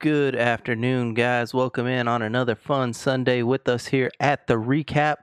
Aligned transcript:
Good 0.00 0.36
afternoon, 0.36 1.14
guys. 1.14 1.52
Welcome 1.52 1.88
in 1.88 2.06
on 2.06 2.22
another 2.22 2.54
fun 2.54 2.92
Sunday 2.92 3.42
with 3.42 3.68
us 3.68 3.86
here 3.86 4.12
at 4.20 4.46
the 4.46 4.54
recap. 4.54 5.16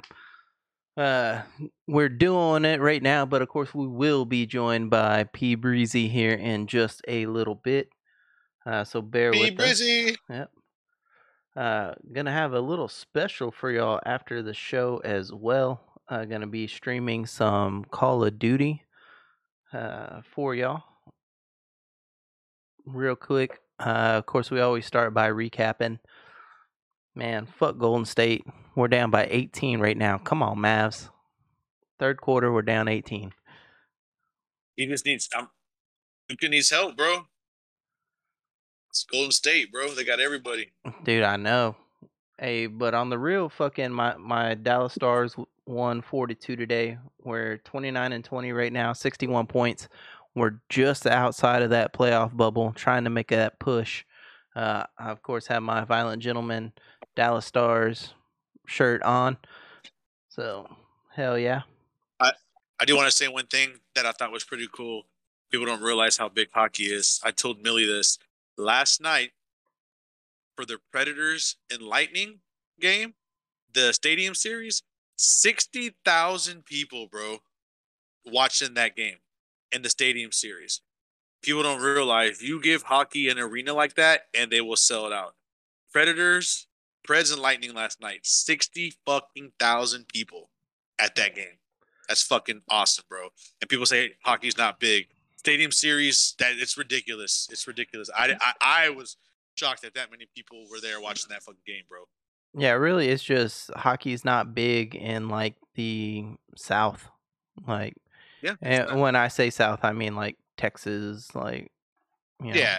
Uh, 0.97 1.43
we're 1.87 2.09
doing 2.09 2.65
it 2.65 2.81
right 2.81 3.01
now, 3.01 3.25
but 3.25 3.41
of 3.41 3.47
course, 3.47 3.73
we 3.73 3.87
will 3.87 4.25
be 4.25 4.45
joined 4.45 4.89
by 4.89 5.23
P 5.31 5.55
Breezy 5.55 6.09
here 6.09 6.33
in 6.33 6.67
just 6.67 7.01
a 7.07 7.25
little 7.25 7.55
bit. 7.55 7.87
Uh, 8.65 8.83
so 8.83 9.01
bear 9.01 9.31
Be 9.31 9.51
with 9.51 9.59
us. 9.61 9.79
busy. 9.79 10.15
Yep. 10.29 10.51
Uh, 11.55 11.93
gonna 12.11 12.31
have 12.33 12.51
a 12.53 12.59
little 12.59 12.89
special 12.89 13.51
for 13.51 13.71
y'all 13.71 14.01
after 14.05 14.41
the 14.43 14.53
show 14.53 15.01
as 15.05 15.31
well. 15.31 15.79
Uh, 16.09 16.25
gonna 16.25 16.47
be 16.47 16.67
streaming 16.67 17.25
some 17.25 17.85
Call 17.85 18.25
of 18.25 18.37
Duty 18.37 18.83
uh, 19.71 20.19
for 20.33 20.53
y'all. 20.53 20.83
Real 22.85 23.15
quick, 23.15 23.59
uh, 23.79 24.15
of 24.17 24.25
course, 24.25 24.51
we 24.51 24.59
always 24.59 24.85
start 24.85 25.13
by 25.13 25.29
recapping. 25.29 25.99
Man, 27.15 27.45
fuck 27.45 27.77
Golden 27.77 28.05
State. 28.05 28.45
We're 28.75 28.87
down 28.89 29.09
by 29.09 29.27
18 29.29 29.79
right 29.79 29.97
now. 29.97 30.17
Come 30.17 30.43
on, 30.43 30.57
Mavs. 30.57 31.09
Third 31.97 32.19
quarter, 32.19 32.51
we're 32.51 32.61
down 32.61 32.87
18. 32.87 33.31
He 34.75 34.85
just 34.87 35.05
needs. 35.05 35.29
Um, 35.35 35.49
Luka 36.29 36.49
needs 36.49 36.69
help, 36.69 36.97
bro. 36.97 37.27
It's 38.89 39.05
Golden 39.05 39.31
State, 39.31 39.71
bro. 39.71 39.89
They 39.89 40.03
got 40.03 40.19
everybody. 40.19 40.71
Dude, 41.03 41.23
I 41.23 41.37
know. 41.37 41.77
Hey, 42.37 42.67
but 42.67 42.93
on 42.93 43.09
the 43.09 43.17
real 43.17 43.47
fucking 43.47 43.93
my 43.93 44.17
my 44.17 44.55
Dallas 44.55 44.93
Stars 44.93 45.35
won 45.65 46.01
42 46.01 46.55
today. 46.57 46.97
We're 47.23 47.57
29 47.59 48.11
and 48.11 48.23
20 48.23 48.51
right 48.51 48.73
now, 48.73 48.93
61 48.93 49.47
points. 49.47 49.87
We're 50.35 50.59
just 50.69 51.07
outside 51.07 51.61
of 51.61 51.69
that 51.69 51.93
playoff 51.93 52.35
bubble, 52.35 52.73
trying 52.73 53.05
to 53.05 53.09
make 53.09 53.29
that 53.29 53.59
push. 53.59 54.03
Uh, 54.55 54.83
I 54.97 55.11
of 55.11 55.21
course 55.21 55.47
have 55.47 55.63
my 55.63 55.85
Violent 55.85 56.21
Gentleman 56.21 56.73
Dallas 57.15 57.45
Stars 57.45 58.13
shirt 58.67 59.01
on. 59.03 59.37
So, 60.29 60.67
hell 61.13 61.39
yeah. 61.39 61.61
I 62.79 62.85
do 62.85 62.95
want 62.95 63.07
to 63.09 63.15
say 63.15 63.27
one 63.27 63.47
thing 63.47 63.79
that 63.95 64.05
I 64.05 64.11
thought 64.11 64.31
was 64.31 64.43
pretty 64.43 64.67
cool. 64.71 65.03
People 65.49 65.65
don't 65.65 65.81
realize 65.81 66.17
how 66.17 66.27
big 66.27 66.49
hockey 66.51 66.85
is. 66.85 67.21
I 67.23 67.31
told 67.31 67.61
Millie 67.61 67.85
this 67.85 68.17
last 68.57 68.99
night 69.01 69.31
for 70.55 70.65
the 70.65 70.79
Predators 70.91 71.55
and 71.71 71.81
Lightning 71.81 72.39
game, 72.79 73.13
the 73.73 73.93
Stadium 73.93 74.35
Series. 74.35 74.81
Sixty 75.15 75.95
thousand 76.03 76.65
people, 76.65 77.07
bro, 77.07 77.37
watching 78.25 78.73
that 78.73 78.97
game 78.97 79.17
in 79.75 79.81
the 79.81 79.89
Stadium 79.89 80.31
Series. 80.31 80.81
People 81.43 81.61
don't 81.61 81.81
realize 81.81 82.41
you 82.41 82.61
give 82.61 82.83
hockey 82.83 83.29
an 83.29 83.37
arena 83.37 83.73
like 83.73 83.95
that, 83.95 84.21
and 84.33 84.49
they 84.49 84.61
will 84.61 84.77
sell 84.77 85.05
it 85.05 85.13
out. 85.13 85.35
Predators, 85.91 86.67
Preds, 87.07 87.31
and 87.31 87.41
Lightning 87.41 87.73
last 87.73 88.01
night. 88.01 88.21
Sixty 88.23 88.93
fucking 89.05 89.51
thousand 89.59 90.07
people 90.07 90.49
at 90.97 91.15
that 91.15 91.35
game. 91.35 91.59
That's 92.07 92.23
fucking 92.23 92.61
awesome, 92.69 93.05
bro. 93.09 93.27
And 93.61 93.69
people 93.69 93.85
say 93.85 94.13
hockey's 94.23 94.57
not 94.57 94.79
big. 94.79 95.07
Stadium 95.37 95.71
series, 95.71 96.33
that 96.39 96.53
it's 96.55 96.77
ridiculous. 96.77 97.47
It's 97.51 97.67
ridiculous. 97.67 98.09
I, 98.15 98.35
I, 98.41 98.53
I 98.61 98.89
was 98.89 99.17
shocked 99.55 99.83
that 99.83 99.93
that 99.93 100.09
many 100.09 100.27
people 100.35 100.65
were 100.71 100.79
there 100.79 100.99
watching 100.99 101.27
that 101.29 101.43
fucking 101.43 101.61
game, 101.67 101.83
bro. 101.87 102.05
Yeah, 102.57 102.71
really, 102.71 103.09
it's 103.09 103.23
just 103.23 103.69
hockey's 103.75 104.25
not 104.25 104.55
big 104.55 104.95
in 104.95 105.29
like 105.29 105.55
the 105.75 106.25
South. 106.55 107.09
Like, 107.67 107.95
Yeah. 108.45 108.55
and 108.61 108.87
not- 108.87 108.97
when 108.97 109.15
I 109.15 109.27
say 109.27 109.49
South, 109.49 109.79
I 109.83 109.91
mean 109.91 110.15
like 110.15 110.37
Texas, 110.57 111.33
like, 111.33 111.71
you 112.43 112.53
know, 112.53 112.59
yeah. 112.59 112.77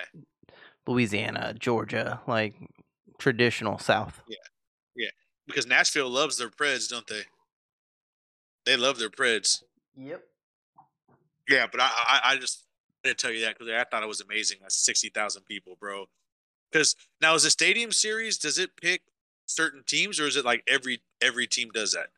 Louisiana, 0.87 1.55
Georgia, 1.59 2.21
like 2.29 2.55
traditional 3.19 3.79
South. 3.79 4.23
Yeah, 4.29 4.37
yeah. 4.95 5.11
Because 5.47 5.67
Nashville 5.67 6.09
loves 6.09 6.39
their 6.39 6.49
Preds, 6.49 6.89
don't 6.89 7.07
they? 7.09 7.23
They 8.65 8.77
love 8.77 8.99
their 8.99 9.11
Preds. 9.11 9.63
Yep. 9.97 10.23
Yeah, 11.49 11.67
but 11.71 11.81
I, 11.81 11.89
I, 11.89 12.21
I 12.25 12.37
just 12.37 12.65
didn't 13.03 13.19
tell 13.19 13.33
you 13.33 13.41
that 13.43 13.59
because 13.59 13.73
I 13.73 13.85
thought 13.85 14.03
it 14.03 14.09
was 14.09 14.21
amazing. 14.21 14.59
That's 14.63 14.77
sixty 14.77 15.09
thousand 15.09 15.45
people, 15.45 15.77
bro. 15.81 16.07
Because 16.71 16.95
now 17.21 17.35
is 17.35 17.45
the 17.45 17.51
Stadium 17.51 17.91
Series? 17.93 18.39
Does 18.39 18.59
it 18.59 18.71
pick 18.81 19.03
certain 19.47 19.83
teams, 19.87 20.21
or 20.21 20.27
is 20.27 20.37
it 20.37 20.45
like 20.45 20.63
every 20.69 21.01
every 21.21 21.47
team 21.47 21.71
does 21.73 21.93
that? 21.93 22.09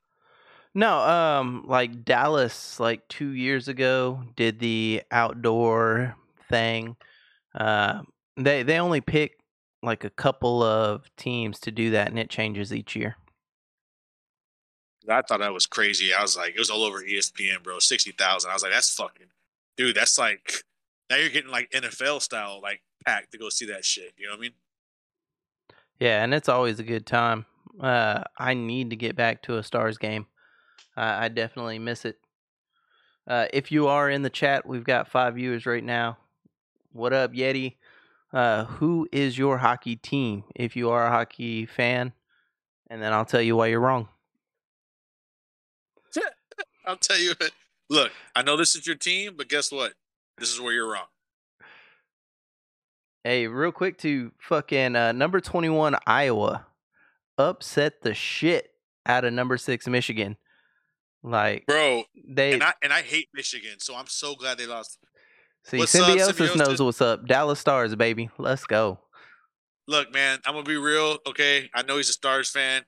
No, 0.79 1.01
um, 1.01 1.65
like 1.67 2.05
Dallas, 2.05 2.79
like 2.79 3.09
two 3.09 3.31
years 3.31 3.67
ago, 3.67 4.23
did 4.37 4.61
the 4.61 5.03
outdoor 5.11 6.15
thing. 6.49 6.95
Uh, 7.53 8.03
they 8.37 8.63
they 8.63 8.79
only 8.79 9.01
pick 9.01 9.41
like 9.83 10.05
a 10.05 10.11
couple 10.11 10.63
of 10.63 11.11
teams 11.17 11.59
to 11.63 11.73
do 11.73 11.91
that, 11.91 12.11
and 12.11 12.17
it 12.17 12.31
changes 12.31 12.73
each 12.73 12.95
year. 12.95 13.17
I 15.09 15.21
thought 15.23 15.41
that 15.41 15.53
was 15.53 15.67
crazy. 15.67 16.15
I 16.15 16.23
was 16.23 16.37
like, 16.37 16.51
it 16.55 16.61
was 16.61 16.71
all 16.71 16.85
over 16.85 17.03
ESPN, 17.03 17.65
bro. 17.65 17.81
Sixty 17.81 18.13
thousand. 18.13 18.53
I 18.53 18.55
was 18.55 18.63
like, 18.63 18.71
that's 18.71 18.95
fucking, 18.95 19.27
dude. 19.77 19.97
That's 19.97 20.17
like 20.17 20.63
now 21.11 21.17
you're 21.17 21.31
getting 21.31 21.51
like 21.51 21.73
NFL 21.73 22.23
style 22.23 22.61
like 22.63 22.83
pack 23.05 23.33
to 23.33 23.39
go 23.39 23.49
see 23.49 23.67
that 23.67 23.85
shit. 23.85 24.13
You 24.17 24.27
know 24.27 24.35
what 24.35 24.39
I 24.39 24.43
mean? 24.43 24.53
Yeah, 25.99 26.23
and 26.23 26.33
it's 26.33 26.49
always 26.49 26.79
a 26.79 26.85
good 26.85 27.05
time. 27.05 27.47
Uh, 27.81 28.23
I 28.39 28.55
need 28.55 28.91
to 28.91 28.97
get 28.97 29.17
back 29.17 29.43
to 29.43 29.59
a 29.59 29.65
Stars 29.65 29.99
game. 29.99 30.27
I 30.99 31.27
I 31.27 31.29
definitely 31.29 31.79
miss 31.79 32.05
it. 32.05 32.19
Uh, 33.27 33.47
if 33.53 33.71
you 33.71 33.87
are 33.87 34.11
in 34.11 34.23
the 34.23 34.31
chat, 34.31 34.67
we've 34.67 34.85
got 34.85 35.09
five 35.09 35.35
viewers 35.35 35.67
right 35.67 35.85
now. 35.85 36.19
What 36.93 37.13
up, 37.13 37.33
Yeti? 37.33 37.77
Uh, 38.33 38.65
who 38.65 39.09
is 39.13 39.39
your 39.39 39.59
hockey 39.59 39.97
team? 39.97 40.45
If 40.55 40.77
you 40.77 40.91
are 40.91 41.07
a 41.07 41.11
hockey 41.11 41.67
fan, 41.67 42.13
and 42.91 43.03
then 43.03 43.13
I'll 43.13 43.25
tell 43.25 43.43
you 43.43 43.57
why 43.57 43.67
you're 43.69 43.81
wrong. 43.81 44.09
I'll 46.87 46.97
tell 46.97 47.19
you. 47.19 47.35
Look, 47.91 48.13
I 48.35 48.43
know 48.43 48.57
this 48.57 48.75
is 48.75 48.87
your 48.87 48.97
team, 48.97 49.35
but 49.37 49.49
guess 49.49 49.71
what? 49.71 49.93
This 50.39 50.53
is 50.53 50.61
where 50.61 50.73
you're 50.73 50.91
wrong. 50.91 51.07
Hey, 53.25 53.47
real 53.47 53.73
quick 53.73 53.99
to 53.99 54.33
fucking 54.39 54.97
uh, 54.97 55.13
number 55.13 55.41
21 55.41 55.97
Iowa 56.07 56.67
upset 57.37 58.03
the 58.03 58.15
shit 58.15 58.71
out 59.07 59.25
of 59.25 59.33
number 59.33 59.57
6 59.57 59.87
Michigan. 59.89 60.37
Like 61.23 61.67
bro. 61.67 62.05
they 62.29 62.55
And 62.55 62.63
I 62.63 62.73
and 62.83 62.93
I 62.93 63.03
hate 63.03 63.29
Michigan, 63.35 63.79
so 63.79 63.97
I'm 63.97 64.07
so 64.07 64.35
glad 64.35 64.59
they 64.59 64.67
lost. 64.67 64.99
see 65.65 65.79
what's 65.79 65.95
up, 65.95 66.07
Symbiosis 66.07 66.57
knows 66.57 66.81
what's 66.81 67.01
up. 67.01 67.27
Dallas 67.27 67.59
Stars, 67.59 67.95
baby. 67.97 68.31
Let's 68.39 68.65
go. 68.65 68.99
Look, 69.89 70.13
man, 70.13 70.39
I'm 70.47 70.55
gonna 70.55 70.65
be 70.65 70.77
real. 70.77 71.19
Okay, 71.27 71.71
I 71.75 71.83
know 71.83 71.97
he's 71.97 72.11
a 72.11 72.13
Stars 72.13 72.51
fan. 72.51 72.83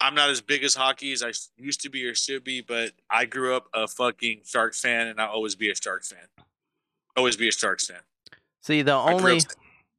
I'm 0.00 0.14
not 0.14 0.30
as 0.30 0.40
big 0.40 0.64
as 0.64 0.74
hockey 0.74 1.12
as 1.12 1.22
I 1.22 1.32
used 1.56 1.80
to 1.82 1.90
be 1.90 2.04
or 2.06 2.14
should 2.14 2.42
be, 2.42 2.60
but 2.60 2.92
I 3.08 3.24
grew 3.24 3.54
up 3.54 3.66
a 3.72 3.86
fucking 3.86 4.40
Sharks 4.44 4.80
fan, 4.80 5.06
and 5.06 5.20
I'll 5.20 5.30
always 5.30 5.54
be 5.54 5.70
a 5.70 5.76
Sharks 5.76 6.10
fan. 6.10 6.26
Always 7.16 7.36
be 7.36 7.48
a 7.48 7.52
Sharks 7.52 7.86
fan. 7.86 8.00
See, 8.62 8.82
the 8.82 8.92
I 8.92 9.12
only 9.12 9.40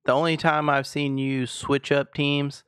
the 0.05 0.11
only 0.11 0.37
time 0.37 0.69
I've 0.69 0.87
seen 0.87 1.17
you 1.17 1.45
switch 1.45 1.91
up 1.91 2.13
teams 2.13 2.63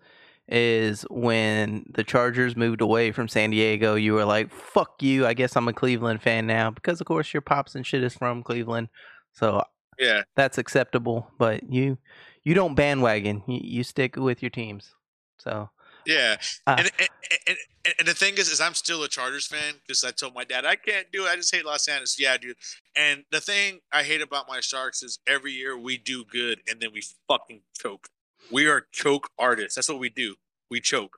is 0.48 1.04
when 1.10 1.86
the 1.94 2.04
Chargers 2.04 2.56
moved 2.56 2.82
away 2.82 3.12
from 3.12 3.28
San 3.28 3.50
Diego. 3.50 3.96
You 3.96 4.14
were 4.14 4.26
like, 4.26 4.52
"Fuck 4.52 5.02
you." 5.02 5.26
I 5.26 5.34
guess 5.34 5.56
I'm 5.56 5.68
a 5.68 5.74
Cleveland 5.74 6.22
fan 6.22 6.46
now 6.46 6.72
because, 6.72 7.02
of 7.02 7.08
course, 7.08 7.34
your 7.34 7.42
pops 7.42 7.76
and 7.76 7.86
shit 7.86 8.04
is 8.04 8.14
from 8.14 8.44
Cleveland. 8.44 8.90
So 9.34 9.64
Yeah, 10.00 10.24
that's 10.36 10.58
acceptable. 10.58 11.32
But 11.38 11.72
you 11.72 11.98
you 12.44 12.54
don't 12.54 12.76
bandwagon. 12.76 13.44
You, 13.48 13.60
you 13.64 13.84
stick 13.84 14.16
with 14.16 14.44
your 14.44 14.52
teams. 14.52 14.94
So 15.38 15.70
yeah. 16.06 16.38
Ah. 16.68 16.76
and, 16.78 16.92
and, 17.00 17.10
and, 17.48 17.58
and, 17.86 17.96
and 18.00 18.08
the 18.08 18.14
thing 18.14 18.36
is, 18.36 18.50
is 18.50 18.62
I'm 18.62 18.74
still 18.74 19.04
a 19.04 19.08
Chargers 19.08 19.48
fan 19.48 19.76
because 19.82 20.04
I 20.04 20.12
told 20.12 20.36
my 20.36 20.44
dad 20.44 20.66
I 20.66 20.76
can't 20.76 21.08
do 21.12 21.26
it. 21.26 21.30
I 21.30 21.36
just 21.36 21.54
hate 21.54 21.66
Los 21.66 21.88
Angeles. 21.88 22.20
Yeah, 22.20 22.38
dude. 22.38 22.58
And 22.96 23.24
the 23.32 23.42
thing 23.42 23.80
I 23.92 24.04
hate 24.04 24.22
about 24.22 24.48
my 24.48 24.60
Sharks 24.60 25.04
is 25.04 25.20
every 25.28 25.52
year 25.52 25.78
we 25.78 25.98
do 25.98 26.24
good 26.24 26.62
and 26.70 26.80
then 26.80 26.92
we 26.94 27.04
fucking 27.28 27.62
choke. 27.78 28.10
We 28.52 28.68
are 28.68 28.86
choke 28.92 29.30
artists. 29.38 29.76
That's 29.76 29.90
what 29.90 30.00
we 30.00 30.10
do. 30.10 30.36
We 30.70 30.80
choke. 30.80 31.18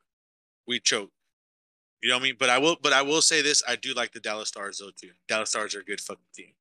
We 0.68 0.80
choke. 0.80 1.12
You 2.02 2.10
know 2.10 2.16
what 2.16 2.22
I 2.22 2.24
mean? 2.24 2.36
But 2.40 2.50
I 2.50 2.58
will. 2.60 2.78
But 2.82 2.94
I 2.94 3.02
will 3.02 3.22
say 3.22 3.42
this: 3.42 3.64
I 3.68 3.76
do 3.76 3.94
like 3.94 4.12
the 4.14 4.20
Dallas 4.20 4.50
Stars 4.50 4.78
though 4.80 4.92
too. 4.96 5.12
Dallas 5.28 5.50
Stars 5.50 5.76
are 5.76 5.80
a 5.80 5.84
good 5.84 6.00
fucking 6.02 6.24
team. 6.34 6.54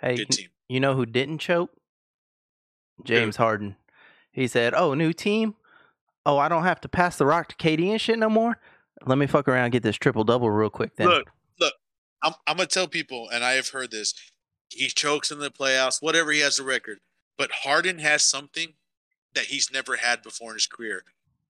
hey, 0.00 0.16
Good 0.16 0.30
team. 0.30 0.48
you 0.68 0.80
know 0.80 0.94
who 0.94 1.06
didn't 1.06 1.38
choke? 1.38 1.70
James 3.04 3.36
Harden. 3.36 3.76
He 4.32 4.46
said, 4.46 4.74
"Oh, 4.74 4.94
new 4.94 5.12
team. 5.12 5.54
Oh, 6.24 6.38
I 6.38 6.48
don't 6.48 6.64
have 6.64 6.80
to 6.82 6.88
pass 6.88 7.16
the 7.16 7.26
rock 7.26 7.48
to 7.48 7.56
KD 7.56 7.90
and 7.90 8.00
shit 8.00 8.18
no 8.18 8.28
more. 8.28 8.58
Let 9.06 9.18
me 9.18 9.26
fuck 9.26 9.48
around 9.48 9.64
and 9.64 9.72
get 9.72 9.82
this 9.82 9.96
triple 9.96 10.24
double 10.24 10.50
real 10.50 10.70
quick 10.70 10.96
then." 10.96 11.08
Look, 11.08 11.30
look. 11.58 11.74
I'm, 12.22 12.34
I'm 12.46 12.56
gonna 12.58 12.66
tell 12.66 12.86
people, 12.86 13.28
and 13.32 13.42
I 13.42 13.52
have 13.52 13.68
heard 13.70 13.90
this. 13.90 14.14
He 14.68 14.86
chokes 14.88 15.30
in 15.32 15.40
the 15.40 15.50
playoffs, 15.50 16.00
whatever 16.00 16.30
he 16.30 16.40
has 16.40 16.58
a 16.58 16.64
record. 16.64 16.98
But 17.36 17.50
Harden 17.64 17.98
has 17.98 18.22
something 18.22 18.74
that 19.34 19.46
he's 19.46 19.70
never 19.72 19.96
had 19.96 20.22
before 20.22 20.50
in 20.50 20.56
his 20.56 20.66
career. 20.66 21.04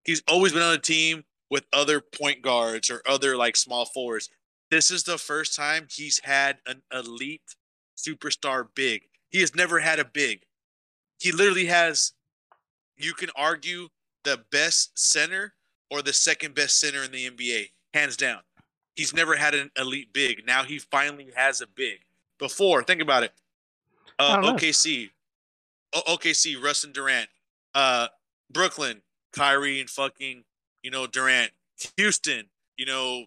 He's 0.04 0.22
always 0.28 0.52
been 0.52 0.62
on 0.62 0.74
a 0.74 0.78
team 0.78 1.24
with 1.50 1.66
other 1.72 2.00
point 2.00 2.42
guards 2.42 2.90
or 2.90 3.02
other 3.06 3.36
like 3.36 3.56
small 3.56 3.84
forwards. 3.84 4.28
This 4.70 4.90
is 4.90 5.02
the 5.02 5.18
first 5.18 5.56
time 5.56 5.86
he's 5.90 6.20
had 6.22 6.58
an 6.66 6.82
elite 6.92 7.56
superstar 7.96 8.66
big. 8.74 9.02
He 9.30 9.40
has 9.40 9.54
never 9.54 9.80
had 9.80 9.98
a 9.98 10.04
big. 10.04 10.42
He 11.18 11.32
literally 11.32 11.66
has 11.66 12.12
you 12.96 13.14
can 13.14 13.30
argue 13.34 13.88
the 14.24 14.44
best 14.50 14.98
center 14.98 15.54
or 15.90 16.02
the 16.02 16.12
second 16.12 16.54
best 16.54 16.78
center 16.78 17.02
in 17.02 17.10
the 17.10 17.28
NBA, 17.30 17.70
hands 17.94 18.16
down. 18.16 18.40
He's 18.94 19.14
never 19.14 19.36
had 19.36 19.54
an 19.54 19.70
elite 19.76 20.12
big. 20.12 20.46
Now 20.46 20.62
he 20.64 20.78
finally 20.78 21.28
has 21.34 21.60
a 21.60 21.66
big. 21.66 22.00
Before, 22.38 22.82
think 22.82 23.00
about 23.02 23.22
it. 23.22 23.32
Uh, 24.18 24.22
I 24.22 24.34
don't 24.34 24.44
know. 24.44 24.52
OKC, 24.54 25.10
o- 25.94 26.16
OKC, 26.16 26.62
Russ 26.62 26.84
and 26.84 26.92
Durant, 26.92 27.28
uh, 27.75 28.08
Brooklyn, 28.50 29.02
Kyrie 29.32 29.81
and 29.81 29.90
fucking, 29.90 30.44
you 30.82 30.90
know, 30.90 31.06
Durant, 31.06 31.52
Houston, 31.96 32.46
you 32.76 32.87
know, 32.87 33.26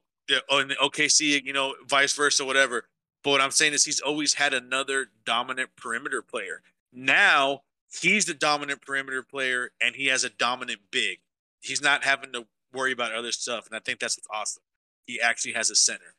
oh, 0.49 0.59
and 0.59 0.71
OKC, 0.71 1.43
you 1.43 1.53
know, 1.53 1.75
vice 1.87 2.13
versa, 2.13 2.45
whatever. 2.45 2.85
But 3.23 3.31
what 3.31 3.41
I'm 3.41 3.51
saying 3.51 3.73
is 3.73 3.85
he's 3.85 4.01
always 4.01 4.33
had 4.35 4.53
another 4.53 5.07
dominant 5.25 5.69
perimeter 5.77 6.21
player. 6.21 6.61
Now 6.91 7.61
he's 8.01 8.25
the 8.25 8.33
dominant 8.33 8.81
perimeter 8.81 9.23
player 9.23 9.71
and 9.81 9.95
he 9.95 10.07
has 10.07 10.23
a 10.23 10.29
dominant 10.29 10.81
big. 10.91 11.19
He's 11.61 11.81
not 11.81 12.03
having 12.03 12.33
to 12.33 12.45
worry 12.73 12.91
about 12.91 13.13
other 13.13 13.31
stuff. 13.31 13.67
And 13.67 13.75
I 13.75 13.79
think 13.79 13.99
that's 13.99 14.17
what's 14.17 14.27
awesome. 14.33 14.63
He 15.05 15.21
actually 15.21 15.53
has 15.53 15.69
a 15.69 15.75
center. 15.75 16.15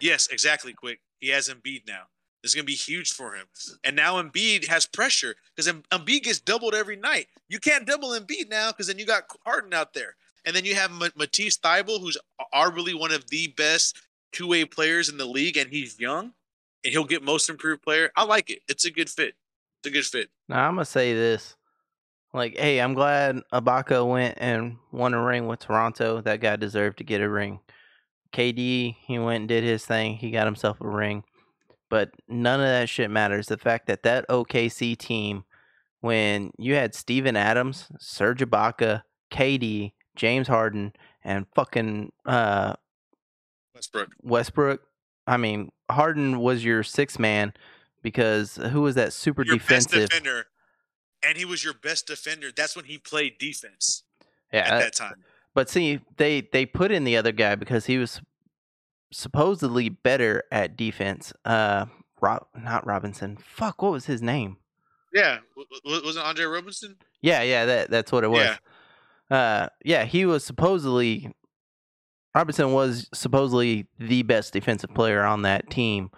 Yes, 0.00 0.28
exactly, 0.28 0.72
quick. 0.72 1.00
He 1.20 1.28
has 1.28 1.48
Embiid 1.48 1.86
now. 1.86 2.04
Is 2.44 2.54
going 2.54 2.64
to 2.64 2.70
be 2.70 2.74
huge 2.74 3.12
for 3.12 3.34
him. 3.34 3.46
And 3.82 3.96
now 3.96 4.22
Embiid 4.22 4.68
has 4.68 4.86
pressure 4.86 5.34
because 5.54 5.72
Embiid 5.90 6.22
gets 6.22 6.38
doubled 6.38 6.74
every 6.74 6.96
night. 6.96 7.26
You 7.48 7.58
can't 7.58 7.86
double 7.86 8.10
Embiid 8.10 8.48
now 8.48 8.70
because 8.70 8.86
then 8.86 8.98
you 8.98 9.06
got 9.06 9.24
Harden 9.44 9.74
out 9.74 9.92
there. 9.92 10.14
And 10.44 10.54
then 10.54 10.64
you 10.64 10.76
have 10.76 10.92
Matisse 10.92 11.58
Thybulle, 11.58 12.00
who's 12.00 12.16
arguably 12.54 12.98
one 12.98 13.12
of 13.12 13.28
the 13.28 13.48
best 13.56 14.00
two-way 14.32 14.64
players 14.64 15.08
in 15.08 15.16
the 15.16 15.24
league, 15.24 15.56
and 15.56 15.68
he's 15.68 15.98
young, 15.98 16.32
and 16.84 16.92
he'll 16.92 17.04
get 17.04 17.22
most 17.22 17.50
improved 17.50 17.82
player. 17.82 18.10
I 18.16 18.24
like 18.24 18.50
it. 18.50 18.60
It's 18.68 18.84
a 18.84 18.90
good 18.90 19.10
fit. 19.10 19.34
It's 19.80 19.88
a 19.88 19.90
good 19.90 20.06
fit. 20.06 20.30
Now 20.48 20.66
I'm 20.68 20.74
gonna 20.74 20.84
say 20.84 21.14
this. 21.14 21.56
Like, 22.32 22.56
hey, 22.56 22.80
I'm 22.80 22.94
glad 22.94 23.42
Ibaka 23.52 24.08
went 24.08 24.36
and 24.38 24.76
won 24.92 25.12
a 25.12 25.22
ring 25.22 25.48
with 25.48 25.60
Toronto. 25.60 26.20
That 26.20 26.40
guy 26.40 26.56
deserved 26.56 26.98
to 26.98 27.04
get 27.04 27.20
a 27.20 27.28
ring. 27.28 27.58
KD, 28.32 28.96
he 29.06 29.18
went 29.18 29.40
and 29.40 29.48
did 29.48 29.64
his 29.64 29.84
thing. 29.84 30.16
He 30.16 30.30
got 30.30 30.46
himself 30.46 30.80
a 30.80 30.86
ring. 30.86 31.24
But 31.90 32.10
none 32.28 32.60
of 32.60 32.66
that 32.66 32.88
shit 32.88 33.10
matters. 33.10 33.46
The 33.46 33.56
fact 33.56 33.86
that 33.86 34.02
that 34.02 34.28
OKC 34.28 34.96
team, 34.96 35.44
when 36.00 36.50
you 36.58 36.74
had 36.74 36.94
Steven 36.94 37.36
Adams, 37.36 37.88
Serge 37.98 38.40
Ibaka, 38.40 39.02
KD, 39.32 39.92
James 40.14 40.48
Harden, 40.48 40.92
and 41.24 41.46
fucking 41.54 42.12
uh, 42.26 42.74
Westbrook. 43.74 44.08
Westbrook. 44.22 44.80
I 45.26 45.36
mean, 45.36 45.70
Harden 45.90 46.40
was 46.40 46.64
your 46.64 46.82
sixth 46.82 47.18
man 47.18 47.52
because 48.02 48.56
who 48.56 48.82
was 48.82 48.94
that 48.96 49.12
super 49.12 49.42
Your 49.44 49.56
defensive? 49.56 49.92
best 49.92 50.10
defender, 50.10 50.46
and 51.22 51.36
he 51.38 51.44
was 51.44 51.64
your 51.64 51.74
best 51.74 52.06
defender. 52.06 52.50
That's 52.54 52.76
when 52.76 52.86
he 52.86 52.98
played 52.98 53.38
defense 53.38 54.02
yeah, 54.52 54.60
at 54.60 54.68
that- 54.70 54.80
that 54.80 54.94
time. 54.94 55.24
But 55.54 55.68
see, 55.68 56.00
they 56.18 56.42
they 56.52 56.66
put 56.66 56.92
in 56.92 57.02
the 57.04 57.16
other 57.16 57.32
guy 57.32 57.56
because 57.56 57.86
he 57.86 57.98
was 57.98 58.20
supposedly 59.10 59.88
better 59.88 60.44
at 60.50 60.76
defense. 60.76 61.32
Uh, 61.44 61.86
Rob, 62.20 62.46
not 62.56 62.86
Robinson. 62.86 63.36
Fuck, 63.36 63.82
what 63.82 63.92
was 63.92 64.06
his 64.06 64.22
name? 64.22 64.56
Yeah, 65.12 65.38
w- 65.56 65.68
w- 65.84 66.04
wasn't 66.04 66.26
Andre 66.26 66.44
Roberson? 66.44 66.96
Yeah, 67.22 67.42
yeah, 67.42 67.64
that 67.64 67.90
that's 67.90 68.12
what 68.12 68.24
it 68.24 68.28
was. 68.28 68.46
Yeah. 69.30 69.36
Uh, 69.36 69.68
yeah, 69.84 70.04
he 70.04 70.26
was 70.26 70.44
supposedly 70.44 71.34
Robinson 72.34 72.72
was 72.72 73.08
supposedly 73.12 73.86
the 73.98 74.22
best 74.22 74.52
defensive 74.52 74.92
player 74.94 75.24
on 75.24 75.42
that 75.42 75.70
team, 75.70 76.10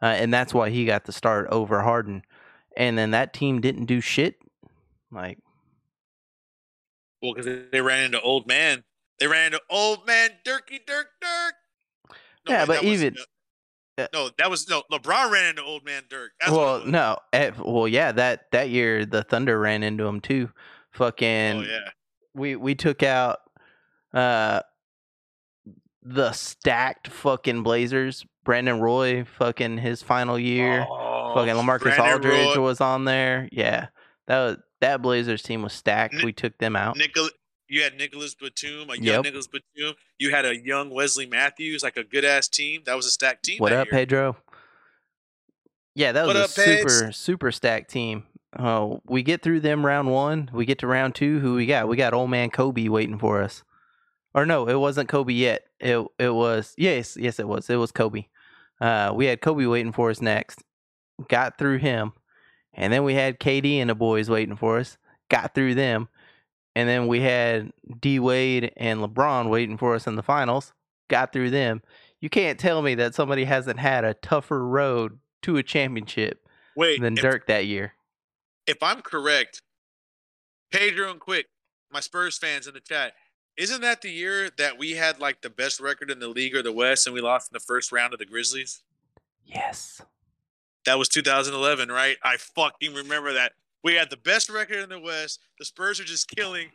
uh, 0.00 0.06
and 0.06 0.32
that's 0.32 0.54
why 0.54 0.70
he 0.70 0.84
got 0.84 1.04
the 1.04 1.12
start 1.12 1.48
over 1.50 1.82
Harden. 1.82 2.22
And 2.76 2.96
then 2.96 3.10
that 3.12 3.32
team 3.32 3.60
didn't 3.60 3.86
do 3.86 4.00
shit. 4.00 4.36
Like, 5.10 5.38
Well, 7.22 7.32
because 7.34 7.70
they 7.72 7.80
ran 7.80 8.04
into 8.04 8.20
old 8.20 8.46
man. 8.46 8.84
They 9.18 9.26
ran 9.26 9.46
into 9.46 9.62
old 9.70 10.06
man 10.06 10.30
Dirky 10.44 10.84
Dirk 10.86 11.08
Dirk. 11.20 11.54
Yeah, 12.48 12.60
wait, 12.60 12.66
but 12.68 12.74
that 12.74 12.84
was- 12.84 12.92
even- 13.02 13.16
no, 13.98 14.06
no, 14.12 14.30
that 14.36 14.50
was 14.50 14.68
no 14.68 14.82
LeBron 14.92 15.30
ran 15.30 15.46
into 15.46 15.62
old 15.62 15.82
man 15.84 16.02
Dirk. 16.10 16.32
That's 16.38 16.52
well, 16.52 16.84
no, 16.84 17.16
eh, 17.32 17.50
well, 17.58 17.88
yeah, 17.88 18.12
that 18.12 18.50
that 18.52 18.68
year 18.68 19.06
the 19.06 19.22
Thunder 19.22 19.58
ran 19.58 19.82
into 19.82 20.04
him 20.06 20.20
too. 20.20 20.50
Fucking, 20.92 21.56
oh 21.56 21.62
yeah, 21.62 21.88
we 22.34 22.56
we 22.56 22.74
took 22.74 23.02
out 23.02 23.38
uh 24.12 24.60
the 26.02 26.32
stacked 26.32 27.08
fucking 27.08 27.62
Blazers. 27.62 28.24
Brandon 28.44 28.80
Roy, 28.80 29.24
fucking 29.24 29.78
his 29.78 30.02
final 30.02 30.38
year. 30.38 30.86
Oh, 30.88 31.32
fucking 31.34 31.54
Lamarcus 31.54 31.80
Brandon 31.96 32.12
Aldridge 32.12 32.56
Roy, 32.56 32.62
was 32.62 32.80
on 32.80 33.04
there. 33.06 33.48
Yeah, 33.50 33.88
that 34.28 34.38
was 34.44 34.56
that 34.82 35.02
Blazers 35.02 35.42
team 35.42 35.62
was 35.62 35.72
stacked. 35.72 36.14
Ni- 36.14 36.24
we 36.26 36.32
took 36.32 36.56
them 36.58 36.76
out. 36.76 36.96
Nicol- 36.96 37.30
you 37.68 37.82
had 37.82 37.96
Nicolas 37.96 38.34
Batum, 38.34 38.90
a 38.90 38.94
young 38.94 39.04
Yep. 39.04 39.24
Nicolas 39.24 39.46
Batum. 39.48 39.94
You 40.18 40.30
had 40.30 40.44
a 40.44 40.56
young 40.56 40.90
Wesley 40.90 41.26
Matthews, 41.26 41.82
like 41.82 41.96
a 41.96 42.04
good 42.04 42.24
ass 42.24 42.48
team. 42.48 42.82
That 42.86 42.94
was 42.96 43.06
a 43.06 43.10
stacked 43.10 43.44
team. 43.44 43.58
what 43.58 43.72
up, 43.72 43.86
year. 43.86 43.92
Pedro? 43.92 44.36
Yeah, 45.94 46.12
that 46.12 46.26
was 46.26 46.34
What 46.34 46.36
a 46.36 46.44
up, 46.44 46.50
Peds? 46.50 46.90
super 46.90 47.12
super 47.12 47.52
stacked 47.52 47.90
team. 47.90 48.24
Oh, 48.58 49.00
we 49.06 49.22
get 49.22 49.42
through 49.42 49.60
them 49.60 49.84
round 49.84 50.10
one. 50.10 50.50
We 50.52 50.64
get 50.66 50.78
to 50.80 50.86
round 50.86 51.14
two. 51.14 51.40
Who 51.40 51.54
we 51.54 51.66
got? 51.66 51.88
We 51.88 51.96
got 51.96 52.14
old 52.14 52.30
man 52.30 52.50
Kobe 52.50 52.88
waiting 52.88 53.18
for 53.18 53.42
us. 53.42 53.62
Or 54.34 54.44
no, 54.46 54.68
it 54.68 54.78
wasn't 54.78 55.08
Kobe 55.08 55.32
yet. 55.32 55.62
It 55.80 56.06
it 56.18 56.30
was 56.30 56.74
yes 56.76 57.16
yes 57.18 57.38
it 57.38 57.48
was 57.48 57.68
it 57.70 57.76
was 57.76 57.92
Kobe. 57.92 58.26
Uh, 58.80 59.12
we 59.14 59.24
had 59.26 59.40
Kobe 59.40 59.64
waiting 59.64 59.92
for 59.92 60.10
us 60.10 60.20
next. 60.20 60.62
Got 61.28 61.56
through 61.56 61.78
him, 61.78 62.12
and 62.74 62.92
then 62.92 63.02
we 63.04 63.14
had 63.14 63.40
KD 63.40 63.76
and 63.78 63.88
the 63.88 63.94
boys 63.94 64.28
waiting 64.28 64.56
for 64.56 64.78
us. 64.78 64.98
Got 65.30 65.54
through 65.54 65.74
them, 65.74 66.08
and 66.76 66.86
then 66.86 67.06
we 67.06 67.22
had 67.22 67.72
D 68.00 68.20
Wade 68.20 68.70
and 68.76 69.00
LeBron 69.00 69.48
waiting 69.48 69.78
for 69.78 69.94
us 69.94 70.06
in 70.06 70.14
the 70.14 70.22
finals. 70.22 70.74
Got 71.08 71.32
through 71.32 71.48
them. 71.48 71.80
You 72.20 72.28
can't 72.28 72.60
tell 72.60 72.82
me 72.82 72.94
that 72.96 73.14
somebody 73.14 73.44
hasn't 73.44 73.78
had 73.78 74.04
a 74.04 74.12
tougher 74.12 74.62
road 74.62 75.18
to 75.42 75.56
a 75.56 75.62
championship 75.62 76.46
Wait, 76.76 77.00
than 77.00 77.14
if, 77.14 77.22
Dirk 77.22 77.46
that 77.46 77.64
year. 77.64 77.94
if 78.66 78.82
I'm 78.82 79.00
correct, 79.00 79.62
Pedro 80.70 81.10
and 81.10 81.18
Quick, 81.18 81.46
my 81.90 82.00
Spurs 82.00 82.36
fans 82.36 82.66
in 82.66 82.74
the 82.74 82.80
chat, 82.80 83.14
isn't 83.56 83.80
that 83.80 84.02
the 84.02 84.10
year 84.10 84.50
that 84.58 84.76
we 84.76 84.92
had 84.92 85.18
like 85.18 85.40
the 85.40 85.48
best 85.48 85.80
record 85.80 86.10
in 86.10 86.18
the 86.18 86.28
league 86.28 86.54
or 86.54 86.62
the 86.62 86.72
West 86.72 87.06
and 87.06 87.14
we 87.14 87.22
lost 87.22 87.50
in 87.50 87.54
the 87.54 87.60
first 87.60 87.90
round 87.90 88.12
of 88.12 88.18
the 88.18 88.26
Grizzlies? 88.26 88.82
Yes. 89.46 90.02
That 90.84 90.98
was 90.98 91.08
2011, 91.08 91.88
right? 91.88 92.18
I 92.22 92.36
fucking 92.36 92.92
remember 92.92 93.32
that. 93.32 93.52
We 93.86 93.94
had 93.94 94.10
the 94.10 94.16
best 94.16 94.50
record 94.50 94.78
in 94.78 94.88
the 94.88 94.98
West. 94.98 95.38
The 95.60 95.64
Spurs 95.64 96.00
are 96.00 96.04
just 96.04 96.28
killing. 96.28 96.70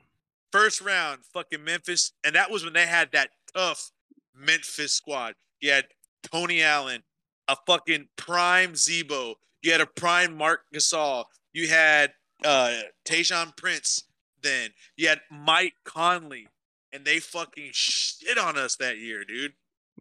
First 0.53 0.79
round, 0.79 1.25
fucking 1.33 1.61
Memphis. 1.61 2.13
And 2.23 2.35
that 2.37 2.49
was 2.49 2.63
when 2.63 2.71
they 2.71 2.87
had 2.87 3.11
that 3.11 3.31
tough 3.53 3.91
Memphis 4.33 4.93
squad. 4.93 5.35
You 5.59 5.71
had 5.71 5.87
Tony 6.31 6.63
Allen, 6.63 7.03
a 7.49 7.57
fucking 7.67 8.07
prime 8.15 8.77
Z-Bo. 8.77 9.35
You 9.61 9.73
had 9.73 9.81
a 9.81 9.85
prime 9.85 10.37
Mark 10.37 10.61
Gasol. 10.73 11.25
You 11.51 11.67
had 11.67 12.13
uh 12.45 12.79
Tayshaun 13.03 13.57
Prince 13.57 14.05
then. 14.41 14.69
You 14.95 15.09
had 15.09 15.19
Mike 15.29 15.73
Conley. 15.83 16.47
And 16.93 17.03
they 17.03 17.19
fucking 17.19 17.71
shit 17.73 18.37
on 18.37 18.57
us 18.57 18.77
that 18.77 18.99
year, 18.99 19.25
dude. 19.25 19.51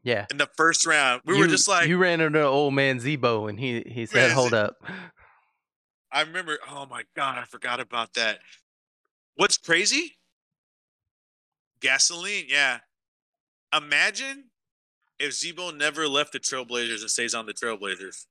Yeah. 0.05 0.27
In 0.31 0.37
the 0.37 0.49
first 0.57 0.87
round. 0.87 1.23
We 1.27 1.35
you, 1.35 1.41
were 1.41 1.49
just 1.49 1.67
like 1.67 1.89
you 1.89 1.99
ran 1.99 2.21
into 2.21 2.41
old 2.45 2.75
man 2.75 3.01
Z-Bo 3.01 3.49
and 3.49 3.59
he 3.59 3.83
he 3.85 4.07
said, 4.07 4.31
"Hold 4.31 4.55
up." 4.55 4.77
I 6.13 6.23
remember. 6.23 6.59
Oh 6.69 6.87
my 6.91 7.05
god, 7.15 7.39
I 7.39 7.45
forgot 7.45 7.81
about 7.81 8.15
that. 8.15 8.41
What's 9.37 9.57
crazy? 9.57 10.17
Gasoline. 11.81 12.47
Yeah. 12.49 12.79
Imagine 13.77 14.45
if 15.19 15.33
Z-Bo 15.33 15.71
never 15.71 16.09
left 16.09 16.33
the 16.33 16.41
Trailblazers 16.41 17.01
and 17.01 17.11
stays 17.11 17.35
on 17.35 17.47
the 17.47 17.53
Trailblazers. 17.53 18.27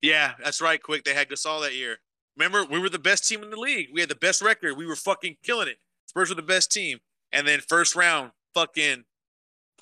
Yeah, 0.00 0.32
that's 0.42 0.60
right. 0.60 0.82
Quick, 0.82 1.04
they 1.04 1.12
had 1.12 1.28
Gasol 1.28 1.62
that 1.62 1.74
year. 1.74 1.98
Remember, 2.36 2.64
we 2.64 2.78
were 2.78 2.88
the 2.88 2.98
best 2.98 3.28
team 3.28 3.42
in 3.42 3.50
the 3.50 3.58
league. 3.58 3.88
We 3.92 4.00
had 4.00 4.08
the 4.08 4.14
best 4.14 4.40
record. 4.40 4.76
We 4.76 4.86
were 4.86 4.96
fucking 4.96 5.38
killing 5.42 5.68
it. 5.68 5.78
Spurs 6.06 6.28
were 6.28 6.36
the 6.36 6.42
best 6.42 6.70
team. 6.70 6.98
And 7.32 7.46
then 7.46 7.60
first 7.60 7.96
round, 7.96 8.30
fucking 8.54 9.04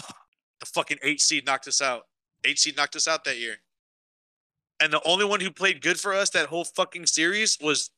the 0.61 0.67
fucking 0.67 0.99
eight 1.03 1.21
seed 1.21 1.45
knocked 1.47 1.69
us 1.69 1.83
out. 1.83 2.03
Eight 2.45 2.59
seed 2.59 2.77
knocked 2.77 2.97
us 2.97 3.07
out 3.07 3.25
that 3.25 3.39
year. 3.39 3.57
And 4.81 4.93
the 4.93 5.01
only 5.07 5.25
one 5.25 5.41
who 5.41 5.51
played 5.51 5.81
good 5.81 5.99
for 5.99 6.13
us 6.13 6.31
that 6.31 6.49
whole 6.49 6.65
fucking 6.65 7.07
series 7.07 7.57
was, 7.61 7.91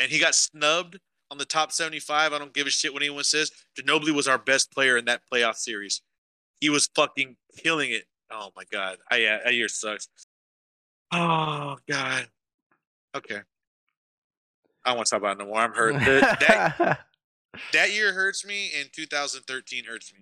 and 0.00 0.10
he 0.10 0.18
got 0.18 0.34
snubbed 0.34 0.98
on 1.30 1.38
the 1.38 1.44
top 1.44 1.72
75. 1.72 2.32
I 2.32 2.38
don't 2.38 2.52
give 2.52 2.66
a 2.66 2.70
shit 2.70 2.92
what 2.92 3.02
anyone 3.02 3.24
says. 3.24 3.50
Ginobili 3.78 4.12
was 4.12 4.26
our 4.28 4.38
best 4.38 4.72
player 4.72 4.96
in 4.96 5.04
that 5.06 5.22
playoff 5.32 5.56
series. 5.56 6.02
He 6.60 6.68
was 6.68 6.88
fucking 6.94 7.36
killing 7.56 7.90
it. 7.90 8.04
Oh 8.30 8.50
my 8.56 8.64
god. 8.70 8.98
I 9.10 9.16
yeah, 9.18 9.38
that 9.44 9.54
year 9.54 9.68
sucks. 9.68 10.08
Oh 11.12 11.78
god. 11.88 12.28
Okay. 13.14 13.40
I 14.84 14.90
don't 14.90 14.96
want 14.96 15.06
to 15.06 15.10
talk 15.10 15.20
about 15.20 15.36
it 15.36 15.44
no 15.44 15.46
more. 15.46 15.58
I'm 15.58 15.72
hurt. 15.72 15.94
That, 15.94 16.98
that 17.72 17.92
year 17.92 18.12
hurts 18.12 18.44
me, 18.44 18.70
and 18.78 18.88
2013 18.92 19.84
hurts 19.84 20.12
me. 20.12 20.20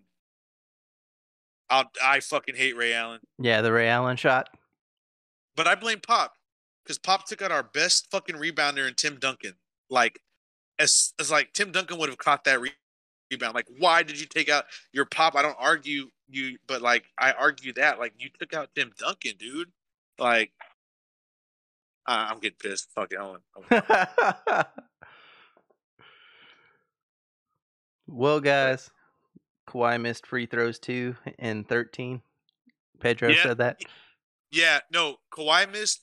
I'll, 1.70 1.90
I 2.02 2.20
fucking 2.20 2.56
hate 2.56 2.76
Ray 2.76 2.92
Allen. 2.92 3.20
yeah, 3.38 3.62
the 3.62 3.72
Ray 3.72 3.88
Allen 3.88 4.16
shot. 4.16 4.48
But 5.60 5.68
I 5.68 5.74
blame 5.74 6.00
Pop 6.00 6.36
because 6.82 6.96
Pop 6.96 7.26
took 7.26 7.42
out 7.42 7.52
our 7.52 7.62
best 7.62 8.10
fucking 8.10 8.36
rebounder 8.36 8.88
in 8.88 8.94
Tim 8.94 9.18
Duncan. 9.18 9.56
Like, 9.90 10.18
as 10.78 11.12
as 11.20 11.30
like 11.30 11.52
Tim 11.52 11.70
Duncan 11.70 11.98
would 11.98 12.08
have 12.08 12.16
caught 12.16 12.44
that 12.44 12.60
rebound. 13.30 13.54
Like, 13.54 13.66
why 13.78 14.02
did 14.02 14.18
you 14.18 14.24
take 14.24 14.48
out 14.48 14.64
your 14.94 15.04
pop? 15.04 15.36
I 15.36 15.42
don't 15.42 15.58
argue 15.58 16.06
you, 16.30 16.56
but 16.66 16.80
like 16.80 17.04
I 17.18 17.32
argue 17.32 17.74
that 17.74 17.98
like 17.98 18.14
you 18.18 18.30
took 18.38 18.54
out 18.54 18.70
Tim 18.74 18.90
Duncan, 18.98 19.32
dude. 19.38 19.68
Like, 20.18 20.52
uh, 22.06 22.28
I'm 22.30 22.38
getting 22.38 22.56
pissed. 22.58 22.88
Fuck 22.94 23.12
it, 23.12 23.18
I 23.18 23.26
want- 23.26 23.42
I 23.70 24.38
want- 24.48 24.66
well, 28.06 28.40
guys, 28.40 28.88
Kawhi 29.68 30.00
missed 30.00 30.26
free 30.26 30.46
throws 30.46 30.78
too 30.78 31.16
in 31.38 31.64
13. 31.64 32.22
Pedro 32.98 33.28
Yeah. 33.28 33.42
said 33.42 33.58
that. 33.58 33.82
Yeah, 34.50 34.80
no, 34.92 35.16
Kawhi 35.32 35.70
missed 35.70 36.02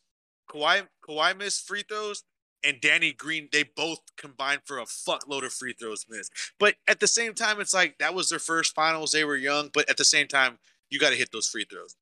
Kawhi 0.49 0.87
Kawhi 1.07 1.37
missed 1.37 1.67
free 1.67 1.83
throws 1.87 2.23
and 2.63 2.81
Danny 2.81 3.13
Green 3.13 3.49
they 3.51 3.63
both 3.63 3.99
combined 4.17 4.61
for 4.65 4.79
a 4.79 4.85
fuckload 4.85 5.45
of 5.45 5.53
free 5.53 5.73
throws 5.73 6.05
missed. 6.09 6.31
But 6.59 6.75
at 6.87 6.99
the 6.99 7.07
same 7.07 7.33
time 7.33 7.59
it's 7.59 7.73
like 7.73 7.97
that 7.99 8.13
was 8.13 8.29
their 8.29 8.39
first 8.39 8.73
finals, 8.73 9.11
they 9.11 9.23
were 9.23 9.35
young, 9.35 9.69
but 9.73 9.89
at 9.89 9.97
the 9.97 10.05
same 10.05 10.27
time 10.27 10.59
you 10.89 10.99
got 10.99 11.09
to 11.09 11.15
hit 11.15 11.31
those 11.31 11.47
free 11.47 11.65
throws. 11.69 11.95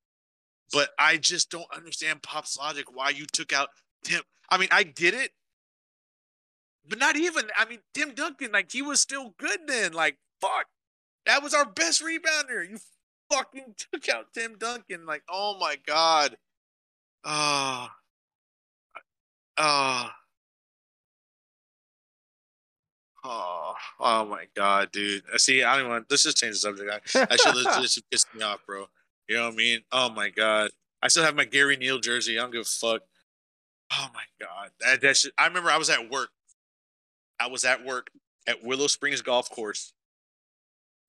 But 0.72 0.90
I 1.00 1.18
just 1.18 1.50
don't 1.50 1.68
understand 1.76 2.24
Pop's 2.24 2.58
logic 2.58 2.96
why 2.96 3.10
you 3.10 3.26
took 3.26 3.54
out 3.54 3.70
Tim. 4.04 4.22
I 4.50 4.58
mean, 4.58 4.70
I 4.72 4.84
get 4.84 5.14
it. 5.14 5.32
But 6.88 7.00
not 7.00 7.16
even. 7.16 7.46
I 7.58 7.66
mean, 7.66 7.80
Tim 7.94 8.14
Duncan 8.14 8.52
like 8.52 8.72
he 8.72 8.82
was 8.82 9.02
still 9.02 9.34
good 9.38 9.62
then. 9.68 9.94
Like 9.94 10.18
fuck. 10.42 10.68
That 11.26 11.42
was 11.42 11.54
our 11.54 11.66
best 11.66 12.04
rebounder. 12.04 12.70
You 12.70 12.78
fucking 13.32 13.76
took 13.94 14.10
out 14.10 14.34
Tim 14.34 14.58
Duncan. 14.58 15.06
Like, 15.06 15.24
oh 15.30 15.58
my 15.60 15.78
god. 15.86 16.38
Ah. 17.24 17.96
Ah. 19.58 20.16
Oh, 23.28 23.74
oh 24.00 24.26
my 24.26 24.46
god, 24.56 24.92
dude. 24.92 25.24
Uh, 25.34 25.38
See, 25.40 25.64
I 25.64 25.78
don't 25.80 25.90
want. 25.90 26.06
Let's 26.10 26.24
just 26.24 26.38
change 26.38 26.54
the 26.54 26.60
subject. 26.60 27.16
I, 27.16 27.28
I 27.32 27.36
should 27.36 27.90
should 27.90 28.04
piss 28.12 28.26
me 28.36 28.44
off, 28.44 28.60
bro. 28.68 28.86
You 29.28 29.38
know 29.38 29.46
what 29.46 29.54
I 29.54 29.58
mean? 29.58 29.80
Oh 29.92 30.10
my 30.10 30.30
god. 30.30 30.70
I 31.02 31.08
still 31.08 31.24
have 31.24 31.36
my 31.36 31.46
Gary 31.46 31.76
Neal 31.76 32.00
jersey. 32.00 32.38
I 32.38 32.42
don't 32.42 32.52
give 32.52 32.62
a 32.62 32.66
fuck. 32.66 33.02
Oh 33.94 34.08
my 34.14 34.24
god. 34.40 34.72
That 34.80 35.02
that 35.02 35.18
shit. 35.18 35.34
I 35.38 35.48
remember 35.48 35.72
I 35.72 35.78
was 35.78 35.90
at 35.90 36.10
work. 36.10 36.30
I 37.40 37.48
was 37.48 37.66
at 37.66 37.84
work 37.84 38.12
at 38.48 38.64
Willow 38.64 38.88
Springs 38.88 39.22
Golf 39.22 39.50
Course. 39.50 39.94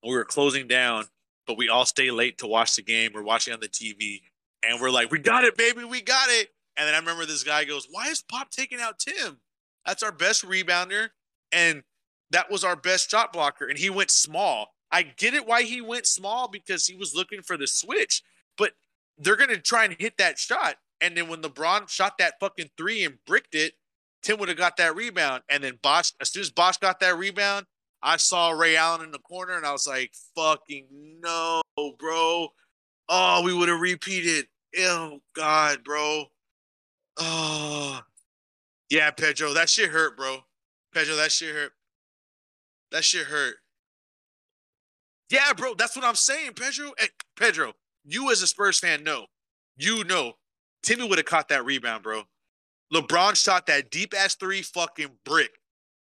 We 0.02 0.14
were 0.14 0.24
closing 0.24 0.66
down, 0.66 1.04
but 1.46 1.56
we 1.56 1.68
all 1.68 1.86
stay 1.86 2.10
late 2.10 2.38
to 2.38 2.46
watch 2.46 2.76
the 2.76 2.82
game. 2.82 3.12
We're 3.14 3.22
watching 3.22 3.54
on 3.54 3.60
the 3.60 3.68
TV, 3.68 4.22
and 4.62 4.80
we're 4.80 4.90
like, 4.90 5.10
"We 5.10 5.18
got 5.18 5.44
it, 5.44 5.56
baby, 5.56 5.84
we 5.84 6.00
got 6.02 6.28
it." 6.28 6.54
And 6.76 6.86
then 6.86 6.94
I 6.94 6.98
remember 6.98 7.24
this 7.26 7.44
guy 7.44 7.64
goes, 7.64 7.86
"Why 7.90 8.08
is 8.08 8.22
Pop 8.22 8.50
taking 8.50 8.80
out 8.80 8.98
Tim? 8.98 9.40
That's 9.84 10.02
our 10.02 10.12
best 10.12 10.44
rebounder, 10.44 11.10
and 11.52 11.84
that 12.30 12.50
was 12.50 12.64
our 12.64 12.76
best 12.76 13.10
shot 13.10 13.32
blocker." 13.32 13.66
And 13.66 13.78
he 13.78 13.90
went 13.90 14.10
small. 14.10 14.74
I 14.90 15.02
get 15.02 15.34
it 15.34 15.46
why 15.46 15.62
he 15.62 15.80
went 15.80 16.06
small 16.06 16.48
because 16.48 16.86
he 16.86 16.94
was 16.94 17.14
looking 17.14 17.42
for 17.42 17.56
the 17.56 17.66
switch, 17.66 18.22
but 18.56 18.74
they're 19.16 19.36
gonna 19.36 19.60
try 19.60 19.84
and 19.84 19.96
hit 19.98 20.16
that 20.18 20.38
shot. 20.38 20.78
And 21.00 21.16
then 21.16 21.28
when 21.28 21.42
LeBron 21.42 21.88
shot 21.88 22.18
that 22.18 22.40
fucking 22.40 22.70
three 22.76 23.04
and 23.04 23.24
bricked 23.24 23.54
it, 23.54 23.74
Tim 24.22 24.38
would 24.38 24.48
have 24.48 24.58
got 24.58 24.76
that 24.78 24.96
rebound. 24.96 25.44
And 25.48 25.62
then 25.62 25.78
Bosh, 25.82 26.12
as 26.20 26.30
soon 26.30 26.42
as 26.42 26.50
Bosh 26.50 26.78
got 26.78 27.00
that 27.00 27.16
rebound, 27.16 27.66
I 28.02 28.16
saw 28.18 28.50
Ray 28.50 28.76
Allen 28.76 29.02
in 29.02 29.10
the 29.10 29.18
corner 29.18 29.56
and 29.56 29.66
I 29.66 29.72
was 29.72 29.86
like, 29.86 30.12
fucking 30.34 30.86
no, 31.20 31.62
bro. 31.98 32.48
Oh, 33.08 33.42
we 33.44 33.54
would 33.54 33.68
have 33.68 33.80
repeated. 33.80 34.46
Oh, 34.78 35.20
God, 35.34 35.82
bro. 35.84 36.24
Oh. 37.18 38.00
Yeah, 38.90 39.10
Pedro, 39.10 39.52
that 39.54 39.68
shit 39.68 39.90
hurt, 39.90 40.16
bro. 40.16 40.38
Pedro, 40.94 41.16
that 41.16 41.32
shit 41.32 41.54
hurt. 41.54 41.72
That 42.92 43.04
shit 43.04 43.26
hurt. 43.26 43.56
Yeah, 45.28 45.52
bro, 45.54 45.74
that's 45.74 45.96
what 45.96 46.04
I'm 46.04 46.14
saying, 46.14 46.52
Pedro. 46.52 46.92
Hey, 46.98 47.08
Pedro, 47.36 47.72
you 48.04 48.30
as 48.30 48.42
a 48.42 48.46
Spurs 48.46 48.78
fan 48.78 49.02
know. 49.02 49.26
You 49.76 50.04
know. 50.04 50.34
Timmy 50.82 51.08
would 51.08 51.18
have 51.18 51.26
caught 51.26 51.48
that 51.48 51.64
rebound, 51.64 52.04
bro. 52.04 52.22
LeBron 52.94 53.34
shot 53.34 53.66
that 53.66 53.90
deep 53.90 54.14
ass 54.16 54.36
three 54.36 54.62
fucking 54.62 55.10
brick, 55.24 55.50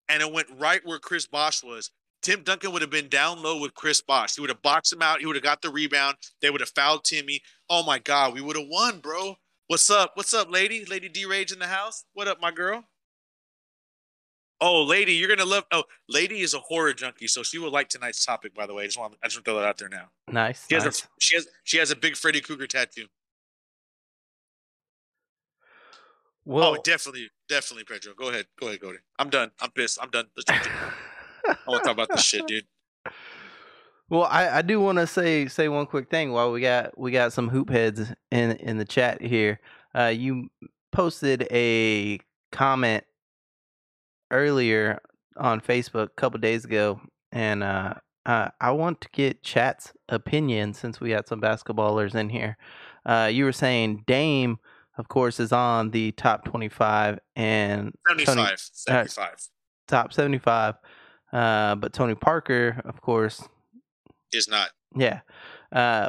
and 0.08 0.22
it 0.22 0.32
went 0.32 0.48
right 0.58 0.80
where 0.84 0.98
Chris 0.98 1.26
Bosh 1.26 1.62
was. 1.62 1.90
Tim 2.20 2.42
Duncan 2.42 2.72
would 2.72 2.82
have 2.82 2.90
been 2.90 3.08
down 3.08 3.42
low 3.42 3.60
with 3.60 3.74
Chris 3.74 4.00
Bosh. 4.00 4.34
He 4.34 4.40
would 4.40 4.50
have 4.50 4.62
boxed 4.62 4.92
him 4.92 5.02
out. 5.02 5.20
He 5.20 5.26
would 5.26 5.36
have 5.36 5.44
got 5.44 5.62
the 5.62 5.70
rebound. 5.70 6.16
They 6.42 6.50
would 6.50 6.60
have 6.60 6.70
fouled 6.70 7.04
Timmy. 7.04 7.40
Oh 7.70 7.84
my 7.84 7.98
God, 7.98 8.34
we 8.34 8.40
would 8.40 8.56
have 8.56 8.66
won, 8.68 8.98
bro. 8.98 9.36
What's 9.68 9.88
up? 9.90 10.12
What's 10.14 10.34
up, 10.34 10.50
lady? 10.50 10.84
Lady 10.84 11.08
D 11.08 11.26
Rage 11.26 11.52
in 11.52 11.58
the 11.58 11.66
house. 11.66 12.04
What 12.14 12.26
up, 12.26 12.40
my 12.40 12.50
girl? 12.50 12.84
Oh, 14.60 14.82
lady, 14.82 15.12
you're 15.12 15.28
gonna 15.28 15.48
love. 15.48 15.64
Oh, 15.70 15.84
lady 16.08 16.40
is 16.40 16.52
a 16.52 16.58
horror 16.58 16.92
junkie, 16.92 17.28
so 17.28 17.44
she 17.44 17.58
will 17.58 17.70
like 17.70 17.88
tonight's 17.88 18.24
topic. 18.24 18.54
By 18.54 18.66
the 18.66 18.74
way, 18.74 18.82
I 18.84 18.86
just 18.86 18.98
want 18.98 19.14
I 19.22 19.26
just 19.26 19.36
want 19.36 19.44
to 19.44 19.50
throw 19.50 19.60
that 19.60 19.68
out 19.68 19.78
there 19.78 19.88
now. 19.88 20.08
Nice. 20.26 20.66
She 20.68 20.74
has 20.74 20.86
a 20.86 20.92
she 21.20 21.36
has 21.36 21.46
she 21.62 21.78
has 21.78 21.90
a 21.92 21.96
big 21.96 22.16
Freddy 22.16 22.40
Krueger 22.40 22.66
tattoo. 22.66 23.06
Well, 26.48 26.76
oh, 26.76 26.82
definitely, 26.82 27.28
definitely, 27.48 27.84
Pedro. 27.84 28.14
Go 28.14 28.30
ahead, 28.30 28.46
go 28.58 28.68
ahead, 28.68 28.80
Cody. 28.80 28.98
I'm 29.18 29.28
done. 29.28 29.50
I'm 29.60 29.70
pissed. 29.70 29.98
I'm 30.00 30.08
done. 30.08 30.26
I 30.48 31.56
want 31.66 31.84
to 31.84 31.88
talk 31.88 31.92
about 31.92 32.08
this 32.08 32.24
shit, 32.24 32.46
dude. 32.46 32.64
Well, 34.10 34.24
I, 34.24 34.48
I 34.48 34.62
do 34.62 34.80
want 34.80 34.96
to 34.96 35.06
say 35.06 35.48
say 35.48 35.68
one 35.68 35.84
quick 35.84 36.08
thing 36.08 36.32
while 36.32 36.50
we 36.50 36.62
got 36.62 36.96
we 36.96 37.10
got 37.10 37.34
some 37.34 37.50
hoop 37.50 37.68
heads 37.68 38.10
in 38.30 38.52
in 38.52 38.78
the 38.78 38.86
chat 38.86 39.20
here. 39.20 39.60
Uh, 39.94 40.06
you 40.06 40.48
posted 40.92 41.46
a 41.50 42.18
comment 42.50 43.04
earlier 44.30 44.98
on 45.36 45.60
Facebook 45.60 46.06
a 46.06 46.16
couple 46.16 46.40
days 46.40 46.64
ago, 46.64 47.02
and 47.32 47.62
uh, 47.62 47.96
uh, 48.24 48.48
I 48.62 48.70
want 48.70 49.02
to 49.02 49.10
get 49.12 49.42
chat's 49.42 49.92
opinion 50.08 50.72
since 50.72 51.00
we 51.00 51.10
had 51.10 51.28
some 51.28 51.42
basketballers 51.42 52.14
in 52.14 52.30
here. 52.30 52.56
Uh, 53.04 53.28
you 53.30 53.44
were 53.44 53.52
saying 53.52 54.04
Dame, 54.06 54.58
of 54.98 55.08
course, 55.08 55.40
is 55.40 55.52
on 55.52 55.90
the 55.90 56.12
top 56.12 56.44
twenty 56.44 56.68
five, 56.68 57.18
and 57.36 57.94
75. 58.08 58.36
Tony- 58.36 58.56
75 58.56 59.48
top 59.86 60.12
seventy 60.12 60.38
five. 60.38 60.74
Uh, 61.32 61.74
but 61.76 61.92
Tony 61.92 62.14
Parker, 62.14 62.80
of 62.84 63.00
course, 63.00 63.46
is 64.32 64.48
not. 64.48 64.70
yeah. 64.96 65.20
Uh, 65.72 66.08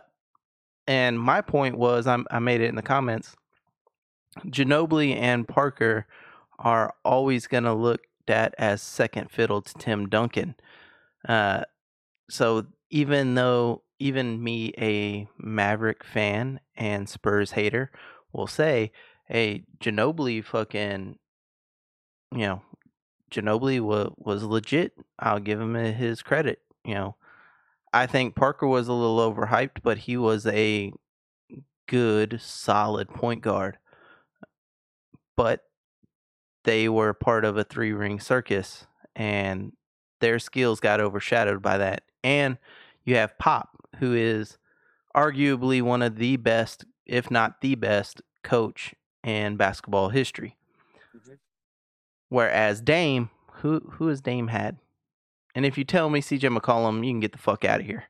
and 0.87 1.19
my 1.19 1.41
point 1.41 1.77
was, 1.77 2.07
I'm, 2.07 2.25
I 2.31 2.39
made 2.39 2.61
it 2.61 2.69
in 2.69 2.75
the 2.75 2.81
comments. 2.81 3.35
Ginobili 4.47 5.15
and 5.15 5.47
Parker 5.47 6.07
are 6.57 6.93
always 7.03 7.47
going 7.47 7.65
to 7.65 7.73
look 7.73 8.01
at 8.27 8.55
as 8.57 8.81
second 8.81 9.29
fiddle 9.29 9.61
to 9.61 9.73
Tim 9.75 10.07
Duncan. 10.07 10.55
Uh, 11.27 11.63
so 12.29 12.65
even 12.89 13.35
though, 13.35 13.83
even 13.99 14.41
me, 14.41 14.73
a 14.77 15.27
Maverick 15.37 16.03
fan 16.05 16.59
and 16.75 17.09
Spurs 17.09 17.51
hater, 17.51 17.91
will 18.31 18.47
say, 18.47 18.91
hey, 19.25 19.63
Ginobili 19.79 20.43
fucking, 20.43 21.17
you 22.31 22.39
know, 22.39 22.61
Ginobili 23.31 23.81
wa- 23.81 24.11
was 24.17 24.43
legit. 24.43 24.93
I'll 25.17 25.39
give 25.39 25.59
him 25.59 25.75
his 25.75 26.21
credit, 26.21 26.59
you 26.83 26.95
know. 26.95 27.15
I 27.91 28.05
think 28.05 28.35
Parker 28.35 28.67
was 28.67 28.87
a 28.87 28.93
little 28.93 29.17
overhyped, 29.17 29.81
but 29.81 29.99
he 29.99 30.15
was 30.17 30.45
a 30.45 30.91
good, 31.87 32.39
solid 32.41 33.09
point 33.09 33.41
guard. 33.41 33.77
But 35.35 35.63
they 36.65 36.89
were 36.89 37.13
part 37.13 37.45
of 37.45 37.57
a 37.57 37.63
three 37.63 37.93
ring 37.93 38.19
circus, 38.19 38.85
and 39.15 39.73
their 40.19 40.37
skills 40.39 40.79
got 40.79 40.99
overshadowed 40.99 41.61
by 41.61 41.77
that. 41.79 42.03
And 42.23 42.57
you 43.05 43.15
have 43.15 43.37
Pop, 43.39 43.69
who 43.97 44.13
is 44.13 44.57
arguably 45.15 45.81
one 45.81 46.01
of 46.01 46.17
the 46.17 46.37
best, 46.37 46.85
if 47.09 47.29
not 47.29 47.61
the 47.61 47.75
best, 47.75 48.21
coach 48.43 48.95
in 49.23 49.57
basketball 49.57 50.09
history. 50.09 50.55
Mhm. 51.15 51.39
Whereas 52.29 52.81
Dame, 52.81 53.29
who 53.53 53.79
who 53.93 54.07
has 54.07 54.21
Dame 54.21 54.47
had? 54.47 54.79
And 55.55 55.65
if 55.65 55.77
you 55.77 55.83
tell 55.83 56.09
me 56.09 56.21
CJ 56.21 56.55
McCollum, 56.55 57.05
you 57.05 57.11
can 57.11 57.19
get 57.19 57.31
the 57.31 57.37
fuck 57.37 57.65
out 57.65 57.81
of 57.81 57.85
here. 57.85 58.07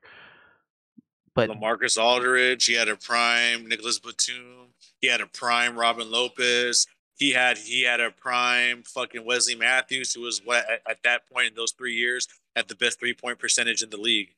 But 1.33 1.49
Lamarcus 1.49 1.97
Aldridge, 1.97 2.65
he 2.65 2.73
had 2.73 2.89
a 2.89 2.95
prime 2.95 3.67
Nicolas 3.67 3.99
Batum, 3.99 4.73
he 4.99 5.07
had 5.07 5.21
a 5.21 5.27
prime 5.27 5.77
Robin 5.77 6.11
Lopez, 6.11 6.85
he 7.15 7.31
had 7.31 7.57
he 7.57 7.83
had 7.83 7.99
a 7.99 8.11
prime 8.11 8.83
fucking 8.83 9.25
Wesley 9.25 9.55
Matthews, 9.55 10.13
who 10.13 10.21
was 10.21 10.41
what 10.43 10.69
at, 10.69 10.81
at 10.87 11.03
that 11.03 11.29
point 11.29 11.47
in 11.47 11.55
those 11.55 11.71
three 11.71 11.95
years 11.95 12.27
had 12.55 12.67
the 12.67 12.75
best 12.75 12.99
three 12.99 13.13
point 13.13 13.39
percentage 13.39 13.81
in 13.81 13.89
the 13.89 13.97
league. 13.97 14.35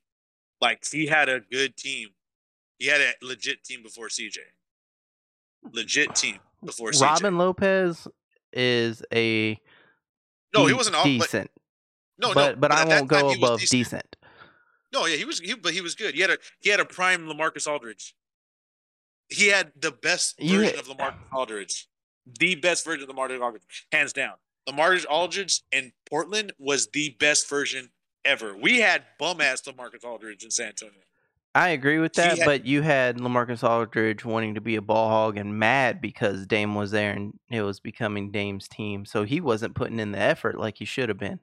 Like 0.59 0.85
he 0.85 1.07
had 1.07 1.27
a 1.27 1.39
good 1.39 1.75
team. 1.75 2.09
He 2.81 2.87
had 2.87 2.99
a 2.99 3.13
legit 3.21 3.63
team 3.63 3.83
before 3.83 4.07
CJ. 4.07 4.39
Legit 5.71 6.15
team 6.15 6.39
before 6.65 6.89
CJ. 6.89 7.01
Robin 7.01 7.37
Lopez 7.37 8.07
is 8.51 9.03
a 9.13 9.59
no, 10.51 10.65
he 10.65 10.73
wasn't 10.73 10.95
all 10.95 11.03
but, 11.03 11.09
decent, 11.09 11.51
no, 12.17 12.33
but 12.33 12.55
no, 12.55 12.59
but 12.59 12.71
I 12.71 12.85
won't 12.85 13.07
go 13.07 13.17
time, 13.17 13.25
he 13.25 13.29
was 13.29 13.37
above 13.37 13.59
decent. 13.59 13.79
decent. 13.79 14.15
No, 14.91 15.05
yeah, 15.05 15.15
he 15.15 15.25
was, 15.25 15.39
he, 15.39 15.53
but 15.53 15.73
he 15.73 15.81
was 15.81 15.93
good. 15.93 16.15
He 16.15 16.21
had 16.21 16.31
a 16.31 16.39
he 16.59 16.71
had 16.71 16.79
a 16.79 16.85
prime 16.85 17.27
Lamarcus 17.27 17.67
Aldridge. 17.67 18.15
He 19.29 19.49
had 19.49 19.73
the 19.79 19.91
best 19.91 20.41
version 20.41 20.79
of 20.79 20.87
Lamarcus 20.87 21.31
Aldridge, 21.31 21.87
the 22.39 22.55
best 22.55 22.83
version 22.83 23.07
of 23.07 23.15
Lamarcus 23.15 23.39
Aldridge, 23.39 23.85
hands 23.91 24.11
down. 24.11 24.33
Lamarcus 24.67 25.05
Aldridge 25.07 25.61
in 25.71 25.91
Portland 26.09 26.53
was 26.57 26.89
the 26.93 27.15
best 27.19 27.47
version 27.47 27.91
ever. 28.25 28.57
We 28.57 28.79
had 28.79 29.03
bum 29.19 29.39
ass 29.39 29.61
Lamarcus 29.61 30.03
Aldridge 30.03 30.43
in 30.43 30.49
San 30.49 30.69
Antonio. 30.69 30.95
I 31.53 31.69
agree 31.69 31.99
with 31.99 32.13
that, 32.13 32.37
had- 32.37 32.45
but 32.45 32.65
you 32.65 32.81
had 32.81 33.17
Lamarcus 33.17 33.67
Aldridge 33.67 34.23
wanting 34.23 34.55
to 34.55 34.61
be 34.61 34.75
a 34.77 34.81
ball 34.81 35.09
hog 35.09 35.37
and 35.37 35.59
mad 35.59 35.99
because 35.99 36.47
Dame 36.47 36.75
was 36.75 36.91
there 36.91 37.11
and 37.11 37.37
it 37.49 37.61
was 37.61 37.79
becoming 37.79 38.31
Dame's 38.31 38.67
team. 38.67 39.05
So 39.05 39.23
he 39.23 39.41
wasn't 39.41 39.75
putting 39.75 39.99
in 39.99 40.13
the 40.13 40.19
effort 40.19 40.57
like 40.57 40.77
he 40.77 40.85
should 40.85 41.09
have 41.09 41.17
been. 41.17 41.39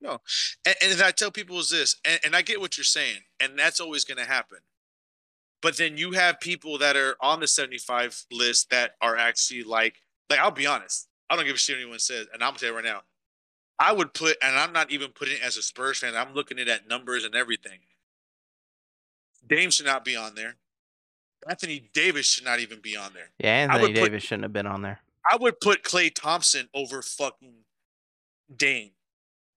No, 0.00 0.20
and, 0.64 0.76
and 0.80 1.02
I 1.02 1.10
tell 1.10 1.32
people 1.32 1.58
is 1.58 1.70
this, 1.70 1.96
and, 2.04 2.20
and 2.24 2.36
I 2.36 2.42
get 2.42 2.60
what 2.60 2.76
you're 2.76 2.84
saying, 2.84 3.22
and 3.40 3.58
that's 3.58 3.80
always 3.80 4.04
going 4.04 4.18
to 4.18 4.24
happen. 4.24 4.58
But 5.60 5.76
then 5.76 5.96
you 5.96 6.12
have 6.12 6.38
people 6.38 6.78
that 6.78 6.96
are 6.96 7.16
on 7.20 7.40
the 7.40 7.48
75 7.48 8.26
list 8.30 8.70
that 8.70 8.92
are 9.00 9.16
actually 9.16 9.64
like, 9.64 9.96
like 10.30 10.38
I'll 10.38 10.52
be 10.52 10.66
honest, 10.66 11.08
I 11.28 11.34
don't 11.34 11.46
give 11.46 11.56
a 11.56 11.58
shit 11.58 11.76
what 11.76 11.80
anyone 11.82 11.98
says, 11.98 12.28
and 12.32 12.44
I'm 12.44 12.50
gonna 12.50 12.58
tell 12.60 12.68
you 12.68 12.76
right 12.76 12.84
now, 12.84 13.02
I 13.80 13.92
would 13.92 14.14
put, 14.14 14.36
and 14.40 14.56
I'm 14.56 14.72
not 14.72 14.92
even 14.92 15.10
putting 15.10 15.34
it 15.34 15.42
as 15.42 15.56
a 15.56 15.62
Spurs 15.62 15.98
fan. 15.98 16.14
I'm 16.14 16.32
looking 16.32 16.58
it 16.60 16.68
at 16.68 16.86
numbers 16.88 17.24
and 17.24 17.34
everything. 17.34 17.80
Dame 19.46 19.70
should 19.70 19.86
not 19.86 20.04
be 20.04 20.16
on 20.16 20.34
there. 20.34 20.56
Anthony 21.48 21.88
Davis 21.92 22.26
should 22.26 22.44
not 22.44 22.60
even 22.60 22.80
be 22.80 22.96
on 22.96 23.12
there. 23.14 23.30
Yeah, 23.38 23.54
Anthony 23.54 23.86
put- 23.86 23.94
Davis 23.94 24.22
shouldn't 24.22 24.44
have 24.44 24.52
been 24.52 24.66
on 24.66 24.82
there. 24.82 25.00
I 25.30 25.36
would 25.36 25.60
put 25.60 25.82
Klay 25.82 26.12
Thompson 26.14 26.68
over 26.74 27.02
fucking 27.02 27.64
Dame. 28.54 28.92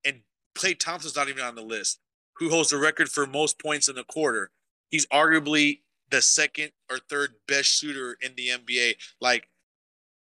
And 0.03 0.21
Klay 0.55 0.77
Thompson's 0.77 1.15
not 1.15 1.29
even 1.29 1.43
on 1.43 1.55
the 1.55 1.61
list. 1.61 2.00
Who 2.38 2.50
holds 2.50 2.69
the 2.69 2.77
record 2.77 3.09
for 3.09 3.25
most 3.25 3.59
points 3.59 3.88
in 3.88 3.95
the 3.95 4.03
quarter? 4.03 4.51
He's 4.89 5.05
arguably 5.07 5.79
the 6.09 6.21
second 6.21 6.71
or 6.89 6.97
third 6.97 7.35
best 7.47 7.69
shooter 7.69 8.17
in 8.21 8.35
the 8.35 8.50
NBA. 8.50 8.95
Like, 9.21 9.47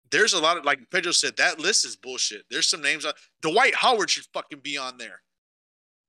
there's 0.09 0.33
a 0.33 0.39
lot 0.39 0.57
of 0.57 0.65
like 0.65 0.89
Pedro 0.89 1.11
said, 1.11 1.37
that 1.37 1.59
list 1.59 1.85
is 1.85 1.95
bullshit. 1.95 2.45
There's 2.49 2.67
some 2.67 2.81
names 2.81 3.05
on 3.05 3.13
Dwight 3.41 3.75
Howard 3.75 4.09
should 4.09 4.25
fucking 4.33 4.59
be 4.59 4.77
on 4.77 4.97
there. 4.97 5.21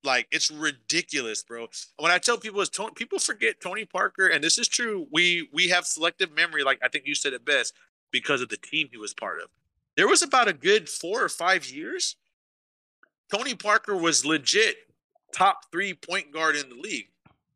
Like, 0.05 0.29
it's 0.31 0.51
ridiculous, 0.51 1.43
bro. 1.43 1.67
When 1.99 2.13
I 2.13 2.19
tell 2.19 2.39
people 2.39 2.61
is 2.61 2.69
Tony, 2.69 2.93
people 2.95 3.19
forget 3.19 3.61
Tony 3.61 3.85
Parker, 3.85 4.29
and 4.29 4.43
this 4.43 4.59
is 4.59 4.69
true. 4.69 5.07
We 5.13 5.49
we 5.53 5.69
have 5.69 5.87
selective 5.87 6.33
memory, 6.33 6.63
like 6.63 6.79
I 6.83 6.89
think 6.89 7.07
you 7.07 7.15
said 7.15 7.33
it 7.33 7.45
best 7.45 7.75
because 8.13 8.41
of 8.41 8.49
the 8.49 8.57
team 8.57 8.89
he 8.91 8.97
was 8.97 9.13
part 9.13 9.41
of. 9.41 9.49
There 9.97 10.09
was 10.09 10.23
about 10.23 10.49
a 10.49 10.53
good 10.53 10.89
four 10.89 11.23
or 11.25 11.29
five 11.29 11.69
years. 11.69 12.17
Tony 13.31 13.55
Parker 13.55 13.97
was 13.97 14.25
legit 14.25 14.77
top 15.35 15.71
three 15.71 15.95
point 15.95 16.33
guard 16.33 16.57
in 16.57 16.69
the 16.69 16.77
league. 16.77 17.09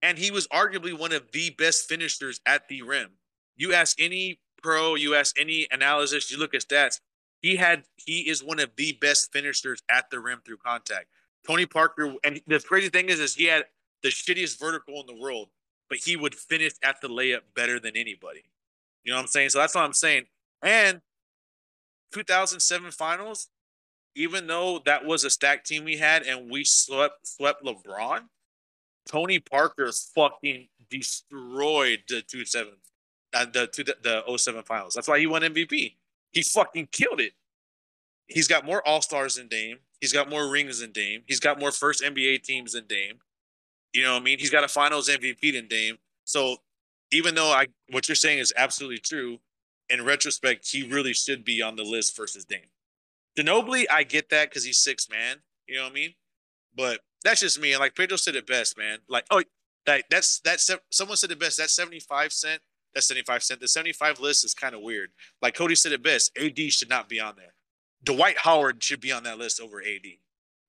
And 0.02 0.18
he 0.18 0.30
was 0.30 0.48
arguably 0.48 0.98
one 0.98 1.12
of 1.12 1.30
the 1.32 1.50
best 1.50 1.88
finishers 1.88 2.40
at 2.44 2.68
the 2.68 2.82
rim. 2.82 3.10
You 3.56 3.72
ask 3.72 4.00
any 4.00 4.40
pro, 4.62 4.96
you 4.96 5.14
ask 5.14 5.38
any 5.40 5.68
analysis, 5.70 6.30
you 6.30 6.38
look 6.38 6.54
at 6.54 6.62
stats, 6.62 7.00
he 7.40 7.56
had 7.56 7.84
he 7.96 8.28
is 8.28 8.42
one 8.42 8.60
of 8.60 8.70
the 8.76 8.92
best 9.00 9.32
finishers 9.32 9.82
at 9.90 10.10
the 10.10 10.20
rim 10.20 10.40
through 10.44 10.58
contact. 10.58 11.06
Tony 11.46 11.66
Parker, 11.66 12.14
and 12.24 12.40
the 12.46 12.60
crazy 12.60 12.88
thing 12.88 13.08
is, 13.08 13.18
is 13.20 13.34
he 13.34 13.44
had 13.44 13.64
the 14.02 14.08
shittiest 14.08 14.58
vertical 14.58 15.00
in 15.00 15.06
the 15.06 15.20
world, 15.20 15.48
but 15.88 15.98
he 15.98 16.16
would 16.16 16.34
finish 16.34 16.72
at 16.82 17.00
the 17.00 17.08
layup 17.08 17.40
better 17.54 17.80
than 17.80 17.96
anybody. 17.96 18.44
You 19.04 19.12
know 19.12 19.16
what 19.16 19.22
I'm 19.22 19.28
saying? 19.28 19.50
So 19.50 19.58
that's 19.58 19.74
what 19.74 19.84
I'm 19.84 19.92
saying. 19.92 20.24
And 20.62 21.00
2007 22.12 22.90
finals, 22.92 23.48
even 24.14 24.46
though 24.46 24.80
that 24.84 25.04
was 25.04 25.24
a 25.24 25.30
stacked 25.30 25.66
team 25.66 25.84
we 25.84 25.96
had 25.96 26.22
and 26.22 26.50
we 26.50 26.64
swept 26.64 27.26
swept 27.26 27.64
LeBron, 27.64 28.22
Tony 29.08 29.40
Parker 29.40 29.90
fucking 30.14 30.68
destroyed 30.90 32.04
the 32.08 32.22
two 32.22 32.44
seven, 32.44 32.74
uh, 33.34 33.46
the 33.52 33.66
two 33.66 33.84
the 33.84 34.22
07 34.36 34.62
finals. 34.62 34.94
That's 34.94 35.08
why 35.08 35.18
he 35.18 35.26
won 35.26 35.42
MVP. 35.42 35.96
He 36.30 36.42
fucking 36.42 36.88
killed 36.92 37.20
it. 37.20 37.32
He's 38.26 38.48
got 38.48 38.64
more 38.64 38.86
All 38.86 39.02
Stars 39.02 39.36
than 39.36 39.48
Dame. 39.48 39.78
He's 40.02 40.12
got 40.12 40.28
more 40.28 40.50
rings 40.50 40.80
than 40.80 40.90
Dame. 40.90 41.22
He's 41.28 41.38
got 41.38 41.60
more 41.60 41.70
first 41.70 42.02
NBA 42.02 42.42
teams 42.42 42.72
than 42.72 42.86
Dame. 42.88 43.20
You 43.94 44.02
know 44.02 44.14
what 44.14 44.22
I 44.22 44.24
mean? 44.24 44.40
He's 44.40 44.50
got 44.50 44.64
a 44.64 44.68
Finals 44.68 45.08
MVP 45.08 45.52
than 45.52 45.68
Dame. 45.68 45.98
So 46.24 46.56
even 47.12 47.36
though 47.36 47.52
I 47.52 47.68
what 47.90 48.08
you're 48.08 48.16
saying 48.16 48.40
is 48.40 48.52
absolutely 48.56 48.98
true, 48.98 49.38
in 49.88 50.04
retrospect, 50.04 50.68
he 50.68 50.82
really 50.82 51.12
should 51.12 51.44
be 51.44 51.62
on 51.62 51.76
the 51.76 51.84
list 51.84 52.16
versus 52.16 52.44
Dame. 52.44 52.70
Ginobili, 53.38 53.84
I 53.88 54.02
get 54.02 54.28
that 54.30 54.50
because 54.50 54.64
he's 54.64 54.78
six 54.78 55.08
man. 55.08 55.36
You 55.68 55.76
know 55.76 55.84
what 55.84 55.92
I 55.92 55.94
mean? 55.94 56.14
But 56.74 56.98
that's 57.22 57.40
just 57.40 57.60
me. 57.60 57.72
And 57.72 57.78
like 57.78 57.94
Pedro 57.94 58.16
said 58.16 58.34
it 58.34 58.44
best, 58.44 58.76
man. 58.76 58.98
Like, 59.08 59.26
oh, 59.30 59.44
like 59.86 60.06
that's 60.10 60.40
that's 60.40 60.68
someone 60.90 61.16
said 61.16 61.30
it 61.30 61.38
best. 61.38 61.58
That 61.58 61.70
75 61.70 62.32
cent, 62.32 62.60
that's 62.92 63.06
75 63.06 63.44
cent. 63.44 63.60
The 63.60 63.68
75 63.68 64.18
list 64.18 64.44
is 64.44 64.52
kind 64.52 64.74
of 64.74 64.80
weird. 64.80 65.10
Like 65.40 65.54
Cody 65.54 65.76
said 65.76 65.92
it 65.92 66.02
best. 66.02 66.36
AD 66.36 66.58
should 66.72 66.90
not 66.90 67.08
be 67.08 67.20
on 67.20 67.36
there. 67.36 67.54
Dwight 68.04 68.38
Howard 68.38 68.82
should 68.82 69.00
be 69.00 69.12
on 69.12 69.22
that 69.24 69.38
list 69.38 69.60
over 69.60 69.80
AD. 69.80 70.06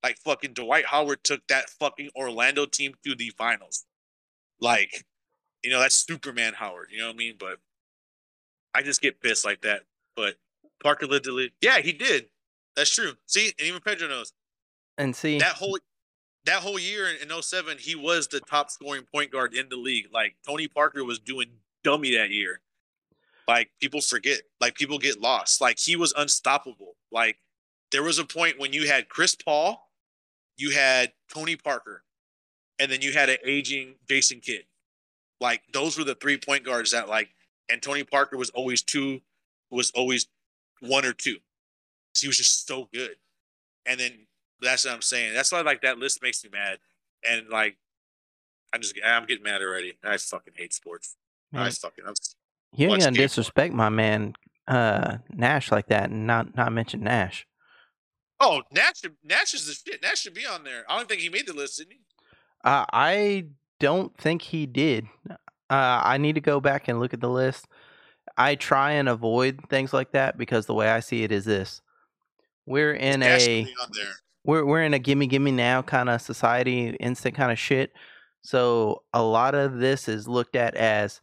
Like 0.04 0.18
fucking 0.18 0.54
Dwight 0.54 0.86
Howard 0.86 1.24
took 1.24 1.48
that 1.48 1.70
fucking 1.70 2.10
Orlando 2.16 2.66
team 2.66 2.94
to 3.06 3.16
the 3.16 3.30
finals. 3.38 3.86
Like, 4.60 5.06
you 5.64 5.72
know, 5.72 5.80
that's 5.80 5.96
Superman 5.96 6.54
Howard. 6.54 6.90
You 6.92 7.00
know 7.00 7.08
what 7.08 7.16
I 7.16 7.18
mean? 7.18 7.36
But 7.40 7.60
I 8.74 8.82
just 8.82 9.02
get 9.02 9.22
pissed 9.22 9.46
like 9.46 9.62
that. 9.62 9.82
But 10.16 10.36
Parker 10.82 11.08
lived 11.08 11.26
to 11.26 11.32
live. 11.32 11.52
Yeah, 11.62 11.80
he 11.80 11.94
did. 11.94 12.28
That's 12.76 12.94
true. 12.94 13.14
See, 13.28 13.54
and 13.58 13.68
even 13.68 13.82
Pedro 13.82 14.08
knows 14.08 14.34
And 14.98 15.16
see, 15.16 15.40
that 15.40 15.56
whole 15.56 15.78
that 16.46 16.62
whole 16.62 16.80
year 16.80 17.08
in, 17.08 17.32
in 17.32 17.42
07, 17.42 17.78
he 17.80 17.96
was 17.96 18.28
the 18.28 18.42
top 18.42 18.70
scoring 18.70 19.04
point 19.14 19.32
guard 19.32 19.54
in 19.54 19.70
the 19.70 19.78
league. 19.78 20.08
Like 20.14 20.36
Tony 20.46 20.68
Parker 20.68 21.04
was 21.04 21.20
doing 21.20 21.48
dummy 21.84 22.16
that 22.16 22.32
year. 22.32 22.62
Like 23.48 23.72
people 23.82 24.02
forget, 24.02 24.42
like 24.62 24.76
people 24.76 24.98
get 24.98 25.20
lost. 25.20 25.62
Like 25.62 25.78
he 25.80 25.96
was 25.96 26.14
unstoppable. 26.16 26.96
Like 27.12 27.38
there 27.92 28.04
was 28.04 28.20
a 28.20 28.26
point 28.26 28.60
when 28.60 28.74
you 28.74 28.88
had 28.88 29.10
Chris 29.10 29.36
Paul, 29.36 29.90
you 30.58 30.72
had 30.72 31.14
Tony 31.34 31.56
Parker, 31.56 32.04
and 32.80 32.92
then 32.92 33.02
you 33.02 33.14
had 33.14 33.30
an 33.30 33.38
aging 33.46 33.96
Jason 34.08 34.40
Kidd. 34.40 34.66
Like 35.42 35.62
those 35.74 35.98
were 35.98 36.04
the 36.04 36.16
three 36.16 36.38
point 36.38 36.64
guards 36.64 36.92
that 36.92 37.10
like, 37.10 37.30
and 37.70 37.82
Tony 37.82 38.04
Parker 38.04 38.38
was 38.38 38.50
always 38.52 38.82
two, 38.82 39.22
was 39.70 39.92
always 39.92 40.28
one 40.80 41.06
or 41.06 41.14
two. 41.14 41.38
He 42.18 42.28
was 42.28 42.38
just 42.38 42.68
so 42.68 42.88
good. 42.94 43.16
And 43.86 44.00
then 44.00 44.12
that's 44.62 44.86
what 44.86 44.94
I'm 44.94 45.02
saying. 45.02 45.34
That's 45.34 45.52
why 45.52 45.62
like 45.62 45.82
that 45.82 45.98
list 45.98 46.22
makes 46.22 46.44
me 46.44 46.50
mad. 46.52 46.80
And 47.30 47.50
like 47.50 47.78
I'm 48.74 48.82
just 48.82 48.96
I'm 49.06 49.26
getting 49.26 49.44
mad 49.44 49.62
already. 49.62 49.94
I 50.04 50.18
fucking 50.18 50.54
hate 50.56 50.74
sports. 50.74 51.16
I 51.54 51.70
fucking 51.70 52.06
I'm, 52.08 52.16
you 52.76 52.88
ain't 52.88 53.00
gonna 53.00 53.12
one. 53.12 53.14
disrespect 53.14 53.74
my 53.74 53.90
man 53.90 54.34
uh, 54.68 55.18
Nash 55.30 55.72
like 55.72 55.88
that 55.88 56.10
and 56.10 56.26
not 56.28 56.56
not 56.56 56.72
mention 56.72 57.02
Nash. 57.02 57.46
Oh, 58.40 58.62
Nash 58.72 59.02
Nash 59.24 59.54
is 59.54 59.68
the 59.68 59.74
shit. 59.74 60.02
Nash 60.02 60.22
should 60.22 60.34
be 60.34 60.46
on 60.46 60.64
there. 60.64 60.84
I 60.90 60.98
don't 60.98 61.08
think 61.08 61.22
he 61.22 61.30
made 61.30 61.48
the 61.48 61.54
list, 61.54 61.78
didn't 61.78 61.94
he? 61.94 62.00
Uh, 62.64 62.86
I 62.92 63.46
don't 63.80 64.16
think 64.18 64.42
he 64.42 64.66
did. 64.66 65.06
Uh, 65.30 65.36
I 65.70 66.18
need 66.18 66.36
to 66.36 66.42
go 66.42 66.60
back 66.60 66.88
and 66.88 67.00
look 67.00 67.14
at 67.14 67.22
the 67.22 67.30
list. 67.30 67.68
I 68.38 68.56
try 68.56 68.92
and 68.94 69.10
avoid 69.10 69.60
things 69.70 69.94
like 69.94 70.12
that 70.14 70.38
because 70.38 70.66
the 70.66 70.74
way 70.74 70.90
I 70.90 71.00
see 71.02 71.24
it 71.24 71.32
is 71.32 71.46
this: 71.46 71.82
we're 72.66 72.94
in 72.94 73.20
Nash 73.20 73.42
should 73.42 73.50
a 73.50 73.64
be 73.66 73.74
on 73.82 73.90
there. 73.94 74.12
we're 74.44 74.66
we're 74.66 74.84
in 74.84 74.94
a 74.94 75.00
gimme 75.00 75.28
gimme 75.28 75.52
now 75.52 75.82
kind 75.82 76.10
of 76.10 76.22
society, 76.22 76.90
instant 77.00 77.36
kind 77.36 77.52
of 77.52 77.60
shit. 77.60 77.92
So 78.42 79.04
a 79.14 79.22
lot 79.22 79.56
of 79.56 79.78
this 79.78 80.08
is 80.08 80.28
looked 80.28 80.56
at 80.56 80.76
as 80.76 81.22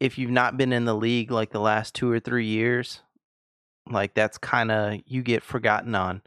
if 0.00 0.18
you've 0.18 0.30
not 0.30 0.56
been 0.56 0.72
in 0.72 0.84
the 0.84 0.94
league 0.94 1.30
like 1.30 1.50
the 1.50 1.60
last 1.60 1.94
two 1.94 2.10
or 2.10 2.20
three 2.20 2.46
years, 2.46 3.00
like 3.88 4.14
that's 4.14 4.38
kind 4.38 4.70
of 4.70 5.00
you 5.06 5.22
get 5.22 5.42
forgotten 5.42 5.94
on. 5.94 6.22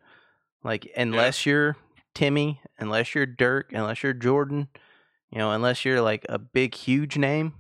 Like 0.64 0.92
unless 0.98 1.46
you're 1.46 1.78
Timmy, 2.16 2.62
unless 2.80 3.14
you're 3.16 3.26
Dirk, 3.26 3.72
unless 3.74 4.02
you're 4.04 4.14
Jordan, 4.14 4.68
you 5.32 5.38
know, 5.38 5.52
unless 5.52 5.86
you're 5.86 6.02
like 6.02 6.26
a 6.30 6.40
big 6.40 6.74
huge 6.76 7.18
name, 7.18 7.54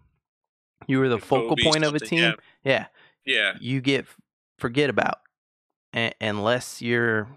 you 0.88 1.00
were 1.00 1.10
the 1.10 1.20
focal 1.20 1.50
Kobe, 1.56 1.64
point 1.64 1.84
of 1.84 1.94
a 1.96 2.00
team. 2.00 2.20
yeah. 2.20 2.34
Yeah, 2.64 2.86
Yeah. 3.26 3.54
you 3.62 3.80
get 3.82 4.06
forget 4.58 4.90
about 4.90 5.20
a- 5.96 6.14
unless 6.20 6.82
you're 6.82 7.28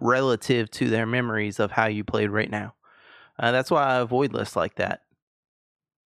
relative 0.00 0.70
to 0.70 0.88
their 0.88 1.06
memories 1.06 1.58
of 1.58 1.72
how 1.72 1.86
you 1.86 2.04
played 2.04 2.30
right 2.30 2.50
now. 2.50 2.74
Uh, 3.38 3.50
that's 3.52 3.70
why 3.70 3.84
I 3.84 3.96
avoid 3.96 4.32
lists 4.32 4.56
like 4.56 4.76
that. 4.76 5.02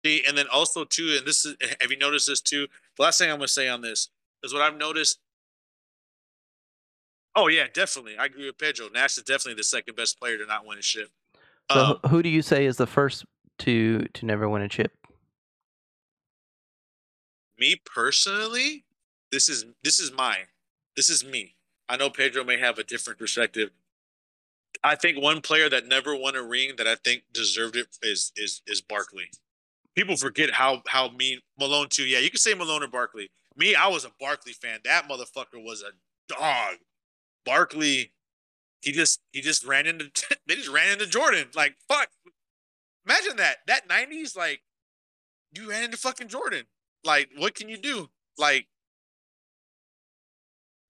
See, 0.05 0.23
and 0.27 0.37
then 0.37 0.45
also 0.51 0.85
too, 0.85 1.15
and 1.17 1.27
this 1.27 1.45
is 1.45 1.55
have 1.81 1.91
you 1.91 1.97
noticed 1.97 2.27
this 2.27 2.41
too? 2.41 2.67
The 2.97 3.03
last 3.03 3.17
thing 3.19 3.29
I'm 3.29 3.37
gonna 3.37 3.47
say 3.47 3.67
on 3.67 3.81
this 3.81 4.09
is 4.43 4.53
what 4.53 4.61
I've 4.61 4.77
noticed. 4.77 5.19
Oh 7.35 7.47
yeah, 7.47 7.67
definitely. 7.71 8.17
I 8.17 8.25
agree 8.25 8.45
with 8.45 8.57
Pedro. 8.57 8.87
Nash 8.89 9.17
is 9.17 9.23
definitely 9.23 9.55
the 9.55 9.63
second 9.63 9.95
best 9.95 10.19
player 10.19 10.37
to 10.37 10.45
not 10.45 10.65
win 10.65 10.77
a 10.77 10.81
chip. 10.81 11.09
So 11.71 11.99
Um, 12.03 12.09
who 12.09 12.23
do 12.23 12.29
you 12.29 12.41
say 12.41 12.65
is 12.65 12.77
the 12.77 12.87
first 12.87 13.25
to 13.59 13.99
to 14.13 14.25
never 14.25 14.49
win 14.49 14.61
a 14.61 14.69
chip? 14.69 14.91
me 17.59 17.75
personally, 17.85 18.85
this 19.31 19.49
is 19.49 19.65
this 19.83 19.99
is 19.99 20.11
mine. 20.11 20.47
This 20.95 21.09
is 21.09 21.23
me. 21.25 21.55
I 21.87 21.97
know 21.97 22.09
Pedro 22.09 22.43
may 22.43 22.57
have 22.57 22.79
a 22.79 22.83
different 22.83 23.19
perspective. 23.19 23.71
I 24.83 24.95
think 24.95 25.21
one 25.21 25.41
player 25.41 25.69
that 25.69 25.85
never 25.87 26.15
won 26.15 26.35
a 26.35 26.41
ring 26.41 26.75
that 26.77 26.87
I 26.87 26.95
think 26.95 27.23
deserved 27.33 27.75
it 27.75 27.87
is 28.01 28.31
is 28.35 28.61
is 28.65 28.81
Barkley. 28.81 29.29
People 29.99 30.15
forget 30.15 30.51
how 30.51 30.81
how 30.87 31.09
mean 31.09 31.41
Malone 31.59 31.87
too. 31.89 32.05
Yeah, 32.05 32.19
you 32.19 32.29
can 32.29 32.39
say 32.39 32.53
Malone 32.53 32.83
or 32.83 32.87
Barkley. 32.87 33.29
Me, 33.57 33.75
I 33.75 33.89
was 33.89 34.05
a 34.05 34.11
Barkley 34.17 34.53
fan. 34.53 34.79
That 34.85 35.09
motherfucker 35.09 35.61
was 35.61 35.83
a 35.83 35.91
dog. 36.33 36.75
Barkley, 37.45 38.13
he 38.79 38.93
just 38.93 39.19
he 39.33 39.41
just 39.41 39.65
ran 39.65 39.85
into 39.87 40.09
they 40.47 40.55
just 40.55 40.69
ran 40.69 40.93
into 40.93 41.05
Jordan. 41.05 41.47
Like 41.53 41.75
fuck, 41.89 42.07
imagine 43.05 43.35
that 43.35 43.57
that 43.67 43.89
'90s 43.89 44.37
like 44.37 44.61
you 45.53 45.69
ran 45.69 45.83
into 45.83 45.97
fucking 45.97 46.29
Jordan. 46.29 46.63
Like 47.03 47.31
what 47.35 47.53
can 47.53 47.67
you 47.67 47.77
do? 47.77 48.09
Like 48.37 48.67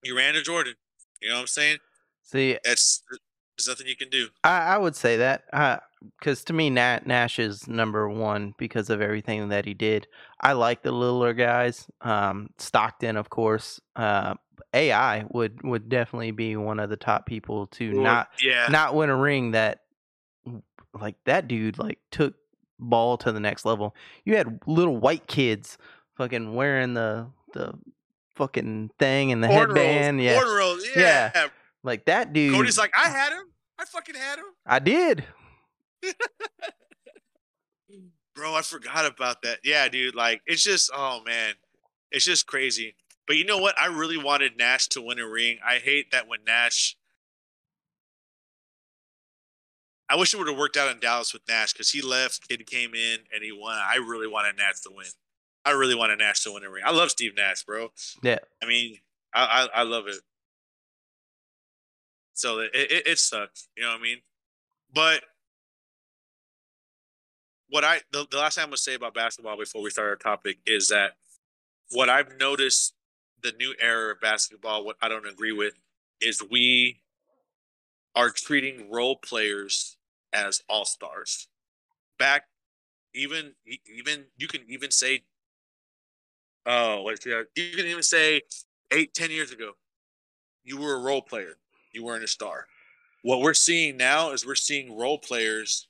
you 0.04 0.16
ran 0.16 0.36
into 0.36 0.44
Jordan. 0.44 0.76
You 1.20 1.30
know 1.30 1.36
what 1.38 1.42
I'm 1.42 1.48
saying? 1.48 1.78
See, 2.22 2.60
It's 2.64 3.02
there's 3.60 3.68
nothing 3.68 3.88
you 3.88 3.96
can 3.96 4.10
do. 4.10 4.30
I, 4.44 4.76
I 4.76 4.78
would 4.78 4.96
say 4.96 5.18
that 5.18 5.84
because 6.20 6.44
to 6.46 6.54
me, 6.54 6.70
Nat, 6.70 7.06
Nash 7.06 7.40
is 7.40 7.68
number 7.68 8.10
one 8.10 8.54
because 8.58 8.90
of 8.90 9.02
everything 9.02 9.50
that 9.50 9.66
he 9.66 9.74
did. 9.74 10.08
I 10.40 10.54
like 10.54 10.82
the 10.82 10.92
littler 10.92 11.34
guys. 11.34 11.88
Um, 12.02 12.50
Stockton, 12.58 13.18
of 13.18 13.30
course. 13.30 13.80
Uh, 13.96 14.36
AI 14.74 15.26
would 15.30 15.64
would 15.64 15.90
definitely 15.90 16.32
be 16.32 16.56
one 16.56 16.80
of 16.80 16.90
the 16.90 16.98
top 16.98 17.26
people 17.26 17.68
to 17.68 17.92
not 17.92 18.30
yeah. 18.42 18.68
not 18.70 18.94
win 18.94 19.10
a 19.10 19.16
ring. 19.16 19.52
That 19.52 19.82
like 20.94 21.16
that 21.26 21.48
dude 21.48 21.80
like 21.80 21.98
took 22.12 22.36
ball 22.78 23.18
to 23.18 23.32
the 23.32 23.40
next 23.40 23.66
level. 23.66 23.96
You 24.26 24.38
had 24.38 24.60
little 24.68 24.98
white 24.98 25.28
kids 25.28 25.78
fucking 26.18 26.54
wearing 26.54 26.94
the 26.94 27.28
the 27.54 27.74
fucking 28.36 28.92
thing 29.00 29.32
and 29.32 29.44
the 29.44 29.48
headband. 29.48 30.22
Yeah, 30.22 30.40
cornrows, 30.40 30.84
Yeah. 30.96 31.32
yeah. 31.34 31.48
Like 31.84 32.06
that 32.06 32.34
dude. 32.34 32.54
Cody's 32.54 32.78
like, 32.78 32.94
I 32.98 33.10
had 33.10 33.32
him. 33.32 33.46
I 33.80 33.86
fucking 33.86 34.16
had 34.16 34.40
him. 34.40 34.46
I 34.66 34.80
did. 34.80 35.24
Bro, 38.36 38.56
I 38.56 38.62
forgot 38.62 39.06
about 39.06 39.42
that. 39.44 39.60
Yeah, 39.64 39.88
dude. 39.90 40.16
Like, 40.16 40.42
it's 40.46 40.64
just, 40.64 40.92
oh 40.94 41.22
man, 41.26 41.56
it's 42.12 42.26
just 42.26 42.48
crazy. 42.48 42.96
But 43.28 43.38
you 43.38 43.46
know 43.46 43.58
what? 43.58 43.78
I 43.80 43.88
really 43.88 44.18
wanted 44.18 44.58
Nash 44.58 44.88
to 44.90 45.02
win 45.02 45.20
a 45.20 45.28
ring. 45.28 45.60
I 45.66 45.76
hate 45.76 46.12
that 46.12 46.28
when 46.28 46.40
Nash. 46.46 46.96
I 50.10 50.16
wish 50.16 50.34
it 50.34 50.38
would 50.38 50.48
have 50.48 50.58
worked 50.58 50.78
out 50.78 50.90
in 50.90 51.00
Dallas 51.00 51.32
with 51.34 51.44
Nash 51.48 51.74
because 51.74 51.92
he 51.92 52.02
left, 52.02 52.48
kid 52.50 52.66
came 52.66 52.96
in, 52.96 53.20
and 53.32 53.44
he 53.44 53.52
won. 53.52 53.78
I 53.78 53.98
really 53.98 54.28
wanted 54.28 54.58
Nash 54.58 54.80
to 54.82 54.90
win. 54.92 55.06
I 55.64 55.72
really 55.72 55.94
wanted 55.94 56.18
Nash 56.18 56.44
to 56.46 56.52
win 56.54 56.64
a 56.64 56.70
ring. 56.70 56.84
I 56.86 56.92
love 56.92 57.12
Steve 57.12 57.36
Nash, 57.36 57.64
bro. 57.64 57.92
Yeah. 58.24 58.40
I 58.64 58.66
mean, 58.66 58.98
I 59.34 59.70
I, 59.76 59.82
I 59.82 59.84
love 59.84 60.08
it. 60.08 60.16
So 62.40 62.60
it, 62.60 62.72
it 62.74 63.06
it 63.06 63.20
sucks, 63.20 63.68
you 63.76 63.84
know 63.84 63.90
what 63.90 64.00
I 64.00 64.02
mean? 64.02 64.20
But 64.94 65.24
what 67.68 67.84
I 67.84 68.00
the, 68.14 68.26
the 68.32 68.38
last 68.38 68.56
thing 68.56 68.64
I'm 68.64 68.70
gonna 68.70 68.78
say 68.78 68.94
about 68.94 69.14
basketball 69.14 69.58
before 69.58 69.82
we 69.82 69.90
start 69.90 70.08
our 70.08 70.16
topic 70.16 70.60
is 70.66 70.88
that 70.88 71.18
what 71.92 72.08
I've 72.08 72.40
noticed 72.40 72.94
the 73.44 73.52
new 73.60 73.76
era 73.82 74.14
of 74.14 74.22
basketball, 74.22 74.86
what 74.86 74.96
I 75.02 75.10
don't 75.10 75.28
agree 75.28 75.52
with, 75.52 75.74
is 76.22 76.42
we 76.50 77.02
are 78.16 78.30
treating 78.30 78.90
role 78.90 79.18
players 79.18 79.98
as 80.32 80.64
all 80.70 80.86
stars. 80.86 81.50
Back, 82.18 82.46
even 83.14 83.52
even 83.86 84.28
you 84.38 84.48
can 84.48 84.62
even 84.70 84.92
say, 84.92 85.24
oh, 86.66 87.06
you 87.10 87.76
can 87.76 87.86
even 87.86 88.02
say 88.02 88.44
eight 88.92 89.14
ten 89.14 89.30
years 89.30 89.52
ago, 89.52 89.74
you 90.64 90.78
were 90.78 90.96
a 90.96 91.00
role 91.02 91.22
player, 91.22 91.58
you 92.00 92.06
weren't 92.06 92.24
a 92.24 92.28
star. 92.28 92.66
What 93.22 93.42
we're 93.42 93.54
seeing 93.54 93.98
now 93.98 94.32
is 94.32 94.46
we're 94.46 94.56
seeing 94.56 94.98
role 94.98 95.18
players 95.18 95.88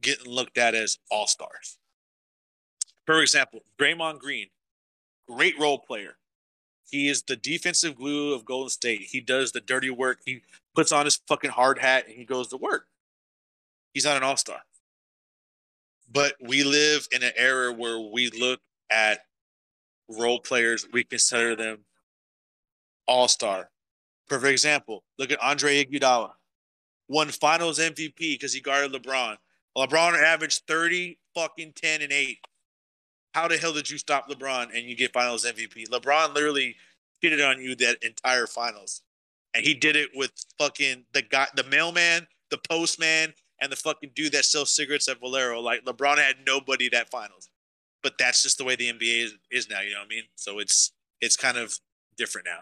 getting 0.00 0.32
looked 0.32 0.56
at 0.56 0.74
as 0.74 0.98
all 1.10 1.26
stars. 1.26 1.78
For 3.06 3.20
example, 3.20 3.60
Draymond 3.78 4.18
Green, 4.18 4.46
great 5.28 5.58
role 5.58 5.78
player. 5.78 6.16
He 6.90 7.08
is 7.08 7.22
the 7.22 7.36
defensive 7.36 7.96
glue 7.96 8.34
of 8.34 8.44
Golden 8.44 8.70
State. 8.70 9.02
He 9.10 9.20
does 9.20 9.52
the 9.52 9.60
dirty 9.60 9.90
work. 9.90 10.20
He 10.24 10.42
puts 10.74 10.92
on 10.92 11.04
his 11.04 11.20
fucking 11.28 11.50
hard 11.50 11.78
hat 11.78 12.06
and 12.06 12.16
he 12.16 12.24
goes 12.24 12.48
to 12.48 12.56
work. 12.56 12.86
He's 13.92 14.04
not 14.04 14.16
an 14.16 14.22
all 14.22 14.36
star. 14.36 14.62
But 16.10 16.34
we 16.40 16.64
live 16.64 17.08
in 17.12 17.22
an 17.22 17.32
era 17.36 17.72
where 17.72 17.98
we 17.98 18.30
look 18.30 18.60
at 18.90 19.20
role 20.08 20.40
players, 20.40 20.86
we 20.92 21.04
consider 21.04 21.56
them 21.56 21.84
all 23.06 23.28
star. 23.28 23.71
Perfect 24.32 24.50
example 24.52 25.04
look 25.18 25.30
at 25.30 25.42
Andre 25.42 25.84
Iguodala, 25.84 26.30
won 27.06 27.28
finals 27.28 27.78
MVP 27.78 28.16
because 28.16 28.54
he 28.54 28.62
guarded 28.62 28.90
LeBron. 28.90 29.36
LeBron 29.76 30.22
averaged 30.22 30.62
30, 30.66 31.18
fucking 31.34 31.74
10, 31.76 32.00
and 32.00 32.10
8. 32.10 32.38
How 33.34 33.46
the 33.46 33.58
hell 33.58 33.74
did 33.74 33.90
you 33.90 33.98
stop 33.98 34.30
LeBron 34.30 34.74
and 34.74 34.88
you 34.88 34.96
get 34.96 35.12
finals 35.12 35.44
MVP? 35.44 35.86
LeBron 35.90 36.34
literally 36.34 36.76
cheated 37.22 37.42
on 37.42 37.60
you 37.60 37.74
that 37.76 38.02
entire 38.02 38.46
finals. 38.46 39.02
And 39.52 39.66
he 39.66 39.74
did 39.74 39.96
it 39.96 40.08
with 40.14 40.32
fucking 40.58 41.04
the 41.12 41.20
guy, 41.20 41.48
the 41.54 41.64
mailman, 41.64 42.26
the 42.50 42.60
postman, 42.70 43.34
and 43.60 43.70
the 43.70 43.76
fucking 43.76 44.12
dude 44.14 44.32
that 44.32 44.46
sells 44.46 44.74
cigarettes 44.74 45.08
at 45.08 45.20
Valero. 45.20 45.60
Like 45.60 45.84
LeBron 45.84 46.16
had 46.16 46.36
nobody 46.46 46.88
that 46.88 47.10
finals. 47.10 47.50
But 48.02 48.16
that's 48.18 48.42
just 48.42 48.56
the 48.56 48.64
way 48.64 48.76
the 48.76 48.90
NBA 48.90 49.24
is, 49.24 49.34
is 49.50 49.68
now, 49.68 49.82
you 49.82 49.92
know 49.92 49.98
what 49.98 50.06
I 50.06 50.08
mean? 50.08 50.24
So 50.36 50.58
it's 50.58 50.92
it's 51.20 51.36
kind 51.36 51.58
of 51.58 51.78
different 52.16 52.46
now. 52.46 52.60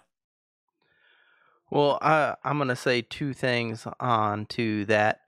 Well, 1.70 1.98
I, 2.02 2.34
I'm 2.44 2.56
going 2.58 2.68
to 2.68 2.76
say 2.76 3.02
two 3.02 3.32
things 3.32 3.86
on 4.00 4.46
to 4.46 4.84
that. 4.86 5.20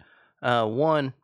Uh, 0.42 0.66
one, 0.66 1.14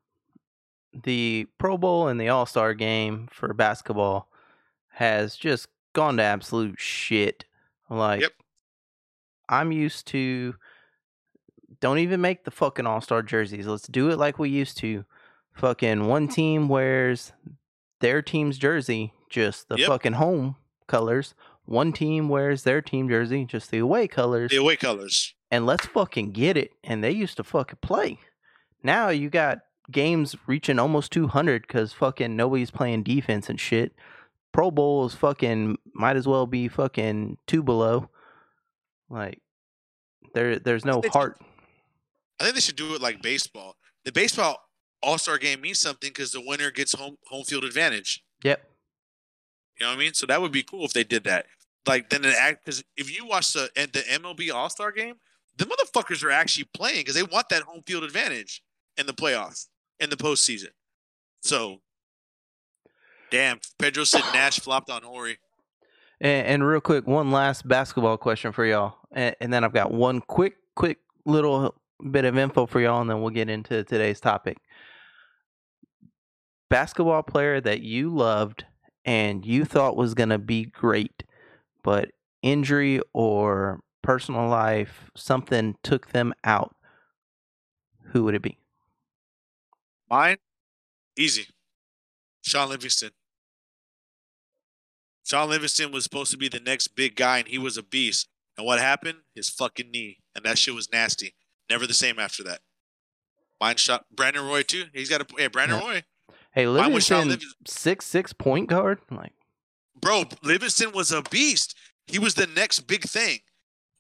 the 0.93 1.47
Pro 1.59 1.77
Bowl 1.77 2.09
and 2.09 2.21
the 2.21 2.29
All 2.29 2.47
Star 2.47 2.73
game 2.75 3.29
for 3.33 3.53
basketball 3.53 4.29
has 4.93 5.37
just 5.37 5.69
gone 5.93 6.17
to 6.19 6.23
absolute 6.23 6.79
shit. 6.79 7.45
Like, 7.91 8.21
Yep. 8.23 8.33
I'm 9.49 9.73
used 9.73 10.07
to. 10.09 10.55
Don't 11.81 11.99
even 11.99 12.21
make 12.21 12.45
the 12.45 12.51
fucking 12.51 12.87
All 12.87 13.01
Star 13.01 13.23
jerseys. 13.23 13.67
Let's 13.67 13.89
do 13.89 14.11
it 14.11 14.19
like 14.19 14.39
we 14.39 14.49
used 14.51 14.77
to. 14.79 15.05
Fucking 15.55 16.07
one 16.07 16.29
team 16.29 16.69
wears 16.69 17.33
their 18.01 18.23
team's 18.23 18.59
jersey, 18.59 19.13
just 19.29 19.69
the 19.69 19.79
Yep. 19.79 19.89
fucking 19.89 20.13
home 20.15 20.57
colors. 20.87 21.35
One 21.69 21.93
team 21.93 22.31
wears 22.31 22.63
their 22.63 22.81
team 22.81 23.11
jersey, 23.11 23.45
just 23.45 23.71
the 23.71 23.79
away 23.79 24.09
colors 24.09 24.51
The 24.51 24.57
away 24.57 24.77
colors. 24.77 25.35
and 25.51 25.67
let's 25.67 25.85
fucking 25.85 26.33
get 26.33 26.57
it. 26.57 26.73
And 26.83 27.05
they 27.05 27.11
used 27.11 27.37
to 27.37 27.45
fucking 27.45 27.81
play. 27.83 28.19
Now 28.83 29.11
you 29.11 29.29
got 29.29 29.59
games 29.91 30.35
reaching 30.47 30.79
almost 30.79 31.13
200 31.13 31.63
because 31.67 31.93
fucking 31.93 32.35
nobody's 32.35 32.71
playing 32.71 33.03
defense 33.03 33.51
and 33.51 33.61
shit. 33.61 33.93
Pro 34.53 34.71
Bowl 34.71 35.05
is 35.05 35.15
fucking 35.15 35.77
might 35.93 36.17
as 36.17 36.27
well 36.27 36.47
be 36.47 36.69
fucking 36.69 37.37
two 37.47 37.63
below. 37.63 38.09
Like 39.11 39.43
there, 40.33 40.59
there's 40.59 40.87
no 40.87 41.01
It's- 41.01 41.13
heart. 41.13 41.39
I 42.41 42.45
think 42.45 42.55
they 42.55 42.61
should 42.63 42.77
do 42.77 42.95
it 42.95 43.03
like 43.03 43.21
baseball. 43.21 43.77
The 44.05 44.13
baseball 44.13 44.71
All 45.03 45.19
Star 45.19 45.37
game 45.39 45.61
means 45.61 45.81
something 45.81 46.09
because 46.11 46.33
the 46.33 46.41
winner 46.41 46.71
gets 46.71 46.95
home 46.95 47.19
home 47.27 47.45
field 47.45 47.65
advantage. 47.65 48.25
Yep. 48.43 48.65
You 49.79 49.85
know 49.87 49.91
what 49.93 49.97
I 49.97 49.99
mean? 50.01 50.15
So 50.15 50.25
that 50.27 50.41
would 50.41 50.51
be 50.53 50.63
cool 50.63 50.85
if 50.87 50.93
they 50.93 51.05
did 51.05 51.25
that. 51.25 51.47
Like 51.87 52.11
then 52.11 52.23
the 52.23 52.39
act 52.39 52.65
because 52.65 52.83
if 52.97 53.15
you 53.15 53.27
watch 53.27 53.53
the 53.53 53.71
the 53.75 54.05
MLB 54.11 54.53
All 54.53 54.69
Star 54.69 54.93
game, 54.93 55.15
the 55.57 55.65
motherfuckers 55.65 56.23
are 56.23 56.31
actually 56.31 56.69
playing 56.75 56.99
because 56.99 57.15
they 57.15 57.23
want 57.23 57.49
that 57.49 57.63
home 57.63 57.83
field 57.87 58.05
advantage 58.05 58.63
in 58.97 59.07
the 59.07 59.13
playoffs 59.13 59.67
in 60.01 60.11
the 60.11 60.17
postseason. 60.17 60.69
So, 61.41 61.81
damn, 63.31 63.61
Pedro 63.79 64.05
said 64.05 64.23
Nash 64.33 64.61
flopped 64.61 64.91
on 64.91 65.03
Horry. 65.03 65.39
And, 66.21 66.47
and 66.47 66.67
real 66.67 66.81
quick, 66.81 67.07
one 67.07 67.31
last 67.31 67.67
basketball 67.67 68.17
question 68.17 68.53
for 68.53 68.65
y'all, 68.65 68.97
and, 69.13 69.37
and 69.41 69.53
then 69.53 69.65
I've 69.65 69.73
got 69.73 69.93
one 69.93 70.21
quick, 70.21 70.57
quick 70.75 70.99
little 71.25 71.75
bit 72.11 72.25
of 72.25 72.37
info 72.37 72.67
for 72.67 72.81
y'all, 72.81 73.01
and 73.01 73.09
then 73.09 73.21
we'll 73.21 73.31
get 73.31 73.49
into 73.49 73.85
today's 73.85 74.21
topic. 74.21 74.59
Basketball 76.71 77.23
player 77.23 77.61
that 77.61 77.81
you 77.81 78.11
loved 78.11 78.65
and 79.05 79.45
you 79.45 79.65
thought 79.65 79.97
was 79.97 80.15
gonna 80.15 80.39
be 80.39 80.67
great, 80.67 81.23
but 81.89 82.11
injury 82.43 83.01
or 83.15 83.81
personal 84.03 84.47
life, 84.47 85.11
something 85.17 85.75
took 85.83 86.09
them 86.11 86.35
out. 86.45 86.77
Who 88.13 88.25
would 88.25 88.35
it 88.35 88.43
be? 88.43 88.59
Mine, 90.11 90.37
easy. 91.17 91.47
Shaun 92.43 92.69
Livingston. 92.69 93.13
Shaun 95.25 95.49
Livingston 95.49 95.91
was 95.91 96.05
supposed 96.05 96.31
to 96.31 96.37
be 96.37 96.49
the 96.51 96.61
next 96.61 96.89
big 96.89 97.17
guy, 97.17 97.39
and 97.39 97.49
he 97.49 97.57
was 97.57 97.79
a 97.79 97.83
beast. 97.83 98.29
And 98.59 98.67
what 98.67 98.81
happened? 98.81 99.19
His 99.35 99.49
fucking 99.49 99.91
knee, 99.91 100.19
and 100.37 100.45
that 100.45 100.59
shit 100.59 100.75
was 100.75 100.93
nasty. 100.93 101.35
Never 101.71 101.87
the 101.87 101.95
same 101.95 102.19
after 102.19 102.43
that. 102.45 102.61
Mine 103.63 103.77
shot 103.77 104.05
Brandon 104.15 104.45
Roy 104.45 104.63
too. 104.63 104.85
He's 104.93 105.09
got 105.09 105.23
a 105.23 105.27
yeah, 105.39 105.49
Brandon 105.49 105.81
Yeah. 105.81 105.87
Roy, 105.87 106.03
Hey, 106.53 106.67
Mine 106.67 106.93
was 106.93 107.07
Shaun 107.07 107.29
Livingston, 107.29 107.29
Livingston. 107.29 107.67
six 107.67 108.05
six 108.05 108.33
point 108.35 108.69
guard. 108.69 108.99
Like, 109.11 109.33
bro. 110.01 110.25
Livingston 110.43 110.93
was 110.93 111.13
a 111.13 111.23
beast. 111.23 111.77
He 112.07 112.19
was 112.19 112.35
the 112.35 112.47
next 112.47 112.81
big 112.81 113.03
thing, 113.03 113.41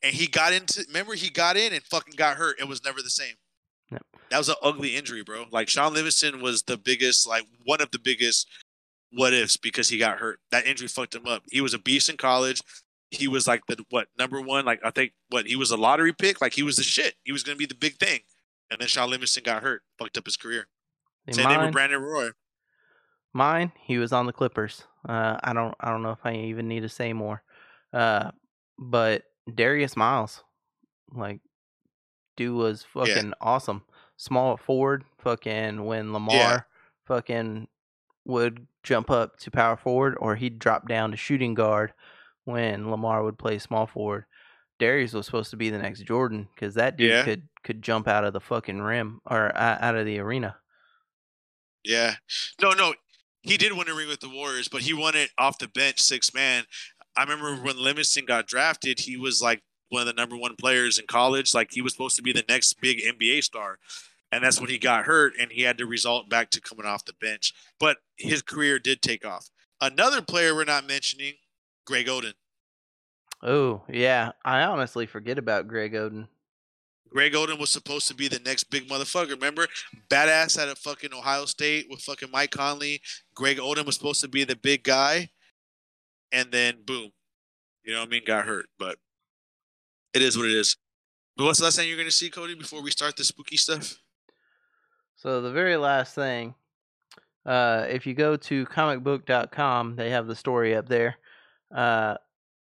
and 0.02 0.14
he 0.14 0.26
got 0.26 0.52
into. 0.52 0.84
Remember, 0.88 1.14
he 1.14 1.30
got 1.30 1.56
in 1.56 1.72
and 1.72 1.82
fucking 1.84 2.14
got 2.16 2.36
hurt. 2.36 2.60
It 2.60 2.68
was 2.68 2.84
never 2.84 3.02
the 3.02 3.10
same. 3.10 3.34
Yep. 3.90 4.02
That 4.30 4.38
was 4.38 4.48
an 4.48 4.56
ugly 4.62 4.96
injury, 4.96 5.22
bro. 5.22 5.46
Like 5.50 5.68
Shaun 5.68 5.94
Livingston 5.94 6.40
was 6.40 6.62
the 6.62 6.76
biggest, 6.76 7.26
like 7.26 7.44
one 7.64 7.80
of 7.80 7.90
the 7.90 7.98
biggest 7.98 8.46
what 9.12 9.32
ifs 9.32 9.56
because 9.56 9.88
he 9.88 9.98
got 9.98 10.18
hurt. 10.18 10.40
That 10.50 10.66
injury 10.66 10.88
fucked 10.88 11.14
him 11.14 11.26
up. 11.26 11.42
He 11.50 11.60
was 11.60 11.74
a 11.74 11.78
beast 11.78 12.08
in 12.08 12.16
college. 12.16 12.60
he 13.10 13.28
was 13.28 13.46
like 13.46 13.62
the 13.66 13.82
what 13.90 14.08
number 14.18 14.40
one? 14.40 14.64
Like 14.64 14.80
I 14.84 14.90
think 14.90 15.12
what 15.30 15.46
he 15.46 15.56
was 15.56 15.70
a 15.70 15.76
lottery 15.76 16.12
pick. 16.12 16.40
Like 16.40 16.52
he 16.52 16.62
was 16.62 16.76
the 16.76 16.82
shit. 16.82 17.14
He 17.24 17.32
was 17.32 17.42
gonna 17.42 17.56
be 17.56 17.66
the 17.66 17.74
big 17.74 17.96
thing. 17.96 18.20
And 18.70 18.80
then 18.80 18.88
Shaun 18.88 19.10
Livingston 19.10 19.44
got 19.44 19.62
hurt, 19.62 19.82
fucked 19.98 20.18
up 20.18 20.26
his 20.26 20.36
career. 20.36 20.66
Same 21.30 21.48
thing 21.48 21.60
with 21.60 21.72
Brandon 21.72 22.00
Roy. 22.00 22.30
Mine, 23.32 23.72
he 23.80 23.98
was 23.98 24.12
on 24.12 24.26
the 24.26 24.32
Clippers. 24.32 24.84
Uh, 25.08 25.38
I 25.42 25.52
don't, 25.52 25.74
I 25.80 25.90
don't 25.90 26.02
know 26.02 26.10
if 26.12 26.24
I 26.24 26.34
even 26.34 26.68
need 26.68 26.80
to 26.80 26.88
say 26.88 27.12
more. 27.12 27.42
Uh, 27.92 28.30
but 28.78 29.22
Darius 29.52 29.96
Miles, 29.96 30.42
like, 31.12 31.40
dude 32.36 32.54
was 32.56 32.84
fucking 32.92 33.32
awesome. 33.40 33.82
Small 34.16 34.56
forward, 34.56 35.04
fucking 35.18 35.84
when 35.84 36.12
Lamar 36.12 36.66
fucking 37.06 37.68
would 38.24 38.66
jump 38.82 39.10
up 39.10 39.38
to 39.40 39.50
power 39.50 39.76
forward, 39.76 40.16
or 40.20 40.34
he'd 40.36 40.58
drop 40.58 40.88
down 40.88 41.10
to 41.12 41.16
shooting 41.16 41.54
guard 41.54 41.92
when 42.44 42.90
Lamar 42.90 43.22
would 43.22 43.38
play 43.38 43.58
small 43.58 43.86
forward. 43.86 44.24
Darius 44.78 45.12
was 45.12 45.26
supposed 45.26 45.50
to 45.50 45.56
be 45.56 45.70
the 45.70 45.78
next 45.78 46.00
Jordan 46.02 46.48
because 46.54 46.74
that 46.74 46.96
dude 46.96 47.10
Yeah. 47.10 47.24
could 47.24 47.48
could 47.64 47.82
jump 47.82 48.06
out 48.06 48.24
of 48.24 48.32
the 48.32 48.40
fucking 48.40 48.80
rim 48.80 49.20
or 49.26 49.56
uh, 49.56 49.78
out 49.80 49.96
of 49.96 50.06
the 50.06 50.18
arena. 50.20 50.56
Yeah. 51.84 52.14
No, 52.60 52.70
no. 52.72 52.94
He 53.48 53.56
did 53.56 53.72
win 53.72 53.88
a 53.88 53.94
ring 53.94 54.08
with 54.08 54.20
the 54.20 54.28
Warriors, 54.28 54.68
but 54.68 54.82
he 54.82 54.92
won 54.92 55.16
it 55.16 55.30
off 55.38 55.58
the 55.58 55.68
bench, 55.68 56.00
six 56.00 56.34
man. 56.34 56.64
I 57.16 57.22
remember 57.22 57.56
when 57.56 57.82
Livingston 57.82 58.26
got 58.26 58.46
drafted, 58.46 59.00
he 59.00 59.16
was 59.16 59.40
like 59.40 59.62
one 59.88 60.02
of 60.02 60.06
the 60.06 60.12
number 60.12 60.36
one 60.36 60.54
players 60.54 60.98
in 60.98 61.06
college. 61.06 61.54
Like 61.54 61.70
he 61.72 61.80
was 61.80 61.94
supposed 61.94 62.16
to 62.16 62.22
be 62.22 62.34
the 62.34 62.44
next 62.46 62.78
big 62.82 62.98
NBA 62.98 63.42
star. 63.42 63.78
And 64.30 64.44
that's 64.44 64.60
when 64.60 64.68
he 64.68 64.76
got 64.76 65.06
hurt 65.06 65.32
and 65.40 65.50
he 65.50 65.62
had 65.62 65.78
to 65.78 65.86
result 65.86 66.28
back 66.28 66.50
to 66.50 66.60
coming 66.60 66.84
off 66.84 67.06
the 67.06 67.14
bench. 67.14 67.54
But 67.80 67.96
his 68.18 68.42
career 68.42 68.78
did 68.78 69.00
take 69.00 69.24
off. 69.24 69.48
Another 69.80 70.20
player 70.20 70.54
we're 70.54 70.64
not 70.64 70.86
mentioning, 70.86 71.34
Greg 71.86 72.06
Oden. 72.06 72.34
Oh 73.42 73.82
yeah, 73.88 74.32
I 74.44 74.62
honestly 74.64 75.06
forget 75.06 75.38
about 75.38 75.68
Greg 75.68 75.94
Oden. 75.94 76.28
Greg 77.10 77.32
Oden 77.32 77.58
was 77.58 77.70
supposed 77.70 78.08
to 78.08 78.14
be 78.14 78.28
the 78.28 78.40
next 78.40 78.64
big 78.64 78.88
motherfucker. 78.88 79.30
Remember, 79.30 79.66
badass 80.08 80.58
at 80.58 80.68
a 80.68 80.74
fucking 80.74 81.14
Ohio 81.14 81.44
State 81.46 81.86
with 81.88 82.00
fucking 82.00 82.30
Mike 82.30 82.50
Conley. 82.50 83.00
Greg 83.34 83.58
Oden 83.58 83.86
was 83.86 83.96
supposed 83.96 84.20
to 84.20 84.28
be 84.28 84.44
the 84.44 84.56
big 84.56 84.84
guy, 84.84 85.30
and 86.32 86.50
then 86.52 86.82
boom, 86.84 87.10
you 87.84 87.92
know 87.92 88.00
what 88.00 88.08
I 88.08 88.10
mean? 88.10 88.22
Got 88.26 88.44
hurt, 88.46 88.66
but 88.78 88.98
it 90.14 90.22
is 90.22 90.36
what 90.36 90.46
it 90.46 90.52
is. 90.52 90.76
But 91.36 91.44
what's 91.44 91.58
the 91.58 91.64
last 91.64 91.76
thing 91.76 91.88
you're 91.88 91.98
gonna 91.98 92.10
see, 92.10 92.30
Cody? 92.30 92.54
Before 92.54 92.82
we 92.82 92.90
start 92.90 93.16
the 93.16 93.24
spooky 93.24 93.56
stuff? 93.56 93.96
So 95.16 95.40
the 95.40 95.50
very 95.50 95.76
last 95.76 96.14
thing, 96.14 96.54
uh, 97.46 97.86
if 97.88 98.06
you 98.06 98.14
go 98.14 98.36
to 98.36 98.66
comicbook.com, 98.66 99.96
they 99.96 100.10
have 100.10 100.26
the 100.26 100.36
story 100.36 100.76
up 100.76 100.88
there. 100.88 101.16
Uh, 101.74 102.16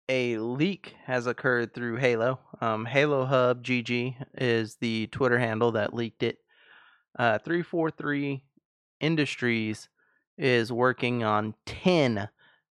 a 0.10 0.38
leak 0.40 0.96
has 1.06 1.28
occurred 1.28 1.74
through 1.74 1.98
Halo. 1.98 2.40
Um, 2.60 2.86
Halo 2.86 3.26
Hub 3.26 3.64
GG 3.64 4.16
is 4.36 4.76
the 4.82 5.08
Twitter 5.08 5.38
handle 5.40 5.72
that 5.74 5.94
leaked 5.94 6.24
it. 6.24 6.40
Uh, 7.18 7.38
343 7.40 8.44
Industries 9.00 9.88
is 10.38 10.72
working 10.72 11.24
on 11.24 11.54
10 11.66 12.28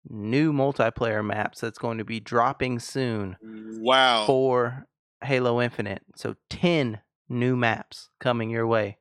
new 0.09 0.53
multiplayer 0.53 1.25
maps 1.25 1.59
that's 1.59 1.77
going 1.77 1.97
to 1.97 2.05
be 2.05 2.19
dropping 2.19 2.79
soon 2.79 3.35
Wow. 3.41 4.25
for 4.25 4.85
Halo 5.23 5.59
Infinite. 5.61 6.01
So 6.15 6.35
10 6.49 6.99
new 7.29 7.55
maps 7.55 8.09
coming 8.19 8.49
your 8.49 8.67
way. 8.67 8.97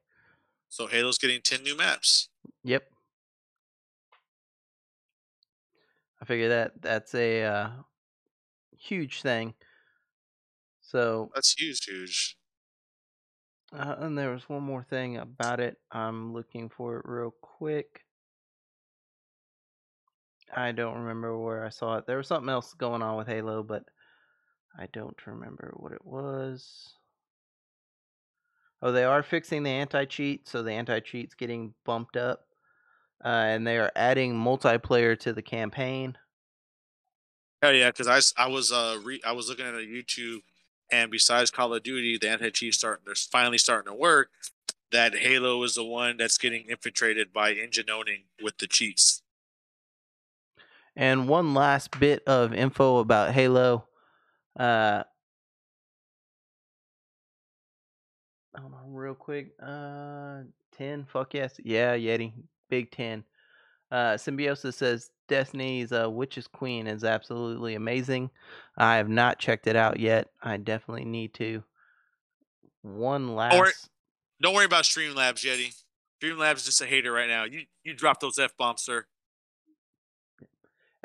So 0.68 0.86
Halo's 0.86 1.18
getting 1.18 1.42
ten 1.42 1.62
new 1.62 1.76
maps. 1.76 2.30
Yep. 2.64 2.84
I 6.20 6.24
figure 6.24 6.48
that 6.48 6.80
that's 6.80 7.14
a 7.14 7.42
uh, 7.44 7.70
huge 8.82 9.22
thing. 9.22 9.54
So, 10.80 11.30
That's 11.34 11.54
huge, 11.58 11.84
huge. 11.86 12.36
uh, 13.72 13.96
and 13.98 14.16
there 14.18 14.30
was 14.32 14.48
one 14.48 14.62
more 14.62 14.84
thing 14.84 15.16
about 15.16 15.60
it. 15.60 15.78
I'm 15.90 16.32
looking 16.32 16.68
for 16.68 16.98
it 16.98 17.04
real 17.06 17.30
quick. 17.40 18.02
I 20.54 20.72
don't 20.72 20.98
remember 21.00 21.38
where 21.38 21.64
I 21.64 21.70
saw 21.70 21.96
it. 21.96 22.06
There 22.06 22.18
was 22.18 22.28
something 22.28 22.48
else 22.50 22.74
going 22.74 23.02
on 23.02 23.16
with 23.16 23.26
Halo, 23.26 23.62
but 23.62 23.84
I 24.78 24.86
don't 24.92 25.26
remember 25.26 25.72
what 25.76 25.92
it 25.92 26.04
was. 26.04 26.94
Oh, 28.82 28.92
they 28.92 29.04
are 29.04 29.22
fixing 29.22 29.62
the 29.62 29.70
anti 29.70 30.04
cheat, 30.04 30.48
so 30.48 30.62
the 30.62 30.72
anti 30.72 31.00
cheat's 31.00 31.34
getting 31.34 31.74
bumped 31.84 32.16
up. 32.16 32.46
Uh, 33.24 33.28
and 33.28 33.66
they 33.66 33.78
are 33.78 33.92
adding 33.94 34.34
multiplayer 34.34 35.18
to 35.20 35.32
the 35.32 35.42
campaign. 35.42 36.18
Hell 37.62 37.72
yeah, 37.72 37.92
because 37.92 38.34
I, 38.36 38.44
I 38.44 38.48
was 38.48 38.72
uh 38.72 38.98
re- 39.04 39.22
I 39.24 39.32
was 39.32 39.48
looking 39.48 39.66
at 39.66 39.74
a 39.74 39.78
YouTube, 39.78 40.40
and 40.90 41.12
besides 41.12 41.50
Call 41.52 41.72
of 41.72 41.84
Duty, 41.84 42.18
the 42.18 42.28
anti 42.28 42.50
cheat 42.50 42.74
starting 42.74 43.04
they're 43.06 43.14
finally 43.14 43.58
starting 43.58 43.92
to 43.92 43.96
work. 43.96 44.30
That 44.90 45.14
Halo 45.14 45.62
is 45.62 45.76
the 45.76 45.84
one 45.84 46.16
that's 46.18 46.36
getting 46.36 46.66
infiltrated 46.68 47.32
by 47.32 47.52
engine 47.52 47.88
owning 47.88 48.24
with 48.42 48.58
the 48.58 48.66
cheats. 48.66 49.22
And 50.96 51.28
one 51.28 51.54
last 51.54 51.98
bit 51.98 52.22
of 52.26 52.52
info 52.52 52.98
about 52.98 53.32
Halo. 53.32 53.86
Uh, 54.58 55.04
hold 58.54 58.74
on, 58.74 58.92
real 58.92 59.14
quick. 59.14 59.52
Uh, 59.62 60.40
ten. 60.76 61.06
Fuck 61.06 61.32
yes, 61.34 61.54
yeah, 61.62 61.96
Yeti, 61.96 62.32
big 62.68 62.90
ten. 62.90 63.24
Uh, 63.92 64.16
Symbiosis 64.16 64.74
says 64.74 65.10
Destiny's 65.28 65.92
uh, 65.92 66.10
Witch's 66.10 66.46
Queen 66.46 66.86
is 66.86 67.04
absolutely 67.04 67.74
amazing. 67.74 68.30
I 68.78 68.96
have 68.96 69.10
not 69.10 69.38
checked 69.38 69.66
it 69.66 69.76
out 69.76 70.00
yet. 70.00 70.28
I 70.42 70.56
definitely 70.56 71.04
need 71.04 71.34
to. 71.34 71.62
One 72.80 73.36
last. 73.36 73.58
worry. 73.58 73.72
Don't 74.40 74.54
worry 74.54 74.64
about 74.64 74.84
Streamlabs, 74.84 75.44
Yeti. 75.44 75.74
Streamlabs 76.22 76.56
is 76.56 76.64
just 76.64 76.80
a 76.80 76.86
hater 76.86 77.12
right 77.12 77.28
now. 77.28 77.44
You 77.44 77.66
you 77.84 77.94
drop 77.94 78.18
those 78.20 78.38
f 78.38 78.56
bombs, 78.56 78.82
sir. 78.82 79.04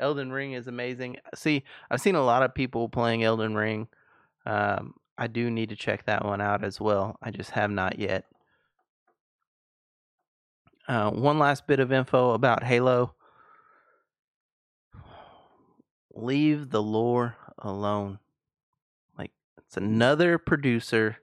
Elden 0.00 0.32
Ring 0.32 0.52
is 0.52 0.66
amazing. 0.66 1.16
See, 1.34 1.64
I've 1.90 2.00
seen 2.00 2.14
a 2.14 2.24
lot 2.24 2.42
of 2.42 2.54
people 2.54 2.88
playing 2.88 3.22
Elden 3.22 3.54
Ring. 3.54 3.88
Um, 4.46 4.94
I 5.18 5.26
do 5.26 5.50
need 5.50 5.68
to 5.68 5.76
check 5.76 6.06
that 6.06 6.24
one 6.24 6.40
out 6.40 6.64
as 6.64 6.80
well. 6.80 7.18
I 7.20 7.32
just 7.32 7.50
have 7.50 7.70
not 7.70 7.98
yet. 7.98 8.24
Uh, 10.88 11.10
one 11.10 11.38
last 11.38 11.66
bit 11.66 11.80
of 11.80 11.92
info 11.92 12.30
about 12.30 12.64
Halo. 12.64 13.14
Leave 16.14 16.70
the 16.70 16.82
lore 16.82 17.36
alone. 17.58 18.18
Like, 19.18 19.32
it's 19.58 19.76
another 19.76 20.38
producer 20.38 21.18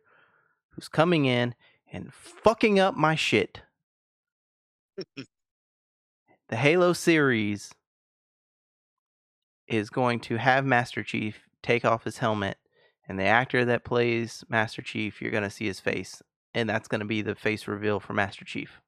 who's 0.69 0.87
coming 0.87 1.25
in 1.25 1.55
and 1.91 2.13
fucking 2.13 2.79
up 2.79 2.95
my 2.95 3.15
shit. 3.15 3.61
the 5.15 6.55
Halo 6.55 6.93
series 6.93 7.73
is 9.67 9.89
going 9.89 10.19
to 10.19 10.37
have 10.37 10.63
Master 10.63 11.01
Chief 11.01 11.39
take 11.63 11.83
off 11.83 12.03
his 12.03 12.19
helmet, 12.19 12.57
and 13.07 13.17
the 13.17 13.23
actor 13.23 13.65
that 13.65 13.83
plays 13.83 14.43
Master 14.47 14.83
Chief, 14.83 15.19
you're 15.19 15.31
going 15.31 15.41
to 15.41 15.49
see 15.49 15.65
his 15.65 15.79
face, 15.79 16.21
and 16.53 16.69
that's 16.69 16.87
going 16.87 16.99
to 16.99 17.05
be 17.05 17.23
the 17.23 17.33
face 17.33 17.67
reveal 17.67 17.99
for 17.99 18.13
Master 18.13 18.45
Chief. 18.45 18.79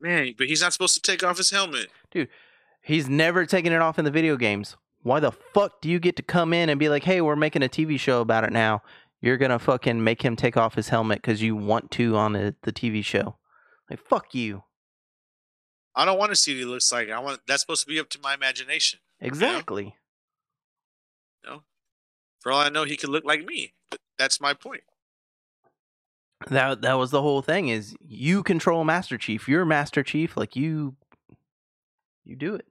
Man, 0.00 0.34
but 0.36 0.46
he's 0.46 0.60
not 0.60 0.72
supposed 0.72 0.94
to 0.94 1.00
take 1.00 1.24
off 1.24 1.38
his 1.38 1.50
helmet. 1.50 1.88
Dude, 2.10 2.28
he's 2.82 3.08
never 3.08 3.46
taken 3.46 3.72
it 3.72 3.80
off 3.80 3.98
in 3.98 4.04
the 4.04 4.10
video 4.10 4.36
games. 4.36 4.76
Why 5.02 5.20
the 5.20 5.32
fuck 5.32 5.80
do 5.80 5.88
you 5.88 5.98
get 5.98 6.16
to 6.16 6.22
come 6.22 6.52
in 6.52 6.68
and 6.68 6.78
be 6.78 6.88
like, 6.88 7.04
hey, 7.04 7.20
we're 7.20 7.36
making 7.36 7.62
a 7.62 7.68
TV 7.68 7.98
show 7.98 8.20
about 8.20 8.44
it 8.44 8.52
now? 8.52 8.82
You're 9.20 9.36
going 9.36 9.50
to 9.50 9.58
fucking 9.58 10.02
make 10.02 10.22
him 10.22 10.36
take 10.36 10.56
off 10.56 10.74
his 10.74 10.88
helmet 10.88 11.22
because 11.22 11.42
you 11.42 11.56
want 11.56 11.90
to 11.92 12.16
on 12.16 12.32
the, 12.32 12.54
the 12.62 12.72
TV 12.72 13.04
show. 13.04 13.36
Like, 13.88 14.00
fuck 14.00 14.34
you. 14.34 14.64
I 15.94 16.04
don't 16.04 16.18
want 16.18 16.30
to 16.30 16.36
see 16.36 16.52
what 16.52 16.58
he 16.58 16.64
looks 16.64 16.92
like. 16.92 17.10
I 17.10 17.18
want 17.20 17.40
that's 17.46 17.62
supposed 17.62 17.82
to 17.82 17.88
be 17.88 17.98
up 17.98 18.10
to 18.10 18.20
my 18.20 18.34
imagination. 18.34 19.00
Exactly. 19.20 19.94
No. 21.44 21.62
For 22.40 22.52
all 22.52 22.60
I 22.60 22.68
know, 22.68 22.84
he 22.84 22.96
could 22.96 23.08
look 23.08 23.24
like 23.24 23.44
me. 23.44 23.72
But 23.90 24.00
that's 24.18 24.40
my 24.40 24.52
point. 24.52 24.82
That 26.48 26.82
that 26.82 26.94
was 26.94 27.10
the 27.10 27.22
whole 27.22 27.42
thing 27.42 27.68
is 27.68 27.96
you 28.06 28.42
control 28.42 28.84
Master 28.84 29.16
Chief. 29.16 29.48
You're 29.48 29.64
Master 29.64 30.02
Chief, 30.02 30.36
like 30.36 30.54
you 30.54 30.94
you 32.24 32.36
do 32.36 32.54
it. 32.54 32.66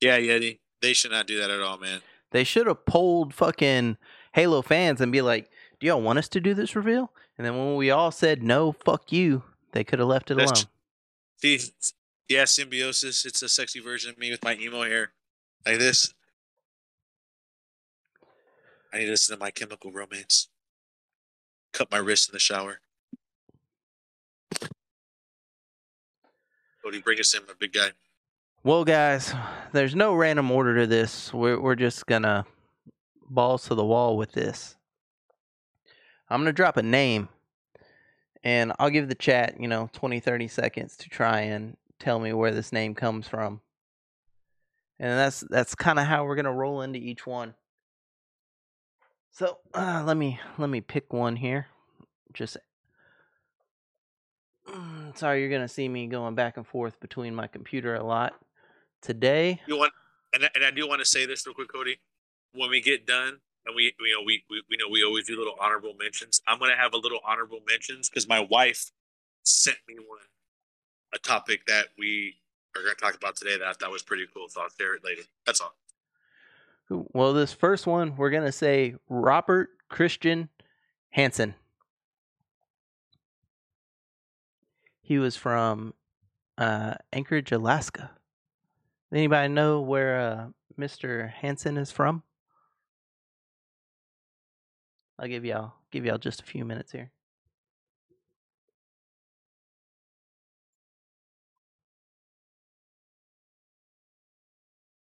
Yeah, 0.00 0.18
Yeti. 0.18 0.58
They 0.80 0.92
should 0.92 1.10
not 1.10 1.26
do 1.26 1.38
that 1.38 1.50
at 1.50 1.60
all, 1.60 1.78
man. 1.78 2.00
They 2.30 2.44
should 2.44 2.66
have 2.66 2.84
polled 2.86 3.34
fucking 3.34 3.96
Halo 4.32 4.62
fans 4.62 5.00
and 5.00 5.12
be 5.12 5.22
like, 5.22 5.50
"Do 5.80 5.86
y'all 5.86 6.00
want 6.00 6.18
us 6.18 6.28
to 6.30 6.40
do 6.40 6.54
this 6.54 6.74
reveal?" 6.74 7.12
And 7.36 7.46
then 7.46 7.56
when 7.56 7.76
we 7.76 7.90
all 7.90 8.10
said 8.10 8.42
no, 8.42 8.72
fuck 8.72 9.12
you, 9.12 9.42
they 9.72 9.84
could 9.84 9.98
have 9.98 10.08
left 10.08 10.30
it 10.30 10.36
That's- 10.36 10.62
alone. 10.62 10.70
See, 11.42 11.60
yeah, 12.28 12.44
symbiosis. 12.46 13.26
It's 13.26 13.42
a 13.42 13.48
sexy 13.48 13.80
version 13.80 14.10
of 14.10 14.18
me 14.18 14.30
with 14.30 14.42
my 14.42 14.56
emo 14.56 14.82
hair, 14.84 15.12
like 15.66 15.78
this. 15.78 16.14
I 18.92 18.98
need 18.98 19.04
to 19.06 19.10
listen 19.10 19.36
to 19.36 19.40
my 19.40 19.50
Chemical 19.50 19.92
Romance. 19.92 20.48
Cut 21.74 21.90
my 21.90 21.98
wrist 21.98 22.28
in 22.28 22.32
the 22.32 22.38
shower. 22.38 22.78
Cody, 26.82 27.00
bring 27.00 27.18
us 27.18 27.34
in, 27.34 27.44
my 27.46 27.52
big 27.58 27.72
guy. 27.72 27.90
Well, 28.62 28.84
guys, 28.84 29.34
there's 29.72 29.96
no 29.96 30.14
random 30.14 30.52
order 30.52 30.76
to 30.76 30.86
this. 30.86 31.34
We're 31.34 31.60
we're 31.60 31.74
just 31.74 32.06
gonna 32.06 32.46
balls 33.28 33.64
to 33.64 33.74
the 33.74 33.84
wall 33.84 34.16
with 34.16 34.32
this. 34.32 34.76
I'm 36.30 36.40
gonna 36.40 36.52
drop 36.52 36.76
a 36.76 36.82
name, 36.82 37.28
and 38.44 38.72
I'll 38.78 38.90
give 38.90 39.08
the 39.08 39.16
chat, 39.16 39.60
you 39.60 39.66
know, 39.66 39.90
20, 39.92 40.20
30 40.20 40.46
seconds 40.46 40.96
to 40.98 41.08
try 41.08 41.40
and 41.40 41.76
tell 41.98 42.20
me 42.20 42.32
where 42.32 42.52
this 42.52 42.72
name 42.72 42.94
comes 42.94 43.26
from. 43.26 43.60
And 45.00 45.18
that's 45.18 45.40
that's 45.40 45.74
kind 45.74 45.98
of 45.98 46.06
how 46.06 46.24
we're 46.24 46.36
gonna 46.36 46.52
roll 46.52 46.82
into 46.82 47.00
each 47.00 47.26
one. 47.26 47.54
So 49.34 49.58
uh, 49.74 50.04
let 50.06 50.16
me 50.16 50.38
let 50.58 50.70
me 50.70 50.80
pick 50.80 51.12
one 51.12 51.34
here. 51.34 51.66
Just 52.32 52.56
sorry, 55.16 55.40
you're 55.40 55.50
gonna 55.50 55.66
see 55.66 55.88
me 55.88 56.06
going 56.06 56.36
back 56.36 56.56
and 56.56 56.64
forth 56.64 57.00
between 57.00 57.34
my 57.34 57.48
computer 57.48 57.96
a 57.96 58.04
lot 58.04 58.34
today. 59.02 59.60
You 59.66 59.76
want, 59.76 59.92
and, 60.32 60.48
and 60.54 60.64
I 60.64 60.70
do 60.70 60.86
want 60.86 61.00
to 61.00 61.04
say 61.04 61.26
this 61.26 61.44
real 61.46 61.54
quick, 61.54 61.72
Cody. 61.72 61.98
When 62.54 62.70
we 62.70 62.80
get 62.80 63.08
done, 63.08 63.40
and 63.66 63.74
we, 63.74 63.92
you 63.98 64.16
know, 64.16 64.22
we, 64.24 64.44
we, 64.48 64.62
we 64.70 64.76
know 64.76 64.88
we 64.88 65.02
always 65.02 65.26
do 65.26 65.36
little 65.36 65.56
honorable 65.60 65.94
mentions. 65.98 66.40
I'm 66.46 66.60
gonna 66.60 66.76
have 66.76 66.94
a 66.94 66.98
little 66.98 67.20
honorable 67.26 67.58
mentions 67.68 68.08
because 68.08 68.28
my 68.28 68.38
wife 68.38 68.92
sent 69.42 69.78
me 69.88 69.96
one, 69.96 70.20
a 71.12 71.18
topic 71.18 71.66
that 71.66 71.86
we 71.98 72.36
are 72.76 72.82
gonna 72.82 72.94
talk 72.94 73.16
about 73.16 73.34
today 73.34 73.58
that 73.58 73.66
I 73.66 73.72
thought 73.72 73.90
was 73.90 74.04
pretty 74.04 74.26
cool. 74.32 74.46
Share 74.78 74.94
it 74.94 75.04
later. 75.04 75.22
That's 75.44 75.60
all. 75.60 75.74
Well, 76.90 77.32
this 77.32 77.52
first 77.52 77.86
one, 77.86 78.16
we're 78.16 78.30
gonna 78.30 78.52
say 78.52 78.94
Robert 79.08 79.70
Christian 79.88 80.50
Hansen. 81.10 81.54
He 85.00 85.18
was 85.18 85.36
from 85.36 85.94
uh, 86.58 86.94
Anchorage, 87.12 87.52
Alaska. 87.52 88.10
Anybody 89.12 89.48
know 89.48 89.80
where 89.80 90.20
uh, 90.20 90.46
Mr. 90.78 91.30
Hansen 91.30 91.76
is 91.76 91.90
from? 91.90 92.22
I'll 95.18 95.28
give 95.28 95.44
y'all 95.44 95.74
give 95.90 96.04
y'all 96.04 96.18
just 96.18 96.40
a 96.40 96.44
few 96.44 96.64
minutes 96.64 96.90
here. 96.92 97.12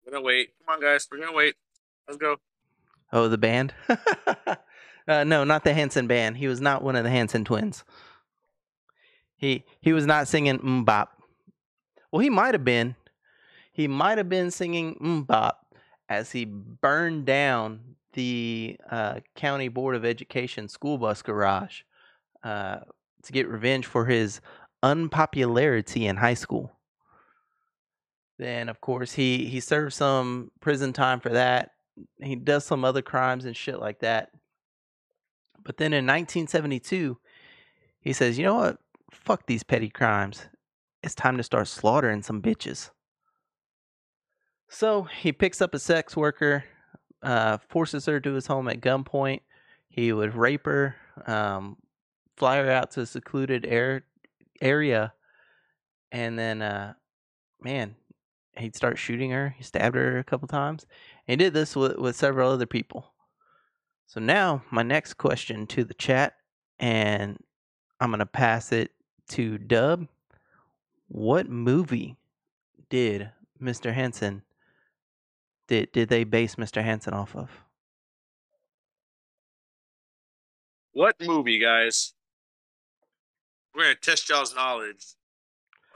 We're 0.04 0.12
gonna 0.12 0.24
wait. 0.24 0.50
Come 0.66 0.74
on, 0.74 0.80
guys. 0.82 1.08
We're 1.10 1.18
gonna 1.18 1.32
wait. 1.32 1.54
Let's 2.08 2.18
go. 2.18 2.36
Oh, 3.12 3.28
the 3.28 3.38
band? 3.38 3.72
uh, 5.08 5.24
no, 5.24 5.44
not 5.44 5.64
the 5.64 5.74
Hanson 5.74 6.06
band. 6.06 6.36
He 6.36 6.48
was 6.48 6.60
not 6.60 6.82
one 6.82 6.96
of 6.96 7.04
the 7.04 7.10
Hanson 7.10 7.44
twins. 7.44 7.84
He 9.36 9.64
he 9.80 9.92
was 9.92 10.06
not 10.06 10.28
singing 10.28 10.58
MMMBop. 10.58 11.08
Well, 12.10 12.20
he 12.20 12.30
might 12.30 12.54
have 12.54 12.64
been. 12.64 12.96
He 13.72 13.88
might 13.88 14.18
have 14.18 14.28
been 14.28 14.50
singing 14.50 14.96
MMMBop 15.00 15.52
as 16.08 16.32
he 16.32 16.44
burned 16.44 17.24
down 17.24 17.96
the 18.12 18.76
uh, 18.90 19.20
County 19.34 19.68
Board 19.68 19.96
of 19.96 20.04
Education 20.04 20.68
school 20.68 20.98
bus 20.98 21.22
garage 21.22 21.82
uh, 22.42 22.80
to 23.22 23.32
get 23.32 23.48
revenge 23.48 23.86
for 23.86 24.06
his 24.06 24.40
unpopularity 24.82 26.06
in 26.06 26.16
high 26.16 26.34
school. 26.34 26.72
Then, 28.38 28.68
of 28.68 28.80
course, 28.80 29.12
he 29.12 29.46
he 29.46 29.60
served 29.60 29.94
some 29.94 30.50
prison 30.60 30.92
time 30.92 31.20
for 31.20 31.30
that. 31.30 31.73
He 32.22 32.36
does 32.36 32.64
some 32.64 32.84
other 32.84 33.02
crimes 33.02 33.44
and 33.44 33.56
shit 33.56 33.78
like 33.78 34.00
that. 34.00 34.30
But 35.62 35.76
then 35.78 35.92
in 35.92 36.04
1972, 36.06 37.18
he 38.00 38.12
says, 38.12 38.38
"You 38.38 38.44
know 38.44 38.54
what? 38.54 38.78
Fuck 39.10 39.46
these 39.46 39.62
petty 39.62 39.88
crimes. 39.88 40.46
It's 41.02 41.14
time 41.14 41.36
to 41.36 41.42
start 41.42 41.68
slaughtering 41.68 42.22
some 42.22 42.42
bitches." 42.42 42.90
So 44.68 45.04
he 45.04 45.32
picks 45.32 45.62
up 45.62 45.74
a 45.74 45.78
sex 45.78 46.16
worker, 46.16 46.64
uh, 47.22 47.58
forces 47.68 48.06
her 48.06 48.20
to 48.20 48.32
his 48.32 48.46
home 48.46 48.68
at 48.68 48.80
gunpoint. 48.80 49.40
He 49.88 50.12
would 50.12 50.34
rape 50.34 50.66
her, 50.66 50.96
um, 51.26 51.76
fly 52.36 52.56
her 52.56 52.70
out 52.70 52.90
to 52.92 53.02
a 53.02 53.06
secluded 53.06 53.64
air, 53.64 54.04
area, 54.60 55.14
and 56.10 56.38
then, 56.38 56.62
uh, 56.62 56.94
man, 57.60 57.94
he'd 58.56 58.76
start 58.76 58.98
shooting 58.98 59.30
her. 59.30 59.54
He 59.56 59.62
stabbed 59.62 59.96
her 59.96 60.18
a 60.18 60.24
couple 60.24 60.48
times. 60.48 60.86
And 61.26 61.40
he 61.40 61.44
did 61.44 61.54
this 61.54 61.74
with, 61.74 61.96
with 61.96 62.16
several 62.16 62.50
other 62.50 62.66
people. 62.66 63.12
So 64.06 64.20
now, 64.20 64.62
my 64.70 64.82
next 64.82 65.14
question 65.14 65.66
to 65.68 65.84
the 65.84 65.94
chat, 65.94 66.34
and 66.78 67.38
I'm 68.00 68.10
going 68.10 68.18
to 68.18 68.26
pass 68.26 68.72
it 68.72 68.90
to 69.30 69.58
Dub. 69.58 70.06
What 71.08 71.48
movie 71.48 72.16
did 72.90 73.30
Mr. 73.60 73.92
Hansen 73.92 74.42
did 75.66 75.92
did 75.92 76.08
they 76.08 76.24
base 76.24 76.56
Mr. 76.56 76.82
Hansen 76.82 77.14
off 77.14 77.34
of? 77.34 77.50
What 80.92 81.16
movie, 81.20 81.58
guys? 81.58 82.14
We're 83.74 83.84
gonna 83.84 83.94
test 83.96 84.28
y'all's 84.28 84.54
knowledge 84.54 85.04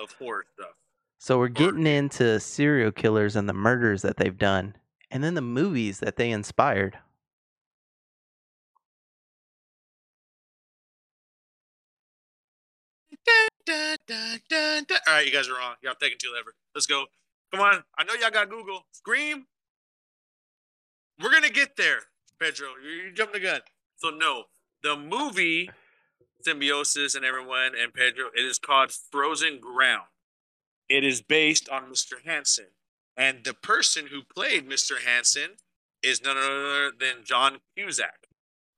of 0.00 0.12
horror 0.12 0.44
stuff. 0.54 0.72
So 1.18 1.38
we're 1.38 1.48
getting 1.48 1.86
into 1.86 2.40
serial 2.40 2.92
killers 2.92 3.36
and 3.36 3.48
the 3.48 3.52
murders 3.52 4.02
that 4.02 4.16
they've 4.16 4.36
done, 4.36 4.74
and 5.10 5.22
then 5.22 5.34
the 5.34 5.40
movies 5.40 6.00
that 6.00 6.16
they 6.16 6.30
inspired. 6.30 6.98
All 13.68 13.74
right, 15.06 15.26
you 15.26 15.32
guys 15.32 15.48
are 15.48 15.54
wrong. 15.54 15.74
Y'all 15.82 15.94
taking 16.00 16.18
too 16.18 16.32
ever. 16.38 16.54
Let's 16.74 16.86
go. 16.86 17.04
Come 17.52 17.60
on. 17.60 17.82
I 17.98 18.04
know 18.04 18.14
y'all 18.14 18.30
got 18.30 18.48
Google. 18.48 18.86
Scream. 18.92 19.46
We're 21.22 21.32
gonna 21.32 21.50
get 21.50 21.76
there, 21.76 22.00
Pedro. 22.40 22.68
You, 22.82 22.90
you 22.90 23.12
jumped 23.12 23.34
the 23.34 23.40
gun. 23.40 23.60
So 23.96 24.10
no, 24.10 24.44
the 24.82 24.96
movie 24.96 25.68
Symbiosis 26.42 27.14
and 27.14 27.24
everyone 27.24 27.72
and 27.80 27.92
Pedro. 27.92 28.26
It 28.34 28.44
is 28.44 28.58
called 28.58 28.92
Frozen 28.92 29.60
Ground. 29.60 30.06
It 30.88 31.04
is 31.04 31.20
based 31.20 31.68
on 31.68 31.90
Mr. 31.90 32.14
Hansen, 32.24 32.68
and 33.18 33.44
the 33.44 33.52
person 33.52 34.06
who 34.06 34.22
played 34.22 34.68
Mr. 34.68 35.00
Hansen 35.04 35.56
is 36.02 36.22
none 36.22 36.36
other 36.38 36.92
than 36.98 37.24
John 37.24 37.58
Cusack, 37.76 38.28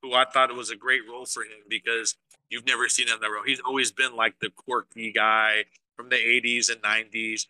who 0.01 0.13
I 0.13 0.25
thought 0.25 0.49
it 0.49 0.55
was 0.55 0.71
a 0.71 0.75
great 0.75 1.01
role 1.09 1.25
for 1.25 1.43
him 1.43 1.59
because 1.69 2.17
you've 2.49 2.65
never 2.65 2.89
seen 2.89 3.07
him 3.07 3.15
in 3.15 3.21
that 3.21 3.29
role. 3.29 3.43
He's 3.45 3.61
always 3.61 3.91
been 3.91 4.15
like 4.15 4.39
the 4.41 4.49
quirky 4.49 5.11
guy 5.13 5.65
from 5.95 6.09
the 6.09 6.15
80s 6.17 6.69
and 6.71 6.81
90s, 6.81 7.45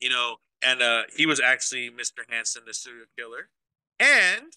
you 0.00 0.10
know. 0.10 0.36
And 0.64 0.80
uh, 0.80 1.02
he 1.14 1.26
was 1.26 1.40
actually 1.40 1.90
Mr. 1.90 2.20
Hansen, 2.28 2.62
the 2.66 2.72
serial 2.74 3.06
killer 3.16 3.48
and 4.00 4.52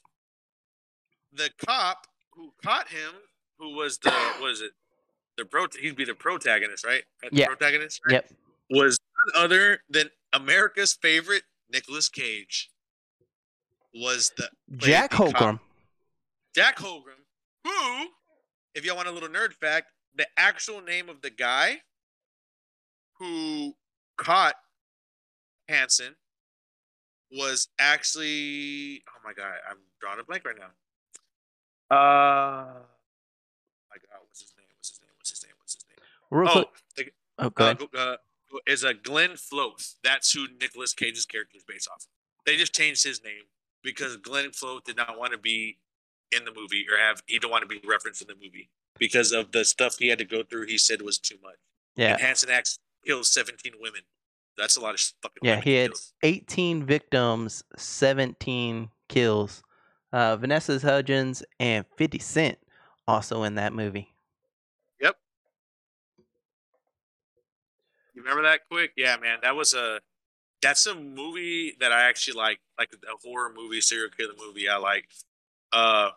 the 1.33 1.49
cop 1.65 2.07
who 2.31 2.53
caught 2.63 2.89
him, 2.89 3.11
who 3.59 3.75
was 3.75 3.97
the 3.99 4.13
was 4.41 4.61
it 4.61 4.71
the 5.37 5.45
pro? 5.45 5.67
He'd 5.79 5.95
be 5.95 6.05
the 6.05 6.15
protagonist, 6.15 6.85
right? 6.85 7.03
The 7.21 7.29
Yeah. 7.31 7.47
protagonist. 7.47 8.01
Right? 8.05 8.13
Yep. 8.13 8.31
Was 8.71 8.97
none 9.33 9.43
other 9.43 9.79
than 9.89 10.09
America's 10.35 10.93
favorite 10.93 11.43
Nicolas 11.69 12.09
Cage. 12.09 12.69
Was 13.93 14.31
the 14.37 14.49
Jack 14.75 15.11
the 15.11 15.31
cop. 15.31 15.59
Jack 16.53 16.77
Holgram, 16.77 17.23
who, 17.63 18.07
if 18.73 18.83
y'all 18.83 18.97
want 18.97 19.07
a 19.07 19.11
little 19.11 19.29
nerd 19.29 19.53
fact, 19.53 19.91
the 20.15 20.27
actual 20.37 20.81
name 20.81 21.07
of 21.07 21.21
the 21.21 21.29
guy 21.29 21.77
who 23.19 23.73
caught 24.17 24.55
Hansen 25.69 26.15
was 27.31 27.69
actually 27.79 29.03
oh 29.09 29.19
my 29.23 29.33
god, 29.33 29.53
I'm 29.69 29.77
drawing 30.01 30.19
a 30.19 30.23
blank 30.25 30.43
right 30.45 30.55
now. 30.59 31.95
Uh 31.95 32.65
my 33.89 33.97
god, 34.09 34.19
what's 34.27 34.41
his 34.41 34.53
name? 34.57 34.67
What's 34.77 34.89
his 34.89 35.01
name? 35.01 35.11
What's 35.17 35.29
his 35.31 35.43
name? 35.43 35.53
What's 35.59 35.73
his 35.75 35.85
name? 35.87 35.97
Real 36.31 36.49
Oh, 36.49 36.65
quick. 36.95 37.13
the, 37.37 37.45
Oh, 37.45 37.49
go- 37.49 37.97
uh, 37.97 38.17
is 38.65 38.83
a 38.83 38.93
Glenn 38.93 39.37
Floth. 39.37 39.95
That's 40.03 40.31
who 40.33 40.47
Nicolas 40.59 40.93
Cage's 40.93 41.25
character 41.25 41.57
is 41.57 41.63
based 41.63 41.87
off. 41.89 41.97
of. 42.03 42.07
They 42.45 42.57
just 42.57 42.73
changed 42.73 43.03
his 43.03 43.23
name 43.23 43.43
because 43.83 44.17
Glenn 44.17 44.51
Floth 44.51 44.83
did 44.83 44.97
not 44.97 45.17
want 45.17 45.31
to 45.31 45.37
be 45.37 45.77
in 46.35 46.45
the 46.45 46.53
movie 46.53 46.85
or 46.91 46.97
have 46.97 47.21
he 47.27 47.39
don't 47.39 47.51
want 47.51 47.61
to 47.61 47.67
be 47.67 47.81
referenced 47.87 48.21
in 48.21 48.27
the 48.27 48.35
movie 48.35 48.69
because 48.97 49.31
of 49.31 49.51
the 49.51 49.65
stuff 49.65 49.97
he 49.97 50.07
had 50.07 50.19
to 50.19 50.25
go 50.25 50.43
through. 50.43 50.65
He 50.67 50.77
said 50.77 51.01
was 51.01 51.17
too 51.17 51.37
much. 51.43 51.55
Yeah. 51.95 52.13
And 52.13 52.21
Hanson 52.21 52.49
X 52.49 52.79
killed 53.05 53.25
17 53.25 53.73
women. 53.79 54.01
That's 54.57 54.77
a 54.77 54.81
lot 54.81 54.93
of 54.93 54.99
fucking 55.21 55.39
Yeah, 55.41 55.59
he 55.61 55.75
had. 55.75 55.91
18 56.23 56.85
victims, 56.85 57.63
17 57.77 58.89
kills. 59.09 59.63
Uh, 60.13 60.37
Vanessa 60.37 60.79
Hudgens 60.79 61.43
and 61.59 61.85
50 61.97 62.19
Cent 62.19 62.57
also 63.07 63.43
in 63.43 63.55
that 63.55 63.73
movie. 63.73 64.13
Yep. 65.01 65.15
You 68.13 68.14
remember 68.25 68.49
that 68.49 68.61
quick? 68.69 68.91
Yeah, 68.97 69.17
man. 69.17 69.39
That 69.41 69.55
was 69.55 69.73
a 69.73 69.99
that's 70.61 70.85
a 70.87 70.95
movie 70.95 71.75
that 71.79 71.91
I 71.91 72.09
actually 72.09 72.37
like, 72.37 72.59
like 72.79 72.89
a 72.93 73.27
horror 73.27 73.51
movie, 73.55 73.81
serial 73.81 74.09
killer 74.17 74.33
movie. 74.45 74.67
I 74.67 74.77
like. 74.77 75.07
Uh, 75.71 76.09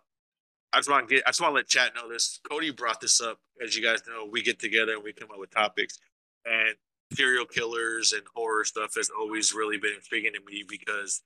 I 0.72 0.78
just 0.78 0.90
want 0.90 1.08
to 1.08 1.14
get. 1.14 1.24
I 1.26 1.30
just 1.30 1.40
want 1.40 1.52
to 1.52 1.56
let 1.56 1.68
chat 1.68 1.92
know 1.94 2.08
this. 2.08 2.40
Cody 2.48 2.70
brought 2.70 3.00
this 3.00 3.20
up, 3.20 3.38
as 3.62 3.76
you 3.76 3.82
guys 3.82 4.00
know. 4.06 4.28
We 4.30 4.42
get 4.42 4.58
together 4.58 4.94
and 4.94 5.02
we 5.02 5.12
come 5.12 5.30
up 5.30 5.38
with 5.38 5.50
topics, 5.50 5.98
and 6.44 6.74
serial 7.12 7.46
killers 7.46 8.12
and 8.12 8.22
horror 8.34 8.64
stuff 8.64 8.94
has 8.96 9.10
always 9.18 9.54
really 9.54 9.78
been 9.78 9.94
intriguing 9.94 10.32
to 10.34 10.40
me 10.46 10.64
because, 10.68 11.22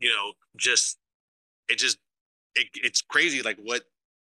you 0.00 0.10
know, 0.10 0.32
just 0.56 0.98
it 1.68 1.78
just 1.78 1.98
it, 2.54 2.68
it's 2.74 3.02
crazy 3.02 3.42
like 3.42 3.58
what 3.62 3.82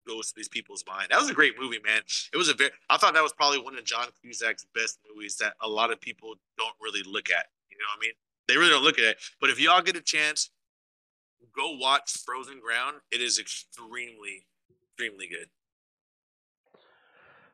goes 0.07 0.27
to 0.27 0.33
these 0.35 0.49
people's 0.49 0.83
mind. 0.87 1.07
That 1.09 1.19
was 1.19 1.29
a 1.29 1.33
great 1.33 1.53
movie, 1.59 1.79
man. 1.85 2.01
It 2.33 2.37
was 2.37 2.49
a 2.49 2.53
very 2.53 2.71
I 2.89 2.97
thought 2.97 3.13
that 3.13 3.23
was 3.23 3.33
probably 3.33 3.59
one 3.59 3.77
of 3.77 3.83
John 3.83 4.07
Cusack's 4.21 4.65
best 4.73 4.99
movies 5.09 5.37
that 5.37 5.53
a 5.61 5.67
lot 5.67 5.91
of 5.91 5.99
people 5.99 6.35
don't 6.57 6.75
really 6.81 7.03
look 7.03 7.29
at. 7.29 7.45
You 7.69 7.77
know 7.77 7.85
what 7.95 7.99
I 7.99 8.07
mean? 8.07 8.13
They 8.47 8.57
really 8.57 8.69
don't 8.69 8.83
look 8.83 8.99
at 8.99 9.05
it. 9.05 9.17
But 9.39 9.49
if 9.49 9.59
y'all 9.59 9.81
get 9.81 9.95
a 9.95 10.01
chance, 10.01 10.49
go 11.55 11.77
watch 11.77 12.17
Frozen 12.25 12.59
Ground. 12.59 12.97
It 13.11 13.21
is 13.21 13.39
extremely, 13.39 14.45
extremely 14.83 15.27
good. 15.27 15.47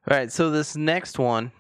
All 0.10 0.18
right, 0.18 0.32
so 0.32 0.50
this 0.50 0.76
next 0.78 1.20
one, 1.20 1.52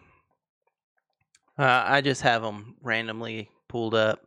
uh, 1.59 1.83
I 1.85 2.01
just 2.01 2.21
have 2.21 2.41
them 2.41 2.75
randomly 2.81 3.49
pulled 3.67 3.93
up, 3.93 4.25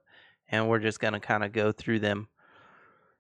and 0.51 0.69
we're 0.69 0.79
just 0.79 1.01
gonna 1.01 1.21
kind 1.21 1.43
of 1.43 1.53
go 1.53 1.73
through 1.73 2.01
them. 2.01 2.29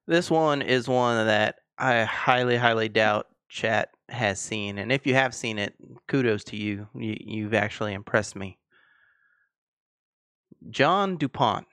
This 0.06 0.30
one 0.30 0.60
is 0.60 0.88
one 0.88 1.26
that 1.26 1.56
I 1.78 2.02
highly, 2.04 2.56
highly 2.56 2.90
doubt 2.90 3.28
chat 3.50 3.90
has 4.08 4.40
seen, 4.40 4.78
and 4.78 4.90
if 4.90 5.06
you 5.06 5.14
have 5.14 5.34
seen 5.34 5.58
it, 5.58 5.74
kudos 6.06 6.44
to 6.44 6.56
you. 6.56 6.88
you 6.94 7.16
you've 7.20 7.54
actually 7.54 7.92
impressed 7.92 8.36
me. 8.36 8.58
John 10.70 11.16
DuPont. 11.16 11.66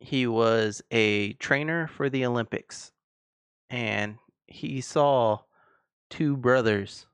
He 0.00 0.26
was 0.26 0.82
a 0.90 1.34
trainer 1.34 1.86
for 1.86 2.10
the 2.10 2.26
Olympics, 2.26 2.90
and 3.70 4.18
he 4.48 4.80
saw 4.80 5.38
two 6.10 6.36
brothers, 6.36 7.06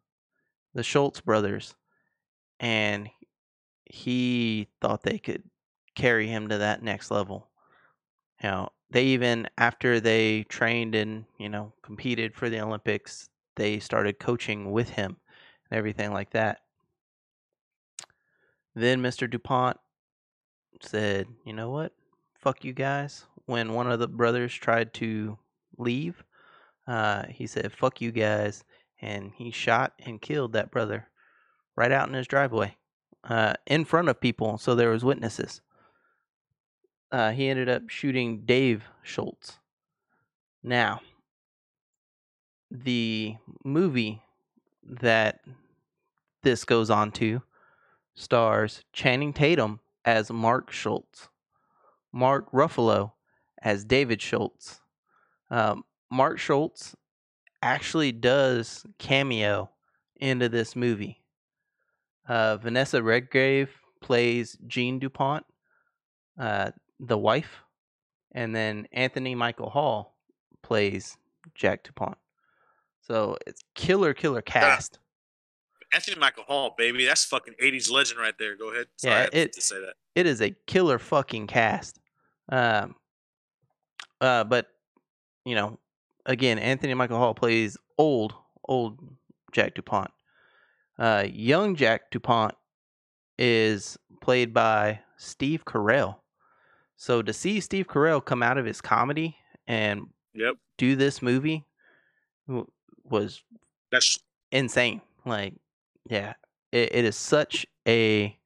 the 0.73 0.83
Schultz 0.83 1.21
brothers, 1.21 1.75
and 2.59 3.11
he 3.85 4.69
thought 4.81 5.03
they 5.03 5.19
could 5.19 5.43
carry 5.95 6.29
him 6.29 6.49
to 6.49 6.59
that 6.59 6.83
next 6.83 7.11
level. 7.11 7.51
Know, 8.43 8.71
they 8.91 9.05
even 9.05 9.49
after 9.59 10.01
they 10.01 10.45
trained 10.45 10.95
and 10.95 11.25
you 11.39 11.49
know 11.49 11.73
competed 11.83 12.35
for 12.35 12.49
the 12.49 12.61
Olympics, 12.61 13.29
they 13.57 13.79
started 13.79 14.19
coaching 14.19 14.71
with 14.71 14.91
him 14.91 15.17
and 15.71 15.79
everything 15.79 16.13
like 16.13 16.31
that. 16.31 16.61
Then 18.75 19.03
Mr. 19.03 19.29
DuPont 19.29 19.79
said, 20.81 21.27
"You 21.45 21.53
know 21.53 21.71
what? 21.71 21.93
Fuck 22.35 22.65
you 22.65 22.73
guys." 22.73 23.27
When 23.47 23.73
one 23.73 23.91
of 23.91 23.99
the 23.99 24.09
brothers 24.09 24.55
tried 24.55 24.93
to 24.95 25.39
leave, 25.79 26.23
uh, 26.87 27.25
he 27.29 27.47
said, 27.47 27.73
"Fuck 27.73 28.01
you 28.01 28.13
guys," 28.13 28.65
and 29.01 29.33
he 29.35 29.51
shot 29.51 29.95
and 30.01 30.21
killed 30.21 30.53
that 30.53 30.71
brother 30.71 31.09
right 31.77 31.93
out 31.93 32.09
in 32.09 32.15
his 32.15 32.27
driveway, 32.27 32.77
uh, 33.25 33.55
in 33.67 33.85
front 33.85 34.09
of 34.09 34.21
people, 34.21 34.59
so 34.59 34.75
there 34.75 34.91
was 34.91 35.05
witnesses. 35.05 35.61
Uh, 37.11 37.31
he 37.33 37.49
ended 37.49 37.69
up 37.69 37.89
shooting 37.89 38.43
Dave 38.45 38.85
Schultz. 39.03 39.59
Now, 40.63 41.01
the 42.71 43.37
movie 43.65 44.23
that 44.83 45.41
this 46.43 46.65
goes 46.65 46.91
on 46.91 47.13
to 47.13 47.43
stars 48.15 48.83
Channing 48.93 49.33
Tatum 49.33 49.81
as 50.05 50.31
Mark 50.31 50.71
Schultz, 50.71 51.29
Mark 52.13 52.51
Ruffalo 52.53 53.13
as 53.63 53.85
David 53.85 54.21
Schultz. 54.21 54.81
Um, 55.51 55.85
Mark 56.11 56.39
Schultz 56.39 56.95
actually 57.63 58.13
does 58.13 58.87
cameo 58.99 59.71
into 60.17 60.49
this 60.49 60.77
movie. 60.77 61.23
Uh, 62.29 62.57
Vanessa 62.59 63.03
Redgrave 63.03 63.71
plays 64.01 64.59
Jean 64.67 64.99
DuPont, 64.99 65.45
uh, 66.39 66.71
the 67.01 67.19
wife, 67.19 67.63
and 68.33 68.55
then 68.55 68.87
Anthony 68.93 69.35
Michael 69.35 69.71
Hall 69.71 70.17
plays 70.63 71.17
Jack 71.55 71.85
DuPont. 71.85 72.19
So 73.03 73.37
it's 73.47 73.63
killer, 73.75 74.13
killer 74.15 74.43
cast. 74.43 74.99
Anthony 75.93 76.19
Michael 76.19 76.45
Hall, 76.45 76.75
baby, 76.77 77.07
that's 77.07 77.25
fucking 77.25 77.55
'80s 77.63 77.91
legend 77.91 78.21
right 78.21 78.35
there. 78.39 78.57
Go 78.57 78.71
ahead. 78.71 78.87
Sorry, 78.97 79.15
Yeah, 79.15 79.21
I 79.33 79.37
it- 79.37 79.53
to 79.55 79.61
say 79.61 79.81
that. 79.81 79.95
It 80.15 80.27
is 80.27 80.43
a 80.43 80.51
killer 80.67 80.99
fucking 80.99 81.47
cast. 81.47 82.01
Um, 82.51 82.97
uh, 84.21 84.43
but 84.45 84.67
you 85.45 85.55
know, 85.55 85.79
again, 86.27 86.59
Anthony 86.59 86.93
Michael 86.95 87.19
Hall 87.19 87.35
plays 87.35 87.77
old, 87.97 88.35
old 88.69 88.99
Jack 89.53 89.75
DuPont. 89.75 90.11
Uh, 90.99 91.25
young 91.31 91.77
Jack 91.77 92.11
DuPont 92.11 92.55
is 93.39 93.97
played 94.21 94.53
by 94.53 95.01
Steve 95.17 95.65
Carell. 95.65 96.17
So 96.99 97.23
to 97.23 97.33
see 97.33 97.61
Steve 97.61 97.87
Carell 97.87 98.23
come 98.23 98.43
out 98.43 98.59
of 98.59 98.67
his 98.67 98.81
comedy 98.81 99.37
and 99.67 100.09
Yep, 100.35 100.57
do 100.77 100.95
this 100.97 101.23
movie 101.23 101.65
was 103.05 103.43
that's 103.91 104.19
insane. 104.53 105.01
Like, 105.25 105.55
yeah, 106.11 106.35
it, 106.73 106.95
it 106.95 107.05
is 107.05 107.17
such 107.17 107.67
a 107.87 108.37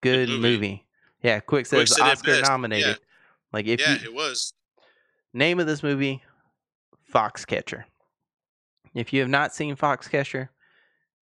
good 0.00 0.28
movie. 0.28 0.40
movie. 0.40 0.86
Yeah, 1.22 1.38
quick 1.38 1.68
Quick 1.68 1.86
says 1.88 1.92
it 1.98 2.02
Oscar 2.02 2.40
nominated. 2.42 2.86
Yeah. 2.86 2.94
Like, 3.52 3.66
if 3.66 3.80
yeah, 3.80 3.98
you 4.00 4.04
it 4.06 4.14
was. 4.14 4.52
name 5.32 5.60
of 5.60 5.66
this 5.66 5.82
movie, 5.82 6.22
Foxcatcher. 7.12 7.84
If 8.94 9.12
you 9.12 9.20
have 9.20 9.30
not 9.30 9.54
seen 9.54 9.76
Foxcatcher, 9.76 10.48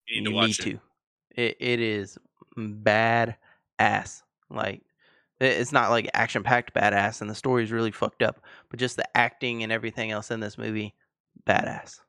You 0.07 0.21
need 0.21 0.27
you 0.27 0.29
to 0.31 0.35
watch 0.35 0.47
need 0.47 0.59
it. 0.59 0.79
to. 1.35 1.41
It 1.41 1.57
it 1.59 1.79
is 1.79 2.17
bad 2.57 3.35
ass. 3.79 4.23
Like 4.49 4.81
it's 5.43 5.71
not 5.71 5.89
like 5.89 6.09
action 6.13 6.43
packed 6.43 6.73
badass, 6.73 7.21
and 7.21 7.29
the 7.29 7.35
story 7.35 7.63
is 7.63 7.71
really 7.71 7.91
fucked 7.91 8.23
up. 8.23 8.41
But 8.69 8.79
just 8.79 8.97
the 8.97 9.17
acting 9.17 9.63
and 9.63 9.71
everything 9.71 10.11
else 10.11 10.31
in 10.31 10.39
this 10.39 10.57
movie, 10.57 10.95
badass. 11.47 11.99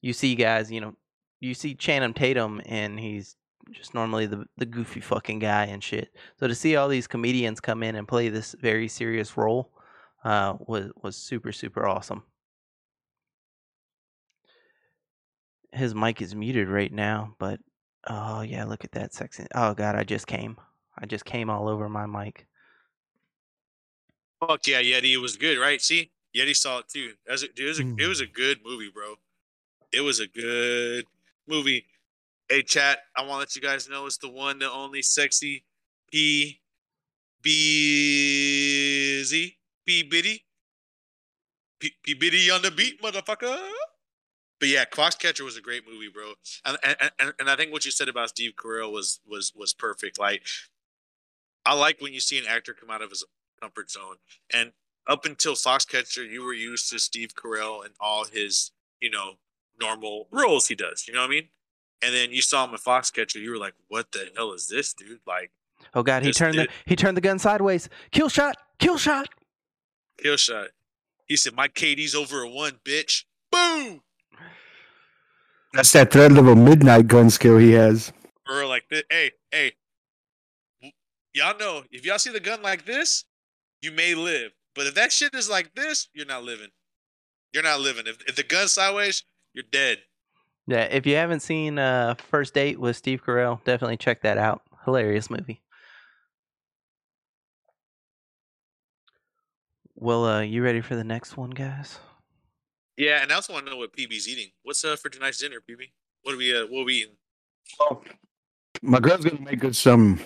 You 0.00 0.12
see 0.12 0.34
guys, 0.34 0.70
you 0.70 0.80
know, 0.80 0.94
you 1.40 1.54
see 1.54 1.74
Channing 1.74 2.14
Tatum, 2.14 2.60
and 2.66 2.98
he's 2.98 3.36
just 3.70 3.94
normally 3.94 4.26
the 4.26 4.44
the 4.56 4.66
goofy 4.66 5.00
fucking 5.00 5.38
guy 5.38 5.66
and 5.66 5.82
shit. 5.82 6.10
So 6.38 6.48
to 6.48 6.54
see 6.54 6.76
all 6.76 6.88
these 6.88 7.06
comedians 7.06 7.60
come 7.60 7.82
in 7.82 7.94
and 7.94 8.08
play 8.08 8.28
this 8.28 8.54
very 8.60 8.88
serious 8.88 9.36
role, 9.36 9.70
uh, 10.24 10.54
was 10.60 10.90
was 11.02 11.16
super 11.16 11.52
super 11.52 11.86
awesome. 11.86 12.24
His 15.72 15.94
mic 15.94 16.20
is 16.20 16.34
muted 16.34 16.68
right 16.68 16.92
now, 16.92 17.34
but 17.38 17.60
oh 18.06 18.42
yeah, 18.42 18.64
look 18.64 18.84
at 18.84 18.92
that 18.92 19.14
sexy. 19.14 19.46
Oh 19.54 19.74
god, 19.74 19.96
I 19.96 20.04
just 20.04 20.26
came. 20.26 20.56
I 20.98 21.06
just 21.06 21.24
came 21.24 21.50
all 21.50 21.68
over 21.68 21.88
my 21.88 22.06
mic. 22.06 22.46
Fuck 24.40 24.66
yeah, 24.66 24.82
Yeti. 24.82 25.14
It 25.14 25.18
was 25.18 25.36
good, 25.36 25.58
right? 25.58 25.80
See, 25.80 26.10
Yeti 26.36 26.56
saw 26.56 26.78
it 26.78 26.88
too. 26.88 27.12
That 27.26 27.32
was 27.32 27.42
a, 27.44 27.48
dude, 27.48 27.66
it, 27.66 27.68
was 27.68 27.80
a, 27.80 27.94
it 27.98 28.06
was 28.08 28.20
a 28.20 28.26
mm. 28.26 28.32
good 28.34 28.58
movie, 28.64 28.90
bro. 28.92 29.14
It 29.92 30.00
was 30.00 30.20
a 30.20 30.26
good 30.26 31.06
movie. 31.46 31.86
Hey, 32.48 32.62
chat. 32.62 32.98
I 33.16 33.22
want 33.22 33.32
to 33.32 33.38
let 33.38 33.56
you 33.56 33.62
guys 33.62 33.88
know 33.88 34.06
it's 34.06 34.18
the 34.18 34.28
one, 34.28 34.58
the 34.58 34.70
only 34.70 35.02
sexy 35.02 35.64
P 36.10 36.60
busy 37.42 37.58
P 39.86 40.02
Biddy 40.04 40.44
P, 41.78 41.92
P 42.02 42.14
Biddy 42.14 42.50
on 42.50 42.62
the 42.62 42.70
beat, 42.70 43.02
motherfucker. 43.02 43.58
But 44.60 44.68
yeah, 44.68 44.84
Foxcatcher 44.84 45.44
was 45.44 45.56
a 45.56 45.60
great 45.60 45.82
movie, 45.90 46.08
bro. 46.08 46.34
And, 46.64 46.78
and 46.84 46.96
and 47.18 47.32
and 47.40 47.50
I 47.50 47.56
think 47.56 47.72
what 47.72 47.84
you 47.84 47.90
said 47.90 48.08
about 48.08 48.28
Steve 48.28 48.52
Carell 48.56 48.92
was 48.92 49.18
was 49.26 49.52
was 49.56 49.74
perfect. 49.74 50.20
Like, 50.20 50.44
I 51.64 51.74
like 51.74 52.00
when 52.00 52.12
you 52.12 52.20
see 52.20 52.38
an 52.38 52.44
actor 52.48 52.74
come 52.74 52.90
out 52.90 53.02
of 53.02 53.10
his 53.10 53.24
comfort 53.60 53.90
zone. 53.90 54.16
And 54.52 54.72
up 55.06 55.24
until 55.24 55.54
Foxcatcher, 55.54 56.28
you 56.28 56.44
were 56.44 56.52
used 56.52 56.90
to 56.90 56.98
Steve 56.98 57.34
Carell 57.34 57.84
and 57.84 57.94
all 58.00 58.24
his, 58.24 58.72
you 59.00 59.10
know, 59.10 59.34
normal 59.80 60.28
roles 60.30 60.68
he 60.68 60.74
does. 60.74 61.06
You 61.06 61.14
know 61.14 61.20
what 61.20 61.26
I 61.26 61.30
mean? 61.30 61.48
And 62.02 62.14
then 62.14 62.30
you 62.32 62.42
saw 62.42 62.64
him 62.64 62.72
in 62.72 62.78
Foxcatcher, 62.78 63.40
you 63.40 63.50
were 63.50 63.58
like, 63.58 63.74
"What 63.88 64.10
the 64.10 64.30
hell 64.36 64.52
is 64.52 64.66
this, 64.66 64.92
dude?" 64.92 65.20
Like, 65.24 65.52
Oh 65.94 66.02
god, 66.02 66.22
he 66.22 66.30
Just 66.30 66.38
turned 66.38 66.58
the 66.58 66.68
he 66.86 66.96
turned 66.96 67.16
the 67.16 67.20
gun 67.20 67.38
sideways. 67.38 67.88
Kill 68.10 68.28
shot, 68.28 68.56
kill 68.78 68.98
shot. 68.98 69.28
kill 70.18 70.36
shot. 70.36 70.68
He 71.26 71.36
said, 71.36 71.54
"My 71.54 71.68
KD's 71.68 72.14
over 72.14 72.42
a 72.42 72.48
one, 72.48 72.80
bitch." 72.84 73.24
Boom. 73.50 74.02
That's 75.72 75.92
that 75.92 76.12
threat 76.12 76.32
level 76.32 76.54
midnight 76.54 77.06
gun 77.06 77.30
skill 77.30 77.58
he 77.58 77.72
has. 77.72 78.12
Or 78.48 78.66
like. 78.66 78.84
Hey, 79.10 79.32
hey. 79.50 79.72
W- 81.34 81.46
Y'all 81.48 81.58
know 81.58 81.82
if 81.90 82.04
y'all 82.04 82.18
see 82.18 82.30
the 82.32 82.40
gun 82.40 82.62
like 82.62 82.84
this, 82.84 83.24
you 83.80 83.92
may 83.92 84.14
live. 84.14 84.52
But 84.74 84.86
if 84.86 84.94
that 84.94 85.12
shit 85.12 85.34
is 85.34 85.50
like 85.50 85.74
this, 85.74 86.08
you're 86.14 86.26
not 86.26 86.44
living. 86.44 86.68
You're 87.52 87.62
not 87.62 87.80
living. 87.80 88.06
If, 88.06 88.18
if 88.26 88.36
the 88.36 88.42
gun's 88.42 88.72
sideways, 88.72 89.24
you're 89.52 89.64
dead. 89.70 89.98
Yeah, 90.66 90.84
if 90.84 91.06
you 91.06 91.16
haven't 91.16 91.40
seen 91.40 91.78
uh 91.78 92.14
First 92.14 92.54
Date 92.54 92.78
with 92.80 92.96
Steve 92.96 93.22
Carell, 93.24 93.62
definitely 93.64 93.96
check 93.96 94.22
that 94.22 94.38
out. 94.38 94.62
Hilarious 94.84 95.28
movie. 95.30 95.60
Well, 99.94 100.24
uh, 100.24 100.40
you 100.40 100.62
ready 100.62 100.80
for 100.80 100.96
the 100.96 101.04
next 101.04 101.36
one, 101.36 101.50
guys? 101.50 101.98
Yeah, 102.96 103.22
and 103.22 103.30
I 103.32 103.36
also 103.36 103.52
want 103.52 103.66
to 103.66 103.72
know 103.72 103.78
what 103.78 103.92
PB's 103.96 104.28
eating. 104.28 104.50
What's 104.62 104.84
uh 104.84 104.96
for 104.96 105.08
tonight's 105.08 105.38
dinner, 105.38 105.58
PB? 105.60 105.90
What 106.22 106.34
are 106.34 106.38
we 106.38 106.56
uh 106.56 106.66
what 106.66 106.82
are 106.82 106.84
we 106.84 106.94
eating? 106.94 107.16
Well, 107.78 108.04
My 108.82 108.98
girl's 109.00 109.24
gonna 109.24 109.40
make 109.40 109.64
us 109.64 109.78
some 109.78 110.20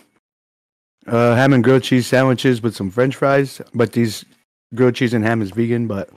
Uh, 1.06 1.36
ham 1.36 1.52
and 1.52 1.62
grilled 1.62 1.84
cheese 1.84 2.06
sandwiches 2.06 2.62
with 2.62 2.74
some 2.74 2.90
French 2.90 3.14
fries, 3.14 3.60
but 3.74 3.92
these 3.92 4.24
grilled 4.74 4.94
cheese 4.94 5.14
and 5.14 5.24
ham 5.24 5.40
is 5.40 5.50
vegan. 5.50 5.86
But 5.86 6.10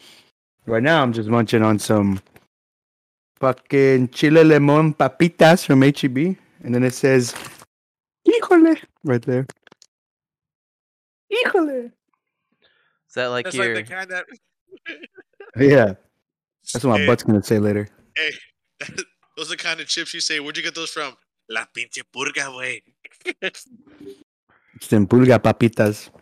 right 0.66 0.82
now, 0.82 1.04
I'm 1.04 1.14
just 1.14 1.30
munching 1.30 1.62
on 1.62 1.78
some 1.78 2.20
fucking 3.36 4.10
chile 4.10 4.44
lemon 4.44 4.94
papitas 4.96 5.66
from 5.66 5.82
HEB, 5.84 6.38
and 6.64 6.74
then 6.74 6.84
it 6.84 6.94
says 6.94 7.36
"híjole" 8.28 8.82
right 9.04 9.22
there. 9.22 9.46
Híjole. 11.32 11.92
Is 13.08 13.14
that 13.16 13.28
like 13.28 13.46
That's 13.46 13.56
your? 13.56 13.76
like 13.76 13.88
the 13.88 13.94
kind 13.94 14.10
that. 14.12 14.26
Yeah, 15.58 15.96
that's 16.72 16.86
what 16.86 16.92
my 16.92 17.00
Hey, 17.00 17.08
butt's 17.08 17.24
gonna 17.24 17.42
say 17.44 17.58
later. 17.58 17.90
Hey, 18.16 18.32
those 19.36 19.48
are 19.48 19.56
the 19.56 19.58
kind 19.58 19.80
of 19.80 19.88
chips 19.88 20.14
you 20.14 20.20
say. 20.22 20.40
Where'd 20.40 20.58
you 20.58 20.64
get 20.64 20.76
those 20.76 20.92
from? 20.92 21.16
La 21.50 21.66
pinche 21.76 22.04
purga, 22.14 22.56
way. 22.56 22.84
It's 24.80 24.88
them 24.88 25.08
pulga 25.08 25.40
papitas. 25.40 26.10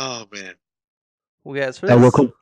Oh 0.00 0.26
man. 0.32 0.54
well, 1.42 1.56
guys, 1.56 1.76
for 1.78 1.90
Uh, 1.90 1.96
this. 1.96 2.04
what 2.04 2.14
co- 2.14 2.22
what's 2.22 2.34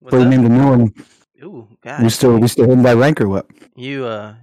what 0.00 0.10
do 0.12 0.18
you 0.24 0.28
name 0.28 0.42
the 0.42 0.48
new 0.50 0.68
one? 0.68 0.94
Ooh, 1.42 1.66
We 2.02 2.10
still 2.10 2.38
we 2.38 2.48
still 2.48 2.66
hitting 2.66 2.82
that 2.82 2.96
rank 2.98 3.20
or 3.22 3.28
what? 3.30 3.46
You 3.76 4.04
uh, 4.04 4.34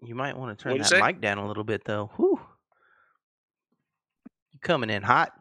you 0.00 0.14
might 0.14 0.34
want 0.34 0.56
to 0.56 0.62
turn 0.62 0.72
What'd 0.72 0.84
that 0.86 0.88
say? 0.90 1.00
mic 1.02 1.20
down 1.20 1.36
a 1.36 1.46
little 1.46 1.64
bit 1.64 1.84
though. 1.84 2.10
Whew. 2.16 2.40
You 4.54 4.58
coming 4.60 4.88
in 4.88 5.02
hot? 5.02 5.32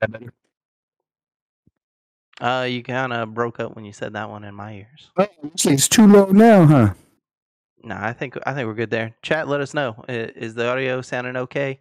That 0.00 0.10
better. 0.10 0.32
Uh, 2.40 2.64
you 2.64 2.82
kind 2.82 3.12
of 3.12 3.34
broke 3.34 3.60
up 3.60 3.76
when 3.76 3.84
you 3.84 3.92
said 3.92 4.14
that 4.14 4.30
one 4.30 4.44
in 4.44 4.54
my 4.54 4.72
ears. 4.74 5.10
Oh, 5.18 5.26
it's 5.66 5.88
too 5.88 6.06
low 6.06 6.26
now, 6.30 6.64
huh? 6.64 6.94
No, 7.82 7.96
I 7.98 8.12
think 8.12 8.36
I 8.46 8.54
think 8.54 8.66
we're 8.66 8.74
good 8.74 8.90
there. 8.90 9.14
Chat, 9.22 9.48
let 9.48 9.60
us 9.60 9.74
know. 9.74 10.04
Is 10.08 10.54
the 10.54 10.68
audio 10.68 11.02
sounding 11.02 11.36
okay? 11.36 11.80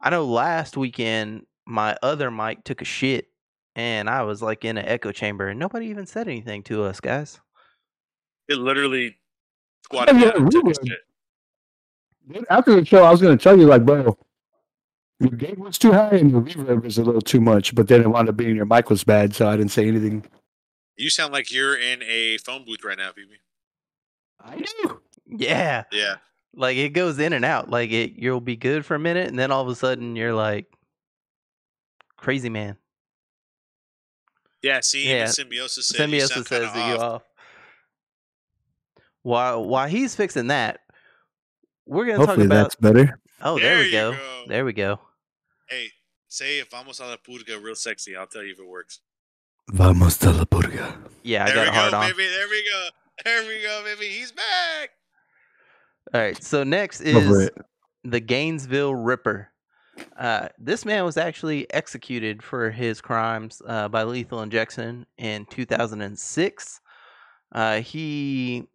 I 0.00 0.10
know 0.10 0.24
last 0.24 0.76
weekend 0.76 1.46
my 1.66 1.96
other 2.02 2.30
mic 2.30 2.64
took 2.64 2.82
a 2.82 2.84
shit, 2.84 3.28
and 3.74 4.08
I 4.08 4.22
was 4.22 4.42
like 4.42 4.64
in 4.64 4.78
an 4.78 4.86
echo 4.86 5.12
chamber, 5.12 5.48
and 5.48 5.58
nobody 5.58 5.86
even 5.86 6.06
said 6.06 6.28
anything 6.28 6.62
to 6.64 6.84
us, 6.84 7.00
guys. 7.00 7.40
It 8.48 8.56
literally 8.56 9.16
squatted 9.84 10.16
Yeah, 10.16 10.32
down 10.32 10.42
and 10.42 10.52
took 10.52 10.68
a 10.68 10.86
shit. 10.86 12.46
After 12.48 12.76
the 12.76 12.84
show, 12.84 13.04
I 13.04 13.10
was 13.10 13.20
gonna 13.20 13.36
tell 13.36 13.58
you 13.58 13.66
like, 13.66 13.84
bro, 13.84 14.16
your 15.20 15.30
gate 15.30 15.58
was 15.58 15.78
too 15.78 15.92
high 15.92 16.16
and 16.16 16.30
your 16.30 16.42
reverb 16.42 16.84
was 16.84 16.98
a 16.98 17.04
little 17.04 17.20
too 17.20 17.40
much, 17.40 17.74
but 17.74 17.88
then 17.88 18.00
it 18.00 18.08
wound 18.08 18.28
up 18.28 18.36
being 18.36 18.56
your 18.56 18.66
mic 18.66 18.88
was 18.90 19.04
bad, 19.04 19.34
so 19.34 19.48
I 19.48 19.56
didn't 19.56 19.72
say 19.72 19.86
anything. 19.86 20.24
You 20.96 21.10
sound 21.10 21.32
like 21.32 21.52
you're 21.52 21.76
in 21.76 22.02
a 22.02 22.38
phone 22.38 22.64
booth 22.64 22.84
right 22.84 22.96
now, 22.96 23.10
Phoebe. 23.12 23.38
I 24.44 24.56
do. 24.58 25.00
Yeah, 25.26 25.84
Yeah. 25.90 26.16
like 26.54 26.76
it 26.76 26.90
goes 26.90 27.18
in 27.18 27.32
and 27.32 27.44
out. 27.44 27.70
Like 27.70 27.90
it, 27.90 28.12
you'll 28.12 28.40
be 28.42 28.56
good 28.56 28.84
for 28.84 28.94
a 28.94 28.98
minute, 28.98 29.28
and 29.28 29.38
then 29.38 29.50
all 29.50 29.62
of 29.62 29.68
a 29.68 29.74
sudden 29.74 30.14
you're 30.16 30.34
like 30.34 30.66
crazy 32.16 32.50
man. 32.50 32.76
Yeah, 34.62 34.80
see, 34.80 35.08
Yeah. 35.08 35.14
even 35.22 35.28
symbiosis 35.28 35.88
said 35.88 35.94
you 35.94 36.04
Symbiosis 36.04 36.34
sound 36.34 36.46
says 36.46 36.72
that 36.72 36.88
you 36.88 36.94
off. 36.96 37.00
off. 37.00 37.22
While 39.22 39.64
while 39.64 39.88
he's 39.88 40.14
fixing 40.14 40.48
that, 40.48 40.80
we're 41.86 42.04
gonna 42.06 42.18
Hopefully 42.18 42.36
talk 42.38 42.46
about. 42.46 42.62
that's 42.62 42.74
better. 42.76 43.18
Oh, 43.40 43.58
there, 43.58 43.76
There 43.76 43.84
we 43.84 43.90
go. 43.90 44.12
go. 44.12 44.44
There 44.48 44.64
we 44.64 44.72
go. 44.72 45.00
Hey, 45.68 45.88
say 46.28 46.58
if 46.60 46.70
vamos 46.70 47.00
a 47.00 47.06
la 47.06 47.16
purga 47.16 47.62
real 47.62 47.74
sexy, 47.74 48.14
I'll 48.16 48.26
tell 48.26 48.42
you 48.42 48.52
if 48.52 48.58
it 48.58 48.66
works. 48.66 49.00
Vamos 49.70 50.22
a 50.22 50.30
la 50.32 50.44
purga. 50.44 50.96
Yeah, 51.22 51.44
I 51.44 51.46
there 51.46 51.54
got 51.56 51.62
we 51.64 51.68
a 51.68 51.72
hard 51.72 51.90
go, 51.92 51.96
on. 51.98 52.10
baby. 52.10 52.26
There 52.28 52.48
we 52.48 52.64
go. 52.70 52.88
There 53.24 53.46
we 53.46 53.62
go, 53.62 53.82
baby. 53.84 54.06
He's 54.06 54.32
back. 54.32 54.90
All 56.12 56.20
right. 56.20 56.42
So 56.42 56.64
next 56.64 57.00
is 57.00 57.50
the 58.02 58.20
Gainesville 58.20 58.94
Ripper. 58.94 59.50
Uh, 60.18 60.48
this 60.58 60.84
man 60.84 61.04
was 61.04 61.16
actually 61.16 61.72
executed 61.72 62.42
for 62.42 62.70
his 62.70 63.00
crimes 63.00 63.62
uh, 63.66 63.88
by 63.88 64.02
lethal 64.02 64.42
injection 64.42 65.06
in 65.16 65.46
2006. 65.46 66.80
Uh, 67.52 67.80
he, 67.80 68.66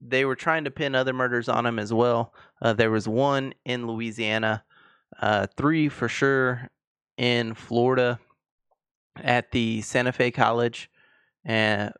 they 0.00 0.24
were 0.24 0.34
trying 0.34 0.64
to 0.64 0.70
pin 0.70 0.94
other 0.96 1.12
murders 1.12 1.48
on 1.48 1.64
him 1.64 1.78
as 1.78 1.92
well. 1.92 2.34
Uh, 2.60 2.72
there 2.72 2.90
was 2.90 3.06
one 3.06 3.54
in 3.64 3.86
Louisiana, 3.86 4.64
uh, 5.20 5.46
three 5.56 5.88
for 5.88 6.08
sure 6.08 6.68
in 7.16 7.54
Florida 7.54 8.18
at 9.22 9.52
the 9.52 9.80
Santa 9.82 10.12
Fe 10.12 10.30
College, 10.30 10.90
and 11.44 11.92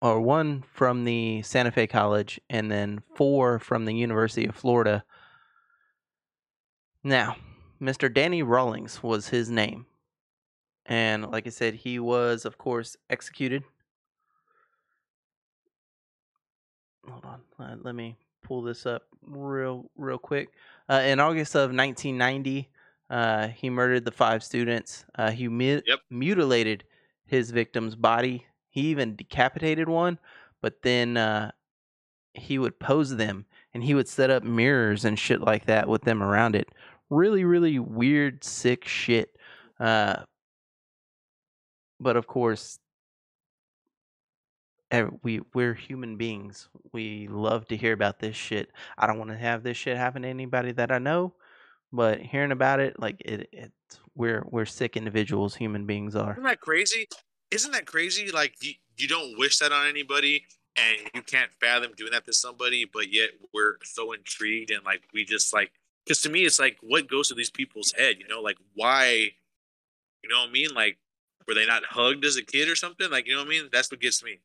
or 0.00 0.20
one 0.20 0.62
from 0.62 1.04
the 1.04 1.42
Santa 1.42 1.70
Fe 1.72 1.86
College, 1.86 2.40
and 2.48 2.70
then 2.70 3.02
four 3.14 3.58
from 3.58 3.84
the 3.84 3.94
University 3.94 4.46
of 4.46 4.54
Florida. 4.54 5.04
Now, 7.02 7.36
Mr. 7.80 8.12
Danny 8.12 8.42
Rawlings 8.42 9.02
was 9.02 9.28
his 9.28 9.50
name. 9.50 9.86
And 10.86 11.30
like 11.30 11.46
I 11.46 11.50
said, 11.50 11.74
he 11.74 11.98
was, 11.98 12.44
of 12.44 12.58
course, 12.58 12.96
executed. 13.10 13.62
Hold 17.08 17.24
on. 17.24 17.42
uh, 17.58 17.76
let 17.82 17.94
me 17.94 18.16
pull 18.42 18.62
this 18.62 18.86
up 18.86 19.02
real, 19.22 19.90
real 19.96 20.18
quick. 20.18 20.50
Uh, 20.88 21.02
in 21.04 21.20
August 21.20 21.54
of 21.54 21.72
1990, 21.72 22.68
uh, 23.10 23.48
he 23.48 23.70
murdered 23.70 24.04
the 24.04 24.10
five 24.12 24.42
students. 24.42 25.04
Uh, 25.14 25.30
he 25.30 25.48
mu- 25.48 25.80
Yep. 25.86 26.00
mutilated 26.10 26.84
his 27.26 27.50
victim's 27.50 27.94
body. 27.94 28.46
He 28.70 28.82
even 28.88 29.16
decapitated 29.16 29.88
one, 29.88 30.18
but 30.60 30.82
then 30.82 31.16
uh, 31.16 31.52
he 32.34 32.58
would 32.58 32.78
pose 32.78 33.16
them 33.16 33.46
and 33.74 33.82
he 33.82 33.94
would 33.94 34.08
set 34.08 34.30
up 34.30 34.42
mirrors 34.42 35.04
and 35.04 35.18
shit 35.18 35.40
like 35.40 35.66
that 35.66 35.88
with 35.88 36.02
them 36.02 36.22
around 36.22 36.54
it. 36.54 36.68
Really, 37.10 37.44
really 37.44 37.78
weird, 37.78 38.44
sick 38.44 38.86
shit. 38.86 39.36
Uh, 39.80 40.22
but 42.00 42.16
of 42.16 42.26
course, 42.26 42.78
ev- 44.90 45.14
we 45.22 45.40
we're 45.54 45.74
human 45.74 46.16
beings. 46.16 46.68
We 46.92 47.28
love 47.28 47.66
to 47.68 47.76
hear 47.76 47.92
about 47.92 48.18
this 48.20 48.36
shit. 48.36 48.70
I 48.96 49.06
don't 49.06 49.18
want 49.18 49.30
to 49.30 49.36
have 49.36 49.62
this 49.62 49.76
shit 49.76 49.96
happen 49.96 50.22
to 50.22 50.28
anybody 50.28 50.72
that 50.72 50.92
I 50.92 50.98
know, 50.98 51.34
but 51.92 52.20
hearing 52.20 52.52
about 52.52 52.80
it, 52.80 52.98
like 52.98 53.20
it, 53.20 53.48
it 53.52 53.72
we're 54.14 54.44
we're 54.50 54.66
sick 54.66 54.96
individuals. 54.96 55.54
Human 55.54 55.86
beings 55.86 56.14
are. 56.14 56.32
Isn't 56.32 56.44
that 56.44 56.60
crazy? 56.60 57.08
Isn't 57.50 57.72
that 57.72 57.86
crazy? 57.86 58.30
Like 58.30 58.54
you, 58.60 58.72
you 58.96 59.08
don't 59.08 59.38
wish 59.38 59.58
that 59.58 59.72
on 59.72 59.86
anybody, 59.88 60.44
and 60.76 61.10
you 61.14 61.22
can't 61.22 61.50
fathom 61.60 61.92
doing 61.96 62.12
that 62.12 62.24
to 62.26 62.32
somebody, 62.32 62.84
but 62.84 63.12
yet 63.12 63.30
we're 63.52 63.76
so 63.82 64.12
intrigued 64.12 64.70
and 64.70 64.84
like 64.84 65.02
we 65.12 65.24
just 65.24 65.52
like 65.52 65.72
because 66.04 66.20
to 66.22 66.30
me 66.30 66.44
it's 66.44 66.58
like 66.58 66.78
what 66.82 67.08
goes 67.08 67.28
to 67.28 67.34
these 67.34 67.50
people's 67.50 67.92
head, 67.92 68.16
you 68.18 68.28
know, 68.28 68.40
like 68.40 68.56
why, 68.74 69.30
you 70.22 70.28
know 70.30 70.40
what 70.40 70.48
I 70.48 70.52
mean? 70.52 70.72
Like 70.74 70.98
were 71.46 71.54
they 71.54 71.66
not 71.66 71.84
hugged 71.84 72.24
as 72.24 72.36
a 72.36 72.42
kid 72.42 72.68
or 72.68 72.76
something? 72.76 73.10
Like 73.10 73.26
you 73.26 73.34
know 73.34 73.40
what 73.40 73.48
I 73.48 73.50
mean? 73.50 73.68
That's 73.72 73.90
what 73.90 74.00
gets 74.00 74.22
me. 74.22 74.38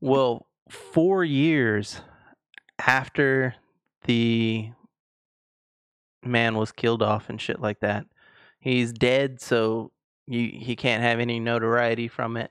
Well, 0.00 0.46
four 0.68 1.24
years 1.24 2.00
after 2.78 3.54
the 4.04 4.70
man 6.24 6.56
was 6.56 6.72
killed 6.72 7.02
off 7.02 7.28
and 7.28 7.40
shit 7.40 7.60
like 7.60 7.80
that, 7.80 8.06
he's 8.58 8.92
dead, 8.92 9.40
so 9.40 9.92
you 10.26 10.50
he 10.52 10.76
can't 10.76 11.02
have 11.02 11.20
any 11.20 11.40
notoriety 11.40 12.08
from 12.08 12.36
it. 12.36 12.50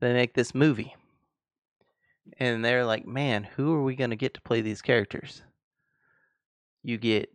They 0.00 0.12
make 0.12 0.34
this 0.34 0.54
movie, 0.54 0.94
and 2.38 2.64
they're 2.64 2.84
like, 2.84 3.06
"Man, 3.06 3.44
who 3.44 3.74
are 3.74 3.82
we 3.82 3.96
gonna 3.96 4.16
get 4.16 4.34
to 4.34 4.40
play 4.40 4.60
these 4.60 4.82
characters?" 4.82 5.42
You 6.82 6.96
get 6.98 7.30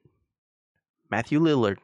Matthew 1.12 1.40
Lillard, 1.40 1.78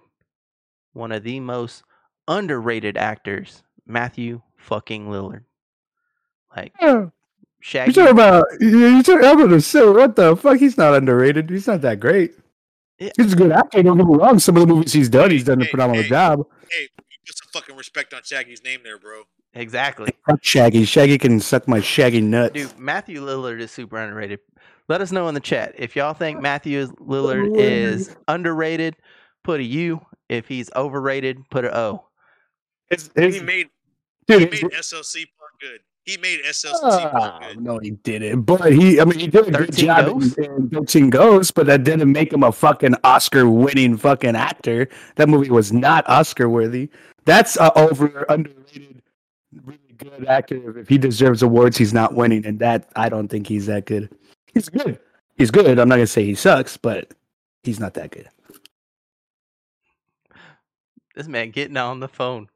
one 0.93 1.11
of 1.11 1.23
the 1.23 1.39
most 1.39 1.83
underrated 2.27 2.97
actors, 2.97 3.63
Matthew 3.85 4.41
fucking 4.57 5.07
Lillard. 5.07 5.43
Like 6.55 6.73
You 6.81 7.11
Shaggy. 7.59 7.91
talking 7.91 8.11
about? 8.11 8.45
You 8.59 9.03
talking? 9.03 9.25
I'm 9.25 9.37
gonna 9.37 9.91
what 9.93 10.15
the 10.15 10.35
fuck? 10.35 10.57
He's 10.57 10.77
not 10.77 10.95
underrated. 10.95 11.49
He's 11.49 11.67
not 11.67 11.81
that 11.81 11.99
great. 11.99 12.33
Yeah. 12.99 13.11
He's 13.17 13.33
a 13.33 13.35
good 13.35 13.51
actor. 13.51 13.81
Don't 13.83 13.97
get 13.97 14.07
me 14.07 14.15
wrong. 14.15 14.39
Some 14.39 14.57
of 14.57 14.67
the 14.67 14.73
movies 14.73 14.93
he's 14.93 15.09
done, 15.09 15.31
he's 15.31 15.43
done 15.43 15.61
a 15.61 15.65
Hey, 15.65 15.71
phenomenal 15.71 16.03
hey. 16.03 16.09
job. 16.09 16.45
Hey, 16.69 16.81
you 16.81 16.87
put 16.97 17.05
some 17.05 17.08
fucking 17.51 17.75
respect 17.75 18.13
on 18.13 18.21
Shaggy's 18.23 18.63
name 18.63 18.81
there, 18.83 18.97
bro. 18.97 19.23
Exactly. 19.53 20.11
Fuck 20.27 20.43
Shaggy. 20.43 20.85
Shaggy 20.85 21.17
can 21.17 21.39
suck 21.39 21.67
my 21.67 21.81
Shaggy 21.81 22.21
nuts. 22.21 22.53
Dude, 22.53 22.77
Matthew 22.79 23.21
Lillard 23.21 23.59
is 23.59 23.71
super 23.71 23.97
underrated. 23.97 24.39
Let 24.87 25.01
us 25.01 25.11
know 25.11 25.27
in 25.27 25.33
the 25.33 25.39
chat 25.39 25.73
if 25.77 25.95
y'all 25.95 26.13
think 26.13 26.41
Matthew 26.41 26.87
Lillard 26.97 27.57
is 27.57 28.15
underrated. 28.27 28.95
Put 29.43 29.59
a 29.59 29.63
U. 29.63 30.01
If 30.29 30.47
he's 30.47 30.69
overrated, 30.75 31.39
put 31.49 31.65
a 31.65 31.75
O. 31.75 32.05
His- 32.89 33.09
his- 33.15 33.35
He 33.35 33.41
made 33.41 33.69
he 34.27 34.37
made 34.37 34.53
his- 34.53 34.63
SLC 34.93 35.25
Punk 35.25 35.51
good. 35.61 35.79
He 36.09 36.17
made 36.17 36.39
SLC 36.43 36.71
Ah, 36.81 37.09
Punk 37.11 37.43
good. 37.43 37.61
no, 37.63 37.77
he 37.77 37.91
didn't. 37.91 38.41
But 38.41 38.71
he, 38.73 38.99
I 38.99 39.05
mean, 39.05 39.19
he 39.19 39.27
did 39.27 39.47
a 39.47 39.51
good 39.51 39.71
job 39.73 40.05
Ghosts? 40.07 40.37
in, 40.39 40.45
in 40.55 40.69
13 40.69 41.09
Ghosts, 41.11 41.51
but 41.51 41.67
that 41.67 41.83
didn't 41.83 42.11
make 42.11 42.33
him 42.33 42.41
a 42.41 42.51
fucking 42.51 42.95
Oscar-winning 43.03 43.95
fucking 43.97 44.35
actor. 44.35 44.87
That 45.17 45.29
movie 45.29 45.51
was 45.51 45.71
not 45.71 46.09
Oscar-worthy. 46.09 46.89
That's 47.25 47.57
a 47.57 47.71
over 47.77 48.25
underrated, 48.27 49.03
really 49.63 49.79
good 49.97 50.25
actor. 50.25 50.79
If 50.79 50.89
he 50.89 50.97
deserves 50.97 51.43
awards, 51.43 51.77
he's 51.77 51.93
not 51.93 52.15
winning, 52.15 52.43
and 52.43 52.57
that 52.57 52.89
I 52.95 53.09
don't 53.09 53.27
think 53.27 53.45
he's 53.45 53.67
that 53.67 53.85
good. 53.85 54.09
He's 54.51 54.67
good. 54.67 54.97
he's 55.37 55.51
good. 55.51 55.77
I'm 55.77 55.87
not 55.89 55.95
gonna 55.97 56.07
say 56.07 56.23
he 56.25 56.33
sucks, 56.33 56.75
but 56.75 57.13
he's 57.61 57.79
not 57.79 57.93
that 57.93 58.09
good. 58.09 58.27
This 61.13 61.27
man 61.27 61.51
getting 61.51 61.77
on 61.77 61.99
the 61.99 62.07
phone. 62.07 62.49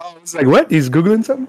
Oh, 0.00 0.16
it's 0.20 0.34
like 0.34 0.46
what? 0.46 0.70
He's 0.70 0.88
googling 0.88 1.24
something. 1.24 1.48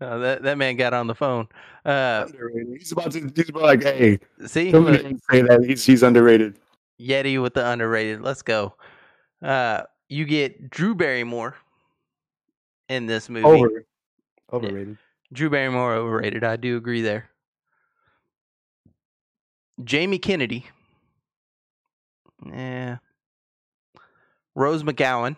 Uh, 0.00 0.18
that 0.18 0.42
that 0.42 0.58
man 0.58 0.76
got 0.76 0.92
on 0.92 1.06
the 1.06 1.14
phone. 1.14 1.48
Uh, 1.84 2.26
He's 2.78 2.92
about 2.92 3.12
to. 3.12 3.30
He's 3.34 3.48
about 3.48 3.62
like, 3.62 3.82
hey, 3.82 4.18
see, 4.46 4.72
look, 4.72 5.00
say 5.30 5.42
that 5.42 5.64
he's 5.66 5.84
he's 5.84 6.02
underrated. 6.02 6.58
Yeti 7.00 7.40
with 7.40 7.54
the 7.54 7.66
underrated. 7.66 8.22
Let's 8.22 8.42
go. 8.42 8.74
Uh, 9.42 9.82
you 10.08 10.24
get 10.24 10.70
Drew 10.70 10.94
Barrymore 10.94 11.54
in 12.88 13.06
this 13.06 13.28
movie. 13.28 13.46
Over, 13.46 13.84
overrated. 14.52 14.98
Drew 15.32 15.50
Barrymore 15.50 15.94
overrated. 15.94 16.44
I 16.44 16.56
do 16.56 16.76
agree 16.76 17.02
there. 17.02 17.30
Jamie 19.84 20.18
Kennedy. 20.18 20.66
Yeah. 22.46 22.98
Rose 24.54 24.82
McGowan, 24.82 25.36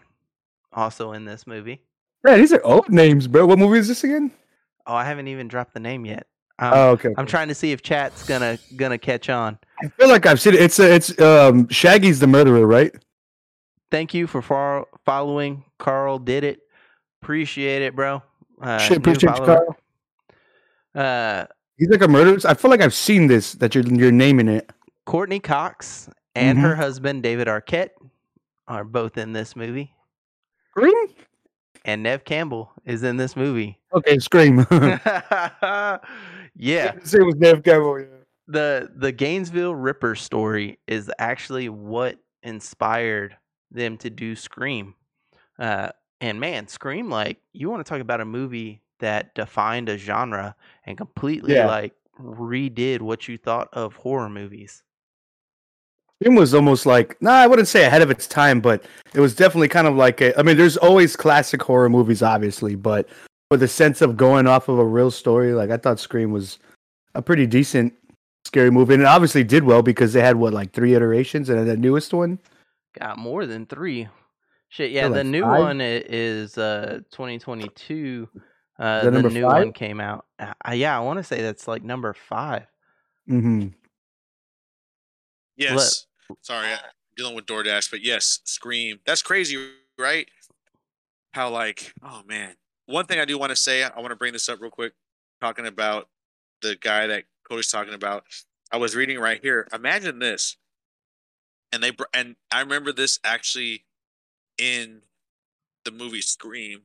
also 0.73 1.12
in 1.12 1.25
this 1.25 1.47
movie. 1.47 1.83
Yeah, 2.27 2.37
these 2.37 2.53
are 2.53 2.62
old 2.64 2.89
names, 2.91 3.27
bro. 3.29 3.47
What 3.47 3.59
movie 3.59 3.79
is 3.79 3.89
this 3.89 4.05
again? 4.05 4.33
Oh, 4.87 4.95
I 4.95 5.05
haven't 5.05 5.29
even 5.29 5.49
dropped 5.49 5.75
the 5.75 5.81
name 5.81 6.05
yet. 6.05 6.27
Um, 6.59 6.73
oh, 6.75 6.89
okay. 6.91 7.11
I'm 7.16 7.27
trying 7.27 7.49
to 7.49 7.55
see 7.55 7.71
if 7.73 7.83
chat's 7.83 8.27
gonna 8.27 8.59
gonna 8.77 8.99
catch 8.99 9.29
on. 9.29 9.59
I 9.83 9.89
feel 9.89 10.09
like 10.09 10.27
I've 10.27 10.41
seen 10.41 10.55
it. 10.55 10.61
It's 10.62 10.81
uh, 10.81 10.85
it's 10.85 11.21
um 11.21 11.69
Shaggy's 11.69 12.19
the 12.19 12.27
murderer, 12.27 12.66
right? 12.66 12.93
Thank 13.91 14.12
you 14.12 14.27
for 14.27 14.43
far- 14.43 14.87
following. 15.05 15.64
Carl 15.79 16.19
did 16.19 16.43
it. 16.45 16.61
Appreciate 17.23 17.83
it, 17.83 17.95
bro. 17.95 18.23
Uh, 18.61 18.79
Shit, 18.79 18.99
appreciate 18.99 19.39
you. 19.39 19.45
Carl. 19.45 19.77
Uh, 20.95 21.47
He's 21.77 21.89
like 21.91 22.03
a 22.03 22.09
murderer. 22.09 22.39
I 22.45 22.55
feel 22.55 22.71
like 22.73 22.81
I've 22.81 22.95
seen 22.95 23.29
this 23.29 23.53
that 23.55 23.75
you're 23.75 23.85
you're 23.85 24.11
naming 24.12 24.49
it. 24.49 24.69
Courteney 25.07 25.39
Cox 25.41 26.11
and 26.35 26.59
her 26.59 26.73
Mm-hmm. 26.73 26.81
husband 26.81 27.23
David 27.23 27.47
Arquette 27.47 27.91
are 28.66 28.83
both 28.85 29.16
in 29.16 29.33
this 29.33 29.55
movie, 29.55 29.95
Scream. 30.79 31.14
and 31.85 32.03
Neve 32.03 32.24
Campbell 32.24 32.72
is 32.85 33.03
in 33.03 33.16
this 33.16 33.37
movie. 33.37 33.79
Okay, 33.95 34.18
Scream. 34.18 34.59
yeah, 34.70 36.01
it 36.57 37.24
was 37.24 37.35
Neve 37.37 37.62
Campbell. 37.62 38.01
Yeah. 38.01 38.07
the 38.47 38.91
the 38.97 39.12
Gainesville 39.12 39.74
Ripper 39.74 40.14
story 40.14 40.79
is 40.87 41.11
actually 41.18 41.68
what 41.68 42.16
inspired 42.43 43.37
them 43.70 43.97
to 43.99 44.11
do 44.11 44.35
Scream. 44.37 44.95
Uh, 45.59 45.91
and 46.20 46.41
man, 46.41 46.66
Scream, 46.68 47.11
like 47.11 47.39
you 47.53 47.68
want 47.70 47.85
to 47.85 47.89
talk 47.89 48.01
about 48.01 48.20
a 48.20 48.24
movie 48.24 48.83
that 49.01 49.35
defined 49.35 49.89
a 49.89 49.97
genre 49.99 50.57
and 50.85 50.97
completely 50.97 51.55
Yeah. 51.55 51.66
like 51.66 51.93
redid 52.20 53.01
what 53.01 53.29
you 53.29 53.39
thought 53.39 53.68
of 53.72 53.95
horror 53.95 54.29
movies. 54.29 54.83
Scream 56.21 56.35
was 56.35 56.53
almost 56.53 56.85
like, 56.85 57.21
nah, 57.23 57.35
I 57.35 57.47
wouldn't 57.47 57.69
say 57.69 57.85
ahead 57.85 58.03
of 58.03 58.11
its 58.11 58.27
time, 58.27 58.61
but 58.61 58.85
it 59.14 59.21
was 59.21 59.37
definitely 59.37 59.69
kind 59.69 59.87
of 59.87 59.95
like 59.95 60.21
a, 60.21 60.37
I 60.39 60.43
mean, 60.43 60.57
there's 60.57 60.77
always 60.77 61.14
classic 61.14 61.62
horror 61.62 61.89
movies, 61.89 62.23
obviously, 62.23 62.75
but 62.75 63.09
for 63.51 63.57
the 63.57 63.69
sense 63.69 64.03
of 64.03 64.16
going 64.16 64.47
off 64.49 64.69
of 64.69 64.79
a 64.79 64.85
real 64.85 65.12
story, 65.12 65.53
like 65.53 65.71
I 65.71 65.77
thought 65.77 66.01
Scream 66.01 66.33
was 66.33 66.59
a 67.14 67.23
pretty 67.23 67.47
decent 67.47 67.95
scary 68.45 68.71
movie, 68.71 68.95
and 68.95 69.03
it 69.03 69.07
obviously 69.07 69.45
did 69.45 69.62
well 69.62 69.81
because 69.83 70.12
they 70.12 70.21
had 70.21 70.37
what 70.37 70.53
like 70.53 70.73
three 70.73 70.95
iterations, 70.95 71.49
and 71.49 71.59
then 71.59 71.66
the 71.66 71.77
newest 71.77 72.12
one, 72.12 72.41
Got 72.99 73.19
more 73.19 73.47
than 73.47 73.66
three. 73.66 74.09
Shit, 74.71 74.91
yeah, 74.91 75.09
the 75.09 75.19
like 75.19 75.27
new 75.27 75.43
five? 75.43 75.61
one 75.61 75.81
is 75.81 76.59
uh 76.59 77.01
2022. 77.11 78.29
Uh, 78.79 79.05
the 79.05 79.11
number 79.11 79.31
new 79.31 79.43
five? 79.43 79.64
one 79.64 79.73
came 79.73 80.01
out. 80.01 80.27
Uh, 80.39 80.73
yeah, 80.73 80.97
I 80.97 81.01
want 81.01 81.19
to 81.19 81.23
say 81.23 81.43
that's 81.43 81.69
like 81.69 81.83
number 81.85 82.12
five. 82.12 82.66
mm-hmm. 83.29 83.69
Yes. 85.57 86.07
Sorry, 86.43 86.72
uh, 86.72 86.76
I'm 86.76 86.91
dealing 87.16 87.35
with 87.35 87.47
DoorDash, 87.47 87.91
but 87.91 88.03
yes, 88.03 88.41
Scream. 88.45 89.01
That's 89.07 89.22
crazy, 89.22 89.57
right? 89.99 90.29
How 91.33 91.51
like, 91.51 91.93
oh 92.03 92.22
man. 92.26 92.55
One 92.87 93.05
thing 93.05 93.20
I 93.20 93.26
do 93.26 93.39
want 93.39 93.51
to 93.51 93.57
say, 93.57 93.83
I 93.83 94.01
want 94.01 94.11
to 94.11 94.16
bring 94.16 94.33
this 94.33 94.49
up 94.49 94.61
real 94.61 94.70
quick, 94.70 94.95
talking 95.43 95.66
about 95.66 96.09
the 96.62 96.76
guy 96.81 97.07
that 97.07 97.24
Cody's 97.47 97.70
talking 97.70 97.95
about. 97.95 98.24
I 98.72 98.79
was 98.79 98.97
reading 98.97 99.18
right 99.18 99.41
here. 99.41 99.68
Imagine 99.72 100.18
this, 100.18 100.57
and 101.72 101.83
they 101.83 101.93
and 102.14 102.37
I 102.51 102.61
remember 102.61 102.93
this 102.93 103.18
actually 103.24 103.85
in 104.59 105.03
the 105.85 105.91
movie 105.91 106.20
Scream. 106.20 106.83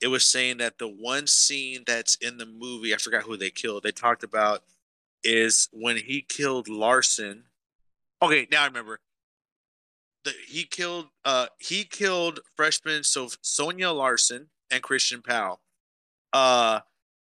It 0.00 0.08
was 0.08 0.24
saying 0.24 0.58
that 0.58 0.78
the 0.78 0.88
one 0.88 1.26
scene 1.26 1.82
that's 1.86 2.14
in 2.16 2.38
the 2.38 2.46
movie, 2.46 2.94
I 2.94 2.98
forgot 2.98 3.24
who 3.24 3.36
they 3.36 3.50
killed. 3.50 3.82
They 3.82 3.90
talked 3.90 4.22
about 4.22 4.62
is 5.24 5.68
when 5.72 5.96
he 5.96 6.22
killed 6.22 6.68
Larson. 6.68 7.44
Okay, 8.20 8.48
now 8.50 8.62
I 8.62 8.66
remember. 8.66 9.00
The, 10.24 10.32
he 10.48 10.64
killed 10.64 11.06
uh 11.24 11.46
he 11.58 11.84
killed 11.84 12.40
freshman 12.56 13.04
so 13.04 13.28
Sonia 13.40 13.90
Larson 13.90 14.48
and 14.70 14.82
Christian 14.82 15.22
Powell. 15.22 15.60
Uh 16.32 16.80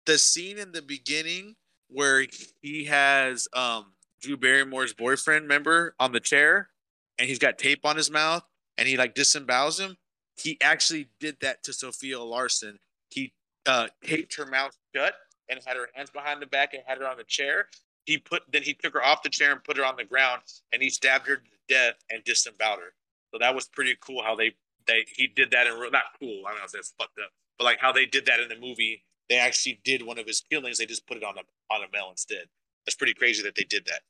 the 0.05 0.17
scene 0.17 0.57
in 0.57 0.73
the 0.73 0.81
beginning 0.81 1.55
where 1.89 2.25
he 2.61 2.85
has 2.85 3.47
um 3.53 3.93
Drew 4.21 4.35
Barrymore's 4.35 4.93
boyfriend 4.93 5.47
member 5.47 5.95
on 5.99 6.11
the 6.11 6.19
chair 6.19 6.69
and 7.17 7.29
he's 7.29 7.39
got 7.39 7.57
tape 7.57 7.85
on 7.85 7.95
his 7.95 8.11
mouth 8.11 8.43
and 8.77 8.87
he 8.87 8.97
like 8.97 9.15
disembowels 9.15 9.79
him. 9.79 9.95
He 10.35 10.57
actually 10.61 11.07
did 11.19 11.37
that 11.41 11.63
to 11.63 11.73
Sophia 11.73 12.19
Larson. 12.19 12.77
He 13.09 13.31
uh 13.65 13.87
taped 14.03 14.35
her 14.35 14.45
mouth 14.45 14.77
shut 14.93 15.13
and 15.49 15.59
had 15.65 15.77
her 15.77 15.87
hands 15.95 16.09
behind 16.09 16.41
the 16.41 16.47
back 16.47 16.73
and 16.73 16.83
had 16.85 16.97
her 16.97 17.07
on 17.07 17.17
the 17.17 17.23
chair 17.23 17.67
he 18.05 18.17
put 18.17 18.43
then 18.51 18.63
he 18.63 18.73
took 18.73 18.93
her 18.93 19.03
off 19.03 19.23
the 19.23 19.29
chair 19.29 19.51
and 19.51 19.63
put 19.63 19.77
her 19.77 19.85
on 19.85 19.95
the 19.95 20.03
ground 20.03 20.41
and 20.73 20.81
he 20.81 20.89
stabbed 20.89 21.27
her 21.27 21.37
to 21.37 21.43
death 21.67 21.95
and 22.09 22.23
disemboweled 22.23 22.79
her. 22.79 22.93
So 23.31 23.39
that 23.39 23.55
was 23.55 23.67
pretty 23.67 23.95
cool 24.01 24.23
how 24.23 24.35
they 24.35 24.55
they 24.87 25.05
he 25.15 25.27
did 25.27 25.51
that 25.51 25.67
in 25.67 25.73
real 25.73 25.91
not 25.91 26.03
cool, 26.19 26.43
I 26.45 26.51
don't 26.51 26.59
know 26.59 26.65
if 26.65 26.71
that's 26.71 26.93
fucked 26.97 27.19
up, 27.19 27.31
but 27.57 27.65
like 27.65 27.79
how 27.79 27.91
they 27.91 28.05
did 28.05 28.25
that 28.25 28.39
in 28.39 28.49
the 28.49 28.59
movie. 28.59 29.03
They 29.29 29.37
actually 29.37 29.79
did 29.85 30.05
one 30.05 30.19
of 30.19 30.27
his 30.27 30.43
killings, 30.49 30.77
they 30.77 30.85
just 30.85 31.07
put 31.07 31.17
it 31.17 31.23
on 31.23 31.35
a 31.37 31.73
on 31.73 31.83
a 31.83 31.91
mail 31.93 32.07
instead. 32.11 32.45
That's 32.85 32.95
pretty 32.95 33.13
crazy 33.13 33.43
that 33.43 33.55
they 33.55 33.63
did 33.63 33.85
that. 33.85 34.01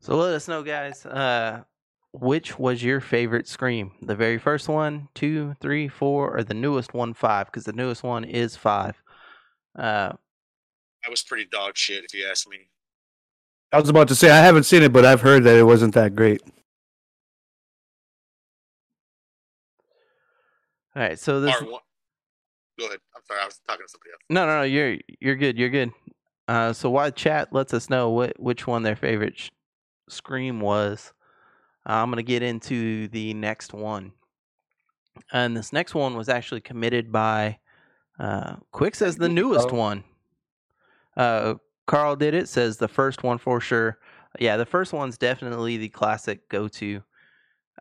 So 0.00 0.14
let 0.16 0.34
us 0.34 0.46
know, 0.46 0.62
guys. 0.62 1.04
Uh, 1.04 1.64
which 2.12 2.58
was 2.58 2.82
your 2.82 3.00
favorite 3.00 3.48
Scream? 3.48 3.92
The 4.00 4.14
very 4.14 4.38
first 4.38 4.68
one, 4.68 5.08
two, 5.14 5.54
three, 5.60 5.88
four, 5.88 6.36
or 6.36 6.44
the 6.44 6.54
newest 6.54 6.94
one, 6.94 7.12
five? 7.12 7.46
Because 7.46 7.64
the 7.64 7.72
newest 7.72 8.02
one 8.02 8.24
is 8.24 8.56
five. 8.56 9.02
Uh, 9.76 10.12
That 11.06 11.10
was 11.12 11.22
pretty 11.22 11.44
dog 11.44 11.76
shit 11.76 12.04
if 12.04 12.12
you 12.12 12.26
ask 12.28 12.48
me. 12.48 12.68
I 13.72 13.78
was 13.78 13.88
about 13.88 14.08
to 14.08 14.16
say 14.16 14.28
I 14.28 14.42
haven't 14.42 14.64
seen 14.64 14.82
it, 14.82 14.92
but 14.92 15.04
I've 15.04 15.20
heard 15.20 15.44
that 15.44 15.56
it 15.56 15.62
wasn't 15.62 15.94
that 15.94 16.16
great. 16.16 16.42
all 20.96 21.02
right. 21.02 21.16
So 21.18 21.40
this. 21.40 21.52
Part 21.52 21.70
one. 21.70 21.80
Go 22.78 22.86
ahead. 22.86 22.98
I'm 23.14 23.22
sorry, 23.26 23.40
I 23.40 23.44
was 23.46 23.60
talking 23.68 23.86
to 23.86 23.90
somebody 23.90 24.10
else. 24.12 24.20
No, 24.30 24.46
no, 24.46 24.58
no. 24.58 24.62
You're 24.64 24.98
you're 25.20 25.36
good. 25.36 25.56
You're 25.56 25.68
good. 25.70 25.92
Uh, 26.48 26.72
so 26.72 26.90
why 26.90 27.10
chat 27.10 27.52
lets 27.52 27.72
us 27.72 27.88
know 27.88 28.10
what 28.10 28.38
which 28.40 28.66
one 28.66 28.82
their 28.82 28.96
favorite 28.96 29.38
sh- 29.38 29.50
Scream 30.08 30.60
was. 30.60 31.12
Uh, 31.88 31.92
I'm 31.94 32.10
gonna 32.10 32.22
get 32.24 32.42
into 32.42 33.06
the 33.08 33.32
next 33.34 33.72
one, 33.72 34.12
and 35.32 35.56
this 35.56 35.72
next 35.72 35.94
one 35.94 36.16
was 36.16 36.28
actually 36.28 36.60
committed 36.62 37.12
by 37.12 37.58
uh, 38.18 38.56
Quick 38.72 38.94
says 38.96 39.16
the 39.16 39.28
newest 39.28 39.68
Oh. 39.70 39.76
one. 39.76 40.02
Uh, 41.16 41.54
Carl 41.86 42.16
did 42.16 42.34
it 42.34 42.48
says 42.48 42.76
the 42.76 42.88
first 42.88 43.22
one 43.22 43.38
for 43.38 43.60
sure. 43.60 43.98
Yeah, 44.38 44.56
the 44.56 44.66
first 44.66 44.92
one's 44.92 45.16
definitely 45.16 45.76
the 45.76 45.88
classic 45.88 46.48
go 46.48 46.68
to. 46.68 47.02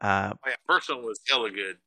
Uh, 0.02 0.34
Oh, 0.34 0.50
yeah, 0.50 0.56
first 0.68 0.90
one 0.90 1.04
was 1.04 1.20
hella 1.28 1.52
good. 1.52 1.78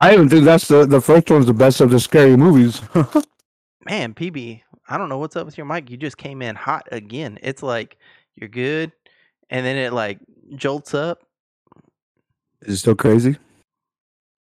I 0.00 0.14
even 0.14 0.28
think 0.28 0.44
that's 0.44 0.68
the 0.68 0.86
the 0.86 1.00
first 1.00 1.30
one's 1.30 1.46
the 1.46 1.54
best 1.54 1.80
of 1.80 1.90
the 1.90 1.98
scary 1.98 2.36
movies. 2.36 2.82
man, 3.86 4.12
PB, 4.14 4.62
I 4.88 4.98
don't 4.98 5.08
know 5.08 5.18
what's 5.18 5.36
up 5.36 5.46
with 5.46 5.56
your 5.56 5.66
mic. 5.66 5.90
You 5.90 5.96
just 5.96 6.18
came 6.18 6.42
in 6.42 6.54
hot 6.54 6.86
again. 6.92 7.38
It's 7.42 7.62
like 7.62 7.96
you're 8.34 8.50
good, 8.50 8.92
and 9.48 9.64
then 9.64 9.76
it 9.76 9.92
like 9.92 10.18
jolts 10.54 10.92
up. 10.92 11.22
Is 12.62 12.74
it 12.74 12.78
still 12.78 12.94
crazy? 12.94 13.36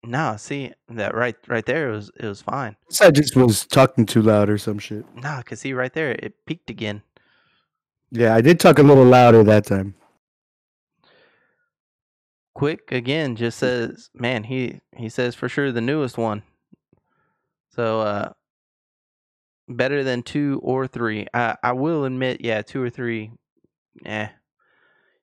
Nah, 0.03 0.37
see 0.37 0.71
that 0.87 1.13
right, 1.13 1.35
right 1.47 1.65
there. 1.65 1.89
It 1.89 1.91
was 1.91 2.11
it 2.15 2.25
was 2.25 2.41
fine. 2.41 2.77
I 3.01 3.11
just 3.11 3.35
was 3.35 3.65
talking 3.65 4.05
too 4.05 4.21
loud 4.21 4.49
or 4.49 4.57
some 4.57 4.79
shit. 4.79 5.05
Nah, 5.15 5.41
cause 5.41 5.59
see 5.59 5.73
right 5.73 5.93
there, 5.93 6.11
it 6.11 6.45
peaked 6.45 6.69
again. 6.69 7.01
Yeah, 8.11 8.33
I 8.33 8.41
did 8.41 8.59
talk 8.59 8.79
a 8.79 8.83
little 8.83 9.05
louder 9.05 9.43
that 9.43 9.65
time. 9.65 9.95
Quick 12.55 12.91
again 12.91 13.35
just 13.35 13.57
says, 13.57 14.09
man, 14.13 14.43
he 14.45 14.79
he 14.95 15.09
says 15.09 15.35
for 15.35 15.49
sure 15.49 15.71
the 15.71 15.81
newest 15.81 16.17
one. 16.17 16.43
So 17.69 18.01
uh, 18.01 18.33
better 19.67 20.03
than 20.03 20.23
two 20.23 20.59
or 20.63 20.87
three. 20.87 21.27
I 21.33 21.55
I 21.61 21.73
will 21.73 22.05
admit, 22.05 22.41
yeah, 22.41 22.61
two 22.61 22.81
or 22.81 22.89
three. 22.89 23.31
Eh, 24.05 24.27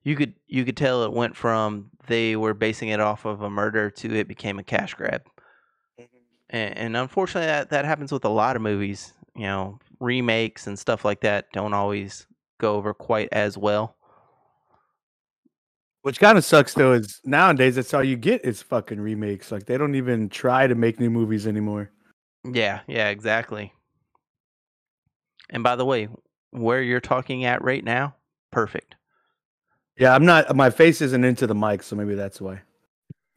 you 0.07 0.15
could 0.15 0.33
you 0.47 0.63
could 0.63 0.77
tell 0.77 1.03
it 1.03 1.11
went 1.11 1.35
from 1.35 1.91
they 2.07 2.37
were 2.37 2.53
basing 2.53 2.87
it 2.87 3.01
off 3.01 3.25
of 3.25 3.41
a 3.41 3.49
murder 3.49 3.89
to 3.89 4.15
it 4.15 4.25
became 4.25 4.57
a 4.57 4.63
cash 4.63 4.93
grab. 4.93 5.21
Mm-hmm. 5.99 6.05
and, 6.49 6.77
and 6.77 6.97
unfortunately, 6.97 7.47
that 7.47 7.71
that 7.71 7.83
happens 7.83 8.13
with 8.13 8.23
a 8.23 8.29
lot 8.29 8.55
of 8.55 8.61
movies. 8.61 9.11
You 9.35 9.43
know, 9.43 9.79
remakes 9.99 10.65
and 10.65 10.79
stuff 10.79 11.03
like 11.03 11.19
that 11.21 11.51
don't 11.51 11.73
always 11.73 12.25
go 12.57 12.75
over 12.75 12.93
quite 12.93 13.27
as 13.33 13.57
well. 13.57 13.97
Which 16.03 16.21
kind 16.21 16.37
of 16.37 16.45
sucks 16.45 16.73
though 16.73 16.93
is 16.93 17.19
nowadays 17.25 17.75
that's 17.75 17.93
all 17.93 18.01
you 18.03 18.15
get 18.15 18.45
is 18.45 18.61
fucking 18.61 19.01
remakes. 19.01 19.51
Like 19.51 19.65
they 19.65 19.77
don't 19.77 19.95
even 19.95 20.29
try 20.29 20.67
to 20.67 20.75
make 20.75 21.01
new 21.01 21.09
movies 21.09 21.45
anymore. 21.45 21.91
Yeah, 22.45 22.79
yeah, 22.87 23.09
exactly. 23.09 23.73
And 25.49 25.63
by 25.63 25.75
the 25.75 25.85
way, 25.85 26.07
where 26.51 26.81
you're 26.81 27.01
talking 27.01 27.43
at 27.43 27.61
right 27.61 27.83
now, 27.83 28.15
perfect. 28.53 28.96
Yeah, 29.97 30.13
I'm 30.13 30.25
not. 30.25 30.55
My 30.55 30.69
face 30.69 31.01
isn't 31.01 31.23
into 31.23 31.47
the 31.47 31.55
mic, 31.55 31.83
so 31.83 31.95
maybe 31.95 32.15
that's 32.15 32.39
why. 32.39 32.61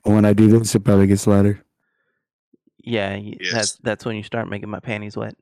When 0.03 0.25
I 0.25 0.33
do 0.33 0.47
this, 0.49 0.75
it 0.75 0.81
probably 0.85 1.07
gets 1.07 1.27
louder. 1.27 1.63
Yeah, 2.83 3.15
Yes. 3.17 3.53
that's 3.53 3.73
that's 3.83 4.05
when 4.05 4.17
you 4.17 4.23
start 4.23 4.49
making 4.49 4.71
my 4.71 4.81
panties 4.81 5.17
wet. 5.17 5.35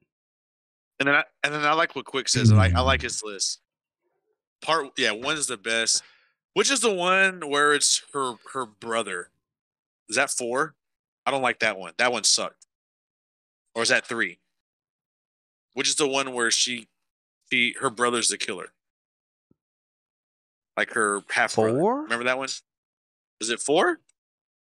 And 0.99 1.09
then 1.09 1.15
I 1.15 1.25
and 1.45 1.55
then 1.55 1.65
I 1.65 1.73
like 1.75 1.95
what 1.95 2.05
Quick 2.05 2.29
says. 2.29 2.51
I 2.53 2.57
like 2.57 2.75
I 2.75 2.81
like 2.81 3.03
his 3.03 3.23
list. 3.23 3.61
Part 4.61 4.89
yeah, 4.97 5.13
one 5.13 5.37
is 5.37 5.47
the 5.47 5.57
best. 5.57 6.03
Which 6.55 6.71
is 6.71 6.81
the 6.81 6.93
one 6.93 7.49
where 7.49 7.73
it's 7.75 8.03
her 8.13 8.35
her 8.53 8.67
brother? 8.67 9.31
Is 10.09 10.17
that 10.17 10.31
four? 10.31 10.75
I 11.25 11.31
don't 11.31 11.43
like 11.43 11.61
that 11.61 11.79
one. 11.79 11.93
That 11.99 12.11
one 12.11 12.25
sucked. 12.25 12.67
Or 13.75 13.83
is 13.83 13.91
that 13.91 14.07
three? 14.07 14.39
Which 15.75 15.89
is 15.89 15.95
the 15.95 16.09
one 16.09 16.33
where 16.33 16.51
she 16.51 16.89
she 17.53 17.77
her 17.81 17.91
brother's 17.91 18.29
the 18.29 18.39
killer? 18.39 18.73
Like 20.79 20.93
her 20.93 21.23
half 21.29 21.57
brother. 21.57 21.77
Four? 21.77 22.03
Remember 22.05 22.25
that 22.27 22.39
one? 22.39 22.49
Is 23.41 23.51
it 23.51 23.59
four? 23.59 23.99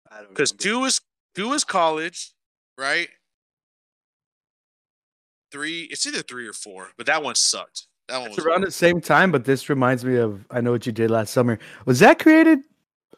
I 0.08 0.18
don't 0.18 0.28
Because 0.28 0.52
two 0.52 0.84
is 0.84 1.00
two 1.34 1.52
is 1.54 1.64
college, 1.64 2.30
right? 2.78 3.08
Three, 5.50 5.88
it's 5.90 6.06
either 6.06 6.22
three 6.22 6.46
or 6.46 6.52
four, 6.52 6.90
but 6.96 7.06
that 7.06 7.24
one 7.24 7.34
sucked. 7.34 7.88
That 8.06 8.18
one 8.20 8.28
It's 8.28 8.36
was 8.36 8.46
around 8.46 8.60
the 8.60 8.70
same 8.70 9.00
time, 9.00 9.32
but 9.32 9.44
this 9.44 9.68
reminds 9.68 10.04
me 10.04 10.14
of 10.14 10.46
I 10.52 10.60
know 10.60 10.70
what 10.70 10.86
you 10.86 10.92
did 10.92 11.10
last 11.10 11.32
summer. 11.32 11.58
Was 11.84 11.98
that 11.98 12.20
created 12.20 12.60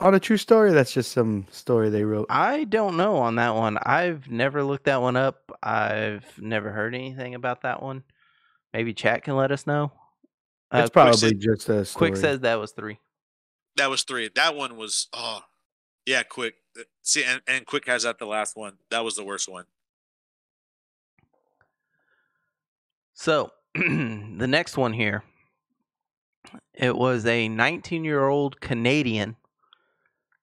on 0.00 0.14
a 0.14 0.20
true 0.20 0.38
story? 0.38 0.72
That's 0.72 0.92
just 0.92 1.12
some 1.12 1.44
story 1.50 1.90
they 1.90 2.04
wrote. 2.04 2.28
I 2.30 2.64
don't 2.64 2.96
know 2.96 3.16
on 3.16 3.34
that 3.34 3.54
one. 3.54 3.76
I've 3.76 4.30
never 4.30 4.64
looked 4.64 4.84
that 4.84 5.02
one 5.02 5.16
up. 5.16 5.52
I've 5.62 6.24
never 6.38 6.72
heard 6.72 6.94
anything 6.94 7.34
about 7.34 7.60
that 7.60 7.82
one. 7.82 8.04
Maybe 8.72 8.94
chat 8.94 9.22
can 9.22 9.36
let 9.36 9.52
us 9.52 9.66
know. 9.66 9.92
Uh, 10.72 10.78
It's 10.78 10.84
Quick 10.86 10.92
probably 10.92 11.16
said- 11.18 11.40
just 11.40 11.68
a 11.68 11.84
story. 11.84 12.10
Quick 12.10 12.16
says 12.20 12.40
that 12.40 12.56
was 12.56 12.72
three. 12.72 12.98
that 13.76 13.88
was 13.90 14.02
three. 14.02 14.30
That 14.34 14.54
one 14.56 14.76
was 14.76 15.08
oh 15.12 15.40
yeah, 16.06 16.22
quick. 16.22 16.54
Uh, 16.78 16.82
See, 17.02 17.24
and, 17.24 17.40
and 17.46 17.66
quick 17.66 17.86
has 17.86 18.02
that 18.04 18.18
the 18.18 18.26
last 18.26 18.56
one. 18.56 18.74
That 18.90 19.04
was 19.04 19.14
the 19.16 19.24
worst 19.24 19.48
one. 19.48 19.64
So 23.14 23.50
the 23.74 24.46
next 24.48 24.76
one 24.76 24.92
here, 24.92 25.22
it 26.74 26.96
was 26.96 27.24
a 27.26 27.48
19 27.48 28.04
year 28.04 28.26
old 28.28 28.60
Canadian 28.60 29.36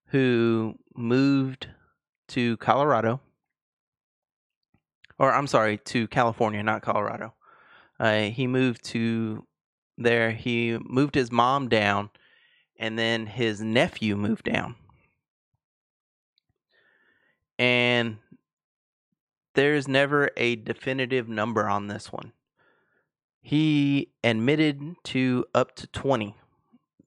who 0.07 0.75
moved 0.95 1.67
to 2.29 2.57
Colorado, 2.57 3.21
or 5.19 5.33
I'm 5.33 5.47
sorry, 5.47 5.77
to 5.85 6.07
California, 6.07 6.63
not 6.63 6.81
Colorado. 6.81 7.33
Uh, 7.99 8.21
he 8.23 8.47
moved 8.47 8.83
to 8.85 9.45
there. 9.97 10.31
He 10.31 10.77
moved 10.83 11.15
his 11.15 11.31
mom 11.31 11.69
down, 11.69 12.09
and 12.77 12.97
then 12.97 13.25
his 13.27 13.61
nephew 13.61 14.15
moved 14.15 14.45
down. 14.45 14.75
And 17.59 18.17
there's 19.53 19.87
never 19.87 20.31
a 20.35 20.55
definitive 20.55 21.29
number 21.29 21.69
on 21.69 21.87
this 21.87 22.11
one. 22.11 22.33
He 23.41 24.09
admitted 24.23 24.95
to 25.05 25.45
up 25.53 25.75
to 25.75 25.87
20, 25.87 26.35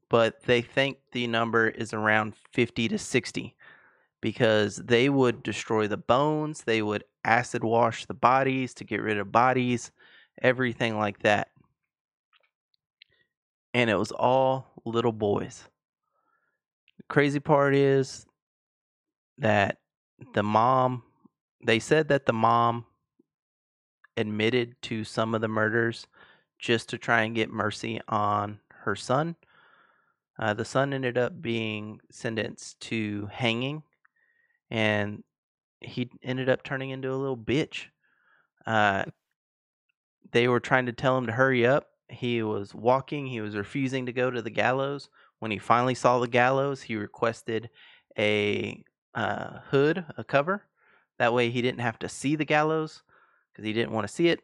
but 0.08 0.42
they 0.42 0.60
think 0.60 0.98
the 1.12 1.26
number 1.26 1.68
is 1.68 1.92
around 1.92 2.34
50 2.52 2.88
to 2.88 2.98
60 2.98 3.56
because 4.20 4.76
they 4.76 5.08
would 5.08 5.42
destroy 5.42 5.86
the 5.86 5.96
bones, 5.96 6.62
they 6.62 6.82
would 6.82 7.04
acid 7.24 7.64
wash 7.64 8.04
the 8.04 8.14
bodies 8.14 8.74
to 8.74 8.84
get 8.84 9.02
rid 9.02 9.18
of 9.18 9.32
bodies, 9.32 9.90
everything 10.42 10.98
like 10.98 11.20
that. 11.20 11.48
And 13.76 13.90
it 13.90 13.96
was 13.96 14.10
all 14.10 14.72
little 14.86 15.12
boys. 15.12 15.64
The 16.96 17.02
crazy 17.10 17.40
part 17.40 17.74
is 17.74 18.24
that 19.36 19.80
the 20.32 20.42
mom, 20.42 21.02
they 21.62 21.78
said 21.78 22.08
that 22.08 22.24
the 22.24 22.32
mom 22.32 22.86
admitted 24.16 24.80
to 24.80 25.04
some 25.04 25.34
of 25.34 25.42
the 25.42 25.48
murders 25.48 26.06
just 26.58 26.88
to 26.88 26.96
try 26.96 27.24
and 27.24 27.34
get 27.34 27.50
mercy 27.50 28.00
on 28.08 28.60
her 28.70 28.96
son. 28.96 29.36
Uh, 30.38 30.54
the 30.54 30.64
son 30.64 30.94
ended 30.94 31.18
up 31.18 31.42
being 31.42 32.00
sentenced 32.10 32.80
to 32.80 33.28
hanging, 33.30 33.82
and 34.70 35.22
he 35.82 36.08
ended 36.22 36.48
up 36.48 36.62
turning 36.62 36.88
into 36.88 37.12
a 37.12 37.14
little 37.14 37.36
bitch. 37.36 37.88
Uh, 38.66 39.04
they 40.32 40.48
were 40.48 40.60
trying 40.60 40.86
to 40.86 40.94
tell 40.94 41.18
him 41.18 41.26
to 41.26 41.32
hurry 41.32 41.66
up. 41.66 41.90
He 42.08 42.42
was 42.42 42.74
walking, 42.74 43.26
he 43.26 43.40
was 43.40 43.56
refusing 43.56 44.06
to 44.06 44.12
go 44.12 44.30
to 44.30 44.42
the 44.42 44.50
gallows. 44.50 45.08
When 45.38 45.50
he 45.50 45.58
finally 45.58 45.94
saw 45.94 46.18
the 46.18 46.28
gallows, 46.28 46.82
he 46.82 46.96
requested 46.96 47.68
a 48.18 48.82
uh, 49.14 49.60
hood, 49.70 50.04
a 50.16 50.24
cover. 50.24 50.62
That 51.18 51.32
way 51.34 51.50
he 51.50 51.62
didn't 51.62 51.80
have 51.80 51.98
to 52.00 52.08
see 52.08 52.36
the 52.36 52.44
gallows 52.44 53.02
because 53.52 53.64
he 53.64 53.72
didn't 53.72 53.92
want 53.92 54.06
to 54.06 54.12
see 54.12 54.28
it. 54.28 54.40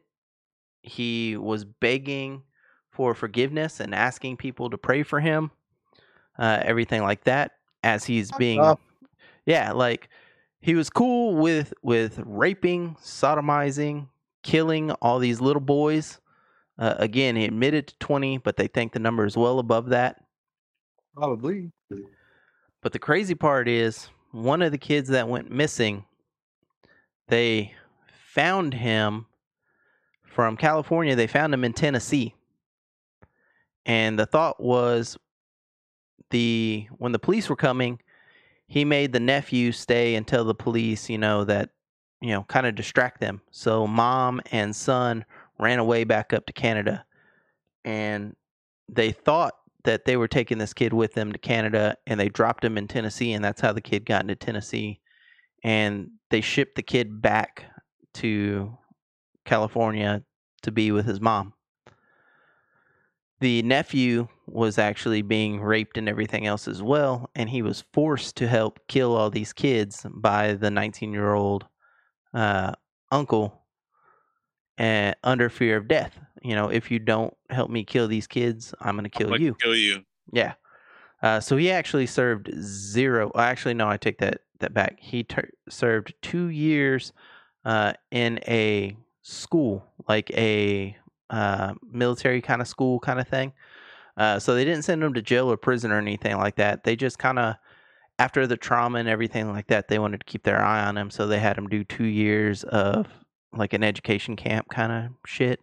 He 0.83 1.37
was 1.37 1.65
begging 1.65 2.43
for 2.91 3.15
forgiveness 3.15 3.81
and 3.81 3.95
asking 3.95 4.37
people 4.37 4.71
to 4.71 4.79
pray 4.79 5.03
for 5.03 5.21
him, 5.21 5.51
uh, 6.39 6.61
everything 6.63 7.03
like 7.03 7.25
that. 7.25 7.53
As 7.85 8.05
he's 8.05 8.31
being, 8.33 8.61
yeah, 9.47 9.73
like 9.73 10.09
he 10.61 10.75
was 10.75 10.89
cool 10.89 11.37
with 11.37 11.75
with 11.83 12.21
raping, 12.25 12.97
sodomizing, 13.03 14.09
killing 14.43 14.93
all 14.93 15.19
these 15.19 15.41
little 15.41 15.61
boys. 15.61 16.21
Uh, 16.83 16.97
again, 16.99 17.37
he 17.37 17.45
admitted 17.45 17.87
to 17.87 17.99
twenty, 18.01 18.39
but 18.39 18.57
they 18.57 18.67
think 18.67 18.93
the 18.93 18.99
number 18.99 19.25
is 19.25 19.37
well 19.37 19.61
above 19.61 19.91
that. 19.91 20.25
Probably. 21.15 21.71
But 22.83 22.93
the 22.93 22.99
crazy 22.99 23.37
part 23.37 23.69
is, 23.69 24.09
one 24.33 24.63
of 24.63 24.73
the 24.73 24.79
kids 24.79 25.09
that 25.11 25.29
went 25.29 25.49
missing, 25.49 26.05
they 27.29 27.73
found 28.35 28.75
him 28.75 29.27
from 30.25 30.57
California. 30.57 31.15
They 31.15 31.29
found 31.29 31.55
him 31.55 31.63
in 31.63 31.73
Tennessee. 31.73 32.35
And 33.87 34.19
the 34.19 34.27
thought 34.27 34.61
was 34.61 35.17
the 36.31 36.89
when 36.99 37.13
the 37.13 37.21
police 37.21 37.49
were 37.49 37.55
coming, 37.55 38.01
he 38.67 38.85
made 38.85 39.13
the 39.13 39.21
nephew 39.21 39.71
stay 39.71 40.17
and 40.17 40.27
tell 40.27 40.45
the 40.45 40.53
police, 40.53 41.09
you 41.09 41.19
know, 41.19 41.45
that 41.45 41.71
you 42.21 42.31
know, 42.31 42.45
kind 42.45 42.67
of 42.67 42.75
distract 42.75 43.21
them. 43.21 43.41
So 43.51 43.87
mom 43.87 44.41
and 44.51 44.75
son 44.75 45.25
ran 45.63 45.79
away 45.79 46.05
back 46.05 46.33
up 46.33 46.47
to 46.47 46.53
Canada. 46.53 47.05
And 47.85 48.35
they 48.89 49.13
thought 49.13 49.55
that 49.85 50.05
they 50.05 50.17
were 50.17 50.29
taking 50.29 50.59
this 50.59 50.75
kid 50.75 50.93
with 50.93 51.15
them 51.15 51.33
to 51.33 51.39
Canada 51.39 51.97
and 52.07 52.19
they 52.19 52.29
dropped 52.29 52.65
him 52.65 52.79
in 52.79 52.87
Tennessee 52.87 53.33
and 53.33 53.45
that's 53.45 53.61
how 53.61 53.73
the 53.73 53.81
kid 53.81 54.05
got 54.05 54.23
into 54.23 54.37
Tennessee 54.37 55.01
and 55.65 56.11
they 56.31 56.41
shipped 56.41 56.77
the 56.77 56.83
kid 56.83 57.21
back 57.21 57.65
to 58.15 58.77
California 59.45 60.23
to 60.63 60.71
be 60.71 60.93
with 60.93 61.07
his 61.07 61.21
mom. 61.21 61.55
The 63.41 63.63
nephew 63.63 64.29
was 64.47 64.79
actually 64.79 65.23
being 65.23 65.61
raped 65.61 65.99
and 65.99 66.09
everything 66.09 66.47
else 66.47 66.69
as 66.69 66.81
well 66.81 67.29
and 67.35 67.51
he 67.51 67.63
was 67.63 67.85
forced 67.93 68.37
to 68.37 68.47
help 68.47 68.79
kill 68.87 69.17
all 69.17 69.31
these 69.31 69.53
kids 69.53 70.07
by 70.09 70.55
the 70.55 70.69
19-year-old 70.69 71.67
uh, 72.35 72.73
uncle 73.11 73.62
and 74.79 75.15
under 75.23 75.49
fear 75.49 75.77
of 75.77 75.89
death. 75.89 76.19
You 76.43 76.55
know, 76.55 76.69
if 76.69 76.91
you 76.91 76.99
don't 76.99 77.35
help 77.51 77.71
me 77.71 77.85
kill 77.85 78.09
these 78.09 78.27
kids, 78.27 78.75
I'm 78.81 78.97
going 78.97 79.05
to 79.05 79.11
kill 79.11 79.39
you. 79.41 79.55
Kill 79.55 79.77
you. 79.77 80.05
Yeah. 80.33 80.55
Uh, 81.23 81.39
so 81.39 81.57
he 81.57 81.71
actually 81.71 82.07
served 82.07 82.51
zero. 82.61 83.31
Actually, 83.37 83.75
no, 83.75 83.89
I 83.89 83.97
take 83.97 84.19
that 84.19 84.41
that 84.59 84.75
back. 84.75 84.99
He 85.01 85.23
ter- 85.23 85.51
served 85.69 86.15
two 86.21 86.47
years 86.47 87.13
uh, 87.65 87.93
in 88.11 88.41
a 88.49 88.97
school, 89.23 89.85
like 90.09 90.31
a 90.33 90.97
uh, 91.31 91.75
military 91.91 92.41
kind 92.41 92.61
of 92.61 92.67
school 92.67 92.99
kind 92.99 93.21
of 93.21 93.29
thing. 93.29 93.53
Uh, 94.17 94.39
so 94.39 94.55
they 94.55 94.65
didn't 94.65 94.83
send 94.83 95.03
him 95.03 95.15
to 95.15 95.23
jail 95.23 95.51
or 95.51 95.57
prison 95.57 95.93
or 95.93 95.99
anything 95.99 96.37
like 96.37 96.57
that. 96.57 96.85
They 96.85 96.97
just 96.97 97.19
kind 97.19 97.39
of, 97.39 97.55
after 98.19 98.47
the 98.47 98.57
trauma 98.57 98.99
and 98.99 99.09
everything 99.09 99.51
like 99.51 99.69
that, 99.69 99.89
they 99.89 99.99
wanted 99.99 100.21
to 100.21 100.27
keep 100.27 100.43
their 100.43 100.61
eye 100.61 100.85
on 100.85 100.99
him. 100.99 101.09
So 101.09 101.27
they 101.27 101.39
had 101.39 101.57
him 101.57 101.69
do 101.69 101.85
two 101.85 102.05
years 102.05 102.65
of 102.65 103.07
like 103.53 103.73
an 103.73 103.83
education 103.83 104.37
camp 104.37 104.69
kind 104.71 104.93
of 104.93 105.13
shit. 105.27 105.61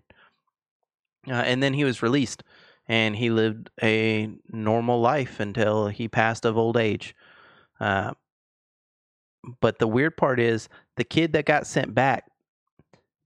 Uh, 1.28 1.34
and 1.34 1.62
then 1.62 1.74
he 1.74 1.84
was 1.84 2.02
released 2.02 2.44
and 2.88 3.16
he 3.16 3.30
lived 3.30 3.70
a 3.82 4.30
normal 4.50 5.00
life 5.00 5.40
until 5.40 5.88
he 5.88 6.08
passed 6.08 6.46
of 6.46 6.58
old 6.58 6.78
age. 6.78 7.16
Uh, 7.80 8.14
but 9.62 9.80
the 9.80 9.88
weird 9.88 10.18
part 10.18 10.40
is 10.40 10.70
the 10.98 11.04
kid 11.04 11.34
that 11.34 11.46
got 11.46 11.68
sent 11.68 11.94
back 11.94 12.26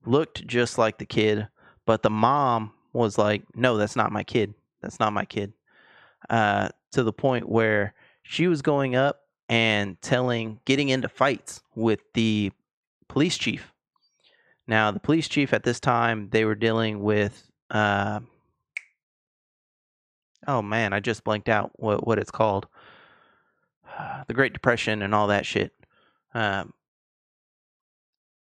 looked 0.06 0.46
just 0.46 0.78
like 0.78 0.98
the 0.98 1.06
kid, 1.06 1.48
but 1.86 2.04
the 2.04 2.10
mom 2.10 2.72
was 2.92 3.18
like, 3.18 3.44
"No, 3.56 3.78
that's 3.78 3.96
not 3.96 4.12
my 4.12 4.24
kid. 4.24 4.54
That's 4.82 5.00
not 5.00 5.14
my 5.14 5.26
kid." 5.26 5.54
Uh, 6.30 6.70
to 6.92 7.04
the 7.04 7.14
point 7.14 7.50
where 7.50 7.94
she 8.22 8.48
was 8.48 8.62
going 8.62 8.96
up 8.96 9.22
and 9.50 10.00
telling, 10.02 10.60
getting 10.66 10.90
into 10.90 11.10
fights 11.10 11.64
with 11.76 12.00
the 12.14 12.52
police 13.08 13.38
chief. 13.38 13.73
Now, 14.68 14.92
the 14.92 15.00
police 15.00 15.28
chief 15.28 15.54
at 15.54 15.64
this 15.64 15.80
time, 15.80 16.30
they 16.32 16.46
were 16.46 16.56
dealing 16.56 17.02
with. 17.04 17.50
Uh, 17.70 18.22
oh 20.48 20.62
man, 20.62 20.94
I 20.94 21.00
just 21.00 21.24
blanked 21.24 21.50
out 21.50 21.72
what 21.76 22.06
what 22.06 22.20
it's 22.20 22.32
called. 22.32 22.68
the 24.28 24.34
Great 24.34 24.54
Depression 24.54 25.02
and 25.02 25.14
all 25.14 25.28
that 25.28 25.46
shit. 25.46 25.74
Um, 26.34 26.74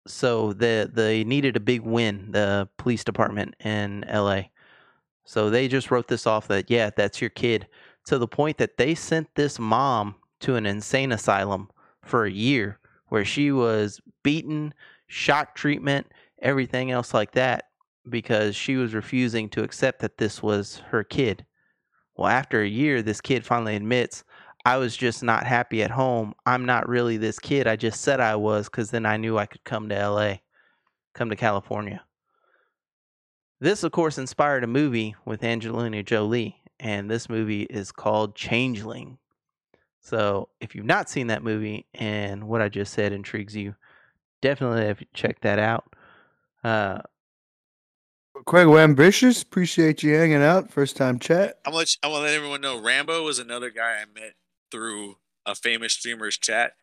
so 0.07 0.53
the 0.53 0.89
they 0.91 1.23
needed 1.23 1.55
a 1.55 1.61
big 1.61 1.81
win, 1.81 2.31
the 2.31 2.67
police 2.77 3.03
department 3.03 3.55
in 3.63 4.03
L.A. 4.05 4.51
So 5.25 5.49
they 5.49 5.67
just 5.67 5.91
wrote 5.91 6.07
this 6.07 6.25
off 6.25 6.47
that 6.47 6.69
yeah, 6.69 6.89
that's 6.95 7.21
your 7.21 7.29
kid, 7.29 7.67
to 8.05 8.17
the 8.17 8.27
point 8.27 8.57
that 8.57 8.77
they 8.77 8.95
sent 8.95 9.33
this 9.35 9.59
mom 9.59 10.15
to 10.41 10.55
an 10.55 10.65
insane 10.65 11.11
asylum 11.11 11.69
for 12.01 12.25
a 12.25 12.31
year, 12.31 12.79
where 13.09 13.25
she 13.25 13.51
was 13.51 14.01
beaten, 14.23 14.73
shock 15.09 15.55
treatment, 15.55 16.07
everything 16.41 16.91
else 16.91 17.13
like 17.13 17.33
that, 17.33 17.65
because 18.07 18.55
she 18.55 18.77
was 18.77 18.93
refusing 18.93 19.49
to 19.49 19.63
accept 19.63 19.99
that 19.99 20.17
this 20.17 20.41
was 20.41 20.77
her 20.91 21.03
kid. 21.03 21.45
Well, 22.15 22.29
after 22.29 22.61
a 22.61 22.67
year, 22.67 23.01
this 23.01 23.19
kid 23.19 23.45
finally 23.45 23.75
admits, 23.75 24.23
I 24.65 24.77
was 24.77 24.95
just 24.95 25.23
not 25.23 25.45
happy 25.45 25.83
at 25.83 25.91
home. 25.91 26.33
I'm 26.45 26.65
not 26.65 26.87
really 26.87 27.17
this 27.17 27.39
kid. 27.39 27.67
I 27.67 27.75
just 27.75 28.01
said 28.01 28.19
I 28.19 28.35
was 28.35 28.67
because 28.67 28.91
then 28.91 29.05
I 29.05 29.17
knew 29.17 29.37
I 29.37 29.45
could 29.45 29.63
come 29.63 29.89
to 29.89 30.09
LA, 30.09 30.35
come 31.13 31.29
to 31.29 31.35
California. 31.35 32.03
This, 33.59 33.83
of 33.83 33.91
course, 33.91 34.17
inspired 34.17 34.63
a 34.63 34.67
movie 34.67 35.15
with 35.25 35.43
Angelina 35.43 36.03
Jolie, 36.03 36.61
and 36.79 37.09
this 37.09 37.29
movie 37.29 37.63
is 37.63 37.91
called 37.91 38.35
Changeling. 38.35 39.17
So, 40.01 40.49
if 40.61 40.75
you've 40.75 40.85
not 40.85 41.09
seen 41.09 41.27
that 41.27 41.43
movie 41.43 41.85
and 41.93 42.47
what 42.47 42.61
I 42.61 42.69
just 42.69 42.93
said 42.93 43.11
intrigues 43.11 43.55
you, 43.55 43.75
definitely 44.41 44.85
have 44.85 45.01
check 45.13 45.41
that 45.41 45.59
out. 45.59 45.93
Uh, 46.63 46.99
Craig 48.45 48.67
Ambitious, 48.67 49.41
appreciate 49.41 50.01
you 50.03 50.13
hanging 50.15 50.41
out. 50.41 50.71
First 50.71 50.95
time 50.95 51.19
chat. 51.19 51.59
I'm 51.65 51.71
gonna 51.71 51.77
let 51.79 51.97
I'm 52.03 52.11
gonna 52.11 52.23
let 52.23 52.33
everyone 52.33 52.61
know. 52.61 52.81
Rambo 52.81 53.23
was 53.23 53.39
another 53.39 53.69
guy 53.69 54.01
I 54.01 54.05
met 54.19 54.33
through 54.71 55.17
a 55.45 55.55
famous 55.55 55.93
streamer's 55.93 56.37
chat. 56.37 56.73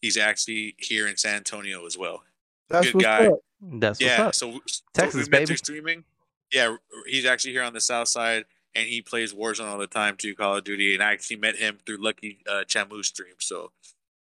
He's 0.00 0.16
actually 0.16 0.74
here 0.78 1.06
in 1.06 1.16
San 1.16 1.36
Antonio 1.36 1.86
as 1.86 1.96
well. 1.96 2.22
That's 2.68 2.90
Good 2.90 3.02
guy. 3.02 3.26
up. 3.28 3.38
that's 3.62 4.00
yeah, 4.00 4.26
what's 4.26 4.42
up. 4.42 4.52
so, 4.52 4.60
so 4.66 4.82
Texas, 4.92 5.14
we 5.26 5.30
met 5.30 5.30
baby. 5.30 5.46
through 5.46 5.56
streaming. 5.56 6.04
Yeah, 6.52 6.76
he's 7.06 7.24
actually 7.24 7.52
here 7.52 7.62
on 7.62 7.72
the 7.72 7.80
south 7.80 8.08
side, 8.08 8.44
and 8.74 8.86
he 8.86 9.00
plays 9.00 9.32
Warzone 9.32 9.66
all 9.66 9.78
the 9.78 9.86
time 9.86 10.16
too, 10.16 10.34
Call 10.34 10.56
of 10.56 10.64
Duty. 10.64 10.94
And 10.94 11.02
I 11.02 11.12
actually 11.12 11.36
met 11.36 11.56
him 11.56 11.78
through 11.86 11.98
Lucky 12.02 12.38
uh, 12.48 12.64
Chamu 12.66 13.02
stream. 13.04 13.34
So 13.38 13.72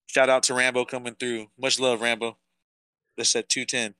shout 0.06 0.28
out 0.28 0.42
to 0.44 0.54
Rambo 0.54 0.84
coming 0.84 1.14
through. 1.14 1.46
Much 1.58 1.80
love, 1.80 2.00
Rambo. 2.02 2.36
At 3.36 3.48
two 3.48 3.64
ten. 3.64 3.94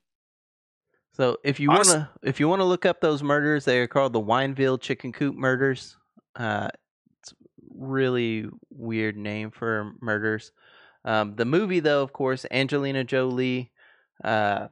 So 1.13 1.37
if 1.43 1.59
you 1.59 1.69
wanna 1.69 2.09
if 2.23 2.39
you 2.39 2.47
wanna 2.47 2.65
look 2.65 2.85
up 2.85 3.01
those 3.01 3.21
murders, 3.21 3.65
they 3.65 3.79
are 3.79 3.87
called 3.87 4.13
the 4.13 4.21
Wineville 4.21 4.79
Chicken 4.79 5.11
Coop 5.11 5.35
murders. 5.35 5.97
Uh, 6.35 6.69
it's 7.19 7.33
really 7.75 8.47
weird 8.69 9.17
name 9.17 9.51
for 9.51 9.93
murders. 10.01 10.51
Um, 11.03 11.35
the 11.35 11.45
movie, 11.45 11.79
though, 11.79 12.03
of 12.03 12.13
course, 12.13 12.45
Angelina 12.51 13.03
Jolie. 13.03 13.71
Uh, 14.23 14.67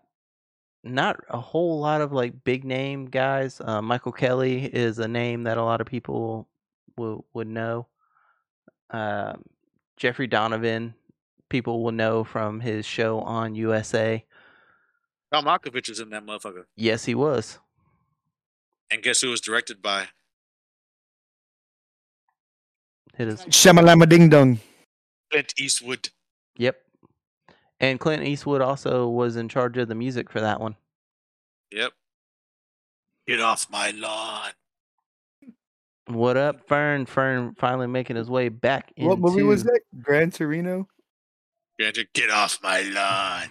not 0.83 1.17
a 1.29 1.39
whole 1.39 1.79
lot 1.79 2.01
of 2.01 2.11
like 2.11 2.43
big 2.43 2.63
name 2.63 3.05
guys. 3.05 3.59
Uh, 3.63 3.81
Michael 3.81 4.11
Kelly 4.11 4.63
is 4.65 4.99
a 4.99 5.07
name 5.07 5.43
that 5.43 5.57
a 5.57 5.63
lot 5.63 5.81
of 5.81 5.87
people 5.87 6.47
will 6.97 7.25
would 7.33 7.47
know. 7.47 7.87
Um, 8.91 9.43
Jeffrey 9.97 10.27
Donovan, 10.27 10.93
people 11.49 11.83
will 11.83 11.91
know 11.91 12.23
from 12.23 12.59
his 12.59 12.85
show 12.85 13.19
on 13.19 13.55
USA. 13.55 14.23
Tom 15.31 15.45
Malkovich 15.45 15.89
was 15.89 15.99
in 15.99 16.09
that 16.09 16.25
motherfucker. 16.25 16.65
Yes, 16.75 17.05
he 17.05 17.13
was. 17.15 17.59
And 18.91 19.03
guess 19.03 19.21
who 19.21 19.27
it 19.27 19.31
was 19.31 19.41
directed 19.41 19.81
by? 19.81 20.07
It 23.17 23.27
is. 23.27 23.45
Shamalama 23.45 24.09
ding 24.09 24.29
dong. 24.29 24.59
Clint 25.29 25.53
Eastwood. 25.59 26.09
Yep. 26.57 26.81
And 27.79 27.99
Clint 27.99 28.23
Eastwood 28.23 28.61
also 28.61 29.07
was 29.07 29.35
in 29.35 29.49
charge 29.49 29.77
of 29.77 29.87
the 29.87 29.95
music 29.95 30.29
for 30.29 30.41
that 30.41 30.59
one. 30.59 30.75
Yep. 31.71 31.93
Get 33.27 33.39
off 33.39 33.67
my 33.69 33.91
lawn. 33.91 34.51
What 36.07 36.37
up, 36.37 36.67
Fern? 36.67 37.05
Fern 37.05 37.53
finally 37.59 37.85
making 37.85 38.15
his 38.15 38.29
way 38.29 38.49
back 38.49 38.91
into. 38.95 39.09
What 39.09 39.19
movie 39.19 39.43
was 39.43 39.63
that? 39.63 39.81
Gran 40.01 40.31
Torino. 40.31 40.87
Andrew, 41.79 42.05
get 42.15 42.31
off 42.31 42.57
my 42.63 42.81
lawn. 42.81 43.49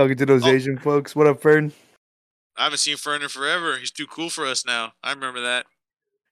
Talking 0.00 0.16
to 0.16 0.24
those 0.24 0.46
Oh. 0.46 0.48
Asian 0.48 0.78
folks. 0.78 1.14
What 1.14 1.26
up, 1.26 1.42
Fern? 1.42 1.74
I 2.56 2.64
haven't 2.64 2.78
seen 2.78 2.96
Fern 2.96 3.20
in 3.20 3.28
forever. 3.28 3.76
He's 3.76 3.90
too 3.90 4.06
cool 4.06 4.30
for 4.30 4.46
us 4.46 4.64
now. 4.64 4.94
I 5.02 5.12
remember 5.12 5.42
that. 5.42 5.66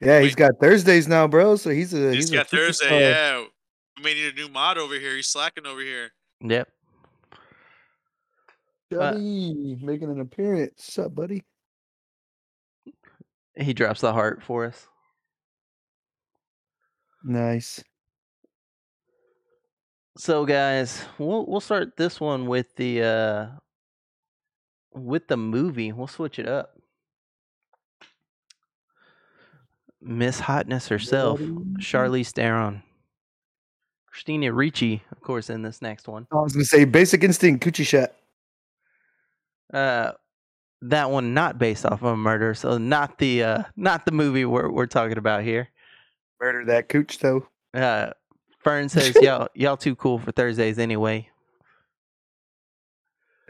Yeah, 0.01 0.21
he's 0.21 0.35
got 0.35 0.53
Thursdays 0.59 1.07
now, 1.07 1.29
bro. 1.29 1.57
So 1.57 1.69
he's 1.69 1.93
a 1.93 2.07
He's 2.15 2.15
he's, 2.15 2.31
a 2.31 2.35
got 2.37 2.49
Thursday. 2.49 2.87
superstar. 2.87 3.01
Yeah. 3.01 3.45
We 3.99 4.03
may 4.05 4.15
need 4.15 4.33
a 4.33 4.37
new 4.37 4.49
mod 4.49 4.79
over 4.79 4.95
here. 4.95 5.15
He's 5.17 5.29
slacking 5.29 5.67
over 5.67 5.83
here. 5.83 6.13
Yep. 6.41 6.71
Uh, 7.31 7.37
Johnny 9.13 9.77
making 9.83 10.11
an 10.11 10.21
appearance. 10.23 10.73
What's 10.79 10.99
up, 10.99 11.15
buddy? 11.15 11.45
He 13.55 13.75
drops 13.75 14.01
the 14.01 14.15
heart 14.15 14.43
for 14.43 14.65
us. 14.65 14.87
Nice. 17.23 17.85
So, 20.19 20.45
guys, 20.45 21.05
we'll 21.17 21.47
we'll 21.47 21.61
start 21.61 21.97
this 21.97 22.21
one 22.21 22.47
with 22.49 22.75
the 22.75 23.03
uh 23.05 23.47
with 24.93 25.29
the 25.29 25.37
movie. 25.37 25.93
We'll 25.93 26.09
switch 26.09 26.41
it 26.41 26.49
up. 26.49 26.75
Miss 30.01 30.41
Hotness 30.41 30.89
herself, 30.89 31.39
Charlize 31.79 32.33
Theron, 32.33 32.83
Christina 34.07 34.53
Ricci, 34.53 35.05
of 35.13 35.21
course, 35.21 35.51
in 35.51 35.63
this 35.63 35.81
next 35.81 36.09
one. 36.09 36.27
I 36.33 36.37
was 36.37 36.53
gonna 36.53 36.65
say 36.65 36.85
Basic 36.85 37.23
Instinct, 37.23 37.65
Coochie 37.65 37.87
Shot. 37.87 38.11
Uh, 39.73 40.13
that 40.83 41.13
one 41.13 41.33
not 41.33 41.59
based 41.59 41.87
off 41.87 42.03
of 42.03 42.05
a 42.05 42.17
murder, 42.17 42.55
so 42.55 42.77
not 42.77 43.19
the 43.19 43.45
uh 43.45 43.63
not 43.77 44.05
the 44.05 44.13
movie 44.13 44.45
we're 44.45 44.69
we're 44.69 44.87
talking 44.87 45.19
about 45.19 45.45
here. 45.45 45.69
Murder 46.41 46.65
that 46.65 46.89
cooch 46.89 47.21
though. 47.21 47.47
Uh, 47.73 48.11
Fern 48.69 48.89
says 48.89 49.17
y'all 49.23 49.49
y'all 49.55 49.77
too 49.77 49.97
cool 49.97 50.19
for 50.19 50.31
Thursdays 50.33 50.79
anyway. 50.79 51.29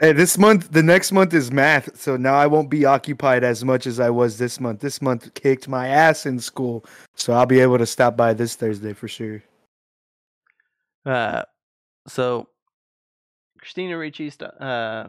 Hey, 0.00 0.12
this 0.12 0.38
month, 0.38 0.70
the 0.70 0.82
next 0.82 1.10
month 1.10 1.34
is 1.34 1.50
math, 1.50 1.98
so 1.98 2.16
now 2.16 2.34
I 2.34 2.46
won't 2.46 2.70
be 2.70 2.84
occupied 2.84 3.42
as 3.42 3.64
much 3.64 3.84
as 3.84 3.98
I 3.98 4.10
was 4.10 4.38
this 4.38 4.60
month. 4.60 4.78
This 4.78 5.02
month 5.02 5.34
kicked 5.34 5.66
my 5.66 5.88
ass 5.88 6.24
in 6.24 6.38
school, 6.38 6.84
so 7.16 7.32
I'll 7.32 7.46
be 7.46 7.58
able 7.58 7.78
to 7.78 7.86
stop 7.86 8.16
by 8.16 8.32
this 8.32 8.54
Thursday 8.54 8.92
for 8.92 9.08
sure. 9.08 9.42
Uh, 11.04 11.42
so 12.06 12.48
Christina 13.58 13.98
Ricci, 13.98 14.30
uh, 14.60 15.08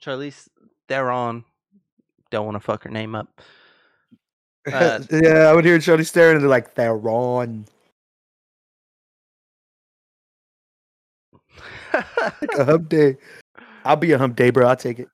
Charlize 0.00 0.48
Theron, 0.86 1.44
don't 2.30 2.46
want 2.46 2.54
to 2.54 2.60
fuck 2.60 2.84
her 2.84 2.90
name 2.90 3.14
up. 3.14 3.40
Uh, 4.70 5.00
yeah, 5.10 5.48
I 5.48 5.54
would 5.54 5.64
hear 5.64 5.78
Charlie 5.78 6.04
staring, 6.04 6.34
and 6.34 6.42
they're 6.42 6.50
like, 6.50 6.74
"Theron." 6.74 7.64
Like 11.94 12.50
a 12.58 12.64
hump 12.64 12.88
day. 12.88 13.16
I'll 13.84 13.96
be 13.96 14.12
a 14.12 14.18
hump 14.18 14.36
day, 14.36 14.50
bro. 14.50 14.66
I'll 14.66 14.76
take 14.76 14.98
it. 14.98 15.08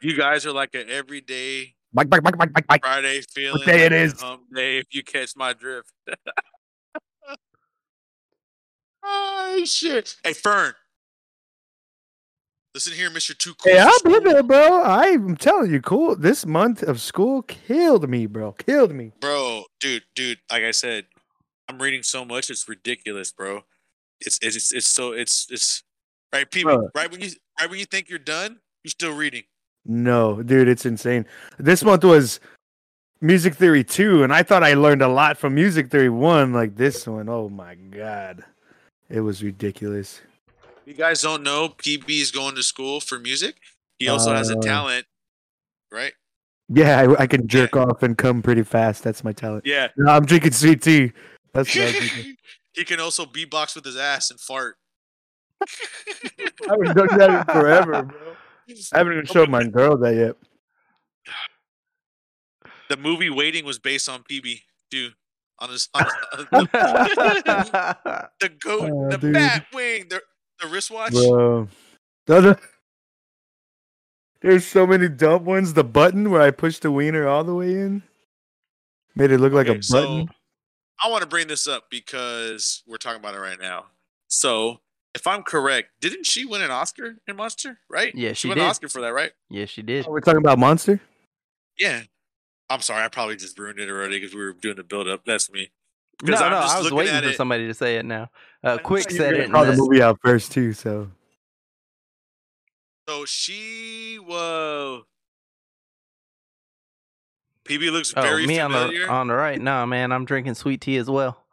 You 0.00 0.16
guys 0.16 0.46
are 0.46 0.52
like 0.52 0.74
an 0.74 0.88
everyday 0.88 1.74
Mike, 1.92 2.08
Mike, 2.10 2.22
Mike, 2.22 2.38
Mike, 2.38 2.50
Mike, 2.54 2.64
Mike. 2.68 2.80
Friday 2.82 3.20
feeling. 3.32 3.62
day 3.64 3.84
like 3.84 3.92
a 3.92 3.96
is? 3.96 4.20
Hump 4.20 4.42
day, 4.54 4.78
if 4.78 4.86
you 4.92 5.02
catch 5.02 5.34
my 5.36 5.52
drift. 5.54 5.90
oh 9.02 9.62
shit! 9.64 10.16
Hey 10.22 10.32
Fern, 10.34 10.74
listen 12.74 12.92
here, 12.92 13.10
Mister 13.10 13.34
Too 13.34 13.54
Cool. 13.54 13.72
Hey, 13.72 13.78
I'll 13.78 13.90
be 14.04 14.10
School. 14.14 14.20
there, 14.20 14.42
bro. 14.42 14.82
I'm 14.82 15.36
telling 15.36 15.70
you, 15.72 15.80
cool. 15.80 16.14
This 16.16 16.44
month 16.46 16.82
of 16.82 17.00
school 17.00 17.42
killed 17.42 18.08
me, 18.08 18.26
bro. 18.26 18.52
Killed 18.52 18.92
me. 18.92 19.12
bro, 19.20 19.64
dude, 19.80 20.04
dude. 20.14 20.38
Like 20.50 20.64
I 20.64 20.72
said, 20.72 21.06
I'm 21.68 21.80
reading 21.80 22.02
so 22.02 22.24
much, 22.24 22.50
it's 22.50 22.68
ridiculous, 22.68 23.32
bro. 23.32 23.62
It's 24.20 24.38
it's 24.42 24.56
it's, 24.56 24.72
it's 24.72 24.86
so 24.86 25.12
it's 25.12 25.46
it's 25.50 25.82
right, 26.32 26.50
people. 26.50 26.90
Right 26.94 27.10
when 27.10 27.20
you 27.20 27.30
right 27.60 27.68
when 27.70 27.78
you 27.78 27.84
think 27.84 28.08
you're 28.08 28.18
done, 28.18 28.60
you're 28.84 28.90
still 28.90 29.14
reading. 29.14 29.44
No, 29.84 30.42
dude, 30.42 30.68
it's 30.68 30.84
insane. 30.84 31.24
This 31.58 31.82
month 31.82 32.04
was 32.04 32.40
Music 33.20 33.54
Theory 33.54 33.82
2, 33.84 34.22
and 34.22 34.32
I 34.34 34.42
thought 34.42 34.62
I 34.62 34.74
learned 34.74 35.00
a 35.02 35.08
lot 35.08 35.38
from 35.38 35.54
Music 35.54 35.90
Theory 35.90 36.10
1. 36.10 36.52
Like 36.52 36.76
this 36.76 37.06
one, 37.06 37.28
oh 37.28 37.48
my 37.48 37.74
god. 37.74 38.44
It 39.08 39.20
was 39.20 39.42
ridiculous. 39.42 40.20
you 40.84 40.92
guys 40.94 41.22
don't 41.22 41.42
know, 41.42 41.70
PB 41.70 42.08
is 42.08 42.30
going 42.30 42.54
to 42.56 42.62
school 42.62 43.00
for 43.00 43.18
music. 43.18 43.56
He 43.98 44.08
also 44.08 44.32
has 44.34 44.50
a 44.50 44.58
Uh, 44.58 44.62
talent, 44.62 45.06
right? 45.90 46.12
Yeah, 46.68 47.00
I, 47.00 47.22
I 47.22 47.26
can 47.26 47.48
jerk 47.48 47.74
off 47.76 48.02
and 48.02 48.16
come 48.18 48.42
pretty 48.42 48.62
fast. 48.62 49.02
That's 49.02 49.24
my 49.24 49.32
talent. 49.32 49.64
Yeah. 49.64 49.88
No, 49.96 50.10
I'm 50.12 50.26
drinking 50.26 50.52
sweet 50.52 50.82
tea. 50.82 51.12
That's 51.54 51.74
what 51.74 51.86
I'm 51.86 51.92
drinking. 52.08 52.36
He 52.78 52.84
can 52.84 53.00
also 53.00 53.24
beatbox 53.26 53.74
with 53.74 53.84
his 53.84 53.96
ass 53.96 54.30
and 54.30 54.40
fart. 54.40 54.76
I 55.60 55.66
haven't 56.68 56.96
done 56.96 57.18
that 57.18 57.30
in 57.48 57.54
forever, 57.54 58.02
bro. 58.04 58.36
I 58.92 58.98
haven't 58.98 59.12
even 59.14 59.26
showed 59.26 59.48
my 59.50 59.64
girl 59.64 59.96
that 59.98 60.14
yet. 60.14 60.36
The 62.88 62.96
movie 62.96 63.30
Waiting 63.30 63.64
was 63.64 63.78
based 63.78 64.08
on 64.08 64.22
PB 64.22 64.62
too. 64.90 65.10
On 65.60 65.68
his, 65.70 65.88
on 65.92 66.04
his 66.04 66.10
the 66.70 68.48
goat, 68.60 68.90
Oh, 68.92 69.08
the 69.10 69.18
dude. 69.18 69.32
bat 69.34 69.66
wing, 69.74 70.06
the 70.08 70.22
the 70.62 70.68
wristwatch. 70.68 71.12
Bro. 71.12 71.68
The 72.26 72.36
other- 72.36 72.60
There's 74.40 74.64
so 74.66 74.86
many 74.86 75.08
dumb 75.08 75.44
ones. 75.44 75.74
The 75.74 75.82
button 75.84 76.30
where 76.30 76.42
I 76.42 76.50
push 76.52 76.78
the 76.78 76.90
wiener 76.92 77.26
all 77.26 77.42
the 77.44 77.54
way 77.54 77.72
in 77.74 78.02
made 79.16 79.32
it 79.32 79.38
look 79.38 79.52
like 79.52 79.66
Okay, 79.68 79.78
a 79.80 79.82
so 79.82 80.00
button. 80.00 80.28
I 81.02 81.08
want 81.08 81.22
to 81.22 81.28
bring 81.28 81.46
this 81.46 81.66
up 81.66 81.90
because 81.90 82.82
we're 82.86 82.96
talking 82.96 83.20
about 83.20 83.34
it 83.34 83.38
right 83.40 83.60
now. 83.60 83.86
So, 84.28 84.80
if 85.14 85.26
I'm 85.26 85.42
correct, 85.42 85.90
didn't 86.00 86.26
she 86.26 86.44
win 86.44 86.60
an 86.62 86.70
Oscar 86.70 87.16
in 87.26 87.36
Monster? 87.36 87.78
Right? 87.88 88.14
Yeah, 88.14 88.32
she 88.32 88.48
won 88.48 88.56
did. 88.56 88.64
an 88.64 88.70
Oscar 88.70 88.88
for 88.88 89.00
that, 89.02 89.12
right? 89.14 89.32
yes, 89.48 89.68
she 89.70 89.82
did. 89.82 90.06
Oh, 90.06 90.10
we're 90.10 90.20
talking 90.20 90.38
about 90.38 90.58
Monster. 90.58 91.00
Yeah. 91.78 92.02
I'm 92.70 92.80
sorry, 92.80 93.02
I 93.04 93.08
probably 93.08 93.36
just 93.36 93.58
ruined 93.58 93.78
it 93.78 93.88
already 93.88 94.18
because 94.20 94.34
we 94.34 94.40
were 94.42 94.52
doing 94.52 94.76
the 94.76 94.84
build 94.84 95.08
up. 95.08 95.24
That's 95.24 95.50
me. 95.50 95.70
No, 96.22 96.32
'Cause 96.32 96.40
no, 96.40 96.46
I'm 96.46 96.52
just 96.62 96.76
I 96.76 96.80
was 96.80 96.92
waiting 96.92 97.22
for 97.22 97.28
it- 97.28 97.36
somebody 97.36 97.66
to 97.68 97.72
say 97.74 97.96
it 97.96 98.04
now. 98.04 98.28
Uh, 98.62 98.76
Quick 98.78 99.10
said 99.10 99.32
were 99.34 99.40
it. 99.40 99.44
in 99.46 99.52
Call 99.52 99.64
the 99.64 99.70
the- 99.72 99.76
movie 99.78 100.02
out 100.02 100.18
first 100.22 100.52
too. 100.52 100.72
So 100.74 101.10
So 103.08 103.24
she 103.24 104.16
whoa. 104.16 105.04
PB 107.68 107.92
looks 107.92 108.12
Oh, 108.16 108.22
very 108.22 108.46
me 108.46 108.58
on 108.60 108.72
the 108.72 109.06
on 109.08 109.28
the 109.28 109.34
right. 109.34 109.60
Nah, 109.60 109.86
man, 109.86 110.12
I'm 110.12 110.24
drinking 110.24 110.54
sweet 110.54 110.80
tea 110.80 110.96
as 110.96 111.08
well. 111.10 111.44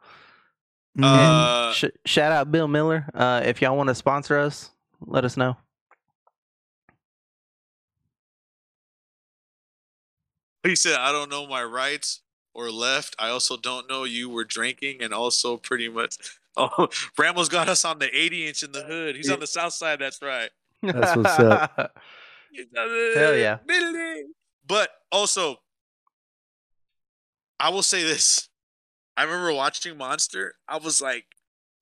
Mm-hmm. 0.98 1.04
uh, 1.04 1.72
Sh- 1.72 1.84
shout 2.06 2.32
out 2.32 2.50
Bill 2.50 2.68
Miller. 2.68 3.06
Uh, 3.12 3.42
if 3.44 3.60
y'all 3.60 3.76
want 3.76 3.88
to 3.88 3.94
sponsor 3.94 4.38
us, 4.38 4.70
let 5.00 5.24
us 5.24 5.36
know. 5.36 5.56
he 10.64 10.74
said, 10.76 10.96
"I 10.98 11.12
don't 11.12 11.30
know 11.30 11.46
my 11.46 11.62
rights 11.62 12.22
or 12.54 12.70
left. 12.70 13.14
I 13.18 13.28
also 13.28 13.56
don't 13.56 13.88
know 13.88 14.04
you 14.04 14.28
were 14.28 14.44
drinking, 14.44 15.02
and 15.02 15.12
also 15.12 15.56
pretty 15.56 15.88
much." 15.88 16.16
Oh, 16.58 16.88
Rambo's 17.18 17.50
got 17.50 17.68
us 17.68 17.84
on 17.84 17.98
the 17.98 18.08
80 18.16 18.46
inch 18.46 18.62
in 18.62 18.72
the 18.72 18.82
hood. 18.82 19.14
He's 19.14 19.30
on 19.30 19.40
the 19.40 19.46
south 19.46 19.74
side. 19.74 19.98
That's 19.98 20.22
right. 20.22 20.48
That's 20.82 21.14
what's 21.14 21.38
up. 21.38 21.76
Hell 23.14 23.36
yeah. 23.36 23.58
But 24.66 24.88
also, 25.12 25.60
I 27.60 27.70
will 27.70 27.82
say 27.82 28.02
this. 28.02 28.48
I 29.16 29.22
remember 29.24 29.52
watching 29.52 29.96
Monster. 29.96 30.54
I 30.68 30.76
was 30.78 31.00
like, 31.00 31.24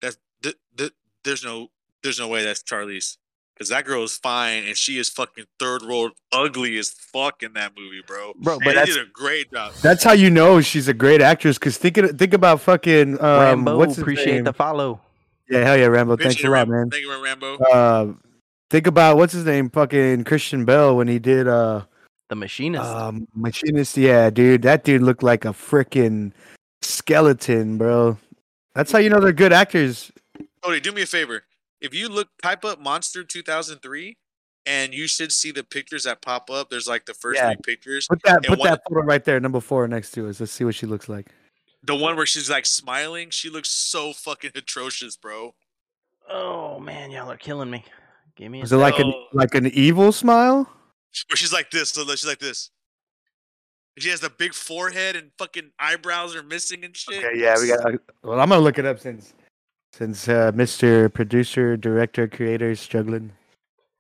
"That 0.03 0.17
th- 0.43 0.57
th- 0.77 0.93
there's 1.25 1.45
no 1.45 1.69
there's 2.03 2.19
no 2.19 2.29
way 2.29 2.45
that's 2.45 2.63
Charlize." 2.63 3.17
Because 3.55 3.69
that 3.69 3.85
girl 3.85 4.03
is 4.03 4.17
fine, 4.17 4.65
and 4.65 4.77
she 4.77 4.99
is 4.99 5.09
fucking 5.09 5.45
third 5.61 5.83
world 5.83 6.13
ugly 6.33 6.77
as 6.77 6.91
fuck 6.91 7.41
in 7.45 7.53
that 7.53 7.73
movie, 7.79 8.03
bro. 8.05 8.33
Bro, 8.37 8.55
And 8.55 8.63
but 8.65 8.71
they 8.71 8.75
that's- 8.75 8.95
did 8.97 9.07
a 9.07 9.11
great 9.13 9.53
job. 9.53 9.73
That's 9.81 10.03
how 10.03 10.13
you 10.13 10.29
know 10.29 10.61
she's 10.61 10.89
a 10.89 10.95
great 10.95 11.21
actress. 11.21 11.57
Cause 11.59 11.77
think 11.79 11.97
it- 11.99 12.19
think 12.19 12.35
about 12.35 12.61
fucking 12.63 13.15
um, 13.21 13.41
Rambo, 13.41 13.79
what's 13.79 13.97
appreciate 13.99 14.35
name? 14.35 14.45
the 14.45 14.53
follow. 14.53 15.01
Yeah, 15.49 15.61
hell 15.65 15.77
yeah, 15.77 15.87
Rambo. 15.87 16.17
Thanks 16.17 16.43
a 16.43 16.49
lot, 16.49 16.67
man. 16.69 16.91
Thank 16.91 17.03
you, 17.05 17.23
Rambo. 17.23 17.57
Uh, 17.59 18.13
think 18.71 18.87
about 18.89 19.19
what's 19.19 19.33
his 19.33 19.45
name? 19.45 19.71
Fucking 19.71 20.25
Christian 20.25 20.65
Bale 20.65 20.97
when 20.97 21.07
he 21.07 21.19
did 21.21 21.47
uh 21.47 21.83
The 22.29 22.37
machinist. 22.37 22.85
um 22.85 23.29
machinist. 23.35 23.97
Yeah, 23.97 24.31
dude, 24.31 24.63
that 24.63 24.85
dude 24.85 25.03
looked 25.03 25.23
like 25.23 25.45
a 25.45 25.49
freaking 25.51 26.33
skeleton, 26.83 27.79
bro. 27.79 28.19
That's 28.75 28.91
how 28.93 28.99
you 28.99 29.11
know 29.11 29.21
they're 29.21 29.33
good 29.33 29.53
actors. 29.53 30.11
Cody, 30.63 30.81
do 30.81 30.93
me 30.93 31.03
a 31.03 31.07
favor. 31.07 31.43
If 31.81 31.95
you 31.95 32.09
look, 32.09 32.29
type 32.43 32.65
up 32.65 32.81
Monster 32.81 33.25
2003, 33.25 34.17
and 34.67 34.95
you 34.95 35.07
should 35.07 35.31
see 35.33 35.51
the 35.53 35.63
pictures 35.63 36.05
that 36.05 36.23
pop 36.23 36.49
up. 36.51 36.71
There's 36.71 36.89
like 36.89 37.05
the 37.05 37.15
first 37.15 37.39
Yeah. 37.39 37.49
three 37.49 37.57
pictures. 37.63 38.07
Put 38.09 38.23
that 38.25 38.43
put 38.45 38.63
that 38.63 38.81
photo 38.89 39.03
right 39.03 39.23
there, 39.25 39.39
number 39.39 39.61
four 39.61 39.87
next 39.87 40.13
to 40.13 40.29
us. 40.29 40.41
Let's 40.41 40.53
see 40.53 40.65
what 40.65 40.75
she 40.75 40.87
looks 40.87 41.09
like. 41.09 41.29
The 41.83 41.95
one 41.95 42.17
where 42.17 42.25
she's 42.27 42.49
like 42.49 42.65
smiling, 42.65 43.29
she 43.31 43.51
looks 43.51 43.69
so 43.69 44.15
fucking 44.15 44.53
atrocious, 44.55 45.17
bro. 45.17 45.55
oh 46.31 46.81
man, 46.81 47.11
y'all 47.11 47.31
are 47.31 47.37
killing 47.37 47.71
me. 47.71 47.85
Give 48.37 48.51
me 48.51 48.61
a 48.61 48.65
Is 48.65 48.73
it 48.73 48.77
like 48.77 48.99
an 48.99 49.13
like 49.35 49.55
an 49.55 49.67
evil 49.67 50.11
smile? 50.11 50.69
Where 51.29 51.37
she's 51.37 51.53
like 51.53 51.71
this, 51.71 51.91
so 51.91 52.05
she's 52.11 52.27
like 52.27 52.39
this. 52.39 52.71
She 53.99 54.09
has 54.09 54.21
the 54.21 54.31
big 54.31 54.55
forehead 54.55 55.15
and 55.15 55.31
fucking 55.39 55.71
eyebrows 55.79 56.35
are 56.35 56.43
missing 56.43 56.85
and 56.85 56.97
shit. 56.97 57.25
Okay, 57.25 57.39
yeah, 57.39 57.55
we 57.61 57.69
got. 57.69 57.93
Well, 58.25 58.41
I'm 58.41 58.49
gonna 58.49 58.61
look 58.61 58.79
it 58.79 58.87
up 58.87 58.99
since 58.99 59.35
since 59.93 60.29
uh, 60.29 60.51
Mr. 60.53 61.13
Producer, 61.13 61.77
Director, 61.77 62.27
Creator 62.27 62.73
is 62.73 62.81
struggling. 62.81 63.33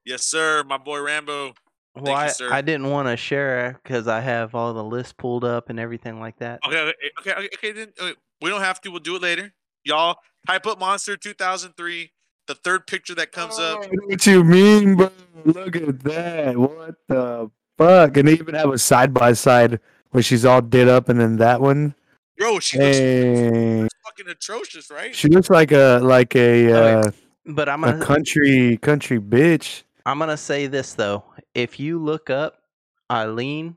Yes, 0.04 0.24
sir, 0.24 0.64
my 0.64 0.78
boy 0.78 1.00
Rambo. 1.00 1.54
Well, 1.94 2.06
you, 2.06 2.12
I, 2.12 2.28
sir. 2.28 2.52
I 2.52 2.60
didn't 2.60 2.90
want 2.90 3.06
to 3.06 3.16
share 3.16 3.78
because 3.82 4.08
I 4.08 4.20
have 4.20 4.56
all 4.56 4.74
the 4.74 4.82
lists 4.82 5.12
pulled 5.12 5.44
up 5.44 5.70
and 5.70 5.78
everything 5.78 6.18
like 6.18 6.36
that. 6.38 6.58
Okay, 6.66 6.80
okay, 6.80 6.94
okay, 7.20 7.32
okay, 7.32 7.48
okay 7.54 7.72
then 7.72 7.92
uh, 8.00 8.10
we 8.42 8.50
don't 8.50 8.62
have 8.62 8.80
to. 8.80 8.90
We'll 8.90 9.00
do 9.00 9.14
it 9.14 9.22
later. 9.22 9.54
Y'all 9.84 10.16
type 10.46 10.66
up 10.66 10.80
Monster 10.80 11.16
2003. 11.16 12.10
The 12.47 12.55
third 12.55 12.86
picture 12.86 13.14
that 13.14 13.32
comes 13.32 13.59
up. 13.59 13.84
What 14.07 14.26
you 14.26 14.45
mean, 14.45 14.97
bro? 14.97 15.11
Look 15.45 15.76
at 15.76 16.01
that. 16.01 16.57
What 16.57 16.95
the 17.09 17.51
fuck? 17.78 18.16
And 18.16 18.28
they 18.28 18.34
even 18.34 18.55
have 18.55 18.70
a 18.70 18.78
side 18.78 19.14
by 19.14 19.32
side 19.32 19.80
where 20.11 20.22
she's 20.22 20.45
all 20.45 20.61
did 20.61 20.88
up, 20.88 21.09
and 21.09 21.18
then 21.20 21.36
that 21.36 21.61
one. 21.61 21.95
Bro, 22.38 22.61
she 22.61 22.78
looks 22.78 22.99
Hey, 22.99 23.88
fucking 24.05 24.28
atrocious, 24.28 24.90
right? 24.90 25.14
she 25.14 25.28
looks 25.28 25.49
like 25.51 25.72
a 25.72 26.01
like 26.03 26.34
a 26.36 26.72
Oh, 26.72 27.01
uh, 27.01 27.11
But 27.47 27.68
I'm 27.68 27.84
a 27.84 27.92
gonna 27.92 28.05
country 28.05 28.76
country 28.78 29.18
bitch. 29.20 29.84
I'm 30.05 30.18
gonna 30.18 30.36
say 30.36 30.66
this 30.66 30.95
though. 30.95 31.24
If 31.55 31.78
you 31.80 31.99
look 31.99 32.28
up 32.30 32.62
Aileen 33.11 33.76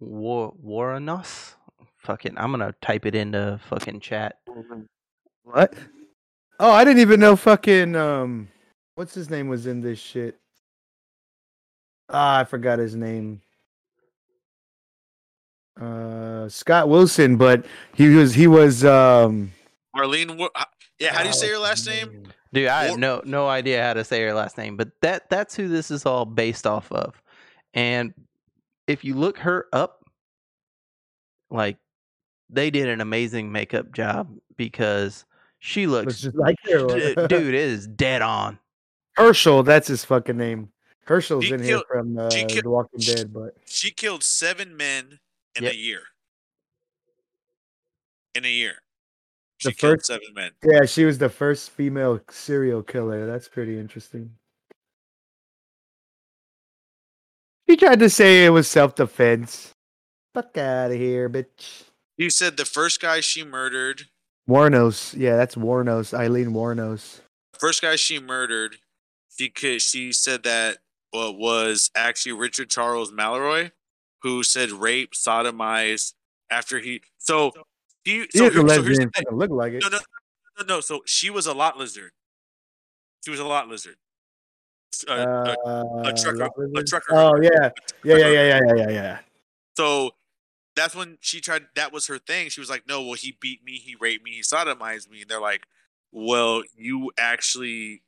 War 0.00 0.52
Waranos, 0.64 1.54
fucking, 1.98 2.36
I'm 2.36 2.50
gonna 2.50 2.74
type 2.82 3.06
it 3.06 3.14
into 3.14 3.58
fucking 3.68 4.00
chat. 4.00 4.38
What? 5.44 5.74
Oh, 6.58 6.70
I 6.70 6.84
didn't 6.84 7.00
even 7.00 7.20
know 7.20 7.36
fucking 7.36 7.94
um 7.96 8.48
what's 8.94 9.14
his 9.14 9.28
name 9.30 9.48
was 9.48 9.66
in 9.66 9.80
this 9.80 9.98
shit. 9.98 10.38
Ah, 12.08 12.40
I 12.40 12.44
forgot 12.44 12.78
his 12.78 12.94
name. 12.96 13.42
Uh 15.78 16.48
Scott 16.48 16.88
Wilson, 16.88 17.36
but 17.36 17.66
he 17.94 18.08
was 18.08 18.34
he 18.34 18.46
was 18.46 18.84
um 18.84 19.52
Marlene, 19.94 20.36
Wa- 20.38 20.50
yeah, 20.98 21.14
how 21.14 21.22
do 21.22 21.28
you 21.28 21.34
say 21.34 21.48
your 21.48 21.58
last 21.58 21.86
name? 21.86 22.24
Dude, 22.52 22.68
I 22.68 22.84
have 22.84 22.98
no 22.98 23.20
no 23.24 23.48
idea 23.48 23.82
how 23.82 23.92
to 23.94 24.04
say 24.04 24.22
her 24.22 24.32
last 24.32 24.56
name, 24.56 24.76
but 24.76 24.88
that 25.02 25.28
that's 25.28 25.54
who 25.54 25.68
this 25.68 25.90
is 25.90 26.06
all 26.06 26.24
based 26.24 26.66
off 26.66 26.90
of. 26.90 27.20
And 27.74 28.14
if 28.86 29.04
you 29.04 29.14
look 29.14 29.38
her 29.38 29.66
up, 29.74 30.02
like 31.50 31.76
they 32.48 32.70
did 32.70 32.88
an 32.88 33.00
amazing 33.02 33.52
makeup 33.52 33.92
job 33.92 34.30
because 34.56 35.26
she 35.58 35.86
Looks 35.86 36.06
looks 36.06 36.20
just 36.22 36.36
like 36.36 36.56
her. 36.64 37.26
dude, 37.26 37.54
is 37.54 37.86
dead 37.86 38.22
on. 38.22 38.58
Herschel, 39.16 39.62
that's 39.62 39.88
his 39.88 40.04
fucking 40.04 40.36
name. 40.36 40.70
Herschel's 41.06 41.44
She 41.44 41.54
in 41.54 41.60
killed- 41.62 41.84
here 41.90 42.00
from 42.02 42.18
uh, 42.18 42.30
she 42.30 42.44
killed- 42.44 42.64
The 42.64 42.70
Walking 42.70 43.00
Dead, 43.00 43.32
but 43.32 43.54
She 43.66 43.90
killed 43.90 44.22
seven 44.22 44.76
men 44.76 45.20
in 45.54 45.64
Yep. 45.64 45.72
a 45.72 45.76
year. 45.76 46.02
In 48.34 48.44
a 48.44 48.48
year, 48.50 48.82
The 49.62 49.70
she 49.70 49.76
killed 49.76 49.98
first- 49.98 50.06
seven 50.06 50.34
men. 50.34 50.52
yeah, 50.62 50.84
she 50.84 51.04
was 51.04 51.16
the 51.18 51.30
first 51.30 51.70
female 51.70 52.20
serial 52.30 52.82
killer. 52.82 53.24
That's 53.26 53.48
pretty 53.48 53.78
interesting. 53.78 54.32
He 57.66 57.76
tried 57.76 57.98
to 58.00 58.10
say 58.10 58.44
it 58.44 58.50
was 58.50 58.68
self 58.68 58.94
defense. 58.94 59.72
Fuck 60.34 60.56
out 60.58 60.90
of 60.90 60.96
here, 60.98 61.28
bitch. 61.30 61.84
You 62.16 62.30
said 62.30 62.56
the 62.56 62.64
first 62.64 63.00
guy 63.00 63.20
she 63.20 63.42
murdered, 63.44 64.08
Wuornos. 64.48 65.14
Yeah, 65.18 65.36
that's 65.36 65.54
Wuornos. 65.56 66.16
Aileen 66.16 66.52
Wuornos. 66.52 67.20
first 67.58 67.82
guy 67.82 67.96
she 67.96 68.18
murdered, 68.20 68.76
she 69.36 69.48
could, 69.48 69.80
she 69.82 70.12
said 70.12 70.42
that 70.44 70.78
what 71.10 71.36
was 71.38 71.90
actually 71.96 72.32
Richard 72.32 72.70
Charles 72.70 73.10
Mallory, 73.12 73.72
who 74.22 74.42
said 74.42 74.70
rape, 74.70 75.12
sodomized 75.14 76.14
after 76.50 76.78
he. 76.78 77.00
So 77.18 77.52
he. 78.04 78.26
He 78.32 78.38
So, 78.38 78.46
a 78.46 78.50
here- 78.50 78.68
so 78.68 78.82
here's 78.82 78.98
the 78.98 79.10
thing. 79.14 79.24
Look 79.32 79.50
like 79.50 79.72
it. 79.72 79.82
No, 79.82 79.88
no, 79.88 79.98
no, 80.60 80.66
no. 80.76 80.80
So 80.80 81.02
she 81.06 81.30
was 81.30 81.46
a 81.46 81.54
lot 81.54 81.76
lizard. 81.76 82.12
She 83.24 83.30
was 83.30 83.40
a 83.40 83.44
lot 83.44 83.68
lizard. 83.68 83.96
Uh, 85.08 85.12
uh, 85.12 85.54
Uh, 85.66 86.12
trucker- 86.12 86.48
a 86.76 86.84
trucker 86.84 87.14
Oh 87.14 87.34
yeah, 87.42 87.50
yeah, 88.04 88.16
yeah, 88.16 88.16
yeah, 88.16 88.28
yeah, 88.28 88.60
yeah, 88.66 88.74
yeah, 88.76 88.90
yeah. 88.90 89.18
So 89.76 90.12
that's 90.76 90.94
when 90.94 91.18
she 91.20 91.40
tried. 91.40 91.62
That 91.74 91.92
was 91.92 92.06
her 92.06 92.18
thing. 92.18 92.50
She 92.50 92.60
was 92.60 92.70
like, 92.70 92.86
"No, 92.86 93.02
well, 93.02 93.14
he 93.14 93.36
beat 93.40 93.64
me, 93.64 93.78
he 93.78 93.96
raped 93.98 94.24
me, 94.24 94.32
he 94.32 94.42
sodomized 94.42 95.10
me." 95.10 95.22
And 95.22 95.30
they're 95.30 95.40
like, 95.40 95.66
"Well, 96.12 96.62
you 96.76 97.10
actually 97.18 98.02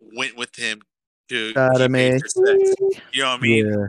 went 0.00 0.36
with 0.36 0.56
him 0.56 0.82
to 1.28 1.52
Got 1.54 1.78
he 1.78 1.84
him, 1.84 1.92
paid 1.92 2.20
for 2.20 2.28
sex. 2.28 2.74
You 3.12 3.22
know 3.22 3.30
what 3.30 3.38
I 3.38 3.42
mean? 3.42 3.66
Yeah. 3.66 3.86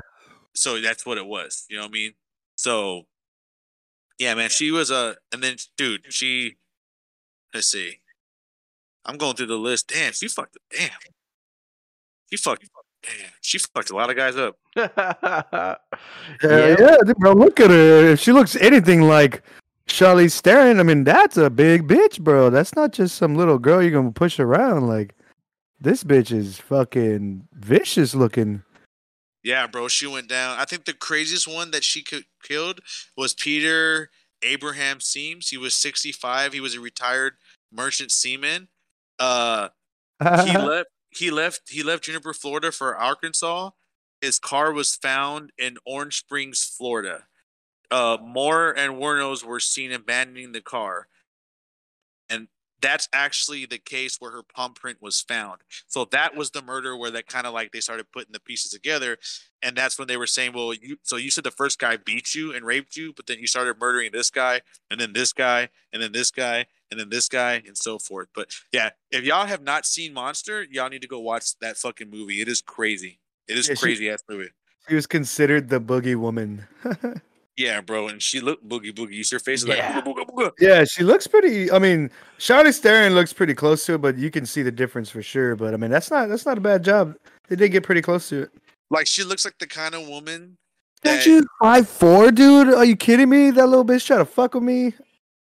So 0.54 0.80
that's 0.80 1.06
what 1.06 1.18
it 1.18 1.26
was. 1.26 1.66
You 1.70 1.78
know 1.78 1.84
what 1.84 1.90
I 1.90 1.94
mean? 1.94 2.14
So 2.56 3.04
yeah, 4.20 4.34
man, 4.34 4.50
she 4.50 4.72
was 4.72 4.92
a 4.92 5.18
and 5.34 5.44
then 5.44 5.58
dude, 5.78 6.06
she 6.10 6.56
let's 7.54 7.68
see. 7.68 8.00
I'm 9.06 9.18
going 9.18 9.36
through 9.36 9.48
the 9.48 9.58
list. 9.58 9.90
Damn, 9.90 10.14
she 10.14 10.28
fucked 10.28 10.58
damn. 10.72 10.90
She 12.30 12.38
fucked. 12.38 12.66
She 13.42 13.60
fucked 13.60 13.90
a 13.92 13.96
lot 13.96 14.10
of 14.10 14.16
guys 14.16 14.36
up. 14.38 14.58
Yeah, 16.44 16.76
Yep. 16.76 16.80
yeah, 16.80 17.14
bro. 17.18 17.34
Look 17.34 17.60
at 17.60 17.70
her. 17.70 18.10
If 18.12 18.20
she 18.20 18.32
looks 18.32 18.56
anything 18.56 19.02
like 19.04 19.44
Charlize 19.88 20.42
Theron, 20.42 20.80
I 20.80 20.84
mean, 20.84 21.04
that's 21.04 21.38
a 21.38 21.50
big 21.50 21.88
bitch, 21.88 22.20
bro. 22.22 22.50
That's 22.50 22.76
not 22.76 22.92
just 22.92 23.16
some 23.16 23.36
little 23.36 23.60
girl 23.60 23.82
you're 23.82 23.92
gonna 23.92 24.12
push 24.12 24.40
around. 24.40 24.88
Like, 24.88 25.16
this 25.80 26.04
bitch 26.04 26.32
is 26.32 26.58
fucking 26.58 27.48
vicious 27.54 28.16
looking. 28.16 28.64
Yeah, 29.44 29.68
bro, 29.68 29.88
she 29.88 30.08
went 30.08 30.28
down. 30.28 30.58
I 30.60 30.66
think 30.66 30.86
the 30.86 30.94
craziest 30.94 31.48
one 31.48 31.70
that 31.72 31.84
she 31.84 32.02
could, 32.02 32.24
killed 32.44 32.80
was 33.16 33.36
Peter 33.36 34.10
Abraham 34.42 34.98
Siems. 34.98 35.50
He 35.50 35.58
was 35.58 35.76
65. 35.76 36.54
He 36.54 36.60
was 36.60 36.74
a 36.76 36.80
retired 36.80 37.34
merchant 37.72 38.12
seaman. 38.12 38.68
Uh, 39.20 39.70
he 40.20 40.28
left. 40.58 40.90
He 41.16 41.32
left. 41.32 41.70
He 41.70 41.84
left 41.84 42.04
Jupiter, 42.04 42.34
Florida, 42.34 42.72
for 42.72 42.96
Arkansas. 42.96 43.72
His 44.22 44.40
car 44.40 44.72
was 44.72 44.96
found 44.96 45.52
in 45.58 45.78
Orange 45.86 46.18
Springs, 46.18 46.64
Florida. 46.64 47.28
Uh, 47.92 48.18
Moore 48.22 48.72
and 48.76 48.94
Wuornos 48.94 49.44
were 49.44 49.60
seen 49.60 49.92
abandoning 49.92 50.52
the 50.52 50.62
car, 50.62 51.08
and 52.30 52.48
that's 52.82 53.08
actually 53.14 53.66
the 53.66 53.78
case 53.78 54.18
where 54.20 54.32
her 54.32 54.44
palm 54.44 54.74
print 54.74 55.02
was 55.02 55.22
found. 55.22 55.62
So 55.88 56.06
that 56.06 56.36
was 56.36 56.52
the 56.52 56.62
murder 56.62 56.98
where 56.98 57.12
that 57.12 57.28
kind 57.28 57.46
of 57.46 57.54
like 57.54 57.72
they 57.72 57.80
started 57.80 58.12
putting 58.12 58.34
the 58.34 58.40
pieces 58.40 58.72
together, 58.72 59.18
and 59.62 59.76
that's 59.76 60.00
when 60.00 60.08
they 60.08 60.18
were 60.18 60.28
saying, 60.28 60.54
"Well, 60.54 60.74
you." 60.74 60.98
So 61.04 61.16
you 61.16 61.30
said 61.30 61.44
the 61.44 61.52
first 61.52 61.80
guy 61.80 61.98
beat 61.98 62.34
you 62.34 62.54
and 62.54 62.66
raped 62.66 62.98
you, 62.98 63.14
but 63.14 63.28
then 63.28 63.40
you 63.40 63.48
started 63.48 63.80
murdering 63.80 64.12
this 64.12 64.30
guy, 64.32 64.62
and 64.90 65.00
then 65.00 65.14
this 65.14 65.34
guy, 65.34 65.70
and 65.94 66.02
then 66.02 66.12
this 66.12 66.32
guy, 66.32 66.66
and 66.92 67.00
then 67.00 67.10
this 67.10 67.28
guy, 67.28 67.62
and 67.68 67.78
so 67.78 67.98
forth. 68.00 68.28
But 68.36 68.50
yeah, 68.72 68.92
if 69.12 69.24
y'all 69.24 69.46
have 69.46 69.62
not 69.62 69.86
seen 69.86 70.14
Monster, 70.14 70.64
y'all 70.70 70.90
need 70.90 71.02
to 71.02 71.08
go 71.08 71.20
watch 71.20 71.58
that 71.60 71.78
fucking 71.78 72.10
movie. 72.10 72.42
It 72.42 72.48
is 72.48 72.62
crazy. 72.62 73.20
It 73.48 73.58
is 73.58 73.68
Yeah, 73.68 73.76
she- 73.76 73.82
crazy 73.82 74.10
ass 74.10 74.24
movie. 74.30 74.50
She 74.88 74.94
was 74.96 75.08
considered 75.08 75.70
the 75.70 75.82
boogie 75.82 76.16
woman. 76.16 76.68
Yeah, 77.58 77.80
bro, 77.80 78.10
and 78.10 78.22
she 78.22 78.42
looked 78.42 78.68
boogie 78.68 78.92
boogie. 78.94 79.32
Her 79.32 79.40
face 79.40 79.62
is 79.64 79.70
Yeah. 79.70 79.96
like 79.96 80.04
booga, 80.04 80.26
booga, 80.26 80.30
booga. 80.36 80.52
yeah, 80.60 80.84
she 80.84 81.04
looks 81.04 81.26
pretty. 81.26 81.72
I 81.72 81.80
mean, 81.80 82.12
Charlize 82.38 82.80
Theron 82.80 83.16
looks 83.16 83.32
pretty 83.32 83.54
close 83.54 83.86
to 83.86 83.94
it, 83.94 84.02
but 84.02 84.18
you 84.18 84.30
can 84.30 84.46
see 84.46 84.62
the 84.62 84.74
difference 84.74 85.10
for 85.10 85.22
sure. 85.22 85.56
But 85.56 85.74
I 85.74 85.78
mean, 85.78 85.90
that's 85.90 86.12
not 86.12 86.28
that's 86.28 86.46
not 86.46 86.58
a 86.58 86.62
bad 86.62 86.84
job. 86.84 87.16
They 87.48 87.56
did 87.56 87.70
get 87.72 87.84
pretty 87.84 88.02
close 88.02 88.28
to 88.28 88.42
it. 88.42 88.52
like 88.92 89.08
she 89.08 89.24
looks 89.24 89.46
like 89.46 89.58
the 89.58 89.68
kind 89.68 89.96
of 89.96 90.06
woman 90.06 90.58
Aren't 91.06 91.20
that 91.22 91.26
you 91.26 91.48
five 91.64 91.88
four, 91.88 92.30
dude? 92.30 92.74
Are 92.74 92.84
you 92.84 92.98
kidding 92.98 93.30
me? 93.30 93.52
That 93.52 93.68
little 93.68 93.86
bitch 93.86 94.06
trying 94.06 94.20
to 94.20 94.26
fuck 94.26 94.54
with 94.54 94.64
me. 94.64 94.94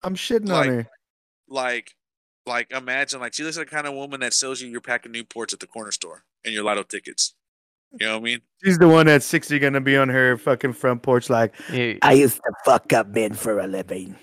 I'm 0.04 0.14
shitting 0.14 0.50
Like- 0.50 0.68
on 0.70 0.74
her. 0.76 0.88
Like 1.48 1.92
like 2.46 2.72
imagine 2.72 3.20
like 3.22 3.34
she 3.34 3.44
looks 3.44 3.58
like 3.58 3.70
the 3.70 3.76
kind 3.76 3.88
of 3.88 3.94
woman 3.94 4.20
that 4.22 4.34
sells 4.34 4.62
you 4.62 4.70
your 4.70 4.82
pack 4.82 5.06
of 5.06 5.12
Newports 5.12 5.54
at 5.54 5.60
the 5.60 5.68
corner 5.68 5.92
store 5.92 6.24
and 6.44 6.54
your 6.54 6.64
lotto 6.64 6.84
tickets. 6.84 7.34
You 8.00 8.08
know 8.08 8.14
what 8.14 8.22
I 8.22 8.24
mean? 8.24 8.42
She's 8.64 8.78
the 8.80 8.88
one 8.88 9.08
at 9.08 9.22
sixty 9.24 9.60
gonna 9.60 9.80
be 9.82 9.96
on 9.98 10.10
her 10.10 10.38
fucking 10.38 10.74
front 10.74 11.04
porch 11.04 11.30
like, 11.30 11.54
You- 11.72 12.00
I 12.02 12.14
used 12.14 12.38
to 12.38 12.52
fuck 12.66 12.92
up 12.94 13.08
men 13.10 13.34
for 13.34 13.60
a 13.60 13.68
living. 13.68 14.16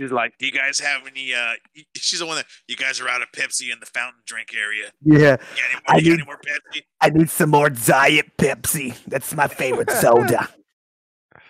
She's 0.00 0.10
like, 0.10 0.32
"Do 0.38 0.46
you 0.46 0.50
guys 0.52 0.80
have 0.80 1.06
any?" 1.06 1.32
uh 1.34 1.52
She's 1.96 2.18
the 2.18 2.26
one 2.26 2.36
that 2.36 2.46
you 2.66 2.74
guys 2.76 3.00
are 3.00 3.08
out 3.08 3.22
of 3.22 3.28
Pepsi 3.30 3.70
in 3.72 3.78
the 3.78 3.86
fountain 3.86 4.22
drink 4.26 4.48
area. 4.52 4.90
Yeah, 5.02 5.36
You 5.56 5.62
any 5.70 5.80
I 5.86 5.96
you 5.98 6.02
need- 6.02 6.12
any 6.14 6.24
more 6.24 6.40
Pepsi? 6.44 6.80
I 7.00 7.10
need 7.10 7.30
some 7.30 7.50
more 7.50 7.70
Diet 7.70 8.36
Pepsi. 8.36 8.96
That's 9.06 9.32
my 9.34 9.46
favorite 9.46 9.90
soda. 10.00 10.48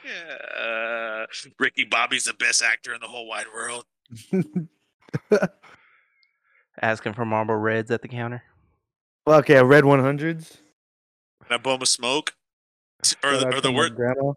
Yeah. 0.05 0.61
Uh, 0.63 1.27
Ricky 1.59 1.85
Bobby's 1.85 2.25
the 2.25 2.35
best 2.35 2.63
actor 2.63 2.93
in 2.93 3.01
the 3.01 3.07
whole 3.09 3.27
wide 3.27 3.47
world. 3.55 3.87
asking 6.83 7.15
for 7.15 7.25
Marlboro 7.25 7.57
Reds 7.57 7.91
at 7.91 8.03
the 8.03 8.09
counter. 8.09 8.43
okay, 9.27 9.57
a 9.57 9.65
red 9.65 9.85
one 9.85 10.01
hundreds. 10.01 10.59
And 11.45 11.55
I 11.55 11.59
bum 11.59 11.83
a 11.83 11.87
smoke, 11.87 12.35
or 13.23 13.37
the, 13.37 13.55
or 13.55 13.61
the 13.61 13.73
word 13.73 13.97
grandma. 13.97 14.33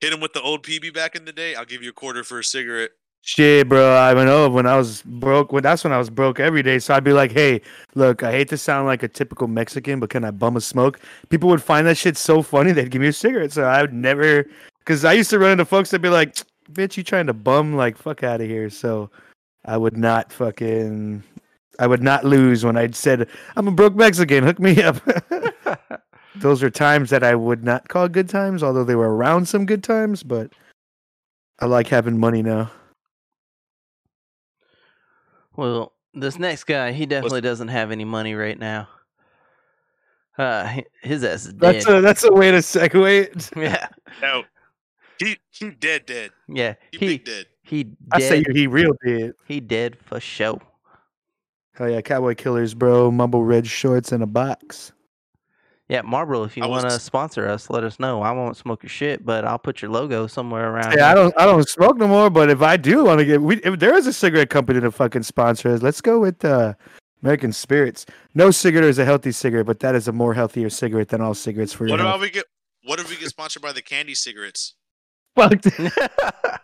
hit 0.00 0.12
him 0.12 0.20
with 0.20 0.32
the 0.32 0.42
old 0.42 0.62
PB 0.62 0.92
back 0.94 1.14
in 1.14 1.24
the 1.24 1.32
day. 1.32 1.54
I'll 1.54 1.64
give 1.64 1.82
you 1.82 1.90
a 1.90 1.94
quarter 1.94 2.22
for 2.24 2.38
a 2.38 2.44
cigarette. 2.44 2.90
Shit, 3.24 3.68
bro. 3.68 3.96
I 3.96 4.12
know 4.24 4.50
when 4.50 4.66
I 4.66 4.76
was 4.76 5.02
broke. 5.02 5.52
When 5.52 5.62
that's 5.62 5.84
when 5.84 5.92
I 5.92 5.98
was 5.98 6.10
broke 6.10 6.40
every 6.40 6.62
day. 6.62 6.80
So 6.80 6.92
I'd 6.92 7.04
be 7.04 7.12
like, 7.12 7.30
"Hey, 7.30 7.60
look, 7.94 8.24
I 8.24 8.32
hate 8.32 8.48
to 8.48 8.58
sound 8.58 8.88
like 8.88 9.04
a 9.04 9.08
typical 9.08 9.46
Mexican, 9.46 10.00
but 10.00 10.10
can 10.10 10.24
I 10.24 10.32
bum 10.32 10.56
a 10.56 10.60
smoke?" 10.60 10.98
People 11.28 11.48
would 11.50 11.62
find 11.62 11.86
that 11.86 11.96
shit 11.96 12.16
so 12.16 12.42
funny. 12.42 12.72
They'd 12.72 12.90
give 12.90 13.00
me 13.00 13.06
a 13.08 13.12
cigarette. 13.12 13.52
So 13.52 13.62
I 13.62 13.80
would 13.80 13.92
never, 13.92 14.44
because 14.80 15.04
I 15.04 15.12
used 15.12 15.30
to 15.30 15.38
run 15.38 15.52
into 15.52 15.64
folks 15.64 15.90
that'd 15.90 16.02
be 16.02 16.08
like, 16.08 16.36
"Bitch, 16.72 16.96
you 16.96 17.02
trying 17.02 17.26
to 17.26 17.32
bum? 17.32 17.74
Like, 17.74 17.96
fuck 17.96 18.22
out 18.22 18.40
of 18.40 18.48
here." 18.48 18.70
So 18.70 19.10
I 19.64 19.76
would 19.76 19.96
not 19.96 20.32
fucking, 20.32 21.22
I 21.78 21.86
would 21.86 22.02
not 22.02 22.24
lose 22.24 22.64
when 22.64 22.76
I 22.76 22.90
said, 22.90 23.28
"I'm 23.56 23.68
a 23.68 23.72
broke 23.72 23.94
Mexican. 23.94 24.44
Hook 24.44 24.58
me 24.58 24.82
up." 24.82 24.96
Those 26.36 26.62
are 26.62 26.70
times 26.70 27.10
that 27.10 27.22
I 27.22 27.34
would 27.34 27.62
not 27.62 27.88
call 27.88 28.08
good 28.08 28.28
times, 28.28 28.62
although 28.62 28.84
they 28.84 28.94
were 28.94 29.14
around 29.14 29.46
some 29.46 29.66
good 29.66 29.84
times. 29.84 30.22
But 30.22 30.52
I 31.60 31.66
like 31.66 31.88
having 31.88 32.18
money 32.18 32.42
now. 32.42 32.70
Well, 35.54 35.92
this 36.14 36.38
next 36.38 36.64
guy, 36.64 36.92
he 36.92 37.06
definitely 37.06 37.42
doesn't 37.42 37.68
have 37.68 37.90
any 37.90 38.04
money 38.04 38.34
right 38.34 38.58
now. 38.58 38.88
Uh, 40.38 40.80
his 41.02 41.22
ass 41.24 41.44
is 41.44 41.52
dead. 41.52 41.74
That's 41.74 41.88
a 41.88 42.00
that's 42.00 42.24
a 42.24 42.32
way 42.32 42.50
to 42.50 42.58
segue. 42.58 43.22
it. 43.22 43.50
yeah, 43.56 43.88
No, 44.22 44.44
he 45.22 45.38
he 45.50 45.70
dead 45.70 46.06
dead. 46.06 46.30
yeah. 46.48 46.74
He, 46.90 46.98
He 46.98 47.06
big 47.06 47.24
dead. 47.24 47.46
he 47.62 47.86
I 48.12 48.20
say 48.20 48.44
he 48.52 48.66
real 48.66 48.92
dead. 49.04 49.32
He 49.46 49.60
dead 49.60 49.96
for 50.04 50.20
show. 50.20 50.60
Hell 51.74 51.88
yeah, 51.90 52.00
cowboy 52.02 52.34
killers, 52.34 52.74
bro. 52.74 53.10
Mumble 53.10 53.44
red 53.44 53.66
shorts 53.66 54.12
in 54.12 54.20
a 54.22 54.26
box. 54.26 54.92
Yeah, 55.88 56.02
Marlboro, 56.02 56.44
if 56.44 56.56
you 56.56 56.66
want 56.66 56.88
to 56.88 56.98
sponsor 56.98 57.46
us, 57.48 57.68
let 57.68 57.84
us 57.84 57.98
know. 57.98 58.22
I 58.22 58.30
won't 58.30 58.56
smoke 58.56 58.82
your 58.82 58.88
shit, 58.88 59.26
but 59.26 59.44
I'll 59.44 59.58
put 59.58 59.82
your 59.82 59.90
logo 59.90 60.26
somewhere 60.26 60.70
around. 60.70 60.94
Yeah, 60.96 61.10
I 61.10 61.14
don't 61.14 61.34
I 61.38 61.44
don't 61.44 61.68
smoke 61.68 61.98
no 61.98 62.08
more, 62.08 62.30
but 62.30 62.50
if 62.50 62.62
I 62.62 62.76
do 62.76 63.04
want 63.04 63.18
to 63.18 63.24
get, 63.24 63.42
we, 63.42 63.56
if 63.58 63.78
there 63.78 63.94
is 63.94 64.06
a 64.06 64.12
cigarette 64.12 64.48
company 64.48 64.80
to 64.80 64.90
fucking 64.90 65.22
sponsor 65.22 65.68
us, 65.70 65.82
let's 65.82 66.00
go 66.00 66.18
with 66.20 66.44
uh, 66.44 66.74
American 67.22 67.52
Spirits. 67.52 68.06
No 68.34 68.50
cigarette 68.50 68.88
is 68.88 68.98
a 68.98 69.04
healthy 69.04 69.32
cigarette, 69.32 69.66
but 69.66 69.80
that 69.80 69.94
is 69.94 70.08
a 70.08 70.12
more 70.12 70.32
healthier 70.34 70.70
cigarette 70.70 71.08
than 71.08 71.20
all 71.20 71.34
cigarettes 71.34 71.72
for 71.74 71.86
your 71.86 71.92
What 71.96 72.00
about 72.00 72.20
we 72.20 72.30
get? 72.30 72.46
What 72.84 72.98
if 72.98 73.10
we 73.10 73.16
get 73.16 73.28
sponsored 73.28 73.62
by 73.62 73.72
the 73.72 73.82
candy 73.82 74.14
cigarettes? 74.14 74.74
Fuck. 75.34 75.64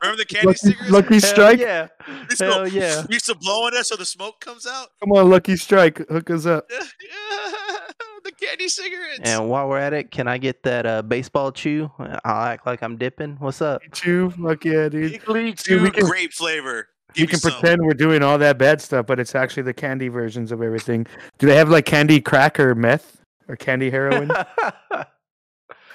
Remember 0.02 0.16
the 0.16 0.26
candy 0.28 0.46
Lucky, 0.46 0.58
cigarettes? 0.58 0.90
Lucky 0.90 1.14
Hell 1.14 1.20
Strike. 1.20 1.58
yeah. 1.58 1.88
used 2.28 2.38
to 2.38 2.44
Hell 2.44 2.58
go- 2.58 2.64
yeah. 2.64 3.04
We 3.08 3.14
used 3.14 3.26
to 3.26 3.34
blow 3.34 3.66
on 3.66 3.74
it 3.74 3.86
so 3.86 3.96
the 3.96 4.04
smoke 4.04 4.40
comes 4.40 4.66
out. 4.66 4.88
Come 5.00 5.12
on, 5.12 5.30
Lucky 5.30 5.56
Strike, 5.56 6.06
hook 6.08 6.30
us 6.30 6.44
up. 6.46 6.68
the 8.24 8.32
candy 8.32 8.68
cigarettes. 8.68 9.20
And 9.24 9.48
while 9.48 9.68
we're 9.68 9.78
at 9.78 9.92
it, 9.94 10.10
can 10.10 10.28
I 10.28 10.38
get 10.38 10.62
that 10.64 10.86
uh, 10.86 11.02
baseball 11.02 11.50
chew? 11.52 11.90
I'll 11.98 12.44
act 12.44 12.66
like 12.66 12.82
I'm 12.82 12.96
dipping. 12.96 13.36
What's 13.38 13.62
up? 13.62 13.80
Chew, 13.92 14.30
fuck 14.30 14.64
yeah, 14.64 14.88
dude. 14.88 15.12
Legally 15.12 15.52
Dude, 15.52 15.94
can- 15.94 16.04
grape 16.06 16.32
flavor. 16.32 16.88
We 17.16 17.22
Give 17.22 17.30
can 17.30 17.36
me 17.36 17.40
some. 17.40 17.52
pretend 17.60 17.82
we're 17.82 17.94
doing 17.94 18.22
all 18.22 18.36
that 18.36 18.58
bad 18.58 18.82
stuff, 18.82 19.06
but 19.06 19.18
it's 19.18 19.34
actually 19.34 19.62
the 19.62 19.72
candy 19.72 20.08
versions 20.08 20.52
of 20.52 20.60
everything. 20.60 21.06
Do 21.38 21.46
they 21.46 21.56
have 21.56 21.70
like 21.70 21.86
candy 21.86 22.20
crack 22.20 22.60
or 22.60 22.74
meth 22.74 23.22
or 23.48 23.56
candy 23.56 23.88
heroin? 23.90 24.30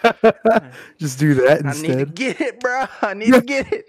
Just 0.98 1.20
do 1.20 1.34
that 1.36 1.62
instead. 1.62 1.92
I 1.92 1.96
need 1.96 2.06
to 2.06 2.06
get 2.06 2.42
it, 2.42 2.60
bro. 2.60 2.86
I 3.02 3.14
need 3.14 3.34
to 3.34 3.42
get 3.42 3.72
it. 3.72 3.86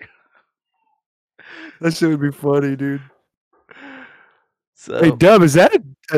That 1.81 1.95
shit 1.95 2.09
would 2.09 2.21
be 2.21 2.31
funny, 2.31 2.77
dude. 2.77 3.03
So 4.75 5.03
Hey, 5.03 5.11
Dub, 5.11 5.43
is 5.43 5.55
that 5.55 5.75
a, 5.75 5.83
a, 6.13 6.17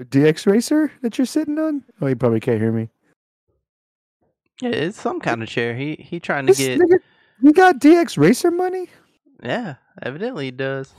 a, 0.00 0.04
DX 0.04 0.46
racer 0.46 0.92
that 1.02 1.18
you're 1.18 1.26
sitting 1.26 1.58
on? 1.58 1.84
Oh, 2.00 2.06
you 2.06 2.16
probably 2.16 2.40
can't 2.40 2.60
hear 2.60 2.72
me. 2.72 2.88
yeah, 4.60 4.70
it's 4.70 5.00
some 5.00 5.20
kind 5.20 5.42
of 5.42 5.48
chair. 5.48 5.74
He 5.74 5.96
he 5.96 6.20
trying 6.20 6.46
to 6.46 6.52
This 6.52 6.58
get. 6.58 6.78
nigga, 6.78 6.98
you 7.42 7.52
got 7.52 7.80
DX 7.80 8.16
racer 8.16 8.50
money? 8.50 8.88
Yeah, 9.42 9.76
evidently 10.02 10.46
he 10.46 10.50
does. 10.50 10.92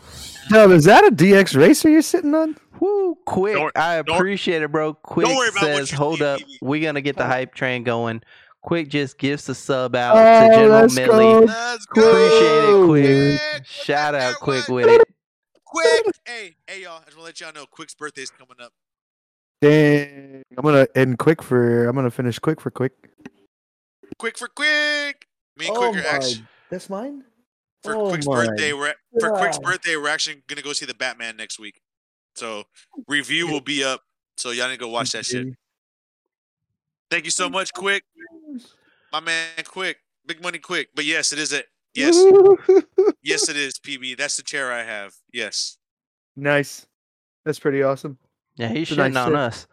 Dub, 0.50 0.72
is 0.72 0.86
that 0.86 1.06
a 1.06 1.12
DX 1.12 1.58
racer 1.58 1.90
you're 1.90 2.02
sitting 2.02 2.34
on? 2.34 2.56
Woo, 2.80 3.18
quick. 3.26 3.56
Don't- 3.56 3.78
I 3.78 3.96
appreciate 3.96 4.62
it, 4.62 4.72
bro. 4.72 4.94
Quick 4.94 5.28
worry 5.28 5.50
about 5.50 5.64
what 5.64 5.76
says, 5.78 5.92
hold 5.92 6.22
up. 6.22 6.40
We're 6.62 6.82
going 6.82 6.96
to 6.96 7.02
get 7.02 7.18
the 7.18 7.26
hype 7.26 7.54
train 7.54 7.84
going. 7.84 8.22
Quick 8.62 8.88
just 8.90 9.18
gives 9.18 9.46
the 9.46 9.56
sub 9.56 9.96
out 9.96 10.16
Oh, 10.18 10.48
to 10.48 10.54
General 10.56 10.82
let's 10.82 10.96
Millie. 10.96 11.08
go. 11.24 11.40
Let's 11.42 11.86
go. 11.86 12.10
Appreciate 12.10 12.70
it, 12.70 12.86
Quick. 12.86 13.40
Quick. 13.60 13.66
Shout 13.66 14.16
out 14.16 14.36
Quick 14.36 14.64
Everyone. 14.64 14.84
with 14.86 15.02
it. 15.02 15.08
Quick. 15.66 16.06
Hey, 16.26 16.56
hey, 16.68 16.82
y'all. 16.84 17.00
I 17.02 17.06
just 17.06 17.18
want 17.18 17.36
to 17.36 17.42
let 17.42 17.42
y'all 17.42 17.54
know 17.54 17.66
Quick's 17.70 17.94
birthday's 17.94 18.30
coming 18.32 18.58
up. 18.62 18.72
Dang. 19.62 20.42
I'm 20.58 20.64
gonna 20.64 20.88
end 20.96 21.20
quick 21.20 21.44
for 21.44 21.86
I'm 21.88 21.96
gonna 21.96 22.10
finish 22.10 22.40
quick 22.40 22.62
for 22.62 22.72
quick. 22.72 22.94
Quick 24.18 24.38
for 24.38 24.48
Quick. 24.48 25.28
Me 25.58 25.68
and 25.68 25.76
Oh 25.78 25.92
Quick 25.92 26.06
are 26.06 26.08
actually 26.08 26.46
That's 26.70 26.90
mine? 26.90 27.26
For 27.84 27.96
Oh 27.96 28.10
Quick's 28.10 28.26
birthday. 28.28 28.74
We're 28.74 28.94
for 29.20 29.32
Quick's 29.38 29.60
birthday. 29.60 29.96
We're 29.96 30.10
actually 30.10 30.44
gonna 30.48 30.62
go 30.62 30.74
see 30.74 30.86
the 30.86 30.94
Batman 30.94 31.38
next 31.38 31.60
week. 31.60 31.82
So 32.36 32.64
review 33.08 33.48
will 33.48 33.62
be 33.62 33.84
up. 33.84 34.02
So 34.38 34.52
y'all 34.52 34.68
need 34.68 34.76
to 34.76 34.80
go 34.80 34.88
watch 34.90 35.12
that 35.12 35.26
shit. 35.26 35.48
Thank 37.12 37.26
you 37.26 37.32
so 37.32 37.50
much, 37.50 37.74
Quick. 37.74 38.04
My 39.12 39.20
man, 39.20 39.48
Quick. 39.66 39.98
Big 40.26 40.42
money, 40.44 40.60
Quick. 40.60 40.90
But 40.96 41.06
yes, 41.06 41.34
it 41.34 41.40
is 41.40 41.52
it. 41.54 41.66
yes. 41.96 42.16
yes, 43.24 43.50
it 43.50 43.58
is, 43.58 43.74
PB. 43.80 44.18
That's 44.18 44.38
the 44.38 44.44
chair 44.44 44.72
I 44.72 44.84
have. 44.84 45.14
Yes. 45.34 45.78
nice. 46.36 46.86
That's 47.46 47.58
pretty 47.60 47.82
awesome. 47.82 48.18
Yeah, 48.58 48.68
he's 48.68 48.84
It's 48.84 48.92
a 48.92 48.96
shitting 48.96 49.14
nice 49.14 49.26
on 49.26 49.32
chair. 49.32 49.38
us. 49.38 49.68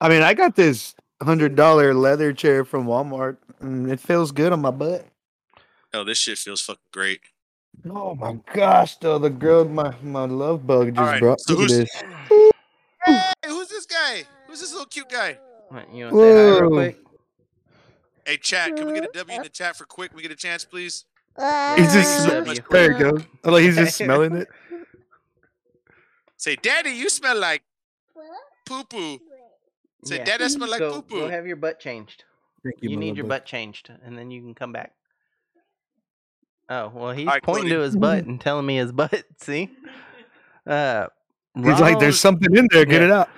I 0.00 0.08
mean, 0.08 0.22
I 0.22 0.34
got 0.34 0.56
this 0.56 0.94
hundred 1.22 1.54
dollar 1.54 1.94
leather 1.94 2.32
chair 2.32 2.64
from 2.64 2.86
Walmart, 2.86 3.36
and 3.60 3.88
it 3.90 4.00
feels 4.00 4.32
good 4.32 4.52
on 4.52 4.60
my 4.60 4.70
butt. 4.72 5.06
Oh, 5.94 6.04
this 6.04 6.18
shit 6.18 6.38
feels 6.38 6.60
fucking 6.62 6.80
great. 6.92 7.20
Oh 7.88 8.14
my 8.14 8.38
gosh, 8.54 8.96
though 8.96 9.18
the 9.18 9.30
girl, 9.30 9.64
my 9.64 9.94
my 10.02 10.24
love 10.24 10.66
bug 10.66 10.88
just 10.88 10.98
Alright, 10.98 11.20
brought 11.20 11.40
so 11.40 11.54
me 11.54 11.60
who's- 11.60 11.72
this. 11.78 12.02
Hey, 13.04 13.30
who's 13.46 13.68
this 13.68 13.86
guy? 13.86 14.22
Who's 14.46 14.60
this 14.60 14.70
little 14.72 14.86
cute 14.86 15.08
guy? 15.08 15.38
What, 15.68 15.92
You 15.92 16.04
want 16.04 16.16
to 16.16 16.20
say 16.22 16.54
hi 16.54 16.60
real 16.60 16.70
quick? 16.70 16.98
Hey, 18.24 18.36
chat. 18.36 18.76
Can 18.76 18.86
we 18.86 18.92
get 18.94 19.04
a 19.04 19.10
W 19.18 19.36
in 19.36 19.42
the 19.42 19.48
chat 19.48 19.74
for 19.76 19.84
quick? 19.84 20.14
We 20.14 20.22
get 20.22 20.30
a 20.30 20.36
chance, 20.36 20.64
please. 20.64 21.04
He's 21.36 21.92
just 21.92 22.24
so 22.24 22.44
much, 22.44 22.60
there 22.70 22.92
you 22.92 22.98
go. 22.98 23.18
Oh, 23.44 23.50
like 23.52 23.62
he's 23.64 23.76
just 23.76 23.96
smelling 23.96 24.36
it. 24.36 24.48
Say, 26.36 26.56
Daddy, 26.56 26.90
you 26.90 27.08
smell 27.08 27.38
like 27.38 27.62
poo 28.66 28.84
poo. 28.84 29.18
Say, 30.04 30.18
Yeah. 30.18 30.24
Dad, 30.24 30.42
I 30.42 30.48
smell 30.48 30.68
like 30.68 30.78
go, 30.80 30.92
poo 30.94 31.02
poo. 31.02 31.20
go 31.20 31.28
have 31.30 31.46
your 31.46 31.56
butt 31.56 31.80
changed. 31.80 32.24
Thank 32.62 32.76
You, 32.80 32.90
my 32.90 32.96
need 32.96 33.16
your 33.16 33.24
bug. 33.24 33.30
butt 33.40 33.46
changed, 33.46 33.90
and 34.04 34.16
then 34.16 34.30
you 34.30 34.40
can 34.42 34.54
come 34.54 34.72
back. 34.72 34.92
Oh 36.74 36.90
well, 36.94 37.12
he's 37.12 37.26
Alright, 37.26 37.42
pointing 37.42 37.64
Cody. 37.64 37.74
to 37.74 37.80
his 37.80 37.96
butt 37.96 38.24
and 38.24 38.40
telling 38.40 38.64
me 38.64 38.76
his 38.76 38.92
butt. 39.00 39.24
See, 39.38 39.68
uh, 40.66 41.06
He's 41.54 41.80
like, 41.80 41.98
there's 41.98 42.18
something 42.18 42.54
in 42.56 42.66
there. 42.72 42.86
Get 42.86 43.02
Yeah. 43.02 43.08
it 43.08 43.10
out. 43.12 43.28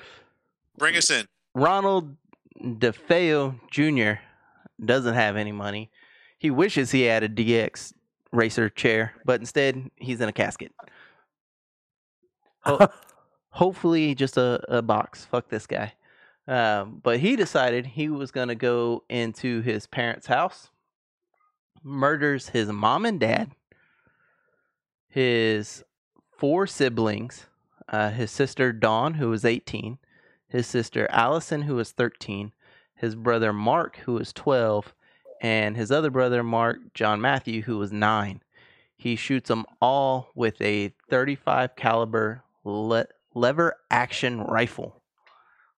Bring 0.78 0.94
us 0.96 1.10
in. 1.10 1.26
Ronald 1.54 2.16
DeFeo 2.62 3.58
Jr. 3.72 4.20
doesn't 4.84 5.14
have 5.14 5.36
any 5.36 5.50
money. 5.50 5.90
He 6.38 6.50
wishes 6.52 6.92
he 6.92 7.02
had 7.02 7.24
a 7.24 7.28
DX 7.28 7.92
racer 8.30 8.68
chair, 8.68 9.14
but 9.24 9.40
instead 9.40 9.90
he's 9.96 10.20
in 10.20 10.28
a 10.28 10.32
casket. 10.32 10.72
Ho- 12.60 12.88
hopefully, 13.50 14.14
just 14.14 14.36
a, 14.36 14.60
a 14.68 14.80
box. 14.82 15.24
Fuck 15.24 15.48
this 15.48 15.66
guy. 15.66 15.94
Um, 16.46 17.00
but 17.02 17.18
he 17.20 17.34
decided 17.36 17.84
he 17.86 18.08
was 18.08 18.30
going 18.30 18.48
to 18.48 18.54
go 18.54 19.02
into 19.08 19.60
his 19.62 19.86
parents' 19.86 20.26
house, 20.26 20.70
murders 21.84 22.48
his 22.48 22.68
mom 22.68 23.04
and 23.04 23.20
dad, 23.20 23.52
his 25.08 25.84
four 26.36 26.66
siblings, 26.66 27.46
uh, 27.88 28.10
his 28.10 28.30
sister 28.30 28.72
Dawn, 28.72 29.14
who 29.14 29.28
was 29.30 29.44
18, 29.44 29.98
his 30.48 30.66
sister 30.66 31.06
Allison, 31.10 31.62
who 31.62 31.76
was 31.76 31.92
13, 31.92 32.52
his 32.96 33.14
brother 33.14 33.52
Mark, 33.52 33.98
who 33.98 34.14
was 34.14 34.32
12, 34.32 34.94
and 35.40 35.76
his 35.76 35.90
other 35.92 36.10
brother 36.10 36.42
Mark, 36.42 36.78
John 36.94 37.20
Matthew, 37.20 37.62
who 37.62 37.78
was 37.78 37.92
9. 37.92 38.40
He 38.96 39.16
shoots 39.16 39.48
them 39.48 39.66
all 39.80 40.30
with 40.34 40.60
a 40.62 40.94
35 41.10 41.76
caliber 41.76 42.42
le- 42.64 43.06
lever 43.34 43.76
action 43.90 44.40
rifle. 44.40 45.02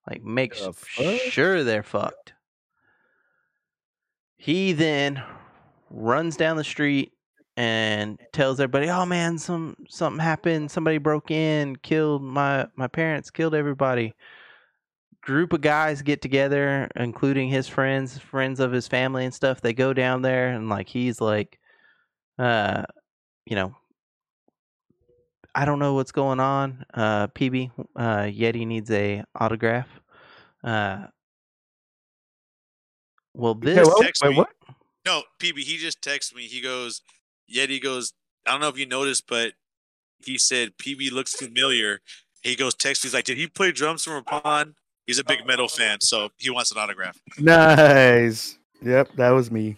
Like 0.08 0.22
make 0.22 0.54
The 0.54 0.72
sh- 0.72 0.96
fuck? 0.96 1.20
sure 1.32 1.64
they're 1.64 1.82
fucked. 1.82 2.34
He 4.36 4.72
then 4.72 5.22
runs 5.90 6.36
down 6.36 6.56
the 6.56 6.64
street 6.64 7.12
and 7.56 8.20
tells 8.32 8.60
everybody, 8.60 8.90
"Oh 8.90 9.06
man, 9.06 9.38
some 9.38 9.76
something 9.88 10.20
happened. 10.20 10.70
Somebody 10.70 10.98
broke 10.98 11.30
in, 11.30 11.76
killed 11.76 12.22
my 12.22 12.66
my 12.76 12.86
parents, 12.88 13.30
killed 13.30 13.54
everybody." 13.54 14.14
Group 15.22 15.52
of 15.52 15.60
guys 15.60 16.02
get 16.02 16.22
together, 16.22 16.88
including 16.94 17.48
his 17.48 17.66
friends, 17.66 18.16
friends 18.18 18.60
of 18.60 18.70
his 18.72 18.86
family 18.86 19.24
and 19.24 19.34
stuff. 19.34 19.60
They 19.60 19.72
go 19.72 19.92
down 19.92 20.22
there 20.22 20.50
and 20.50 20.68
like 20.68 20.88
he's 20.88 21.20
like, 21.20 21.58
uh, 22.38 22.84
you 23.44 23.56
know, 23.56 23.74
I 25.56 25.64
don't 25.64 25.78
know 25.80 25.94
what's 25.94 26.12
going 26.12 26.38
on. 26.38 26.84
Uh, 26.94 27.26
PB, 27.28 27.72
uh, 27.96 28.22
Yeti 28.24 28.66
needs 28.66 28.90
a 28.90 29.24
autograph. 29.34 29.88
Uh, 30.62 31.06
well, 33.34 33.54
this 33.54 33.86
what? 33.86 34.02
Text 34.02 34.22
Wait? 34.22 34.46
No, 35.06 35.22
PB, 35.38 35.58
he 35.58 35.78
just 35.78 36.02
texted 36.02 36.34
me. 36.34 36.42
He 36.42 36.60
goes, 36.60 37.00
Yeti 37.52 37.80
goes, 37.80 38.12
I 38.44 38.50
don't 38.50 38.60
know 38.60 38.68
if 38.68 38.76
you 38.76 38.86
noticed, 38.86 39.28
but 39.28 39.52
he 40.24 40.36
said 40.36 40.76
PB 40.78 41.12
looks 41.12 41.32
familiar. 41.32 42.00
He 42.42 42.56
goes, 42.56 42.74
text 42.74 43.04
me. 43.04 43.08
He's 43.08 43.14
like, 43.14 43.24
did 43.24 43.38
he 43.38 43.46
play 43.46 43.70
drums 43.70 44.02
from 44.02 44.14
a 44.14 44.22
Rapon? 44.22 44.74
He's 45.06 45.20
a 45.20 45.24
big 45.24 45.46
metal 45.46 45.68
fan, 45.68 46.00
so 46.00 46.30
he 46.36 46.50
wants 46.50 46.72
an 46.72 46.78
autograph. 46.78 47.20
Nice. 47.38 48.58
Yep, 48.82 49.10
that 49.16 49.30
was 49.30 49.52
me. 49.52 49.76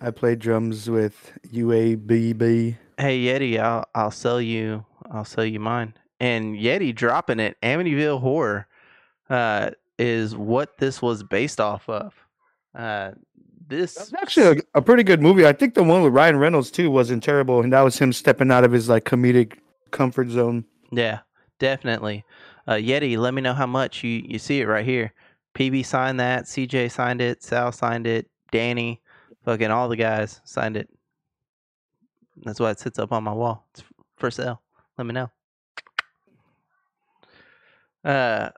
I 0.00 0.10
played 0.10 0.38
drums 0.38 0.88
with 0.88 1.32
UABB. 1.52 2.76
hey 2.96 3.24
Yeti, 3.24 3.60
I'll 3.60 3.84
I'll 3.94 4.10
sell 4.10 4.40
you 4.40 4.84
I'll 5.10 5.26
sell 5.26 5.44
you 5.44 5.60
mine. 5.60 5.92
And 6.18 6.56
Yeti 6.56 6.94
dropping 6.94 7.38
it, 7.38 7.56
Amityville 7.62 8.20
Horror, 8.20 8.66
uh, 9.28 9.70
is 9.98 10.34
what 10.34 10.78
this 10.78 11.02
was 11.02 11.22
based 11.22 11.60
off 11.60 11.88
of. 11.88 12.14
Uh, 12.74 13.12
this 13.70 13.94
That's 13.94 14.12
actually 14.14 14.58
a, 14.74 14.78
a 14.78 14.82
pretty 14.82 15.02
good 15.02 15.22
movie. 15.22 15.46
I 15.46 15.52
think 15.52 15.74
the 15.74 15.82
one 15.82 16.02
with 16.02 16.12
Ryan 16.12 16.36
Reynolds 16.36 16.70
too 16.70 16.90
wasn't 16.90 17.22
terrible, 17.22 17.62
and 17.62 17.72
that 17.72 17.80
was 17.80 17.98
him 17.98 18.12
stepping 18.12 18.50
out 18.50 18.64
of 18.64 18.72
his 18.72 18.88
like 18.88 19.04
comedic 19.04 19.58
comfort 19.90 20.28
zone. 20.28 20.64
Yeah, 20.92 21.20
definitely. 21.58 22.24
Uh, 22.66 22.74
Yeti, 22.74 23.16
let 23.16 23.32
me 23.32 23.40
know 23.40 23.54
how 23.54 23.66
much 23.66 24.04
you 24.04 24.22
you 24.26 24.38
see 24.38 24.60
it 24.60 24.66
right 24.66 24.84
here. 24.84 25.14
PB 25.54 25.86
signed 25.86 26.20
that. 26.20 26.44
CJ 26.44 26.90
signed 26.90 27.20
it. 27.20 27.42
Sal 27.42 27.72
signed 27.72 28.06
it. 28.06 28.28
Danny, 28.50 29.00
fucking 29.44 29.70
all 29.70 29.88
the 29.88 29.96
guys 29.96 30.40
signed 30.44 30.76
it. 30.76 30.88
That's 32.42 32.60
why 32.60 32.70
it 32.70 32.80
sits 32.80 32.98
up 32.98 33.12
on 33.12 33.24
my 33.24 33.32
wall. 33.32 33.66
It's 33.72 33.84
for 34.16 34.30
sale. 34.30 34.60
Let 34.98 35.06
me 35.06 35.14
know. 35.14 35.30
Uh, 38.04 38.50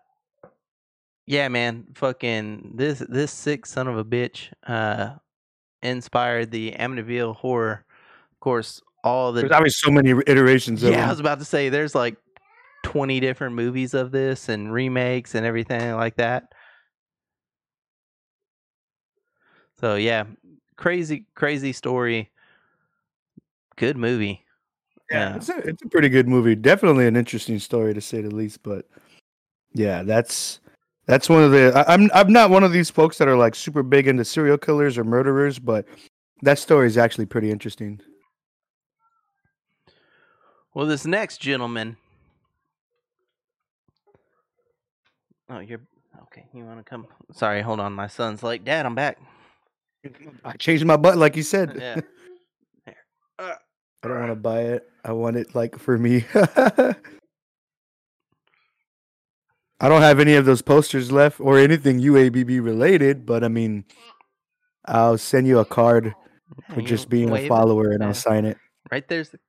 yeah, 1.26 1.48
man. 1.48 1.86
Fucking 1.94 2.72
this 2.74 2.98
this 3.08 3.32
sick 3.32 3.66
son 3.66 3.88
of 3.88 3.96
a 3.98 4.04
bitch. 4.04 4.52
Uh, 4.66 5.16
inspired 5.82 6.50
the 6.50 6.72
Amityville 6.72 7.34
horror. 7.36 7.84
Of 8.32 8.40
course, 8.40 8.80
all 9.04 9.32
the 9.32 9.40
There's 9.42 9.52
obviously 9.52 9.88
so 9.88 9.92
many 9.92 10.10
iterations 10.26 10.82
of 10.82 10.92
yeah, 10.92 11.06
I 11.06 11.10
was 11.10 11.20
about 11.20 11.38
to 11.40 11.44
say 11.44 11.68
there's 11.68 11.94
like 11.94 12.16
20 12.84 13.20
different 13.20 13.54
movies 13.56 13.94
of 13.94 14.10
this 14.12 14.48
and 14.48 14.72
remakes 14.72 15.34
and 15.34 15.44
everything 15.46 15.94
like 15.96 16.16
that. 16.16 16.52
So 19.80 19.96
yeah, 19.96 20.24
crazy 20.76 21.26
crazy 21.34 21.72
story. 21.72 22.30
Good 23.76 23.96
movie. 23.96 24.44
Yeah, 25.10 25.30
Yeah. 25.30 25.36
it's 25.36 25.48
a 25.48 25.56
it's 25.58 25.82
a 25.82 25.88
pretty 25.88 26.08
good 26.08 26.28
movie. 26.28 26.54
Definitely 26.54 27.06
an 27.06 27.16
interesting 27.16 27.58
story 27.58 27.94
to 27.94 28.00
say 28.00 28.20
the 28.20 28.34
least. 28.34 28.62
But 28.62 28.86
yeah, 29.74 30.02
that's 30.02 30.60
that's 31.06 31.28
one 31.28 31.42
of 31.42 31.50
the. 31.50 31.72
I, 31.74 31.94
I'm 31.94 32.10
I'm 32.14 32.32
not 32.32 32.50
one 32.50 32.64
of 32.64 32.72
these 32.72 32.90
folks 32.90 33.18
that 33.18 33.28
are 33.28 33.36
like 33.36 33.54
super 33.54 33.82
big 33.82 34.08
into 34.08 34.24
serial 34.24 34.58
killers 34.58 34.96
or 34.96 35.04
murderers, 35.04 35.58
but 35.58 35.86
that 36.42 36.58
story 36.58 36.86
is 36.86 36.96
actually 36.96 37.26
pretty 37.26 37.50
interesting. 37.50 38.00
Well, 40.74 40.86
this 40.86 41.04
next 41.04 41.38
gentleman. 41.38 41.96
Oh, 45.50 45.58
you're 45.58 45.80
okay. 46.22 46.46
You 46.54 46.64
want 46.64 46.78
to 46.78 46.84
come? 46.84 47.06
Sorry, 47.32 47.60
hold 47.60 47.78
on. 47.78 47.92
My 47.92 48.06
son's 48.06 48.42
like, 48.42 48.64
Dad, 48.64 48.86
I'm 48.86 48.94
back. 48.94 49.18
I 50.44 50.56
changed 50.56 50.84
my 50.84 50.96
butt, 50.96 51.16
like 51.16 51.36
you 51.36 51.42
said. 51.42 51.76
Yeah. 52.88 52.96
I 54.04 54.08
don't 54.08 54.18
want 54.18 54.32
to 54.32 54.36
buy 54.36 54.62
it. 54.62 54.90
I 55.04 55.12
want 55.12 55.36
it 55.36 55.54
like 55.54 55.78
for 55.78 55.96
me. 55.96 56.24
I 59.82 59.88
don't 59.88 60.02
have 60.02 60.20
any 60.20 60.34
of 60.36 60.44
those 60.44 60.62
posters 60.62 61.10
left 61.10 61.40
or 61.40 61.58
anything 61.58 62.00
UABB 62.00 62.64
related, 62.64 63.26
but 63.26 63.42
I 63.42 63.48
mean, 63.48 63.84
I'll 64.84 65.18
send 65.18 65.48
you 65.48 65.58
a 65.58 65.64
card 65.64 66.14
for 66.72 66.80
you 66.80 66.86
just 66.86 67.08
being 67.08 67.32
a 67.32 67.48
follower 67.48 67.90
and 67.90 68.04
I'll 68.04 68.14
sign 68.14 68.44
it. 68.44 68.56
Right 68.92 69.06
there's 69.08 69.30
the, 69.30 69.40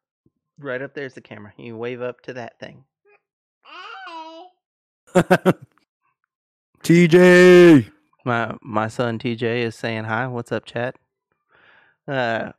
right 0.57 0.81
up 0.81 0.95
there's 0.95 1.13
the 1.13 1.21
camera. 1.21 1.53
You 1.55 1.77
wave 1.77 2.01
up 2.01 2.21
to 2.21 2.33
that 2.33 2.59
thing. 2.59 2.83
TJ. 6.83 7.91
My 8.25 8.55
my 8.63 8.87
son 8.87 9.19
TJ 9.19 9.43
is 9.43 9.75
saying 9.75 10.05
hi. 10.05 10.25
What's 10.25 10.51
up, 10.51 10.65
chat? 10.65 10.95
Uh, 12.07 12.53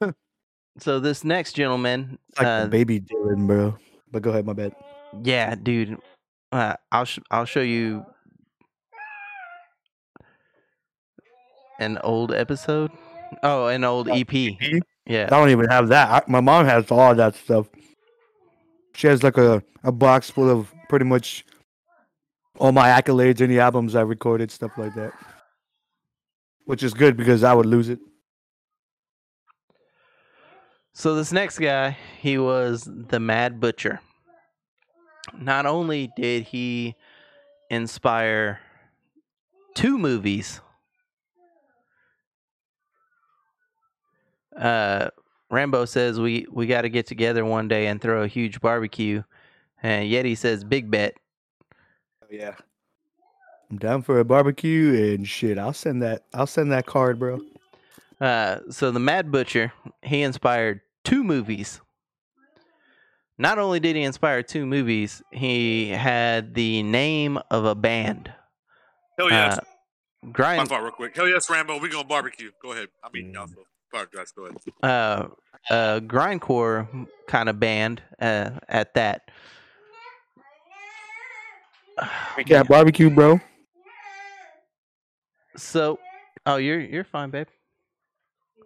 so 0.78 0.98
this 0.98 1.22
next 1.22 1.52
gentleman, 1.52 2.18
Like 2.36 2.46
uh, 2.46 2.66
baby 2.66 3.00
Dylan, 3.00 3.46
bro. 3.46 3.76
But 4.10 4.22
go 4.22 4.30
ahead, 4.30 4.46
my 4.46 4.54
bad. 4.54 4.74
Yeah, 5.22 5.54
dude. 5.54 5.98
Uh, 6.52 6.74
I'll 6.90 7.04
sh- 7.04 7.20
I'll 7.30 7.44
show 7.44 7.60
you 7.60 8.04
an 11.78 11.98
old 12.02 12.32
episode. 12.32 12.90
Oh, 13.42 13.66
an 13.66 13.84
old 13.84 14.08
EP. 14.08 14.34
EP? 14.34 14.82
I 15.10 15.24
don't 15.26 15.50
even 15.50 15.68
have 15.68 15.88
that. 15.88 16.10
I, 16.10 16.30
my 16.30 16.40
mom 16.40 16.66
has 16.66 16.90
all 16.90 17.14
that 17.14 17.34
stuff. 17.34 17.68
She 18.94 19.06
has 19.06 19.22
like 19.22 19.38
a, 19.38 19.62
a 19.84 19.92
box 19.92 20.30
full 20.30 20.50
of 20.50 20.72
pretty 20.88 21.04
much 21.04 21.44
all 22.58 22.72
my 22.72 22.88
accolades, 22.88 23.40
any 23.40 23.58
albums 23.58 23.94
I 23.94 24.02
recorded, 24.02 24.50
stuff 24.50 24.72
like 24.76 24.94
that. 24.94 25.12
Which 26.64 26.82
is 26.82 26.92
good 26.92 27.16
because 27.16 27.44
I 27.44 27.54
would 27.54 27.66
lose 27.66 27.88
it. 27.88 28.00
So 30.92 31.14
this 31.14 31.32
next 31.32 31.58
guy, 31.58 31.96
he 32.20 32.38
was 32.38 32.88
the 32.90 33.20
Mad 33.20 33.60
Butcher. 33.60 34.00
Not 35.36 35.66
only 35.66 36.10
did 36.16 36.44
he 36.44 36.94
inspire 37.70 38.60
two 39.74 39.98
movies, 39.98 40.60
uh, 44.56 45.08
Rambo 45.50 45.84
says 45.84 46.20
we 46.20 46.46
we 46.50 46.66
got 46.66 46.82
to 46.82 46.88
get 46.88 47.06
together 47.06 47.44
one 47.44 47.68
day 47.68 47.86
and 47.86 48.00
throw 48.00 48.22
a 48.22 48.28
huge 48.28 48.60
barbecue, 48.60 49.22
and 49.82 50.10
Yeti 50.10 50.36
says 50.36 50.64
big 50.64 50.90
bet. 50.90 51.16
Yeah. 52.30 52.54
I'm 53.70 53.78
down 53.78 54.02
for 54.02 54.18
a 54.18 54.24
barbecue 54.24 55.14
and 55.14 55.28
shit. 55.28 55.58
I'll 55.58 55.74
send 55.74 56.02
that. 56.02 56.24
I'll 56.32 56.46
send 56.46 56.72
that 56.72 56.86
card, 56.86 57.18
bro. 57.18 57.40
Uh, 58.20 58.60
so 58.70 58.90
the 58.90 59.00
Mad 59.00 59.30
Butcher, 59.30 59.72
he 60.02 60.22
inspired 60.22 60.80
two 61.04 61.22
movies. 61.22 61.80
Not 63.38 63.58
only 63.58 63.78
did 63.78 63.94
he 63.94 64.02
inspire 64.02 64.42
two 64.42 64.66
movies, 64.66 65.22
he 65.30 65.88
had 65.90 66.54
the 66.54 66.82
name 66.82 67.38
of 67.50 67.64
a 67.64 67.74
band. 67.74 68.32
Hell 69.16 69.30
yes. 69.30 69.58
Uh, 69.58 69.60
My 70.24 70.30
grind, 70.32 70.68
fault, 70.68 70.82
real 70.82 70.90
quick. 70.90 71.14
Hell 71.16 71.28
yes, 71.28 71.48
Rambo. 71.48 71.80
We're 71.80 71.88
gonna 71.88 72.06
barbecue. 72.06 72.50
Go 72.60 72.72
ahead. 72.72 72.88
I'm 73.04 73.14
eating 73.16 73.34
y'all. 73.34 73.46
So 73.46 73.64
apologize. 73.92 74.32
Go 74.32 74.46
ahead. 74.46 74.58
uh, 74.82 75.28
uh, 75.70 76.00
grindcore 76.00 77.06
kind 77.28 77.48
of 77.48 77.60
band 77.60 78.02
uh, 78.20 78.50
at 78.68 78.94
that. 78.94 79.30
We 82.36 82.44
got 82.44 82.68
barbecue, 82.68 83.10
bro. 83.10 83.40
So, 85.56 85.98
oh, 86.46 86.56
you're 86.56 86.80
you're 86.80 87.04
fine, 87.04 87.30
babe. 87.30 87.48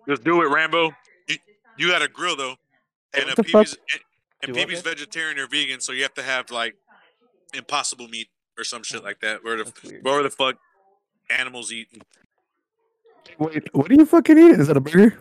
Just 0.08 0.24
do 0.24 0.42
it, 0.42 0.48
Rambo. 0.48 0.92
You, 1.28 1.36
you 1.78 1.88
got 1.88 2.02
a 2.02 2.08
grill 2.08 2.36
though, 2.36 2.56
and 3.14 3.24
what 3.24 3.32
a 3.38 3.42
the 3.42 3.44
fuck? 3.44 3.66
PB's 3.66 3.78
and, 4.42 4.48
and 4.50 4.54
Do 4.54 4.60
what, 4.60 4.68
PB's 4.68 4.82
vegetarian 4.82 5.38
or 5.38 5.46
vegan, 5.46 5.80
so 5.80 5.92
you 5.92 6.02
have 6.02 6.14
to 6.14 6.22
have 6.22 6.50
like 6.50 6.74
impossible 7.54 8.08
meat 8.08 8.28
or 8.58 8.64
some 8.64 8.82
shit 8.82 9.04
like 9.04 9.20
that. 9.20 9.44
Where 9.44 9.64
the 9.64 10.00
where 10.02 10.22
the 10.22 10.30
fuck 10.30 10.56
animals 11.30 11.72
eat? 11.72 11.88
Wait, 13.38 13.74
what 13.74 13.90
are 13.90 13.94
you 13.94 14.04
fucking 14.04 14.36
eating? 14.38 14.60
Is 14.60 14.66
that 14.66 14.76
a 14.76 14.80
burger? 14.80 15.18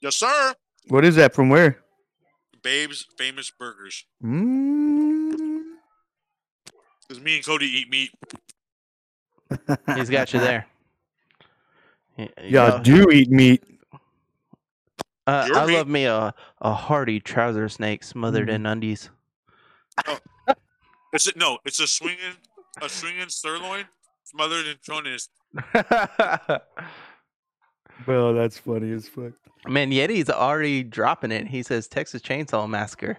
Yes, 0.00 0.16
sir. 0.16 0.54
What 0.88 1.04
is 1.04 1.16
that? 1.16 1.34
From 1.34 1.50
where? 1.50 1.82
Babe's 2.62 3.06
famous 3.18 3.50
burgers. 3.50 4.04
Mm. 4.24 5.62
Cause 7.08 7.20
me 7.20 7.36
and 7.36 7.44
Cody 7.44 7.66
eat 7.66 7.90
meat. 7.90 8.10
He's 9.96 10.10
got 10.10 10.32
you 10.32 10.40
there. 10.40 10.66
Y- 12.18 12.28
Y'all 12.48 12.76
yo, 12.76 12.82
do 12.82 13.10
eat 13.10 13.30
meat. 13.30 13.62
Uh, 15.26 15.48
I 15.54 15.66
meat- 15.66 15.74
love 15.76 15.88
me 15.88 16.04
a, 16.06 16.34
a 16.60 16.72
hearty 16.74 17.20
trouser 17.20 17.68
snake 17.68 18.02
smothered 18.04 18.48
Mm. 18.48 18.54
in 18.54 18.66
undies. 18.66 19.10
It's 21.12 21.26
a, 21.26 21.32
no, 21.36 21.58
it's 21.64 21.80
a 21.80 21.86
swinging 21.86 22.36
a 22.80 22.88
swinging 22.88 23.28
sirloin 23.28 23.84
smothered 24.24 24.66
in 24.66 24.76
chonis. 24.76 25.28
Bro, 28.06 28.34
that's 28.34 28.58
funny 28.58 28.92
as 28.92 29.08
fuck. 29.08 29.32
Man, 29.66 29.90
Yeti's 29.90 30.30
already 30.30 30.82
dropping 30.82 31.32
it. 31.32 31.46
He 31.48 31.62
says 31.62 31.86
Texas 31.86 32.22
Chainsaw 32.22 32.68
Massacre. 32.68 33.18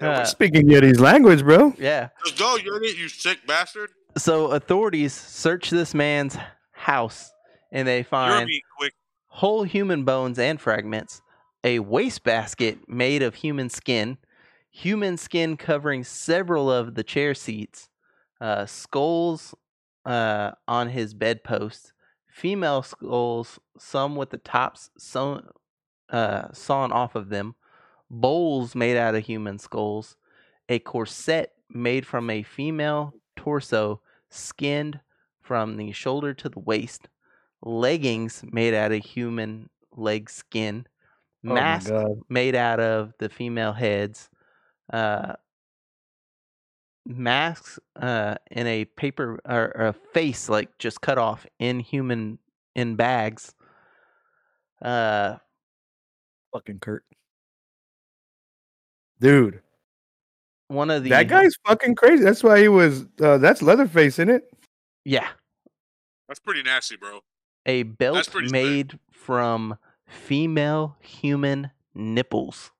Yeah, 0.00 0.08
Uh, 0.10 0.18
we're 0.18 0.24
speaking 0.26 0.68
Yeti's 0.68 1.00
language, 1.00 1.42
bro. 1.42 1.74
yeah. 1.78 2.10
Let's 2.24 2.38
go, 2.38 2.56
you 2.56 2.76
idiot, 2.76 2.96
you 2.96 3.08
sick 3.08 3.44
bastard. 3.46 3.90
So 4.16 4.52
authorities 4.52 5.12
search 5.12 5.70
this 5.70 5.94
man's 5.94 6.36
house 6.72 7.32
and 7.72 7.88
they 7.88 8.02
find 8.04 8.48
whole 9.26 9.64
human 9.64 10.04
bones 10.04 10.38
and 10.38 10.60
fragments, 10.60 11.20
a 11.64 11.78
wastebasket 11.78 12.86
made 12.88 13.22
of 13.22 13.36
human 13.36 13.70
skin, 13.70 14.18
human 14.70 15.16
skin 15.16 15.56
covering 15.56 16.04
several 16.04 16.70
of 16.70 16.94
the 16.94 17.02
chair 17.02 17.34
seats, 17.34 17.88
uh, 18.40 18.66
skulls 18.66 19.54
uh, 20.04 20.52
on 20.68 20.90
his 20.90 21.14
bedpost, 21.14 21.94
female 22.30 22.82
skulls, 22.82 23.58
some 23.78 24.14
with 24.14 24.28
the 24.28 24.38
tops 24.38 24.90
sewn, 24.98 25.48
uh, 26.10 26.52
sawn 26.52 26.92
off 26.92 27.14
of 27.14 27.30
them, 27.30 27.54
bowls 28.10 28.74
made 28.74 28.98
out 28.98 29.14
of 29.14 29.24
human 29.24 29.58
skulls, 29.58 30.16
a 30.68 30.78
corset 30.78 31.52
made 31.70 32.06
from 32.06 32.28
a 32.28 32.42
female 32.42 33.14
torso 33.36 34.02
skinned 34.28 35.00
from 35.40 35.78
the 35.78 35.92
shoulder 35.92 36.34
to 36.34 36.50
the 36.50 36.58
waist, 36.58 37.08
leggings 37.62 38.44
made 38.52 38.74
out 38.74 38.92
of 38.92 39.02
human 39.02 39.70
leg 39.96 40.28
skin, 40.28 40.86
Oh 41.46 41.54
masks 41.54 41.90
my 41.90 42.02
god. 42.04 42.20
made 42.28 42.54
out 42.54 42.80
of 42.80 43.12
the 43.18 43.28
female 43.28 43.72
heads, 43.72 44.30
uh, 44.92 45.34
masks 47.06 47.78
uh, 47.96 48.36
in 48.50 48.66
a 48.66 48.84
paper 48.86 49.38
or, 49.44 49.72
or 49.76 49.86
a 49.88 49.92
face 49.92 50.48
like 50.48 50.76
just 50.78 51.00
cut 51.00 51.18
off 51.18 51.46
in 51.58 51.80
human 51.80 52.38
in 52.74 52.96
bags. 52.96 53.54
Uh, 54.82 55.36
Fucking 56.52 56.78
Kurt. 56.80 57.04
Dude, 59.20 59.60
one 60.68 60.90
of 60.90 61.02
the 61.04 61.10
that 61.10 61.28
guy's 61.28 61.54
fucking 61.66 61.94
crazy. 61.94 62.22
That's 62.24 62.42
why 62.42 62.60
he 62.60 62.68
was. 62.68 63.06
Uh, 63.20 63.38
that's 63.38 63.62
Leatherface, 63.62 64.18
in 64.18 64.28
it? 64.28 64.44
yeah, 65.04 65.28
That's 66.28 66.40
pretty 66.40 66.62
nasty, 66.62 66.96
bro. 66.96 67.20
a 67.66 67.84
belt 67.84 68.28
pretty 68.30 68.48
sick. 68.48 68.52
made 68.52 68.98
from 69.12 69.76
female 70.06 70.96
human 71.00 71.70
nipples. 71.94 72.70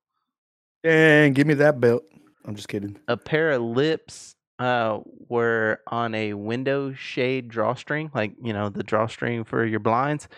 And 0.83 1.35
give 1.35 1.47
me 1.47 1.55
that 1.55 1.81
belt. 1.81 2.05
I'm 2.45 2.55
just 2.55 2.69
kidding. 2.69 2.99
a 3.09 3.17
pair 3.17 3.53
of 3.53 3.63
lips 3.63 4.37
uh 4.59 5.01
were 5.29 5.81
on 5.89 6.15
a 6.15 6.35
window 6.35 6.93
shade 6.93 7.49
drawstring, 7.49 8.11
like 8.15 8.35
you 8.43 8.53
know 8.53 8.69
the 8.69 8.83
drawstring 8.83 9.45
for 9.45 9.65
your 9.65 9.81
blinds. 9.81 10.29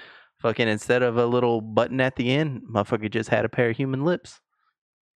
Fucking 0.40 0.68
instead 0.68 1.02
of 1.02 1.16
a 1.16 1.26
little 1.26 1.60
button 1.60 2.00
at 2.00 2.16
the 2.16 2.30
end, 2.30 2.62
motherfucker 2.70 3.10
just 3.10 3.30
had 3.30 3.44
a 3.44 3.48
pair 3.48 3.70
of 3.70 3.76
human 3.76 4.04
lips. 4.04 4.40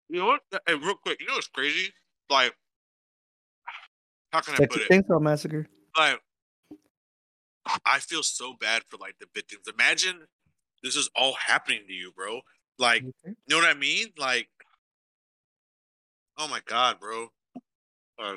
You 0.09 0.21
know 0.21 0.27
what? 0.27 0.41
Hey, 0.67 0.75
real 0.75 0.95
quick, 0.95 1.21
you 1.21 1.27
know 1.27 1.35
what's 1.35 1.49
crazy? 1.49 1.93
Like, 2.31 2.55
how 4.33 4.41
can 4.41 4.55
I 4.55 4.67
put 4.67 4.83
it? 4.83 4.89
Chainsaw 4.91 5.21
Massacre. 5.21 5.67
Like, 5.99 6.21
I 7.85 7.99
feel 7.99 8.23
so 8.23 8.55
bad 8.61 8.83
for 8.87 8.99
like 8.99 9.17
the 9.19 9.27
victims. 9.35 9.65
Imagine 9.73 10.27
this 10.87 10.97
is 10.97 11.11
all 11.17 11.35
happening 11.35 11.81
to 11.87 11.93
you, 11.93 12.13
bro. 12.17 12.41
Like, 12.79 13.03
you 13.03 13.35
know 13.49 13.57
what 13.57 13.67
I 13.67 13.75
mean? 13.75 14.07
Like, 14.19 14.49
oh 16.39 16.49
my 16.49 16.61
god, 16.67 16.99
bro. 17.01 17.29
Uh, 18.19 18.35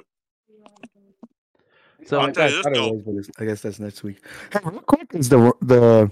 So 2.05 2.19
I'll 2.19 2.31
tell 2.31 2.45
I 2.45 2.49
this 2.49 2.61
thought 2.63 2.71
it 2.71 2.76
though. 2.76 2.91
was, 3.05 3.30
I 3.39 3.45
guess 3.45 3.61
that's 3.61 3.80
next 3.80 4.03
week. 4.03 4.23
Hey, 4.51 4.59
real 4.63 4.80
quick, 4.81 5.09
is 5.13 5.30
the 5.30 5.53
the. 5.61 6.11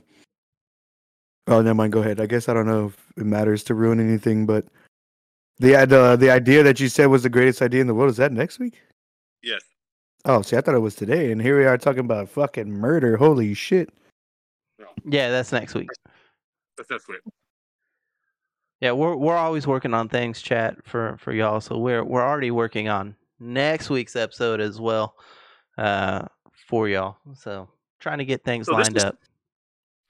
Oh, 1.47 1.61
never 1.61 1.73
mind. 1.75 1.93
Go 1.93 2.01
ahead. 2.01 2.19
I 2.19 2.25
guess 2.25 2.49
I 2.49 2.53
don't 2.53 2.67
know 2.67 2.87
if 2.87 2.97
it 3.15 3.25
matters 3.25 3.63
to 3.65 3.73
ruin 3.73 3.99
anything, 3.99 4.45
but 4.45 4.65
the 5.59 5.85
the 5.85 6.17
the 6.19 6.29
idea 6.29 6.61
that 6.63 6.79
you 6.79 6.89
said 6.89 7.05
was 7.07 7.23
the 7.23 7.29
greatest 7.29 7.61
idea 7.61 7.81
in 7.81 7.87
the 7.87 7.93
world 7.93 8.11
is 8.11 8.17
that 8.17 8.31
next 8.31 8.59
week? 8.59 8.81
yes. 9.41 9.61
Oh, 10.25 10.41
see, 10.41 10.57
I 10.57 10.61
thought 10.61 10.75
it 10.75 10.79
was 10.79 10.95
today, 10.95 11.31
and 11.31 11.41
here 11.41 11.57
we 11.57 11.65
are 11.65 11.77
talking 11.77 12.01
about 12.01 12.27
fucking 12.27 12.69
murder. 12.69 13.15
Holy 13.15 13.53
shit! 13.53 13.89
yeah, 15.05 15.29
that's 15.29 15.53
next 15.53 15.73
week. 15.73 15.87
That's 16.77 16.89
that's 16.89 17.05
it. 17.09 17.33
Yeah, 18.79 18.91
we're 18.91 19.15
we're 19.15 19.35
always 19.35 19.65
working 19.65 19.93
on 19.93 20.07
things, 20.09 20.41
chat 20.41 20.77
for 20.85 21.17
for 21.19 21.33
y'all. 21.33 21.59
So 21.61 21.77
we're 21.77 22.03
we're 22.03 22.21
already 22.21 22.51
working 22.51 22.87
on 22.89 23.15
next 23.39 23.89
week's 23.89 24.15
episode 24.15 24.59
as 24.61 24.79
well, 24.79 25.15
uh, 25.77 26.25
for 26.67 26.87
y'all. 26.87 27.17
So 27.35 27.69
trying 27.99 28.19
to 28.19 28.25
get 28.25 28.43
things 28.43 28.67
So 28.67 28.73
lined 28.73 28.97
is- 28.97 29.03
up. 29.03 29.17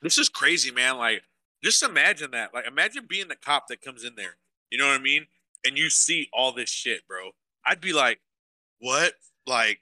This 0.02 0.18
is 0.20 0.30
crazy, 0.30 0.70
man. 0.70 0.98
Like, 0.98 1.24
just 1.64 1.82
imagine 1.82 2.30
that. 2.32 2.54
Like, 2.54 2.68
imagine 2.68 3.06
being 3.10 3.30
the 3.30 3.36
cop 3.36 3.68
that 3.70 3.82
comes 3.82 4.04
in 4.04 4.14
there. 4.16 4.36
You 4.70 4.78
know 4.78 4.88
what 4.88 5.00
I 5.00 5.02
mean? 5.04 5.26
And 5.66 5.76
you 5.76 5.90
see 5.90 6.30
all 6.32 6.52
this 6.52 6.70
shit, 6.70 7.08
bro. 7.08 7.32
I'd 7.66 7.82
be 7.82 7.94
like, 7.94 8.20
what? 8.80 9.14
Like, 9.48 9.80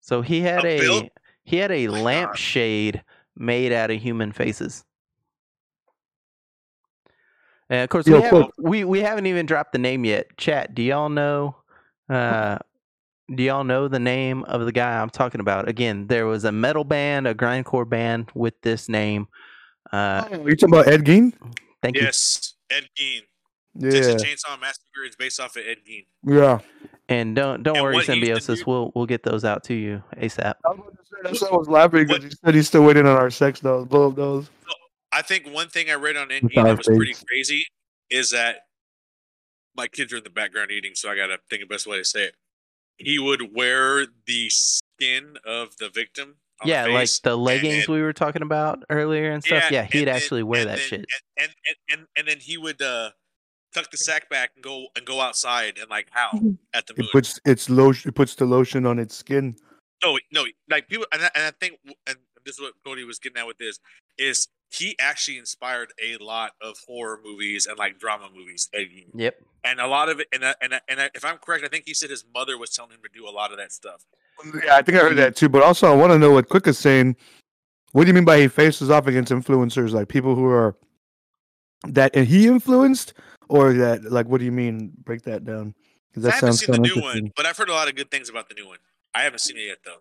So 0.00 0.20
he 0.22 0.40
had 0.40 0.64
A 0.64 0.80
a 1.04 1.10
he 1.44 1.58
had 1.58 1.70
a 1.70 1.86
God. 1.86 1.98
lampshade 1.98 3.04
made 3.36 3.70
out 3.72 3.90
of 3.92 4.02
human 4.02 4.32
faces. 4.32 4.84
And 7.70 7.82
of 7.82 7.88
course, 7.88 8.06
Yo, 8.06 8.16
we, 8.16 8.22
have, 8.22 8.30
quick. 8.30 8.50
we 8.58 8.84
we 8.84 9.00
haven't 9.00 9.26
even 9.26 9.46
dropped 9.46 9.72
the 9.72 9.78
name 9.78 10.04
yet. 10.04 10.36
Chat, 10.36 10.74
do 10.74 10.82
y'all 10.82 11.08
know? 11.08 11.56
Uh, 12.08 12.58
do 13.34 13.42
y'all 13.44 13.62
know 13.64 13.86
the 13.86 14.00
name 14.00 14.42
of 14.44 14.64
the 14.64 14.72
guy 14.72 15.00
I'm 15.00 15.08
talking 15.10 15.40
about? 15.40 15.68
Again, 15.68 16.08
there 16.08 16.26
was 16.26 16.44
a 16.44 16.50
metal 16.50 16.82
band, 16.82 17.28
a 17.28 17.34
grindcore 17.34 17.88
band 17.88 18.28
with 18.34 18.60
this 18.62 18.88
name. 18.88 19.28
Uh, 19.92 20.26
oh, 20.32 20.46
you 20.48 20.56
talking 20.56 20.74
about 20.74 20.88
Ed 20.88 21.04
Gein? 21.04 21.32
thank 21.80 21.96
you. 21.96 22.02
yes, 22.02 22.54
Ed 22.70 22.88
Gein. 22.98 23.20
Yeah, 23.76 23.90
Texas 23.92 24.24
Chainsaw 24.24 24.60
Massacre 24.60 25.04
is 25.08 25.14
based 25.14 25.38
off 25.38 25.54
of 25.56 25.62
Ed 25.64 25.78
Gein. 25.88 26.06
yeah. 26.24 26.58
And 27.08 27.34
don't 27.36 27.62
don't 27.62 27.76
And 27.76 27.84
worry, 27.84 27.94
what 27.96 28.04
he 28.06 28.12
used 28.14 28.20
to 28.22 28.26
symbiosis. 28.46 28.66
We'll 28.66 28.90
we'll 28.96 29.06
get 29.06 29.22
those 29.24 29.44
out 29.44 29.62
to 29.64 29.74
you 29.74 30.02
ASAP. 30.16 30.54
I 30.64 30.68
was 30.70 30.80
say, 31.04 31.16
that's 31.24 31.42
why 31.42 31.48
I 31.48 31.56
was 31.56 31.68
laughing 31.68 32.06
because 32.06 32.22
What- 32.22 32.30
he 32.32 32.36
said 32.44 32.54
he's 32.54 32.66
still 32.68 32.84
waiting 32.84 33.06
on 33.06 33.16
our 33.16 33.30
sex 33.30 33.60
dolls. 33.60 33.86
Blow 33.86 34.08
up 34.08 34.16
those. 34.16 34.50
I 35.12 35.22
think 35.22 35.46
one 35.52 35.68
thing 35.68 35.90
I 35.90 35.94
read 35.94 36.16
on 36.16 36.30
Ed 36.30 36.42
With 36.44 36.52
Gein 36.52 36.58
our 36.58 36.64
that 36.68 36.78
was 36.78 36.86
pretty 36.86 37.14
crazy 37.28 37.66
is 38.10 38.30
that 38.30 38.66
my 39.76 39.86
kids 39.88 40.12
are 40.12 40.18
in 40.18 40.24
the 40.24 40.30
background 40.30 40.70
eating, 40.70 40.94
so 40.94 41.10
I 41.10 41.16
gotta 41.16 41.38
think 41.48 41.62
of 41.62 41.68
the 41.68 41.74
best 41.74 41.86
way 41.86 41.96
to 41.98 42.04
say 42.04 42.24
it. 42.24 42.34
He 42.98 43.18
would 43.18 43.54
wear 43.54 44.06
the 44.26 44.50
skin 44.50 45.36
of 45.44 45.76
the 45.78 45.88
victim. 45.88 46.36
On 46.62 46.68
Yeah, 46.68 46.84
the 46.86 46.92
like 46.92 47.08
the 47.22 47.36
leggings 47.36 47.86
and- 47.86 47.94
we 47.94 48.02
were 48.02 48.12
talking 48.12 48.42
about 48.42 48.84
earlier 48.90 49.30
and 49.32 49.42
stuff. 49.42 49.70
Yeah, 49.70 49.82
and 49.82 49.92
he'd 49.92 50.04
then- 50.06 50.14
actually 50.16 50.42
wear 50.42 50.64
that 50.64 50.78
then- 50.78 50.86
shit. 50.88 51.04
And 51.38 51.48
and, 51.68 51.76
and 51.90 52.06
and 52.16 52.28
then 52.28 52.38
he 52.40 52.58
would 52.58 52.82
uh, 52.82 53.10
tuck 53.72 53.90
the 53.90 53.96
sack 53.96 54.28
back 54.28 54.50
and 54.56 54.62
go 54.62 54.88
and 54.96 55.06
go 55.06 55.20
outside 55.20 55.78
and 55.78 55.88
like 55.88 56.08
howl 56.10 56.32
Mm-hmm. 56.34 56.50
at 56.74 56.86
the 56.86 56.94
It 56.98 57.10
puts 57.10 57.40
its 57.46 57.70
lotion. 57.70 58.10
It 58.10 58.14
puts 58.14 58.34
the 58.34 58.44
lotion 58.44 58.84
on 58.86 58.98
its 58.98 59.16
skin. 59.16 59.56
No, 60.04 60.18
no, 60.32 60.44
like 60.68 60.88
people, 60.88 61.06
and 61.12 61.22
I, 61.22 61.30
and 61.34 61.44
I 61.44 61.50
think, 61.60 61.78
and 62.06 62.16
this 62.44 62.54
is 62.56 62.60
what 62.60 62.72
Cody 62.84 63.04
was 63.04 63.18
getting 63.18 63.38
at 63.38 63.46
with 63.46 63.58
this, 63.58 63.78
is 64.18 64.48
he 64.70 64.96
actually 65.00 65.36
inspired 65.38 65.92
a 66.02 66.16
lot 66.18 66.52
of 66.60 66.78
horror 66.86 67.20
movies 67.24 67.66
and 67.66 67.76
like 67.78 67.98
drama 67.98 68.28
movies, 68.34 68.68
Ed 68.72 68.88
Yep. 69.14 69.42
and 69.64 69.80
a 69.80 69.86
lot 69.86 70.08
of 70.08 70.20
it, 70.20 70.28
and 70.32 70.44
I- 70.44 70.54
and 70.60 70.74
I- 70.74 70.80
and 70.88 71.00
I- 71.02 71.10
if 71.14 71.24
I'm 71.24 71.38
correct, 71.38 71.64
I 71.64 71.68
think 71.68 71.84
he 71.86 71.94
said 71.94 72.08
his 72.10 72.24
mother 72.32 72.56
was 72.56 72.70
telling 72.70 72.92
him 72.92 73.00
to 73.02 73.08
do 73.12 73.28
a 73.28 73.30
lot 73.30 73.50
of 73.50 73.58
that 73.58 73.72
stuff. 73.72 74.04
Yeah, 74.64 74.76
I 74.76 74.82
think 74.82 74.96
I 74.96 75.02
heard 75.02 75.16
that 75.18 75.34
too. 75.36 75.48
But 75.48 75.62
also, 75.62 75.90
I 75.90 75.94
want 75.94 76.12
to 76.12 76.18
know 76.18 76.30
what 76.30 76.48
Quick 76.48 76.66
is 76.66 76.78
saying. 76.78 77.16
What 77.92 78.04
do 78.04 78.08
you 78.08 78.14
mean 78.14 78.24
by 78.24 78.40
he 78.40 78.48
faces 78.48 78.88
off 78.90 79.06
against 79.08 79.32
influencers, 79.32 79.90
like 79.90 80.08
people 80.08 80.34
who 80.36 80.46
are 80.46 80.76
that 81.88 82.14
and 82.14 82.26
he 82.28 82.46
influenced, 82.46 83.12
or 83.48 83.72
that 83.72 84.04
like 84.04 84.26
what 84.26 84.38
do 84.38 84.44
you 84.44 84.52
mean? 84.52 84.92
Break 85.02 85.22
that 85.22 85.44
down. 85.44 85.74
'Cause 86.14 86.24
I 86.26 86.30
haven't 86.30 86.54
sounds 86.54 86.60
seen 86.60 86.72
the 86.72 86.78
new 86.94 87.00
one, 87.00 87.32
but 87.36 87.46
I've 87.46 87.56
heard 87.56 87.68
a 87.68 87.72
lot 87.72 87.88
of 87.88 87.94
good 87.96 88.10
things 88.10 88.28
about 88.28 88.48
the 88.48 88.54
new 88.54 88.66
one. 88.66 88.78
I 89.14 89.22
haven't 89.22 89.40
seen 89.40 89.56
it 89.58 89.62
yet 89.66 89.78
though. 89.84 90.00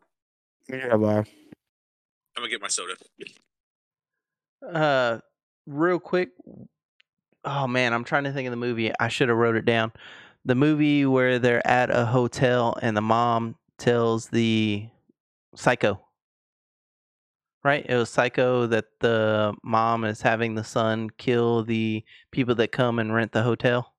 Yeah, 0.67 0.95
bar. 0.97 1.19
I'm 1.19 1.25
gonna 2.35 2.49
get 2.49 2.61
my 2.61 2.67
soda. 2.67 2.95
Uh, 4.61 5.19
real 5.65 5.99
quick. 5.99 6.29
Oh 7.45 7.67
man, 7.67 7.93
I'm 7.93 8.03
trying 8.03 8.25
to 8.25 8.33
think 8.33 8.47
of 8.47 8.51
the 8.51 8.57
movie. 8.57 8.91
I 8.99 9.07
should 9.07 9.29
have 9.29 9.37
wrote 9.37 9.55
it 9.55 9.65
down. 9.65 9.91
The 10.45 10.55
movie 10.55 11.05
where 11.05 11.39
they're 11.39 11.65
at 11.65 11.89
a 11.89 12.05
hotel 12.05 12.77
and 12.81 12.95
the 12.95 13.01
mom 13.01 13.55
tells 13.77 14.27
the 14.27 14.87
psycho. 15.55 16.01
Right? 17.63 17.85
It 17.87 17.95
was 17.95 18.09
psycho 18.09 18.67
that 18.67 18.85
the 19.01 19.53
mom 19.63 20.05
is 20.05 20.21
having 20.21 20.55
the 20.55 20.63
son 20.63 21.09
kill 21.17 21.63
the 21.63 22.03
people 22.31 22.55
that 22.55 22.71
come 22.71 22.99
and 22.99 23.13
rent 23.13 23.33
the 23.33 23.43
hotel. 23.43 23.93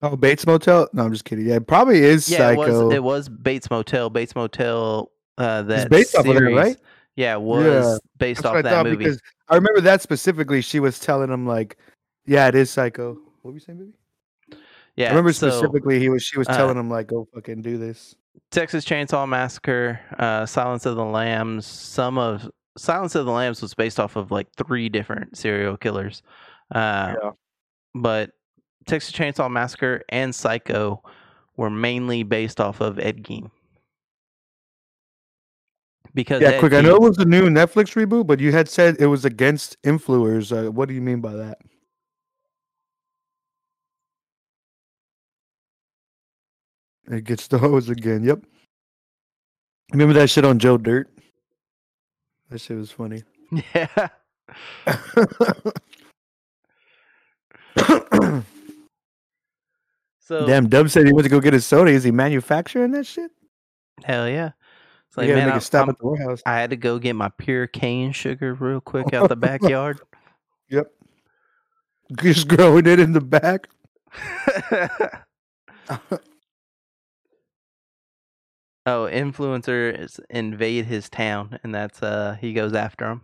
Oh, 0.00 0.14
Bates 0.14 0.46
Motel? 0.46 0.88
No, 0.92 1.04
I'm 1.04 1.12
just 1.12 1.24
kidding. 1.24 1.46
Yeah, 1.46 1.56
it 1.56 1.66
probably 1.66 2.02
is 2.04 2.28
Yeah, 2.28 2.38
Psycho. 2.38 2.62
it 2.62 2.68
was 2.68 2.94
it 2.94 3.02
was 3.02 3.28
Bates 3.28 3.68
Motel. 3.68 4.10
Bates 4.10 4.36
Motel 4.36 5.10
uh 5.38 5.62
that 5.62 5.90
based 5.90 6.14
off 6.14 6.26
of 6.26 6.34
that, 6.34 6.40
series, 6.40 6.56
right? 6.56 6.76
Yeah, 7.18 7.34
was 7.34 7.64
Yeah, 7.64 7.98
based 8.16 8.42
That's 8.44 8.54
off 8.58 8.62
that 8.62 8.84
movie. 8.84 8.94
because 8.96 9.20
I 9.48 9.56
remember 9.56 9.80
that 9.80 10.02
specifically. 10.02 10.60
She 10.60 10.78
was 10.78 11.00
telling 11.00 11.30
him 11.32 11.46
like, 11.48 11.76
"Yeah, 12.26 12.46
it 12.46 12.54
is 12.54 12.70
Psycho." 12.70 13.14
What 13.42 13.50
were 13.50 13.54
you 13.54 13.58
saying, 13.58 13.78
baby? 13.80 14.58
yeah, 14.94 15.06
I 15.06 15.08
remember 15.10 15.32
so- 15.32 15.50
specifically 15.50 15.98
he 15.98 16.08
was. 16.10 16.22
She 16.22 16.38
was 16.38 16.48
uh, 16.48 16.56
telling 16.56 16.76
him 16.76 16.88
like, 16.88 17.08
"Go 17.08 17.26
fucking 17.34 17.62
do 17.62 17.76
this." 17.76 18.14
Texas 18.52 18.84
Chainsaw 18.84 19.28
Massacre, 19.28 19.98
uh, 20.16 20.46
Silence 20.46 20.86
of 20.86 20.94
the 20.94 21.04
Lambs. 21.04 21.66
Some 21.66 22.18
of 22.18 22.48
Silence 22.76 23.16
of 23.16 23.26
the 23.26 23.32
Lambs 23.32 23.60
was 23.62 23.74
based 23.74 23.98
off 23.98 24.14
of 24.14 24.30
like 24.30 24.46
three 24.56 24.88
different 24.88 25.36
serial 25.36 25.76
killers, 25.76 26.22
uh, 26.72 27.14
Yeah. 27.20 27.30
but 27.96 28.30
Texas 28.86 29.12
Chainsaw 29.12 29.50
Massacre 29.50 30.04
and 30.10 30.32
Psycho 30.32 31.02
were 31.56 31.68
mainly 31.68 32.22
based 32.22 32.60
off 32.60 32.80
of 32.80 33.00
Ed 33.00 33.24
Gein. 33.24 33.50
Because 36.14 36.42
Yeah, 36.42 36.58
quick. 36.58 36.72
I 36.72 36.80
know 36.80 36.96
it 36.96 37.00
was 37.00 37.18
a 37.18 37.24
new 37.24 37.48
Netflix 37.48 37.94
reboot, 37.94 38.26
but 38.26 38.40
you 38.40 38.52
had 38.52 38.68
said 38.68 38.96
it 38.98 39.06
was 39.06 39.24
against 39.24 39.80
influencers. 39.82 40.66
Uh, 40.66 40.70
what 40.70 40.88
do 40.88 40.94
you 40.94 41.00
mean 41.00 41.20
by 41.20 41.34
that? 41.34 41.58
It 47.10 47.24
gets 47.24 47.46
the 47.48 47.58
hose 47.58 47.88
again. 47.88 48.24
Yep. 48.24 48.44
Remember 49.92 50.12
that 50.14 50.28
shit 50.28 50.44
on 50.44 50.58
Joe 50.58 50.76
Dirt? 50.76 51.08
That 52.50 52.60
shit 52.60 52.76
was 52.76 52.90
funny. 52.90 53.22
yeah. 53.74 54.08
So 60.28 60.46
Damn, 60.46 60.68
Dub 60.68 60.90
said 60.90 61.06
he 61.06 61.12
went 61.14 61.24
to 61.24 61.30
go 61.30 61.40
get 61.40 61.54
his 61.54 61.64
soda. 61.64 61.90
Is 61.90 62.04
he 62.04 62.10
manufacturing 62.10 62.90
that 62.90 63.06
shit? 63.06 63.30
hell 64.04 64.28
yeah. 64.28 64.50
Like 65.18 65.28
man, 65.28 65.50
I, 65.50 65.56
a 65.56 65.60
stop 65.60 65.80
I'm- 65.80 65.90
at 65.90 65.98
the 65.98 66.06
warehouse. 66.06 66.42
I 66.46 66.58
had 66.58 66.70
to 66.70 66.76
go 66.76 66.98
get 66.98 67.14
my 67.14 67.28
pure 67.38 67.66
cane 67.66 68.12
sugar 68.12 68.54
real 68.54 68.80
quick 68.84 69.12
out 69.12 69.28
the 69.28 69.36
backyard. 69.36 70.00
Yep. 70.70 70.90
Just 72.20 72.48
growing 72.48 72.86
it 72.86 73.00
in 73.00 73.12
the 73.12 73.20
back. 73.20 73.68
oh, 78.86 79.08
influencers 79.10 80.18
invade 80.30 80.86
his 80.86 81.10
town, 81.10 81.58
and 81.62 81.74
that's 81.74 82.02
uh 82.02 82.36
he 82.40 82.54
goes 82.54 82.72
after 82.72 83.10
him. 83.10 83.22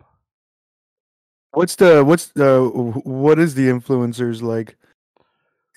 What's 1.51 1.75
the 1.75 2.03
what's 2.03 2.27
the 2.27 2.69
what 3.05 3.39
is 3.39 3.55
the 3.55 3.67
influencers 3.69 4.41
like? 4.41 4.77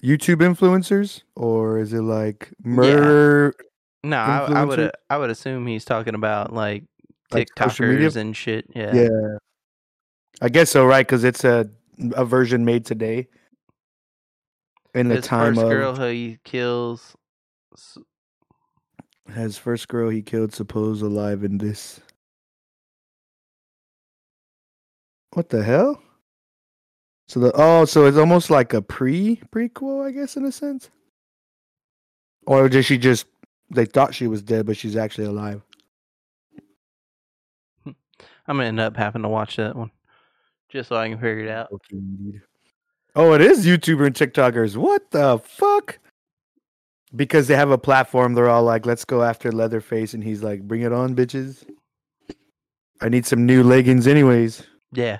YouTube 0.02 0.36
influencers 0.36 1.22
or 1.34 1.78
is 1.78 1.92
it 1.92 2.02
like 2.02 2.50
murder 2.62 3.52
No, 4.04 4.16
I, 4.16 4.60
I 4.60 4.64
would 4.64 4.92
I 5.10 5.18
would 5.18 5.30
assume 5.30 5.66
he's 5.66 5.84
talking 5.84 6.14
about 6.14 6.52
like 6.52 6.84
Like? 7.32 7.48
TikTokers 7.56 8.16
and 8.16 8.36
shit. 8.36 8.66
Yeah. 8.74 8.94
Yeah. 8.94 9.38
I 10.40 10.48
guess 10.48 10.70
so, 10.70 10.86
right? 10.86 11.06
Because 11.06 11.24
it's 11.24 11.44
a 11.44 11.68
a 12.12 12.24
version 12.24 12.64
made 12.64 12.84
today. 12.84 13.28
In 14.94 15.08
the 15.08 15.16
His 15.16 15.26
time 15.26 15.54
first 15.54 15.64
of 15.64 15.70
girl 15.70 15.96
who 15.96 16.06
he 16.06 16.38
kills. 16.44 17.16
his 19.34 19.58
first 19.58 19.88
girl 19.88 20.08
he 20.10 20.22
killed, 20.22 20.54
suppose 20.54 21.02
alive 21.02 21.44
in 21.44 21.58
this. 21.58 22.00
What 25.34 25.50
the 25.50 25.62
hell? 25.62 26.00
So 27.26 27.40
the 27.40 27.52
oh, 27.54 27.84
so 27.84 28.06
it's 28.06 28.16
almost 28.16 28.48
like 28.48 28.72
a 28.72 28.80
pre 28.80 29.36
prequel, 29.52 30.06
I 30.06 30.12
guess, 30.12 30.36
in 30.36 30.44
a 30.44 30.52
sense. 30.52 30.88
Or 32.46 32.68
did 32.70 32.84
she 32.84 32.96
just 32.96 33.26
they 33.70 33.84
thought 33.84 34.14
she 34.14 34.26
was 34.26 34.42
dead, 34.42 34.66
but 34.66 34.76
she's 34.76 34.96
actually 34.96 35.26
alive? 35.26 35.62
I'm 37.86 38.56
gonna 38.56 38.64
end 38.64 38.80
up 38.80 38.96
having 38.96 39.22
to 39.22 39.28
watch 39.28 39.56
that 39.56 39.76
one, 39.76 39.90
just 40.70 40.88
so 40.88 40.96
I 40.96 41.08
can 41.08 41.18
figure 41.18 41.44
it 41.44 41.50
out. 41.50 41.68
Oh, 43.14 43.34
it 43.34 43.42
is 43.42 43.66
YouTuber 43.66 44.06
and 44.06 44.14
TikTokers. 44.14 44.76
What 44.76 45.10
the 45.10 45.38
fuck? 45.44 45.98
Because 47.14 47.46
they 47.46 47.56
have 47.56 47.70
a 47.70 47.78
platform, 47.78 48.34
they're 48.34 48.48
all 48.48 48.62
like, 48.62 48.86
"Let's 48.86 49.04
go 49.04 49.22
after 49.22 49.52
Leatherface," 49.52 50.14
and 50.14 50.24
he's 50.24 50.42
like, 50.42 50.62
"Bring 50.62 50.82
it 50.82 50.92
on, 50.92 51.14
bitches." 51.14 51.64
I 53.00 53.08
need 53.08 53.26
some 53.26 53.46
new 53.46 53.62
leggings, 53.62 54.06
anyways. 54.06 54.66
Yeah. 54.92 55.18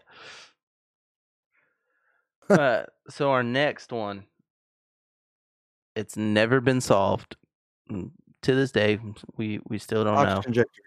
uh, 2.50 2.84
so 3.08 3.30
our 3.30 3.42
next 3.42 3.92
one, 3.92 4.24
it's 5.94 6.16
never 6.16 6.60
been 6.60 6.80
solved 6.80 7.36
to 8.48 8.54
this 8.54 8.72
day. 8.72 8.98
We 9.36 9.60
we 9.68 9.78
still 9.78 10.04
don't 10.04 10.16
know. 10.16 10.42
Injector. 10.46 10.82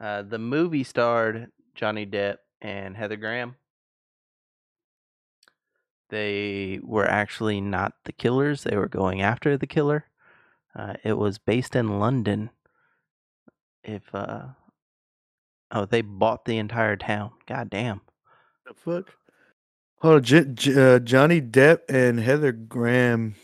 Uh, 0.00 0.22
the 0.22 0.38
movie 0.38 0.84
starred 0.84 1.50
Johnny 1.74 2.06
Depp 2.06 2.36
and 2.60 2.96
Heather 2.96 3.16
Graham. 3.16 3.56
They 6.08 6.80
were 6.82 7.06
actually 7.06 7.60
not 7.60 7.92
the 8.04 8.12
killers. 8.12 8.62
They 8.62 8.76
were 8.76 8.88
going 8.88 9.20
after 9.20 9.56
the 9.56 9.66
killer. 9.66 10.06
Uh, 10.74 10.94
it 11.04 11.14
was 11.14 11.38
based 11.38 11.76
in 11.76 11.98
London. 11.98 12.50
If 13.84 14.02
uh, 14.14 14.46
oh, 15.72 15.84
they 15.84 16.00
bought 16.00 16.44
the 16.44 16.58
entire 16.58 16.96
town. 16.96 17.32
God 17.46 17.70
damn. 17.70 18.00
The 18.66 18.74
fuck? 18.74 19.14
Hold 20.00 20.14
on, 20.14 20.22
J- 20.22 20.44
J- 20.52 20.94
uh, 20.94 20.98
Johnny 21.00 21.40
Depp 21.40 21.80
and 21.88 22.20
Heather 22.20 22.52
Graham. 22.52 23.34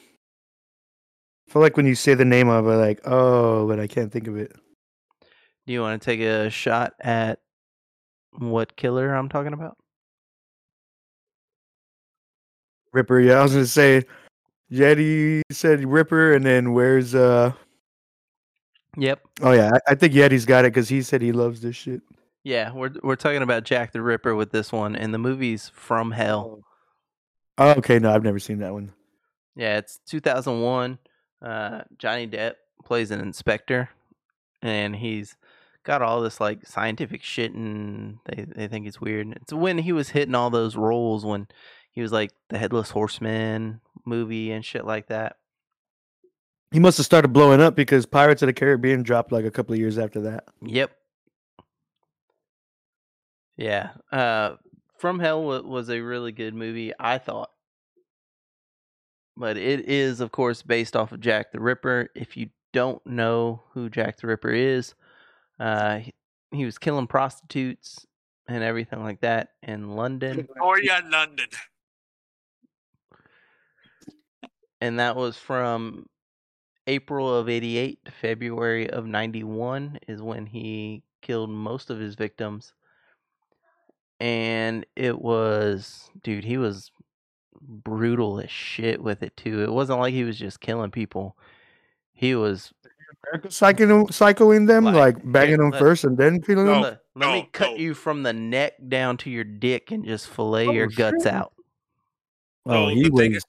I 1.53 1.55
feel 1.55 1.61
like 1.61 1.77
when 1.77 1.85
you 1.85 1.95
say 1.95 2.15
the 2.15 2.25
name 2.25 2.49
of 2.49 2.67
it, 2.67 2.77
like, 2.77 3.03
oh, 3.05 3.69
but 3.69 3.79
I 3.79 3.87
can't 3.87 4.11
think 4.11 4.27
of 4.27 4.39
it. 4.39 4.57
Do 5.67 5.73
you 5.75 5.83
want 5.83 6.01
to 6.01 6.07
take 6.07 6.21
a 6.21 6.49
shot 6.49 6.95
at 6.99 7.41
what 8.39 8.75
killer 8.75 9.15
I'm 9.15 9.29
talking 9.29 9.53
about? 9.53 9.77
Ripper, 12.95 13.21
yeah, 13.21 13.35
I 13.35 13.43
was 13.43 13.53
gonna 13.53 13.67
say, 13.67 14.05
Yeti 14.73 15.43
said 15.51 15.85
Ripper, 15.87 16.33
and 16.33 16.47
then 16.47 16.73
where's 16.73 17.15
uh? 17.15 17.53
Yep. 18.97 19.21
Oh 19.43 19.53
yeah, 19.53 19.73
I, 19.75 19.93
I 19.93 19.95
think 19.95 20.15
Yeti's 20.15 20.47
got 20.47 20.65
it 20.65 20.73
because 20.73 20.89
he 20.89 21.03
said 21.03 21.21
he 21.21 21.33
loves 21.33 21.61
this 21.61 21.77
shit. 21.77 22.01
Yeah, 22.45 22.73
we're 22.73 22.95
we're 23.03 23.15
talking 23.15 23.43
about 23.43 23.65
Jack 23.65 23.93
the 23.93 24.01
Ripper 24.01 24.35
with 24.35 24.53
this 24.53 24.73
one, 24.73 24.97
and 24.97 25.13
the 25.13 25.19
movie's 25.19 25.69
From 25.69 26.13
Hell. 26.13 26.63
Oh, 27.59 27.73
okay, 27.73 27.99
no, 27.99 28.11
I've 28.11 28.25
never 28.25 28.39
seen 28.39 28.61
that 28.61 28.73
one. 28.73 28.91
Yeah, 29.55 29.77
it's 29.77 30.01
2001. 30.07 30.99
Uh, 31.43 31.83
Johnny 31.99 32.27
Depp 32.27 32.55
plays 32.85 33.11
an 33.11 33.21
inspector, 33.21 33.91
and 34.63 34.97
he's 34.97 35.37
got 35.85 36.03
all 36.03 36.21
this 36.21 36.41
like 36.41 36.67
scientific 36.67 37.23
shit, 37.23 37.53
and 37.53 38.19
they 38.27 38.45
they 38.45 38.69
think 38.69 38.87
it's 38.87 39.01
weird. 39.01 39.33
It's 39.43 39.53
when 39.53 39.79
he 39.79 39.93
was 39.93 40.11
hitting 40.11 40.35
all 40.35 40.51
those 40.51 40.77
roles 40.77 41.25
when 41.25 41.49
he 41.91 42.01
was 42.01 42.13
like 42.13 42.31
the 42.49 42.59
Headless 42.59 42.91
Horseman 42.91 43.81
movie 44.05 44.53
and 44.53 44.65
shit 44.65 44.85
like 44.85 45.09
that. 45.09 45.37
He 46.71 46.79
must 46.81 46.97
have 46.97 47.07
started 47.07 47.29
blowing 47.29 47.61
up 47.61 47.77
because 47.77 48.07
Pirates 48.07 48.43
of 48.43 48.47
the 48.47 48.55
Caribbean 48.55 49.03
dropped 49.03 49.31
like 49.31 49.45
a 49.45 49.51
couple 49.51 49.75
of 49.75 49.79
years 49.79 49.99
after 49.99 50.23
that. 50.23 50.45
Yep. 50.63 50.91
Yeah. 53.59 53.91
Uh, 54.11 54.57
From 54.97 55.19
Hell 55.19 55.43
was 55.43 55.91
a 55.91 56.01
really 56.01 56.33
good 56.33 56.55
movie, 56.55 56.93
I 56.99 57.19
thought. 57.19 57.51
But 59.37 59.57
it 59.57 59.89
is, 59.89 60.21
of 60.21 60.31
course, 60.31 60.63
based 60.63 60.95
off 60.95 61.13
of 61.13 61.21
Jack 61.21 61.53
the 61.53 61.61
Ripper. 61.61 62.09
If 62.15 62.37
you 62.37 62.51
don't 62.73 63.05
know 63.07 63.63
who 63.73 63.89
Jack 63.89 64.19
the 64.19 64.27
Ripper 64.27 64.51
is, 64.51 64.95
uh, 65.59 65.99
he, 65.99 66.13
he 66.51 66.65
was 66.65 66.79
killing 66.79 67.07
prostitutes 67.07 68.07
and 68.49 68.63
everything 68.63 69.03
like 69.03 69.21
that 69.21 69.51
in 69.63 69.97
London. 69.97 70.49
Oh 70.61 70.77
yeah, 70.83 71.01
London. 71.11 71.47
and 74.81 74.99
that 74.99 75.17
was 75.17 75.37
from 75.37 76.07
April 76.87 77.35
of 77.35 77.49
88 77.49 78.05
to 78.05 78.11
February 78.11 78.91
of 78.91 79.07
91 79.07 79.99
is 80.09 80.21
when 80.21 80.47
he 80.47 81.05
killed 81.23 81.51
most 81.51 81.89
of 81.91 81.99
his 82.01 82.17
victims. 82.17 82.75
And 84.19 84.85
it 84.97 85.21
was, 85.21 86.11
dude, 86.23 86.45
he 86.45 86.59
was 86.59 86.91
brutal 87.67 88.41
as 88.41 88.51
shit 88.51 89.03
with 89.03 89.23
it 89.23 89.37
too. 89.37 89.63
It 89.63 89.71
wasn't 89.73 90.01
like 90.01 90.13
he 90.15 90.25
was 90.25 90.39
just 90.39 90.61
killing 90.61 90.91
people. 90.91 91.37
He 92.13 92.35
was 92.35 92.73
Psychoing, 93.45 94.09
psychoing 94.09 94.67
them, 94.67 94.85
Like, 94.85 94.95
like, 95.17 95.33
banging 95.33 95.59
them 95.59 95.71
let- 95.71 95.79
first 95.79 96.03
and 96.05 96.19
then 96.19 96.41
killing 96.43 96.67
No. 96.67 96.73
them. 96.73 96.83
let, 96.83 97.01
let 97.15 97.27
no, 97.29 97.33
me 97.35 97.49
cut 97.53 97.71
no. 97.71 97.77
you 97.77 97.95
from 97.95 98.23
the 98.25 98.33
neck 98.33 98.75
down 98.89 99.17
to 99.19 99.31
your 99.31 99.45
dick 99.45 99.93
and 99.93 100.05
just 100.05 100.29
fillet 100.29 100.67
Oh, 100.67 100.73
your 100.73 100.89
guts 100.89 101.23
shit. 101.25 101.33
out. 101.33 101.53
Oh, 102.67 102.73
No, 102.73 102.89
he 102.89 103.05
the 103.05 103.11
was, 103.11 103.37
is- 103.37 103.45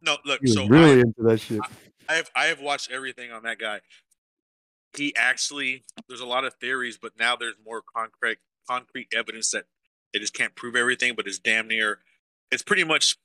No, 0.00 0.16
look. 0.24 0.40
he 0.40 0.44
was 0.44 0.54
So 0.54 0.66
really 0.66 0.98
I, 0.98 1.00
into 1.00 1.22
that 1.24 1.38
shit. 1.40 1.60
I 2.08 2.14
have 2.14 2.30
I 2.34 2.44
have 2.46 2.60
watched 2.60 2.90
everything 2.90 3.30
on 3.30 3.42
that 3.42 3.58
guy. 3.58 3.80
He 4.96 5.14
actually 5.16 5.84
there's 6.08 6.20
a 6.20 6.26
lot 6.26 6.44
of 6.44 6.54
theories, 6.54 6.96
but 6.96 7.12
now 7.18 7.36
there's 7.36 7.56
more 7.62 7.82
concrete 7.82 8.38
concrete 8.66 9.08
evidence 9.14 9.50
that 9.50 9.66
they 10.12 10.18
just 10.20 10.32
can't 10.32 10.54
prove 10.54 10.74
everything, 10.74 11.14
but 11.14 11.26
it's 11.26 11.38
damn 11.38 11.68
near 11.68 11.98
it's 12.50 12.62
pretty 12.62 12.84
much 12.84 13.16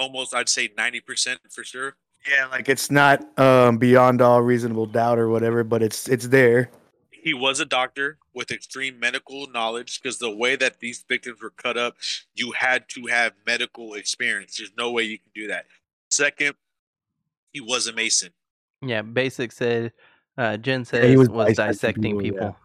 almost 0.00 0.34
I'd 0.34 0.48
say 0.48 0.70
ninety 0.76 1.00
percent 1.00 1.40
for 1.50 1.62
sure. 1.62 1.94
Yeah, 2.28 2.46
like 2.46 2.68
it's 2.68 2.90
not 2.90 3.38
um, 3.38 3.78
beyond 3.78 4.20
all 4.20 4.42
reasonable 4.42 4.86
doubt 4.86 5.18
or 5.18 5.28
whatever, 5.28 5.62
but 5.62 5.82
it's 5.82 6.08
it's 6.08 6.28
there. 6.28 6.70
He 7.10 7.34
was 7.34 7.60
a 7.60 7.66
doctor 7.66 8.18
with 8.34 8.50
extreme 8.50 8.98
medical 8.98 9.46
knowledge 9.48 10.00
because 10.00 10.18
the 10.18 10.34
way 10.34 10.56
that 10.56 10.80
these 10.80 11.04
victims 11.06 11.42
were 11.42 11.50
cut 11.50 11.76
up, 11.76 11.96
you 12.34 12.52
had 12.52 12.88
to 12.90 13.06
have 13.06 13.34
medical 13.46 13.94
experience. 13.94 14.56
There's 14.56 14.72
no 14.76 14.90
way 14.90 15.02
you 15.02 15.18
can 15.18 15.30
do 15.34 15.48
that. 15.48 15.66
Second, 16.10 16.54
he 17.52 17.60
was 17.60 17.86
a 17.86 17.92
mason. 17.92 18.30
Yeah, 18.80 19.02
Basic 19.02 19.52
said, 19.52 19.92
uh, 20.38 20.56
Jen 20.56 20.80
Yeah, 20.80 20.84
says 20.84 21.10
he 21.10 21.16
was 21.18 21.28
was, 21.28 21.56
dissecting 21.56 21.72
dissecting 21.72 22.02
people, 22.20 22.22
yeah. 22.22 22.30
people. 22.30 22.56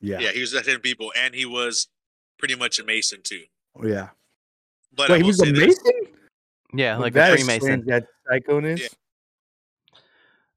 Yeah, 0.00 0.18
Yeah, 0.20 0.30
he 0.30 0.40
was 0.40 0.52
dissecting 0.52 0.80
people, 0.82 1.12
and 1.16 1.34
he 1.34 1.44
was 1.44 1.88
pretty 2.38 2.54
much 2.54 2.78
a 2.78 2.84
mason 2.84 3.20
too. 3.24 3.42
Oh 3.76 3.86
yeah. 3.86 4.10
But 4.94 5.10
Wait, 5.10 5.22
he 5.22 5.26
was 5.26 5.38
say 5.38 5.48
a 5.48 5.52
this. 5.52 5.80
Mason. 6.72 6.78
Yeah, 6.78 6.96
like 6.96 7.12
That 7.14 7.30
a 7.30 7.34
explains 7.34 7.64
Freemason. 7.64 7.86
That 7.86 8.06
psychoness. 8.30 8.80
Yeah. 8.80 8.88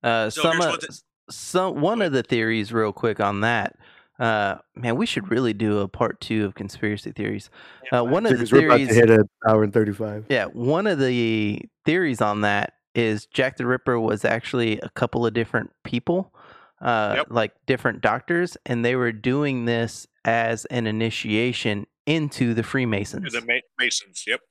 Uh, 0.09 0.29
So 0.29 0.41
some, 0.43 0.61
uh, 0.61 0.75
the- 0.77 0.99
some 1.29 1.81
one 1.81 2.01
of 2.01 2.11
the 2.11 2.23
theories, 2.23 2.73
real 2.73 2.91
quick 2.93 3.19
on 3.19 3.41
that. 3.41 3.75
Uh, 4.19 4.57
man, 4.75 4.95
we 4.95 5.05
should 5.05 5.31
really 5.31 5.53
do 5.53 5.79
a 5.79 5.87
part 5.87 6.21
two 6.21 6.45
of 6.45 6.53
conspiracy 6.53 7.11
theories. 7.11 7.49
Uh, 7.91 8.03
one 8.03 8.25
of 8.25 8.31
the 8.31 8.37
Because 8.37 8.51
we're 8.51 8.65
about 8.67 8.77
to 8.77 8.85
theories, 8.85 8.95
hit 8.95 9.09
an 9.09 9.29
hour 9.47 9.63
and 9.63 9.73
thirty-five. 9.73 10.25
yeah, 10.29 10.45
one 10.45 10.85
of 10.87 10.99
the 10.99 11.61
theories 11.85 12.21
on 12.21 12.41
that 12.41 12.73
is 12.93 13.25
Jack 13.25 13.57
the 13.57 13.65
Ripper 13.65 13.99
was 13.99 14.23
actually 14.23 14.79
a 14.81 14.89
couple 14.89 15.25
of 15.25 15.33
different 15.33 15.71
people, 15.83 16.31
uh, 16.79 17.13
Yep. 17.17 17.27
like 17.31 17.53
different 17.65 18.01
doctors, 18.01 18.55
and 18.67 18.85
they 18.85 18.95
were 18.95 19.11
doing 19.11 19.65
this 19.65 20.05
as 20.25 20.65
an 20.65 20.85
initiation 20.85 21.87
into 22.05 22.53
the 22.53 22.61
Freemasons. 22.63 23.33
The 23.33 23.41
Ma- 23.41 23.59
Masons. 23.79 24.25
Yep. 24.27 24.41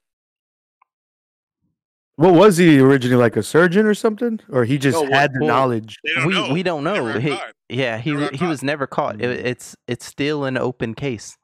What 2.16 2.34
was 2.34 2.58
he 2.58 2.78
originally 2.78 3.16
like 3.20 3.36
a 3.36 3.42
surgeon 3.42 3.86
or 3.86 3.94
something, 3.94 4.38
or 4.50 4.64
he 4.64 4.76
just 4.78 4.96
No, 4.96 5.02
what- 5.02 5.12
had 5.12 5.32
the 5.32 5.38
well, 5.40 5.48
knowledge? 5.48 5.98
Don't 6.04 6.26
we 6.26 6.34
know. 6.34 6.52
we 6.52 6.62
don't 6.62 6.84
know. 6.84 7.18
He- 7.18 7.38
yeah, 7.70 7.98
he 7.98 8.12
Never 8.12 8.22
wa- 8.24 8.38
he 8.38 8.44
was 8.46 8.62
never 8.62 8.86
caught. 8.86 9.20
It- 9.20 9.40
Mm. 9.40 9.44
it's 9.46 9.76
it's 9.86 10.04
still 10.04 10.44
an 10.44 10.56
open 10.58 10.94
case. 10.94 11.38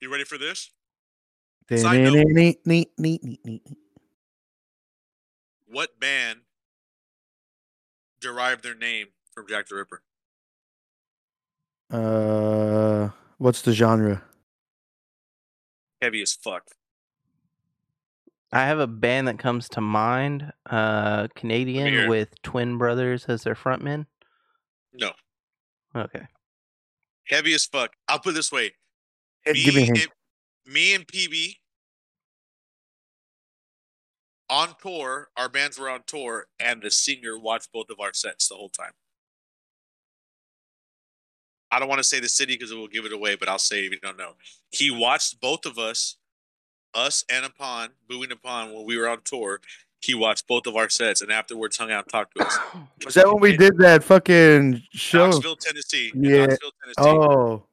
You 0.00 0.10
ready 0.10 0.24
for 0.24 0.38
this? 0.38 0.70
Side 1.68 1.78
Side 1.80 2.00
note. 2.02 2.56
note. 2.64 3.60
What 5.66 6.00
band 6.00 6.40
derived 8.20 8.64
their 8.64 8.74
name 8.74 9.08
from 9.34 9.46
Jack 9.46 9.68
the 9.68 9.76
Ripper? 9.76 10.02
Uh, 11.90 13.10
what's 13.38 13.62
the 13.62 13.72
genre? 13.72 14.24
Heavy 16.02 16.22
as 16.22 16.32
fuck. 16.32 16.64
I 18.52 18.66
have 18.66 18.80
a 18.80 18.86
band 18.86 19.28
that 19.28 19.38
comes 19.38 19.68
to 19.70 19.80
mind, 19.80 20.52
uh, 20.68 21.28
Canadian 21.36 21.94
it. 21.94 22.08
with 22.08 22.40
twin 22.42 22.78
brothers 22.78 23.26
as 23.26 23.42
their 23.44 23.54
frontmen. 23.54 24.06
No. 24.92 25.12
Okay. 25.94 26.26
Heavy 27.28 27.54
as 27.54 27.64
fuck. 27.66 27.92
I'll 28.08 28.18
put 28.18 28.30
it 28.30 28.34
this 28.34 28.50
way. 28.50 28.72
Give 29.46 29.54
me 29.54 29.68
a 29.68 29.72
Me 29.72 29.84
hint. 29.86 29.98
and, 29.98 30.74
me 30.74 30.94
and 30.94 31.06
PB 31.06 31.54
on 34.50 34.74
tour, 34.82 35.28
our 35.36 35.48
bands 35.48 35.78
were 35.78 35.88
on 35.88 36.02
tour, 36.06 36.46
and 36.58 36.82
the 36.82 36.90
singer 36.90 37.38
watched 37.38 37.70
both 37.72 37.88
of 37.88 38.00
our 38.00 38.12
sets 38.12 38.48
the 38.48 38.56
whole 38.56 38.68
time. 38.68 38.92
I 41.70 41.78
don't 41.78 41.88
want 41.88 42.00
to 42.00 42.04
say 42.04 42.18
the 42.18 42.28
city 42.28 42.54
because 42.54 42.72
it 42.72 42.76
will 42.76 42.88
give 42.88 43.04
it 43.04 43.12
away, 43.12 43.36
but 43.36 43.48
I'll 43.48 43.60
say 43.60 43.84
it 43.84 43.86
if 43.86 43.92
you 43.92 44.00
don't 44.00 44.18
know. 44.18 44.32
He 44.70 44.90
watched 44.90 45.40
both 45.40 45.66
of 45.66 45.78
us, 45.78 46.16
us 46.94 47.24
and 47.30 47.44
Upon, 47.44 47.90
Booing 48.08 48.32
Upon, 48.32 48.72
when 48.72 48.84
we 48.84 48.96
were 48.96 49.08
on 49.08 49.20
tour. 49.24 49.60
He 50.02 50.14
watched 50.14 50.46
both 50.46 50.66
of 50.66 50.76
our 50.76 50.88
sets 50.88 51.20
and 51.20 51.30
afterwards 51.30 51.76
hung 51.76 51.90
out 51.90 52.04
and 52.04 52.12
talked 52.12 52.34
to 52.36 52.46
us. 52.46 52.58
Was 53.04 53.14
that 53.14 53.26
when 53.26 53.40
we 53.40 53.56
did 53.56 53.76
that 53.78 54.02
fucking 54.02 54.82
show? 54.92 55.30
Knoxville, 55.30 55.56
Tennessee. 55.56 56.10
Yeah. 56.14 56.46
Knoxville, 56.46 56.70
Tennessee. 56.82 57.10
Oh, 57.10 57.66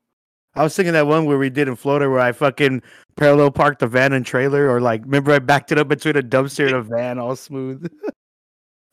I 0.57 0.63
was 0.63 0.75
thinking 0.75 0.93
that 0.93 1.05
one 1.05 1.25
where 1.25 1.37
we 1.37 1.49
did 1.49 1.67
in 1.67 1.75
Florida, 1.75 2.09
where 2.09 2.19
I 2.19 2.31
fucking 2.31 2.81
parallel 3.15 3.51
parked 3.51 3.79
the 3.79 3.87
van 3.87 4.11
and 4.11 4.25
trailer, 4.25 4.69
or 4.69 4.81
like 4.81 5.03
remember 5.03 5.31
I 5.31 5.39
backed 5.39 5.71
it 5.71 5.77
up 5.77 5.87
between 5.87 6.17
a 6.17 6.21
dumpster 6.21 6.65
and 6.65 6.75
a 6.75 6.81
van, 6.81 7.19
all 7.19 7.35
smooth. 7.35 7.89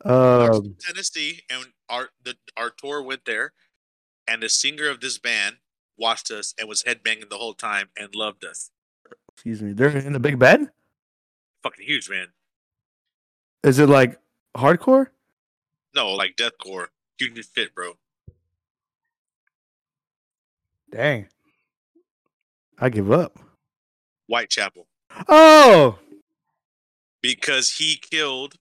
Um, 0.07 0.77
Tennessee, 0.81 1.41
and 1.49 1.65
our 1.89 2.11
the 2.23 2.37
our 2.59 2.69
tour 2.69 3.03
went 3.03 3.25
there, 3.25 3.55
and 4.29 4.43
the 4.43 4.51
singer 4.51 4.87
of 4.87 5.01
this 5.01 5.17
band 5.17 5.57
watched 5.97 6.31
us 6.31 6.53
and 6.59 6.69
was 6.69 6.83
headbanging 6.83 7.31
the 7.31 7.39
whole 7.39 7.55
time 7.55 7.89
and 7.99 8.15
loved 8.15 8.45
us. 8.45 8.71
Excuse 9.35 9.63
me, 9.63 9.73
they're 9.73 9.89
in 9.97 10.13
the 10.13 10.21
big 10.21 10.39
bed. 10.39 10.71
Fucking 11.63 11.87
huge, 11.87 12.09
man. 12.09 12.29
Is 13.63 13.79
it 13.79 13.89
like 13.89 14.19
hardcore? 14.57 15.09
No, 15.95 16.13
like 16.13 16.37
deathcore. 16.37 16.87
You 17.19 17.31
can 17.31 17.43
fit, 17.43 17.75
bro. 17.75 17.93
Dang, 20.91 21.27
I 22.79 22.89
give 22.89 23.11
up. 23.11 23.39
Whitechapel, 24.27 24.87
Oh, 25.29 25.99
because 27.21 27.79
he 27.79 27.97
killed 27.97 28.55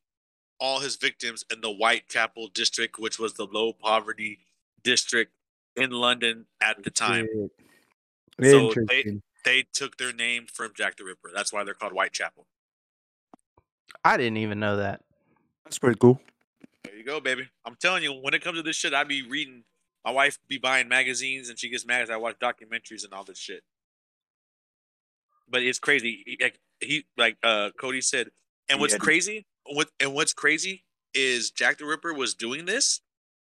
all 0.59 0.79
his 0.79 0.95
victims 0.95 1.45
in 1.51 1.61
the 1.61 1.69
Whitechapel 1.69 2.49
district, 2.53 2.99
which 2.99 3.19
was 3.19 3.33
the 3.33 3.45
low 3.45 3.73
poverty 3.73 4.39
district 4.83 5.31
in 5.75 5.91
London 5.91 6.45
at 6.61 6.83
the 6.83 6.89
time. 6.89 7.27
So 8.41 8.67
Interesting. 8.69 9.21
They 9.43 9.65
took 9.73 9.97
their 9.97 10.13
name 10.13 10.45
from 10.51 10.71
Jack 10.75 10.97
the 10.97 11.03
Ripper. 11.03 11.31
That's 11.33 11.51
why 11.51 11.63
they're 11.63 11.73
called 11.73 11.93
Whitechapel. 11.93 12.47
I 14.03 14.17
didn't 14.17 14.37
even 14.37 14.59
know 14.59 14.77
that. 14.77 15.01
That's 15.65 15.79
pretty 15.79 15.97
cool. 15.99 16.21
There 16.83 16.95
you 16.95 17.03
go, 17.03 17.19
baby. 17.19 17.49
I'm 17.65 17.75
telling 17.75 18.03
you, 18.03 18.13
when 18.13 18.33
it 18.33 18.43
comes 18.43 18.57
to 18.57 18.63
this 18.63 18.75
shit, 18.75 18.93
I 18.93 19.03
be 19.03 19.21
reading. 19.21 19.63
My 20.05 20.11
wife 20.11 20.37
be 20.47 20.57
buying 20.57 20.87
magazines, 20.89 21.49
and 21.49 21.57
she 21.57 21.69
gets 21.69 21.85
mad 21.85 22.01
as 22.01 22.09
I 22.09 22.17
watch 22.17 22.37
documentaries 22.39 23.05
and 23.05 23.13
all 23.13 23.23
this 23.23 23.37
shit. 23.37 23.63
But 25.49 25.63
it's 25.63 25.79
crazy. 25.79 26.23
He, 26.25 26.37
like 26.41 26.59
he, 26.81 27.05
like 27.17 27.37
uh, 27.43 27.69
Cody 27.79 28.01
said, 28.01 28.29
and 28.69 28.79
what's 28.79 28.93
Yeah. 28.93 28.99
crazy, 28.99 29.45
what 29.65 29.89
and 29.99 30.13
what's 30.13 30.33
crazy 30.33 30.83
is 31.13 31.51
Jack 31.51 31.77
the 31.77 31.85
Ripper 31.85 32.13
was 32.13 32.33
doing 32.33 32.65
this 32.65 33.01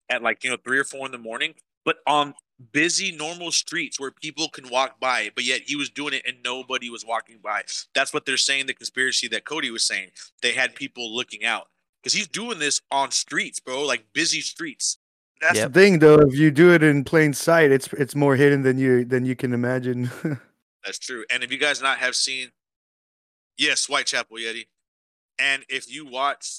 at 0.09 0.23
like 0.23 0.43
you 0.43 0.49
know 0.49 0.57
three 0.57 0.79
or 0.79 0.83
four 0.83 1.05
in 1.05 1.11
the 1.11 1.17
morning, 1.19 1.55
but 1.85 1.97
on 2.07 2.33
busy 2.73 3.11
normal 3.11 3.51
streets 3.51 3.99
where 3.99 4.11
people 4.11 4.49
can 4.49 4.67
walk 4.69 4.99
by, 4.99 5.29
but 5.33 5.43
yet 5.45 5.61
he 5.65 5.75
was 5.75 5.89
doing 5.89 6.13
it 6.13 6.23
and 6.27 6.37
nobody 6.43 6.89
was 6.89 7.05
walking 7.05 7.37
by. 7.41 7.63
That's 7.95 8.13
what 8.13 8.25
they're 8.25 8.37
saying. 8.37 8.67
The 8.67 8.73
conspiracy 8.73 9.27
that 9.29 9.45
Cody 9.45 9.71
was 9.71 9.83
saying. 9.85 10.09
They 10.41 10.51
had 10.51 10.75
people 10.75 11.15
looking 11.15 11.45
out. 11.45 11.67
because 12.01 12.13
he's 12.13 12.27
doing 12.27 12.59
this 12.59 12.81
on 12.91 13.11
streets, 13.11 13.59
bro, 13.59 13.83
like 13.85 14.05
busy 14.13 14.41
streets. 14.41 14.97
That's 15.41 15.55
Yep. 15.57 15.73
the 15.73 15.79
thing, 15.79 15.99
though. 15.99 16.19
If 16.19 16.33
you 16.35 16.51
do 16.51 16.73
it 16.73 16.83
in 16.83 17.03
plain 17.05 17.33
sight, 17.33 17.71
it's 17.71 17.87
it's 17.93 18.13
more 18.15 18.35
hidden 18.35 18.61
than 18.63 18.77
you 18.77 19.05
than 19.05 19.25
you 19.25 19.35
can 19.37 19.53
imagine. 19.53 20.09
That's 20.85 20.99
true. 20.99 21.23
And 21.31 21.43
if 21.43 21.51
you 21.51 21.57
guys 21.57 21.81
not 21.81 21.97
have 21.99 22.15
seen, 22.15 22.51
yes, 23.57 23.85
Whitechapel 23.85 24.37
Yeti, 24.37 24.67
and 25.37 25.63
if 25.69 25.89
you 25.93 26.05
watch, 26.05 26.49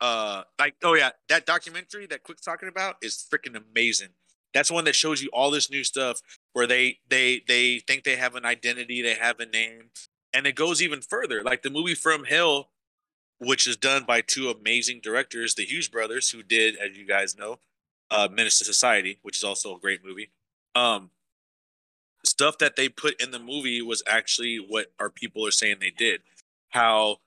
uh, 0.00 0.42
like, 0.58 0.74
oh 0.82 0.94
yeah, 0.94 1.10
that 1.28 1.46
documentary 1.46 2.06
that 2.06 2.22
Quick's 2.24 2.42
talking 2.42 2.68
about 2.68 2.96
is 3.02 3.24
freaking 3.32 3.56
amazing. 3.56 4.10
That's 4.54 4.70
one 4.70 4.84
that 4.84 4.94
shows 4.94 5.22
you 5.22 5.28
all 5.32 5.50
this 5.50 5.70
new 5.70 5.84
stuff 5.84 6.20
where 6.52 6.66
they 6.66 6.98
they 7.08 7.42
they 7.46 7.80
think 7.80 8.04
they 8.04 8.16
have 8.16 8.36
an 8.36 8.44
identity, 8.46 9.02
they 9.02 9.14
have 9.14 9.40
a 9.40 9.46
name, 9.46 9.90
and 10.32 10.46
it 10.46 10.54
goes 10.54 10.80
even 10.80 11.02
further. 11.02 11.42
Like 11.42 11.62
the 11.62 11.70
movie 11.70 11.94
From 11.94 12.24
Hell, 12.24 12.70
which 13.38 13.66
is 13.66 13.76
done 13.76 14.04
by 14.04 14.20
two 14.20 14.48
amazing 14.48 15.00
directors, 15.02 15.54
the 15.54 15.64
Hughes 15.64 15.88
brothers, 15.88 16.30
who 16.30 16.42
did, 16.42 16.76
as 16.76 16.96
you 16.96 17.04
guys 17.04 17.36
know, 17.36 17.58
uh, 18.10 18.28
Menace 18.30 18.58
to 18.58 18.64
Society, 18.64 19.18
which 19.22 19.36
is 19.36 19.44
also 19.44 19.74
a 19.76 19.80
great 19.80 20.04
movie. 20.04 20.30
Um, 20.74 21.10
stuff 22.24 22.58
that 22.58 22.76
they 22.76 22.88
put 22.88 23.20
in 23.20 23.32
the 23.32 23.38
movie 23.38 23.82
was 23.82 24.02
actually 24.06 24.56
what 24.56 24.92
our 24.98 25.10
people 25.10 25.46
are 25.46 25.50
saying 25.50 25.76
they 25.80 25.90
did. 25.90 26.22
How 26.70 27.18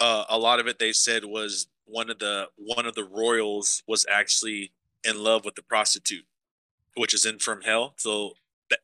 uh, 0.00 0.24
a 0.28 0.38
lot 0.38 0.60
of 0.60 0.66
it 0.66 0.78
they 0.78 0.92
said 0.92 1.24
was 1.24 1.66
one 1.84 2.10
of 2.10 2.18
the 2.18 2.48
one 2.56 2.86
of 2.86 2.94
the 2.94 3.04
royals 3.04 3.82
was 3.86 4.06
actually 4.10 4.72
in 5.04 5.22
love 5.22 5.44
with 5.44 5.54
the 5.54 5.62
prostitute, 5.62 6.24
which 6.98 7.14
is 7.14 7.24
in 7.24 7.38
From 7.38 7.62
Hell. 7.62 7.94
So 7.96 8.34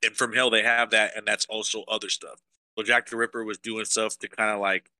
in 0.02 0.14
From 0.14 0.32
Hell 0.32 0.50
they 0.50 0.62
have 0.62 0.90
that, 0.90 1.16
and 1.16 1.26
that's 1.26 1.46
also 1.46 1.84
other 1.88 2.08
stuff. 2.08 2.40
So 2.76 2.82
Jack 2.82 3.08
the 3.08 3.16
Ripper 3.16 3.44
was 3.44 3.58
doing 3.58 3.84
stuff 3.84 4.18
to 4.20 4.28
kind 4.28 4.50
of 4.50 4.60
like 4.60 4.90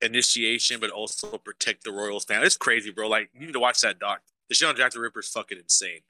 initiation, 0.00 0.80
but 0.80 0.90
also 0.90 1.38
protect 1.38 1.84
the 1.84 1.92
royal 1.92 2.20
family. 2.20 2.46
It's 2.46 2.56
crazy, 2.56 2.90
bro. 2.90 3.08
Like 3.08 3.30
you 3.34 3.46
need 3.46 3.52
to 3.52 3.60
watch 3.60 3.80
that 3.80 3.98
doc. 3.98 4.22
The 4.48 4.54
shit 4.54 4.68
on 4.68 4.76
Jack 4.76 4.92
the 4.92 5.00
Ripper 5.00 5.20
is 5.20 5.28
fucking 5.28 5.58
insane. 5.58 6.00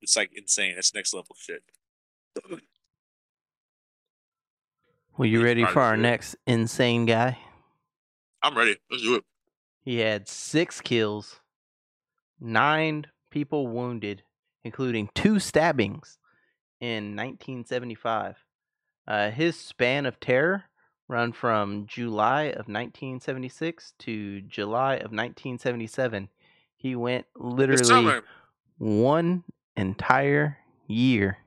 It's 0.00 0.16
like 0.16 0.30
insane. 0.34 0.74
It's 0.78 0.94
next 0.94 1.12
level 1.12 1.36
shit. 1.38 1.62
Well, 5.16 5.26
you 5.28 5.42
ready 5.42 5.64
for 5.64 5.80
our 5.80 5.96
next 5.96 6.36
insane 6.46 7.04
guy? 7.04 7.38
I'm 8.42 8.56
ready. 8.56 8.76
Let's 8.88 9.02
do 9.02 9.16
it. 9.16 9.24
He 9.80 9.98
had 9.98 10.28
six 10.28 10.80
kills, 10.80 11.40
nine 12.38 13.06
people 13.30 13.66
wounded, 13.66 14.22
including 14.64 15.08
two 15.14 15.38
stabbings 15.38 16.18
in 16.80 17.16
1975. 17.16 18.36
Uh, 19.06 19.30
his 19.30 19.58
span 19.58 20.06
of 20.06 20.20
terror 20.20 20.64
run 21.08 21.32
from 21.32 21.86
July 21.86 22.44
of 22.44 22.68
1976 22.68 23.94
to 24.00 24.42
July 24.42 24.94
of 24.94 25.10
1977. 25.10 26.28
He 26.76 26.94
went 26.94 27.26
literally 27.34 28.20
one 28.76 29.44
entire 29.76 30.58
year, 30.86 31.38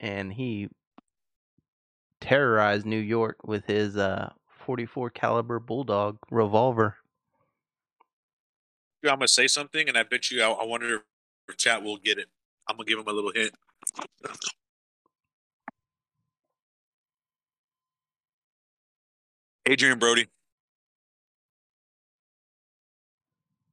and 0.00 0.32
he 0.32 0.68
terrorized 2.20 2.84
New 2.84 2.98
York 2.98 3.38
with 3.44 3.66
his 3.66 3.96
uh 3.96 4.32
44 4.66 5.10
caliber 5.10 5.58
bulldog 5.60 6.18
revolver. 6.30 6.96
I'm 9.04 9.18
gonna 9.18 9.28
say 9.28 9.46
something, 9.46 9.88
and 9.88 9.96
I 9.96 10.02
bet 10.02 10.30
you, 10.30 10.42
I, 10.42 10.50
I 10.50 10.64
wonder 10.64 11.04
chat 11.52 11.82
will 11.82 11.98
get 11.98 12.18
it. 12.18 12.28
I'm 12.68 12.76
gonna 12.76 12.86
give 12.86 12.98
him 12.98 13.06
a 13.06 13.12
little 13.12 13.32
hint. 13.34 13.52
Adrian 19.66 19.98
Brody. 19.98 20.28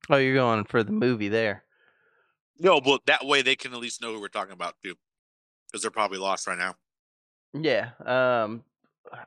Oh, 0.09 0.17
you're 0.17 0.35
going 0.35 0.65
for 0.65 0.83
the 0.83 0.91
movie 0.91 1.29
there. 1.29 1.63
No, 2.59 2.81
but 2.81 3.01
that 3.07 3.25
way 3.25 3.41
they 3.41 3.55
can 3.55 3.73
at 3.73 3.79
least 3.79 4.01
know 4.01 4.13
who 4.13 4.19
we're 4.21 4.27
talking 4.27 4.53
about 4.53 4.75
too, 4.83 4.95
because 5.67 5.81
they're 5.81 5.91
probably 5.91 6.17
lost 6.17 6.47
right 6.47 6.57
now. 6.57 6.75
Yeah. 7.53 7.91
Um 8.05 8.63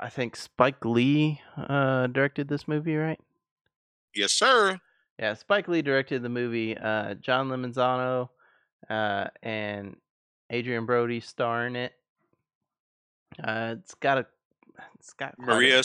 I 0.01 0.09
think 0.09 0.37
Spike 0.37 0.85
Lee 0.85 1.41
uh 1.57 2.07
directed 2.07 2.49
this 2.49 2.69
movie, 2.69 2.97
right? 2.97 3.21
Yes, 4.15 4.33
sir. 4.33 4.79
Yeah, 5.19 5.35
Spike 5.35 5.69
Lee 5.69 5.83
directed 5.83 6.23
the 6.23 6.29
movie. 6.29 6.77
Uh 6.77 7.15
John 7.15 7.49
Lemonzano 7.49 8.29
uh 8.91 9.29
and 9.43 9.97
Adrian 10.51 10.87
Brody 10.87 11.21
starring 11.21 11.77
in 11.77 11.83
it. 11.83 11.93
Uh 13.43 13.77
it's 13.79 13.95
got 13.95 14.19
a 14.19 14.27
it's 14.99 15.13
got 15.15 15.35
a- 15.39 15.43
Maria. 15.43 15.83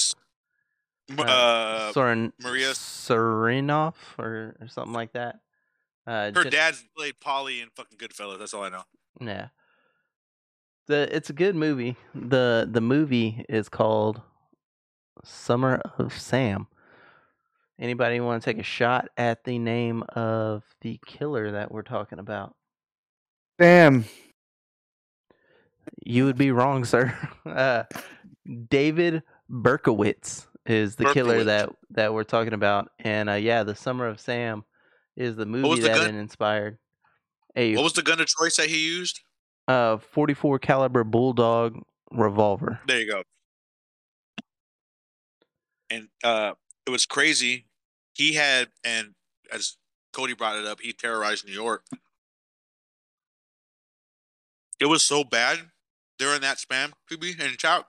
M- 1.10 1.20
uh, 1.20 1.24
Uh, 1.24 1.92
Soren 1.94 2.34
Maria- 2.40 2.72
Serenov 2.74 3.96
or, 4.20 4.56
or 4.62 4.68
something 4.68 4.94
like 4.94 5.14
that. 5.14 5.40
Uh 6.06 6.32
her 6.36 6.44
Jen- 6.44 6.52
dad 6.52 6.76
played 6.96 7.16
Paulie 7.20 7.62
in 7.64 7.70
fucking 7.76 7.98
Goodfellas. 7.98 8.40
That's 8.40 8.54
all 8.54 8.64
I 8.64 8.70
know. 8.70 8.84
Yeah. 9.20 9.48
The 10.88 11.08
it's 11.16 11.30
a 11.30 11.34
good 11.34 11.56
movie. 11.56 11.96
The 12.16 12.68
the 12.72 12.82
movie 12.82 13.46
is 13.50 13.70
called 13.70 14.22
Summer 15.24 15.82
of 15.98 16.18
Sam. 16.20 16.68
Anybody 17.80 18.20
want 18.20 18.42
to 18.44 18.46
take 18.54 18.60
a 18.60 18.64
shot 18.64 19.08
at 19.18 19.46
the 19.46 19.58
name 19.58 20.04
of 20.10 20.64
the 20.82 21.00
killer 21.06 21.52
that 21.52 21.72
we're 21.72 21.82
talking 21.82 22.20
about? 22.20 22.54
Damn. 23.60 24.06
You 26.06 26.26
would 26.26 26.38
be 26.38 26.52
wrong, 26.52 26.86
sir. 26.86 27.16
Uh, 27.46 27.84
David 28.70 29.24
Berkowitz 29.50 30.46
is 30.66 30.96
the 30.96 31.12
killer 31.14 31.44
that 31.46 31.70
that 31.92 32.14
we're 32.14 32.24
talking 32.24 32.54
about, 32.54 32.92
and 33.00 33.28
uh, 33.28 33.34
yeah, 33.34 33.64
the 33.64 33.74
Summer 33.74 34.08
of 34.08 34.20
Sam 34.20 34.64
is 35.16 35.36
the 35.36 35.48
movie 35.48 35.82
the 35.82 35.88
that 35.88 35.98
gun? 35.98 36.16
inspired. 36.16 36.78
A 37.56 37.76
What 37.76 37.84
was 37.84 37.94
the 37.94 38.04
gun 38.04 38.22
of 38.22 38.28
choice 38.28 38.58
that 38.58 38.70
he 38.70 38.86
used? 38.86 39.20
uh, 39.68 39.98
44 39.98 40.60
caliber 40.60 41.04
bulldog 41.04 41.80
revolver. 42.12 42.80
There 42.88 43.00
you 43.00 43.12
go. 43.12 43.24
And 45.90 46.08
uh 46.24 46.54
it 46.86 46.92
was 46.92 47.06
crazy. 47.06 47.66
He 48.14 48.34
had 48.34 48.70
and 48.84 49.16
as 49.52 49.78
Cody 50.14 50.34
brought 50.34 50.58
it 50.58 50.66
up, 50.66 50.82
he 50.82 50.94
terrorized 50.94 51.46
New 51.48 51.54
York. 51.54 51.84
It 54.80 54.86
was 54.86 55.04
so 55.04 55.24
bad 55.24 55.60
during 56.18 56.42
that 56.42 56.58
spam 56.58 56.94
PB 57.12 57.40
and 57.40 57.58
chat. 57.58 57.86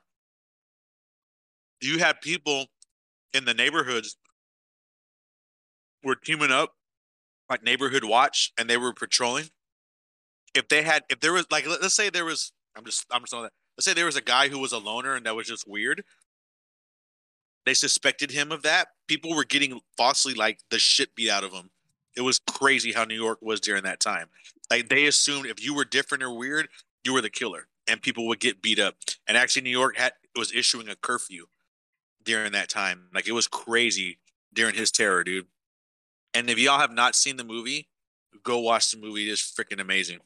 You 1.81 1.99
had 1.99 2.21
people 2.21 2.67
in 3.33 3.45
the 3.45 3.55
neighborhoods 3.55 4.17
were 6.03 6.17
teaming 6.17 6.51
up 6.51 6.75
like 7.49 7.62
neighborhood 7.62 8.05
watch 8.05 8.53
and 8.59 8.69
they 8.69 8.77
were 8.77 8.93
patrolling. 8.93 9.47
If 10.55 10.69
they 10.69 10.83
had 10.83 11.05
if 11.09 11.21
there 11.21 11.33
was 11.33 11.47
like 11.51 11.67
let- 11.67 11.83
let's 11.83 11.95
say 11.95 12.11
there 12.11 12.25
was 12.25 12.53
I'm 12.77 12.85
just 12.85 13.07
I'm 13.11 13.23
just 13.23 13.35
on 13.35 13.45
that 13.45 13.53
let's 13.77 13.85
say 13.85 13.95
there 13.95 14.07
was 14.07 14.17
a 14.17 14.23
guy 14.23 14.49
who 14.49 14.59
was 14.59 14.73
a 14.73 14.79
loner 14.79 15.15
and 15.15 15.27
that 15.27 15.37
was 15.37 15.47
just 15.47 15.67
weird. 15.67 16.03
They 17.67 17.75
suspected 17.75 18.31
him 18.31 18.53
of 18.53 18.62
that. 18.62 18.89
People 19.07 19.35
were 19.35 19.45
getting 19.45 19.81
falsely 19.97 20.35
like 20.35 20.61
the 20.71 20.79
shit 20.79 21.15
beat 21.15 21.31
out 21.31 21.45
of 21.45 21.53
them. 21.53 21.71
It 22.16 22.23
was 22.23 22.39
crazy 22.41 22.93
how 22.93 23.05
New 23.05 23.15
York 23.20 23.39
was 23.41 23.61
during 23.61 23.82
that 23.85 24.01
time. 24.01 24.28
Like 24.70 24.89
they 24.89 25.07
assumed 25.07 25.47
if 25.47 25.65
you 25.65 25.74
were 25.74 25.85
different 25.85 26.23
or 26.23 26.37
weird, 26.37 26.69
you 27.05 27.12
were 27.12 27.20
the 27.23 27.31
killer, 27.31 27.66
and 27.89 28.03
people 28.03 28.27
would 28.28 28.41
get 28.41 28.62
beat 28.62 28.78
up. 28.78 28.97
And 29.27 29.37
actually, 29.37 29.62
New 29.62 29.70
York 29.70 29.97
had 29.97 30.12
was 30.37 30.53
issuing 30.53 30.89
a 30.89 30.95
curfew 30.97 31.47
during 32.23 32.53
that 32.53 32.69
time. 32.69 33.09
Like 33.15 33.27
it 33.27 33.32
was 33.32 33.47
crazy 33.49 34.19
during 34.53 34.74
his 34.74 34.91
terror, 34.91 35.24
dude. 35.24 35.47
And 36.35 36.49
if 36.49 36.59
y'all 36.59 36.78
have 36.78 36.93
not 36.93 37.15
seen 37.16 37.37
the 37.37 37.45
movie, 37.45 37.89
go 38.45 38.59
watch 38.61 38.91
the 38.91 38.99
movie. 38.99 39.28
It's 39.31 39.43
freaking 39.43 39.81
amazing. 39.81 40.19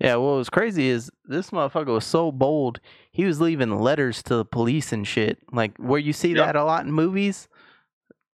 Yeah, 0.00 0.16
what 0.16 0.36
was 0.36 0.50
crazy 0.50 0.88
is 0.88 1.10
this 1.24 1.50
motherfucker 1.50 1.86
was 1.94 2.04
so 2.04 2.32
bold. 2.32 2.80
He 3.12 3.24
was 3.24 3.40
leaving 3.40 3.78
letters 3.78 4.22
to 4.24 4.36
the 4.36 4.44
police 4.44 4.92
and 4.92 5.06
shit. 5.06 5.38
Like 5.52 5.76
where 5.78 6.00
you 6.00 6.12
see 6.12 6.30
Yep. 6.34 6.46
that 6.46 6.56
a 6.56 6.64
lot 6.64 6.84
in 6.84 6.92
movies. 6.92 7.48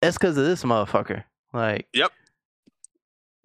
That's 0.00 0.16
because 0.16 0.38
of 0.38 0.44
this 0.44 0.64
motherfucker. 0.64 1.24
Like, 1.52 1.86
Yep. 1.92 2.12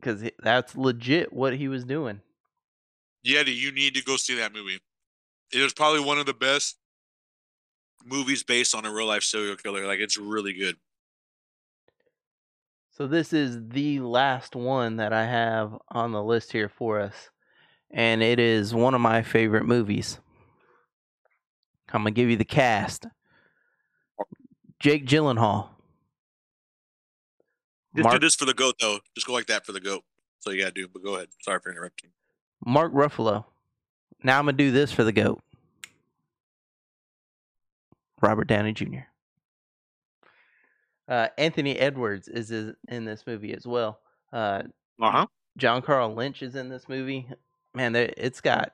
Because 0.05 0.29
that's 0.37 0.75
legit 0.75 1.33
what 1.33 1.57
he 1.57 1.67
was 1.67 1.83
doing. 1.83 2.21
Yeti, 3.25 3.55
you 3.55 3.71
need 3.71 3.95
to 3.95 4.03
go 4.03 4.17
see 4.17 4.35
that 4.35 4.53
movie. 4.53 4.79
It 5.51 5.63
was 5.63 5.73
probably 5.73 6.01
one 6.01 6.19
of 6.19 6.27
the 6.27 6.33
best 6.33 6.77
movies 8.05 8.43
based 8.43 8.75
on 8.75 8.85
a 8.85 8.93
real 8.93 9.07
life 9.07 9.23
serial 9.23 9.55
killer. 9.55 9.87
Like 9.87 9.99
it's 9.99 10.15
really 10.15 10.53
good. 10.53 10.75
So 12.91 13.07
this 13.07 13.33
is 13.33 13.57
the 13.69 13.99
last 13.99 14.55
one 14.55 14.97
that 14.97 15.11
I 15.11 15.25
have 15.25 15.75
on 15.89 16.11
the 16.11 16.23
list 16.23 16.51
here 16.51 16.69
for 16.69 16.99
us, 16.99 17.31
and 17.89 18.21
it 18.21 18.39
is 18.39 18.75
one 18.75 18.93
of 18.93 19.01
my 19.01 19.23
favorite 19.23 19.65
movies. 19.65 20.19
I'm 21.91 22.01
gonna 22.01 22.11
give 22.11 22.29
you 22.29 22.37
the 22.37 22.45
cast: 22.45 23.07
oh. 24.21 24.25
Jake 24.79 25.07
Gyllenhaal, 25.07 25.69
Just 27.95 28.03
Mark, 28.03 28.15
do 28.15 28.19
this 28.25 28.35
for 28.35 28.45
the 28.45 28.53
goat 28.53 28.75
though. 28.79 28.99
Just 29.15 29.25
go 29.27 29.33
like 29.33 29.47
that 29.47 29.65
for 29.65 29.71
the 29.71 29.79
goat. 29.79 30.03
So 30.39 30.51
you 30.51 30.59
gotta 30.61 30.73
do. 30.73 30.87
But 30.87 31.03
go 31.03 31.15
ahead. 31.15 31.29
Sorry 31.41 31.59
for 31.63 31.71
interrupting. 31.71 32.09
Mark 32.65 32.93
Ruffalo. 32.93 33.45
Now 34.23 34.39
I'm 34.39 34.45
gonna 34.45 34.57
do 34.57 34.71
this 34.71 34.91
for 34.91 35.03
the 35.03 35.11
goat: 35.11 35.41
Robert 38.21 38.45
Downey 38.47 38.73
Jr. 38.73 38.99
Uh, 41.07 41.27
Anthony 41.37 41.77
Edwards 41.77 42.27
is 42.27 42.51
is 42.51 42.73
in 42.87 43.05
this 43.05 43.23
movie 43.27 43.53
as 43.53 43.65
well. 43.67 43.99
Uh, 44.33 44.63
Uh 45.01 45.11
huh. 45.11 45.25
John 45.57 45.81
Carroll 45.81 46.13
Lynch 46.13 46.41
is 46.41 46.55
in 46.55 46.69
this 46.69 46.89
movie. 46.89 47.27
Man, 47.73 47.95
it's 47.95 48.41
got 48.41 48.71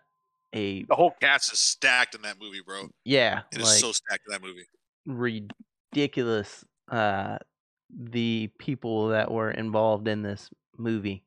a 0.54 0.84
The 0.84 0.96
whole 0.96 1.12
cast 1.22 1.52
is 1.54 1.60
stacked 1.60 2.16
in 2.16 2.22
that 2.24 2.40
movie, 2.40 2.62
bro. 2.66 2.90
yeah, 3.04 3.42
It 3.52 3.60
is 3.62 3.68
like 3.68 3.80
so 3.80 3.92
stacked 3.92 4.24
in 4.28 4.32
that 4.32 4.42
movie. 4.42 4.66
ridiculous. 5.06 6.64
Uh, 6.90 7.38
the 7.98 8.50
people 8.58 9.10
that 9.10 9.32
were 9.32 9.52
involved 9.52 10.08
in 10.08 10.22
this 10.22 10.50
movie. 10.78 11.24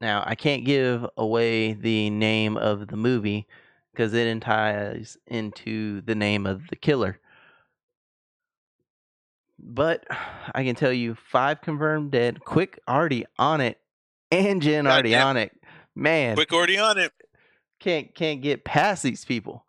Now, 0.00 0.22
I 0.24 0.34
can't 0.34 0.64
give 0.64 1.06
away 1.16 1.72
the 1.72 2.10
name 2.10 2.56
of 2.56 2.86
the 2.86 2.96
movie 2.96 3.48
because 3.92 4.14
it 4.14 4.40
ties 4.40 5.16
into 5.26 6.00
the 6.02 6.14
name 6.14 6.46
of 6.46 6.68
the 6.68 6.76
killer. 6.76 7.18
But 9.58 10.06
I 10.54 10.62
can 10.62 10.76
tell 10.76 10.92
you 10.92 11.16
five 11.16 11.60
confirmed 11.60 12.12
dead. 12.12 12.40
Quick 12.44 12.78
already 12.88 13.26
on 13.38 13.60
it. 13.60 13.80
And 14.30 14.62
Jen 14.62 14.86
already 14.86 15.16
on 15.16 15.36
it. 15.36 15.52
Man, 15.96 16.36
Quick 16.36 16.52
already 16.52 16.78
on 16.78 16.96
it. 16.96 17.12
can't 17.80 18.14
can't 18.14 18.40
get 18.40 18.64
past 18.64 19.02
these 19.02 19.24
people. 19.24 19.64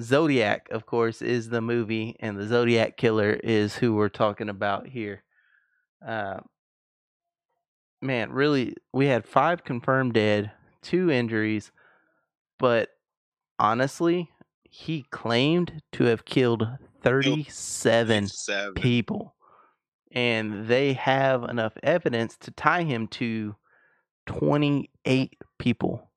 Zodiac, 0.00 0.68
of 0.70 0.86
course, 0.86 1.22
is 1.22 1.48
the 1.48 1.60
movie, 1.60 2.16
and 2.20 2.36
the 2.36 2.46
Zodiac 2.46 2.96
killer 2.96 3.32
is 3.32 3.74
who 3.76 3.94
we're 3.94 4.08
talking 4.08 4.48
about 4.48 4.86
here. 4.86 5.22
Uh, 6.06 6.38
man, 8.00 8.30
really, 8.30 8.74
we 8.92 9.06
had 9.06 9.26
five 9.26 9.64
confirmed 9.64 10.14
dead, 10.14 10.50
two 10.82 11.10
injuries, 11.10 11.72
but 12.58 12.90
honestly, 13.58 14.30
he 14.62 15.04
claimed 15.10 15.82
to 15.92 16.04
have 16.04 16.24
killed 16.24 16.68
37 17.02 18.28
Seven. 18.28 18.74
people, 18.74 19.34
and 20.12 20.66
they 20.68 20.92
have 20.92 21.42
enough 21.44 21.72
evidence 21.82 22.36
to 22.38 22.50
tie 22.52 22.82
him 22.84 23.08
to 23.08 23.56
28 24.26 25.36
people, 25.58 26.10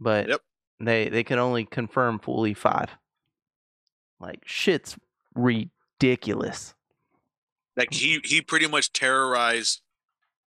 but 0.00 0.28
Yep. 0.28 0.40
they 0.80 1.08
they 1.10 1.22
can 1.22 1.38
only 1.38 1.64
confirm 1.66 2.18
fully 2.18 2.54
five. 2.54 2.90
Like 4.20 4.40
shit's 4.44 4.96
ridiculous. 5.34 6.74
Like 7.76 7.92
he 7.92 8.20
he 8.24 8.42
pretty 8.42 8.68
much 8.68 8.92
terrorized 8.92 9.80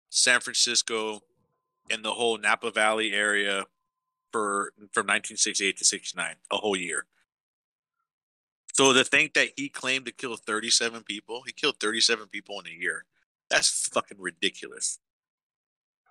San 0.10 0.42
Francisco 0.42 1.22
and 1.90 2.04
the 2.04 2.12
whole 2.12 2.38
Napa 2.38 2.72
Valley 2.72 3.14
area 3.14 3.66
for 4.32 4.74
from 4.92 5.08
1968 5.08 5.78
to 5.78 5.86
69, 5.86 6.36
a 6.52 6.58
whole 6.58 6.76
year. 6.76 7.06
So 8.74 8.92
to 8.92 9.04
think 9.04 9.36
that 9.36 9.50
he 9.56 9.70
claimed 9.70 10.06
to 10.08 10.12
kill 10.12 10.36
37 10.36 11.04
people, 11.04 11.44
he 11.46 11.54
killed 11.54 11.80
37 11.80 12.28
people 12.28 12.60
in 12.60 12.68
a 12.68 12.76
year. 12.76 13.06
That's 13.50 13.88
fucking 13.90 14.20
ridiculous. 14.20 15.00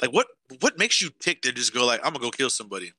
Like 0.00 0.12
what 0.12 0.28
what 0.60 0.78
makes 0.78 1.02
you 1.02 1.10
tick 1.20 1.42
to 1.42 1.52
just 1.52 1.74
go 1.74 1.84
like 1.84 2.00
I'm 2.04 2.12
gonna 2.12 2.24
go 2.24 2.30
kill 2.30 2.50
somebody 2.50 2.92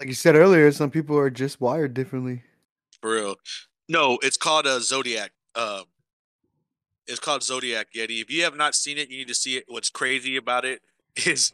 Like 0.00 0.08
you 0.08 0.14
said 0.14 0.36
earlier, 0.36 0.70
some 0.72 0.90
people 0.90 1.18
are 1.18 1.30
just 1.30 1.60
wired 1.60 1.94
differently. 1.94 2.42
For 3.00 3.14
real? 3.14 3.36
No, 3.88 4.18
it's 4.22 4.36
called 4.36 4.66
a 4.66 4.80
Zodiac. 4.80 5.32
Um, 5.54 5.84
it's 7.06 7.20
called 7.20 7.42
Zodiac 7.42 7.88
Yeti. 7.96 8.20
If 8.20 8.30
you 8.30 8.44
have 8.44 8.56
not 8.56 8.74
seen 8.74 8.98
it, 8.98 9.08
you 9.08 9.18
need 9.18 9.28
to 9.28 9.34
see 9.34 9.56
it. 9.56 9.64
What's 9.68 9.90
crazy 9.90 10.36
about 10.36 10.64
it 10.64 10.82
is 11.26 11.52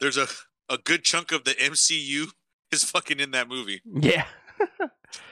there's 0.00 0.16
a 0.16 0.26
a 0.68 0.78
good 0.78 1.04
chunk 1.04 1.30
of 1.30 1.44
the 1.44 1.52
MCU 1.52 2.26
is 2.72 2.82
fucking 2.84 3.20
in 3.20 3.30
that 3.32 3.48
movie. 3.48 3.80
Yeah. 3.92 4.26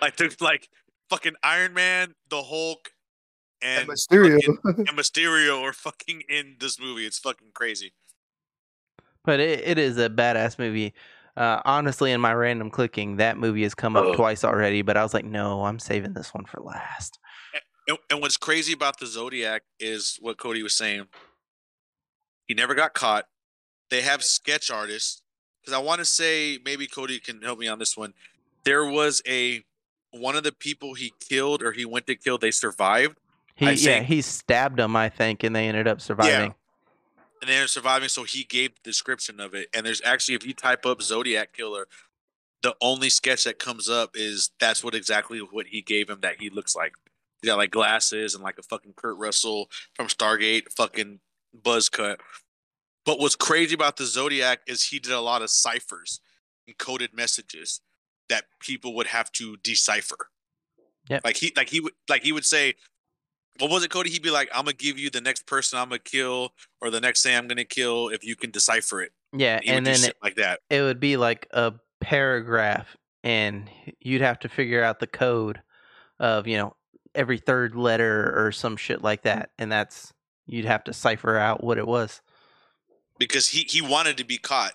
Like 0.01 0.17
there's 0.17 0.41
like 0.41 0.69
fucking 1.11 1.35
Iron 1.43 1.75
Man, 1.75 2.15
the 2.31 2.43
Hulk, 2.43 2.93
and 3.61 3.81
And 3.81 3.89
Mysterio. 3.89 4.39
fucking- 4.63 4.87
and 4.89 4.97
Mysterio 4.99 5.61
are 5.63 5.73
fucking 5.73 6.23
in 6.29 6.57
this 6.61 6.79
movie. 6.81 7.05
It's 7.05 7.19
fucking 7.19 7.49
crazy. 7.55 7.93
But 9.25 9.41
it, 9.41 9.61
it 9.67 9.79
is 9.79 9.99
a 9.99 10.09
badass 10.09 10.59
movie. 10.59 10.95
Uh, 11.37 11.61
honestly, 11.65 12.13
in 12.13 12.21
my 12.21 12.33
random 12.33 12.71
clicking, 12.71 13.17
that 13.17 13.37
movie 13.37 13.63
has 13.65 13.75
come 13.75 13.97
up 13.97 14.05
Oh. 14.05 14.15
twice 14.15 14.45
already, 14.45 14.83
but 14.83 14.97
I 14.97 15.03
was 15.03 15.13
like, 15.13 15.25
no, 15.25 15.65
I'm 15.65 15.79
saving 15.81 16.13
this 16.13 16.33
one 16.33 16.45
for 16.45 16.61
last. 16.61 17.19
And, 17.89 17.99
and 18.11 18.21
what's 18.23 18.37
crazy 18.37 18.73
about 18.73 18.99
the 19.01 19.07
Zodiac 19.07 19.63
is 19.81 20.17
what 20.21 20.39
Cody 20.39 20.63
was 20.63 20.75
saying. 20.75 21.09
He 22.47 22.55
never 22.55 22.75
got 22.75 22.95
caught. 22.95 23.27
They 23.91 24.03
have 24.03 24.23
sketch 24.23 24.71
artists 24.71 25.23
because 25.61 25.75
I 25.75 25.79
want 25.83 25.99
to 25.99 26.05
say 26.05 26.59
maybe 26.65 26.87
Cody 26.87 27.19
can 27.19 27.43
help 27.43 27.59
me 27.59 27.69
on 27.69 27.79
this 27.79 27.97
one. 27.97 28.15
There 28.65 28.87
was 28.87 29.23
a 29.27 29.63
one 30.13 30.37
of 30.37 30.45
the 30.45 30.53
people 30.53 30.95
he 30.95 31.13
killed 31.21 31.63
or 31.63 31.73
he 31.73 31.85
went 31.85 32.07
to 32.07 32.15
kill. 32.15 32.39
They 32.39 32.51
survived 32.53 33.19
He 33.57 33.71
yeah, 33.73 34.01
he 34.01 34.23
stabbed 34.23 34.79
them, 34.79 34.97
I 34.97 35.09
think, 35.09 35.43
and 35.43 35.55
they 35.55 35.69
ended 35.69 35.87
up 35.89 36.01
surviving. 36.01 36.55
And 37.45 37.53
they're 37.53 37.67
surviving. 37.67 38.09
So 38.09 38.25
he 38.25 38.45
gave 38.45 38.75
the 38.75 38.81
description 38.91 39.39
of 39.39 39.55
it. 39.55 39.69
And 39.75 39.85
there's 39.85 40.01
actually, 40.03 40.35
if 40.35 40.47
you 40.47 40.55
type 40.55 40.87
up 40.87 41.03
Zodiac 41.03 41.53
Killer, 41.53 41.87
the 42.63 42.75
only 42.81 43.11
sketch 43.11 43.45
that 43.45 43.59
comes 43.59 43.91
up 43.91 44.13
is 44.15 44.51
that's 44.59 44.83
what 44.83 44.95
exactly 44.95 45.39
what 45.39 45.67
he 45.67 45.83
gave 45.83 46.09
him 46.09 46.21
that 46.23 46.41
he 46.41 46.49
looks 46.49 46.75
like. 46.75 46.95
He 47.43 47.49
got 47.49 47.59
like 47.59 47.71
glasses 47.71 48.35
and 48.35 48.43
like 48.43 48.59
a 48.59 48.63
fucking 48.63 48.95
Kurt 48.97 49.19
Russell 49.19 49.69
from 49.95 50.07
Stargate 50.07 50.73
fucking 50.75 51.21
buzz 51.53 51.91
cut. 51.91 52.21
But 53.05 53.19
what's 53.19 53.37
crazy 53.37 53.75
about 53.75 53.99
the 53.99 54.07
Zodiac 54.07 54.61
is 54.67 54.85
he 54.85 54.99
did 54.99 55.13
a 55.13 55.21
lot 55.21 55.43
of 55.43 55.51
ciphers, 55.51 56.21
encoded 56.71 57.13
messages 57.13 57.83
that 58.31 58.45
people 58.61 58.95
would 58.95 59.09
have 59.09 59.31
to 59.33 59.59
decipher. 59.59 60.31
Yeah. 61.11 61.21
Like 61.23 61.37
he 61.37 61.53
like 61.55 61.69
he 61.69 61.81
would 61.81 61.93
like 62.09 62.23
he 62.23 62.33
would 62.33 62.47
say, 62.47 62.77
what 63.61 63.71
was 63.71 63.85
it, 63.85 63.91
Cody? 63.91 64.11
He'd 64.11 64.23
be 64.23 64.31
like, 64.31 64.49
I'm 64.55 64.65
gonna 64.65 64.73
give 64.75 64.99
you 64.99 65.11
the 65.11 65.21
next 65.21 65.47
person 65.47 65.79
I'm 65.79 65.89
gonna 65.89 65.99
kill 66.01 66.53
or 66.81 66.91
the 66.91 67.01
next 67.01 67.23
thing 67.23 67.37
I'm 67.37 67.47
gonna 67.49 67.65
kill 67.65 68.09
if 68.09 68.25
you 68.25 68.37
can 68.37 68.51
decipher 68.51 69.03
it. 69.03 69.13
Yeah, 69.33 69.61
He 69.63 69.69
and 69.71 69.87
then 69.87 70.03
it, 70.05 70.17
like 70.23 70.37
that. 70.37 70.61
it 70.71 70.83
would 70.83 71.01
be 71.01 71.17
like 71.17 71.47
a 71.53 71.73
paragraph, 72.01 72.97
and 73.23 73.69
you'd 74.01 74.21
have 74.23 74.39
to 74.41 74.49
figure 74.49 74.83
out 74.83 75.01
the 75.01 75.07
code 75.07 75.61
of 76.21 76.47
you 76.47 76.57
know 76.57 76.77
every 77.15 77.39
third 77.39 77.75
letter 77.75 78.33
or 78.37 78.53
some 78.53 78.77
shit 78.77 79.03
like 79.03 79.23
that, 79.23 79.51
and 79.59 79.71
that's 79.73 80.13
you'd 80.47 80.65
have 80.67 80.85
to 80.85 80.93
cipher 80.93 81.37
out 81.37 81.63
what 81.65 81.79
it 81.79 81.87
was. 81.87 82.21
because 83.19 83.49
he 83.49 83.61
he 83.69 83.81
wanted 83.81 84.17
to 84.19 84.25
be 84.25 84.37
caught 84.39 84.75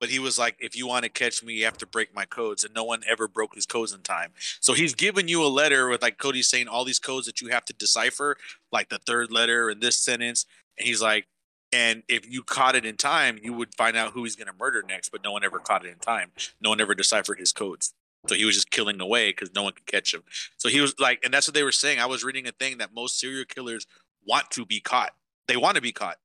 but 0.00 0.08
he 0.08 0.18
was 0.18 0.38
like 0.38 0.56
if 0.58 0.76
you 0.76 0.86
want 0.86 1.04
to 1.04 1.08
catch 1.08 1.42
me 1.42 1.54
you 1.54 1.64
have 1.64 1.78
to 1.78 1.86
break 1.86 2.14
my 2.14 2.24
codes 2.24 2.64
and 2.64 2.74
no 2.74 2.84
one 2.84 3.02
ever 3.08 3.28
broke 3.28 3.54
his 3.54 3.66
codes 3.66 3.92
in 3.92 4.00
time. 4.00 4.32
So 4.60 4.72
he's 4.72 4.94
giving 4.94 5.28
you 5.28 5.44
a 5.44 5.48
letter 5.48 5.88
with 5.88 6.02
like 6.02 6.18
cody's 6.18 6.48
saying 6.48 6.68
all 6.68 6.84
these 6.84 6.98
codes 6.98 7.26
that 7.26 7.40
you 7.40 7.48
have 7.48 7.64
to 7.66 7.72
decipher 7.72 8.36
like 8.72 8.88
the 8.88 8.98
third 8.98 9.32
letter 9.32 9.70
in 9.70 9.80
this 9.80 9.96
sentence 9.96 10.46
and 10.78 10.86
he's 10.86 11.02
like 11.02 11.26
and 11.72 12.02
if 12.08 12.30
you 12.30 12.42
caught 12.42 12.76
it 12.76 12.84
in 12.84 12.96
time 12.96 13.38
you 13.42 13.52
would 13.52 13.74
find 13.74 13.96
out 13.96 14.12
who 14.12 14.22
he's 14.24 14.36
going 14.36 14.46
to 14.46 14.54
murder 14.58 14.84
next 14.86 15.10
but 15.10 15.24
no 15.24 15.32
one 15.32 15.44
ever 15.44 15.58
caught 15.58 15.84
it 15.84 15.90
in 15.90 15.98
time. 15.98 16.30
No 16.60 16.70
one 16.70 16.80
ever 16.80 16.94
deciphered 16.94 17.38
his 17.38 17.52
codes. 17.52 17.92
So 18.28 18.34
he 18.34 18.44
was 18.44 18.56
just 18.56 18.70
killing 18.70 19.00
away 19.00 19.30
because 19.30 19.54
no 19.54 19.62
one 19.62 19.72
could 19.72 19.86
catch 19.86 20.12
him. 20.12 20.24
So 20.56 20.68
he 20.68 20.80
was 20.80 20.94
like 20.98 21.20
and 21.24 21.32
that's 21.32 21.48
what 21.48 21.54
they 21.54 21.62
were 21.62 21.72
saying. 21.72 22.00
I 22.00 22.06
was 22.06 22.24
reading 22.24 22.46
a 22.46 22.52
thing 22.52 22.78
that 22.78 22.94
most 22.94 23.18
serial 23.18 23.44
killers 23.44 23.86
want 24.26 24.50
to 24.52 24.66
be 24.66 24.80
caught. 24.80 25.12
They 25.48 25.56
want 25.56 25.76
to 25.76 25.82
be 25.82 25.92
caught. 25.92 26.16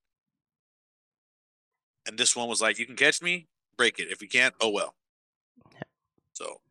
And 2.07 2.17
this 2.17 2.35
one 2.35 2.47
was 2.47 2.61
like, 2.61 2.79
"You 2.79 2.87
can 2.87 2.95
catch 2.95 3.21
me, 3.21 3.47
break 3.81 3.97
it. 3.97 4.11
If 4.11 4.21
you 4.21 4.27
can't, 4.27 4.53
oh 4.61 4.69
well." 4.69 4.93
So, 6.33 6.61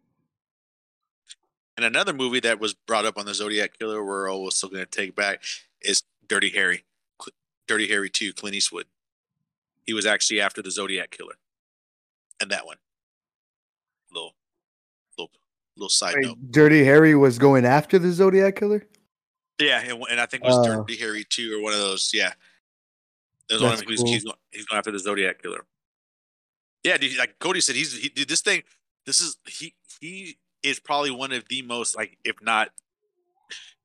and 1.77 1.85
another 1.85 2.13
movie 2.13 2.39
that 2.41 2.61
was 2.61 2.75
brought 2.75 3.05
up 3.05 3.19
on 3.19 3.27
the 3.27 3.35
Zodiac 3.35 3.77
Killer, 3.79 4.05
we're 4.05 4.31
always 4.31 4.55
still 4.55 4.69
going 4.69 4.85
to 4.85 4.91
take 4.91 5.17
back, 5.17 5.43
is 5.83 6.05
Dirty 6.29 6.51
Harry, 6.51 6.85
Dirty 7.67 7.89
Harry 7.89 8.11
Two, 8.11 8.33
Clint 8.33 8.55
Eastwood. 8.55 8.87
He 9.85 9.93
was 9.93 10.07
actually 10.07 10.41
after 10.41 10.63
the 10.63 10.71
Zodiac 10.71 11.11
Killer, 11.11 11.35
and 12.41 12.49
that 12.53 12.65
one. 12.65 12.77
Little, 14.13 14.35
little, 15.19 15.33
little 15.77 15.89
side 15.89 16.15
Wait, 16.17 16.27
note. 16.27 16.53
Dirty 16.53 16.85
Harry 16.85 17.17
was 17.17 17.39
going 17.39 17.65
after 17.65 17.99
the 17.99 18.13
Zodiac 18.13 18.55
killer. 18.57 18.87
Yeah, 19.61 19.81
and, 19.81 20.03
and 20.11 20.21
I 20.21 20.27
think 20.27 20.45
it 20.45 20.47
was 20.47 20.59
Oh. 20.59 20.77
Dirty 20.77 20.97
Harry 20.97 21.25
Two 21.29 21.59
or 21.59 21.63
one 21.63 21.73
of 21.73 21.81
those. 21.81 22.13
Yeah, 22.15 22.33
there's 23.49 23.63
one 23.63 23.73
of 23.73 23.79
That's 23.79 23.83
them. 23.83 23.91
He's, 23.91 24.01
cool. 24.01 24.13
he's, 24.13 24.25
going, 24.25 24.37
he's 24.53 24.67
going 24.67 24.79
after 24.79 24.93
the 24.93 24.99
Zodiac 25.01 25.43
killer. 25.43 25.65
Yeah, 26.85 26.97
dude, 26.97 27.19
like 27.19 27.39
Cody 27.39 27.61
said, 27.61 27.77
he's 27.77 27.97
he, 27.97 28.09
dude, 28.09 28.29
this 28.29 28.41
thing. 28.41 28.63
This 29.07 29.21
is 29.21 29.37
he 29.47 29.75
he 30.01 30.39
is 30.63 30.79
probably 30.79 31.11
one 31.11 31.33
of 31.33 31.45
the 31.49 31.63
most 31.63 31.97
like, 31.97 32.19
if 32.25 32.37
not, 32.43 32.71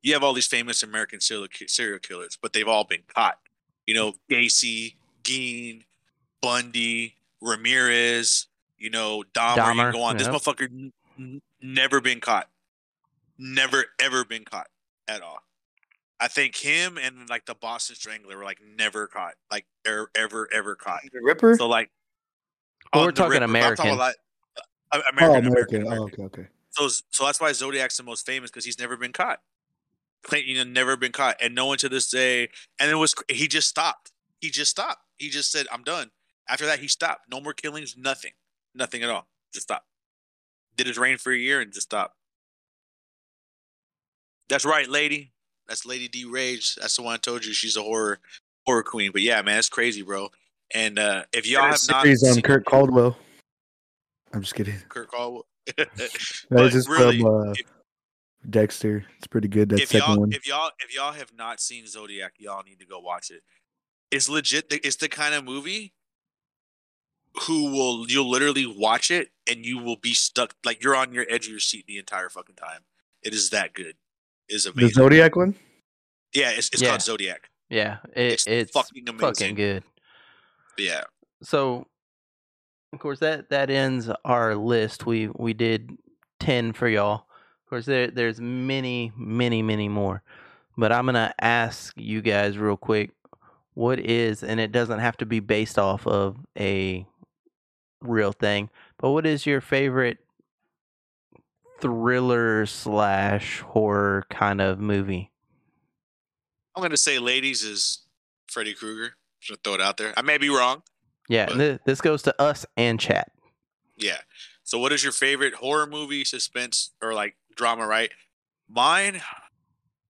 you 0.01 0.13
have 0.13 0.23
all 0.23 0.33
these 0.33 0.47
famous 0.47 0.83
American 0.83 1.19
serial 1.19 1.47
serial 1.67 1.99
killers, 1.99 2.37
but 2.41 2.53
they've 2.53 2.67
all 2.67 2.83
been 2.83 3.03
caught. 3.13 3.37
You 3.85 3.95
know, 3.95 4.13
Gacy, 4.31 4.95
Gein, 5.23 5.83
Bundy, 6.41 7.15
Ramirez. 7.41 8.47
You 8.77 8.89
know, 8.89 9.23
Dahmer. 9.33 9.55
you 9.55 9.61
Dahmer, 9.61 9.75
can 9.75 9.91
go 9.93 10.01
on. 10.03 10.17
This 10.17 10.27
motherfucker 10.27 10.69
n- 10.69 10.91
n- 11.17 11.41
never 11.61 12.01
been 12.01 12.19
caught. 12.19 12.49
Never 13.37 13.85
ever 14.01 14.25
been 14.25 14.43
caught 14.43 14.67
at 15.07 15.21
all. 15.21 15.39
I 16.19 16.27
think 16.27 16.55
him 16.55 16.97
and 16.97 17.29
like 17.29 17.45
the 17.45 17.55
Boston 17.55 17.95
Strangler 17.95 18.37
were 18.37 18.43
like 18.43 18.59
never 18.77 19.07
caught, 19.07 19.33
like 19.51 19.65
ever 19.85 20.09
ever 20.15 20.49
ever 20.53 20.75
caught. 20.75 21.01
The 21.11 21.21
Ripper. 21.21 21.55
So 21.57 21.67
like, 21.67 21.89
Well, 22.93 23.05
we're 23.05 23.11
talking 23.11 23.41
Ripper, 23.41 23.47
but 23.51 23.63
I'm 23.63 23.75
talking 23.75 23.91
American. 23.91 23.93
about, 23.93 24.15
uh, 24.57 24.61
oh, 24.93 25.01
American, 25.13 25.47
American. 25.47 25.81
American, 25.81 25.87
Oh, 25.87 26.03
okay, 26.05 26.23
okay. 26.23 26.47
So 26.71 26.87
so 27.09 27.25
that's 27.25 27.39
why 27.39 27.51
Zodiac's 27.53 27.97
the 27.97 28.03
most 28.03 28.25
famous 28.25 28.51
because 28.51 28.65
he's 28.65 28.79
never 28.79 28.97
been 28.97 29.13
caught. 29.13 29.39
Clayton 30.23 30.49
you 30.49 30.57
know, 30.63 30.69
never 30.69 30.97
been 30.97 31.11
caught, 31.11 31.37
and 31.41 31.55
no 31.55 31.65
one 31.67 31.77
to 31.79 31.89
this 31.89 32.09
day. 32.09 32.49
And 32.79 32.91
it 32.91 32.95
was 32.95 33.15
he 33.29 33.47
just 33.47 33.67
stopped. 33.69 34.11
He 34.41 34.49
just 34.49 34.71
stopped. 34.71 35.01
He 35.17 35.29
just 35.29 35.51
said, 35.51 35.67
"I'm 35.71 35.83
done." 35.83 36.11
After 36.49 36.65
that, 36.65 36.79
he 36.79 36.87
stopped. 36.87 37.23
No 37.31 37.39
more 37.41 37.53
killings. 37.53 37.95
Nothing. 37.97 38.31
Nothing 38.73 39.03
at 39.03 39.09
all. 39.09 39.27
Just 39.53 39.67
stopped. 39.67 39.87
Did 40.75 40.87
his 40.87 40.97
reign 40.97 41.17
for 41.17 41.31
a 41.31 41.37
year 41.37 41.61
and 41.61 41.71
just 41.71 41.87
stopped. 41.87 42.15
That's 44.49 44.65
right, 44.65 44.87
lady. 44.89 45.31
That's 45.67 45.85
Lady 45.85 46.07
D 46.07 46.25
Rage. 46.25 46.75
That's 46.75 46.95
the 46.95 47.01
one 47.01 47.15
I 47.15 47.17
told 47.17 47.45
you. 47.45 47.53
She's 47.53 47.77
a 47.77 47.81
horror 47.81 48.19
horror 48.65 48.83
queen. 48.83 49.11
But 49.11 49.21
yeah, 49.21 49.41
man, 49.41 49.57
it's 49.59 49.69
crazy, 49.69 50.01
bro. 50.01 50.29
And 50.75 50.99
uh 50.99 51.23
if 51.33 51.47
y'all 51.47 51.61
have 51.63 51.79
not 51.89 52.03
series 52.03 52.21
on 52.27 52.33
seen 52.33 52.43
Kurt 52.43 52.65
Caldwell. 52.65 53.17
I'm 54.33 54.41
just 54.41 54.53
kidding. 54.55 54.75
Kurt 54.89 55.09
Caldwell, 55.09 55.45
That 55.77 55.87
But 56.49 56.65
is 56.65 56.73
just 56.73 56.89
really, 56.89 57.21
from 57.21 57.49
uh, 57.49 57.51
if- 57.53 57.61
Dexter. 58.49 59.05
It's 59.17 59.27
pretty 59.27 59.47
good. 59.47 59.69
That 59.69 59.79
if 59.79 59.89
second 59.89 60.07
y'all 60.09 60.19
one. 60.19 60.33
if 60.33 60.45
y'all 60.45 60.69
if 60.79 60.93
y'all 60.93 61.13
have 61.13 61.31
not 61.35 61.59
seen 61.61 61.87
Zodiac, 61.87 62.33
y'all 62.37 62.61
need 62.63 62.79
to 62.79 62.85
go 62.85 62.99
watch 62.99 63.31
it. 63.31 63.41
It's 64.11 64.29
legit. 64.29 64.65
It's 64.69 64.97
the 64.97 65.07
kind 65.09 65.33
of 65.33 65.43
movie 65.45 65.93
who 67.43 67.71
will 67.71 68.05
you'll 68.07 68.29
literally 68.29 68.65
watch 68.65 69.09
it 69.11 69.29
and 69.49 69.65
you 69.65 69.77
will 69.79 69.97
be 69.97 70.13
stuck 70.13 70.53
like 70.65 70.83
you're 70.83 70.95
on 70.95 71.13
your 71.13 71.25
edge 71.29 71.45
of 71.45 71.51
your 71.51 71.59
seat 71.59 71.85
the 71.87 71.97
entire 71.97 72.29
fucking 72.29 72.55
time. 72.55 72.81
It 73.23 73.33
is 73.33 73.49
that 73.49 73.73
good. 73.73 73.95
It 74.47 74.55
is 74.55 74.65
the. 74.65 74.87
Zodiac 74.89 75.35
one. 75.35 75.55
yeah, 76.33 76.51
it's, 76.51 76.69
it's 76.69 76.81
Yeah. 76.81 76.89
called 76.89 77.01
Zodiac. 77.01 77.49
Yeah, 77.69 77.97
it, 78.15 78.33
It's 78.33 78.47
it's, 78.47 78.71
fucking 78.71 79.05
fucking, 79.17 79.55
good. 79.55 79.83
Yeah. 80.77 81.03
So, 81.43 81.87
of 82.93 82.99
course, 82.99 83.19
that 83.19 83.49
that 83.49 83.69
ends 83.69 84.09
our 84.23 84.55
list. 84.55 85.05
We 85.05 85.27
we 85.27 85.53
did 85.53 85.97
ten 86.39 86.73
for 86.73 86.87
y'all. 86.87 87.25
Of 87.65 87.69
course, 87.69 87.85
there 87.85 88.07
there's 88.07 88.39
many, 88.39 89.11
many, 89.17 89.61
many 89.61 89.89
more. 89.89 90.21
But 90.77 90.91
I'm 90.91 91.05
gonna 91.05 91.33
ask 91.39 91.93
you 91.95 92.21
guys 92.21 92.57
real 92.57 92.77
quick, 92.77 93.11
what 93.73 93.99
is, 93.99 94.43
and 94.43 94.59
it 94.59 94.71
doesn't 94.71 94.99
have 94.99 95.17
to 95.17 95.25
be 95.25 95.39
based 95.39 95.79
off 95.79 96.05
of 96.05 96.37
a 96.57 97.05
real 98.01 98.31
thing, 98.31 98.69
but 98.97 99.11
what 99.11 99.25
is 99.25 99.45
your 99.45 99.61
favorite 99.61 100.19
thriller 101.79 102.65
slash 102.65 103.61
horror 103.61 104.25
kind 104.29 104.61
of 104.61 104.79
movie? 104.79 105.31
I'm 106.75 106.81
gonna 106.81 106.97
say 106.97 107.19
ladies 107.19 107.63
is 107.63 107.99
Freddy 108.47 108.73
Krueger. 108.73 109.15
Just 109.45 109.63
throw 109.63 109.75
it 109.75 109.81
out 109.81 109.97
there. 109.97 110.13
I 110.17 110.21
may 110.23 110.37
be 110.37 110.49
wrong. 110.49 110.81
Yeah, 111.29 111.45
But- 111.45 111.57
th- 111.57 111.79
this 111.85 112.01
goes 112.01 112.21
to 112.23 112.41
us 112.41 112.65
and 112.75 112.99
chat. 112.99 113.31
Yeah. 113.97 114.17
So 114.63 114.79
what 114.79 114.91
is 114.91 115.03
your 115.03 115.13
favorite 115.13 115.53
horror 115.55 115.85
movie, 115.87 116.25
suspense, 116.25 116.91
or 117.01 117.13
like 117.13 117.35
drama, 117.55 117.85
right? 117.87 118.11
Mine 118.67 119.21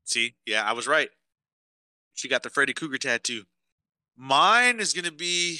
see, 0.06 0.36
yeah, 0.46 0.64
I 0.64 0.72
was 0.74 0.88
right. 0.88 1.10
She 2.14 2.28
got 2.30 2.44
the 2.44 2.50
Freddy 2.50 2.74
Krueger 2.74 2.98
tattoo. 2.98 3.44
Mine 4.16 4.80
is 4.80 4.94
gonna 4.94 5.12
be 5.12 5.60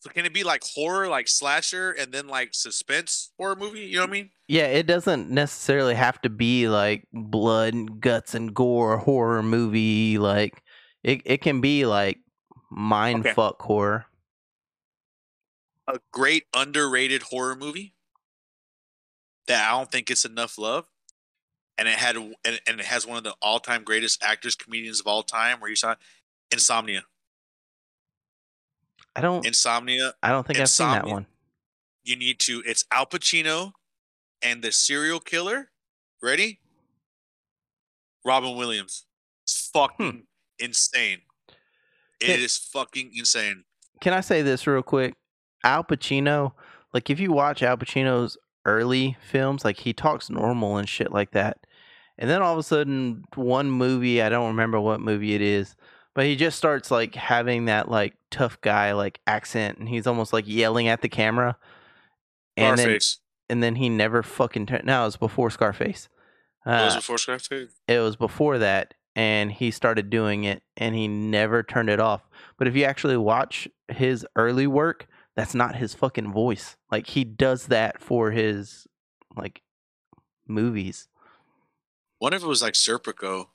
so 0.00 0.08
can 0.10 0.24
it 0.24 0.32
be 0.32 0.44
like 0.44 0.62
horror, 0.64 1.08
like 1.08 1.28
slasher, 1.28 1.92
and 1.92 2.10
then 2.10 2.26
like 2.26 2.54
suspense 2.54 3.32
horror 3.38 3.54
movie? 3.54 3.80
You 3.80 3.96
know 3.96 4.02
what 4.02 4.10
I 4.10 4.12
mean? 4.12 4.30
Yeah, 4.48 4.66
it 4.66 4.86
doesn't 4.86 5.30
necessarily 5.30 5.94
have 5.94 6.20
to 6.22 6.30
be 6.30 6.68
like 6.68 7.06
blood 7.12 7.74
and 7.74 8.00
guts 8.00 8.34
and 8.34 8.54
gore 8.54 8.96
horror 8.96 9.42
movie. 9.42 10.18
Like 10.18 10.62
it, 11.04 11.20
it 11.24 11.42
can 11.42 11.60
be 11.60 11.84
like 11.84 12.18
mind 12.70 13.26
Okay. 13.26 13.34
fuck 13.34 13.60
horror. 13.60 14.06
A 15.86 16.00
great 16.12 16.46
underrated 16.54 17.22
horror 17.24 17.54
movie 17.56 17.94
that 19.46 19.68
I 19.68 19.76
don't 19.76 19.90
think 19.90 20.06
gets 20.06 20.24
enough 20.24 20.56
love. 20.56 20.86
And 21.76 21.88
it 21.88 21.94
had 21.94 22.16
and, 22.16 22.36
and 22.44 22.80
it 22.80 22.86
has 22.86 23.06
one 23.06 23.18
of 23.18 23.24
the 23.24 23.34
all 23.42 23.60
time 23.60 23.84
greatest 23.84 24.22
actors, 24.22 24.54
comedians 24.54 25.00
of 25.00 25.06
all 25.06 25.22
time, 25.22 25.60
where 25.60 25.70
you 25.70 25.76
saw 25.76 25.94
Insomnia. 26.50 27.04
I 29.16 29.20
don't 29.20 29.44
Insomnia. 29.46 30.14
I 30.22 30.30
don't 30.30 30.46
think 30.46 30.58
I've 30.60 30.68
seen 30.70 30.88
that 30.88 31.06
one. 31.06 31.26
You 32.04 32.16
need 32.16 32.38
to. 32.40 32.62
It's 32.66 32.84
Al 32.92 33.06
Pacino 33.06 33.72
and 34.42 34.62
the 34.62 34.72
serial 34.72 35.20
killer. 35.20 35.70
Ready? 36.22 36.60
Robin 38.24 38.56
Williams. 38.56 39.06
It's 39.44 39.70
fucking 39.72 40.24
insane. 40.58 41.22
It 42.20 42.40
is 42.40 42.56
Hmm. 42.56 42.78
Can- 42.78 42.84
fucking 42.86 43.10
insane. 43.14 43.64
Can 44.00 44.12
I 44.12 44.20
say 44.20 44.42
this 44.42 44.66
real 44.66 44.82
quick? 44.82 45.14
Al 45.64 45.84
Pacino, 45.84 46.52
like 46.94 47.10
if 47.10 47.20
you 47.20 47.32
watch 47.32 47.62
Al 47.62 47.76
Pacino's 47.76 48.38
early 48.64 49.16
films, 49.20 49.64
like 49.64 49.78
he 49.80 49.92
talks 49.92 50.30
normal 50.30 50.76
and 50.76 50.88
shit 50.88 51.12
like 51.12 51.32
that. 51.32 51.58
And 52.18 52.28
then 52.28 52.42
all 52.42 52.52
of 52.52 52.58
a 52.58 52.62
sudden 52.62 53.24
one 53.34 53.70
movie, 53.70 54.22
I 54.22 54.28
don't 54.28 54.48
remember 54.48 54.78
what 54.80 55.00
movie 55.00 55.34
it 55.34 55.40
is, 55.42 55.74
but 56.14 56.24
he 56.26 56.36
just 56.36 56.56
starts 56.58 56.90
like 56.90 57.14
having 57.14 57.66
that 57.66 57.90
like 57.90 58.14
tough 58.30 58.60
guy 58.60 58.92
like 58.92 59.20
accent 59.26 59.78
and 59.78 59.88
he's 59.88 60.06
almost 60.06 60.32
like 60.32 60.44
yelling 60.46 60.88
at 60.88 61.02
the 61.02 61.08
camera. 61.08 61.56
And 62.56 62.76
then 62.78 62.84
Scarface. 62.86 63.18
and 63.48 63.62
then 63.62 63.76
he 63.76 63.88
never 63.88 64.22
fucking 64.22 64.66
turned. 64.66 64.84
No, 64.84 65.02
it 65.02 65.06
was 65.06 65.16
before 65.16 65.50
Scarface. 65.50 66.08
What 66.64 66.72
was 66.84 66.94
Uh, 66.94 66.96
it 66.96 67.00
before 67.00 67.18
Scarface? 67.18 67.70
it 67.88 67.98
was 68.00 68.16
before 68.16 68.58
that, 68.58 68.94
and 69.16 69.50
he 69.50 69.70
started 69.70 70.10
doing 70.10 70.44
it, 70.44 70.62
and 70.76 70.94
he 70.94 71.08
never 71.08 71.62
turned 71.62 71.88
it 71.88 72.00
off. 72.00 72.28
But 72.58 72.68
if 72.68 72.76
you 72.76 72.84
actually 72.84 73.16
watch 73.16 73.66
his 73.88 74.26
early 74.36 74.66
work, 74.66 75.06
that's 75.36 75.54
not 75.54 75.76
his 75.76 75.94
fucking 75.94 76.32
voice. 76.32 76.76
Like 76.90 77.06
he 77.06 77.24
does 77.24 77.66
that 77.68 78.00
for 78.02 78.30
his 78.32 78.86
like 79.36 79.62
movies. 80.46 81.08
What 82.18 82.34
if 82.34 82.42
it 82.42 82.46
was 82.46 82.60
like 82.62 82.74
Serpico? 82.74 83.46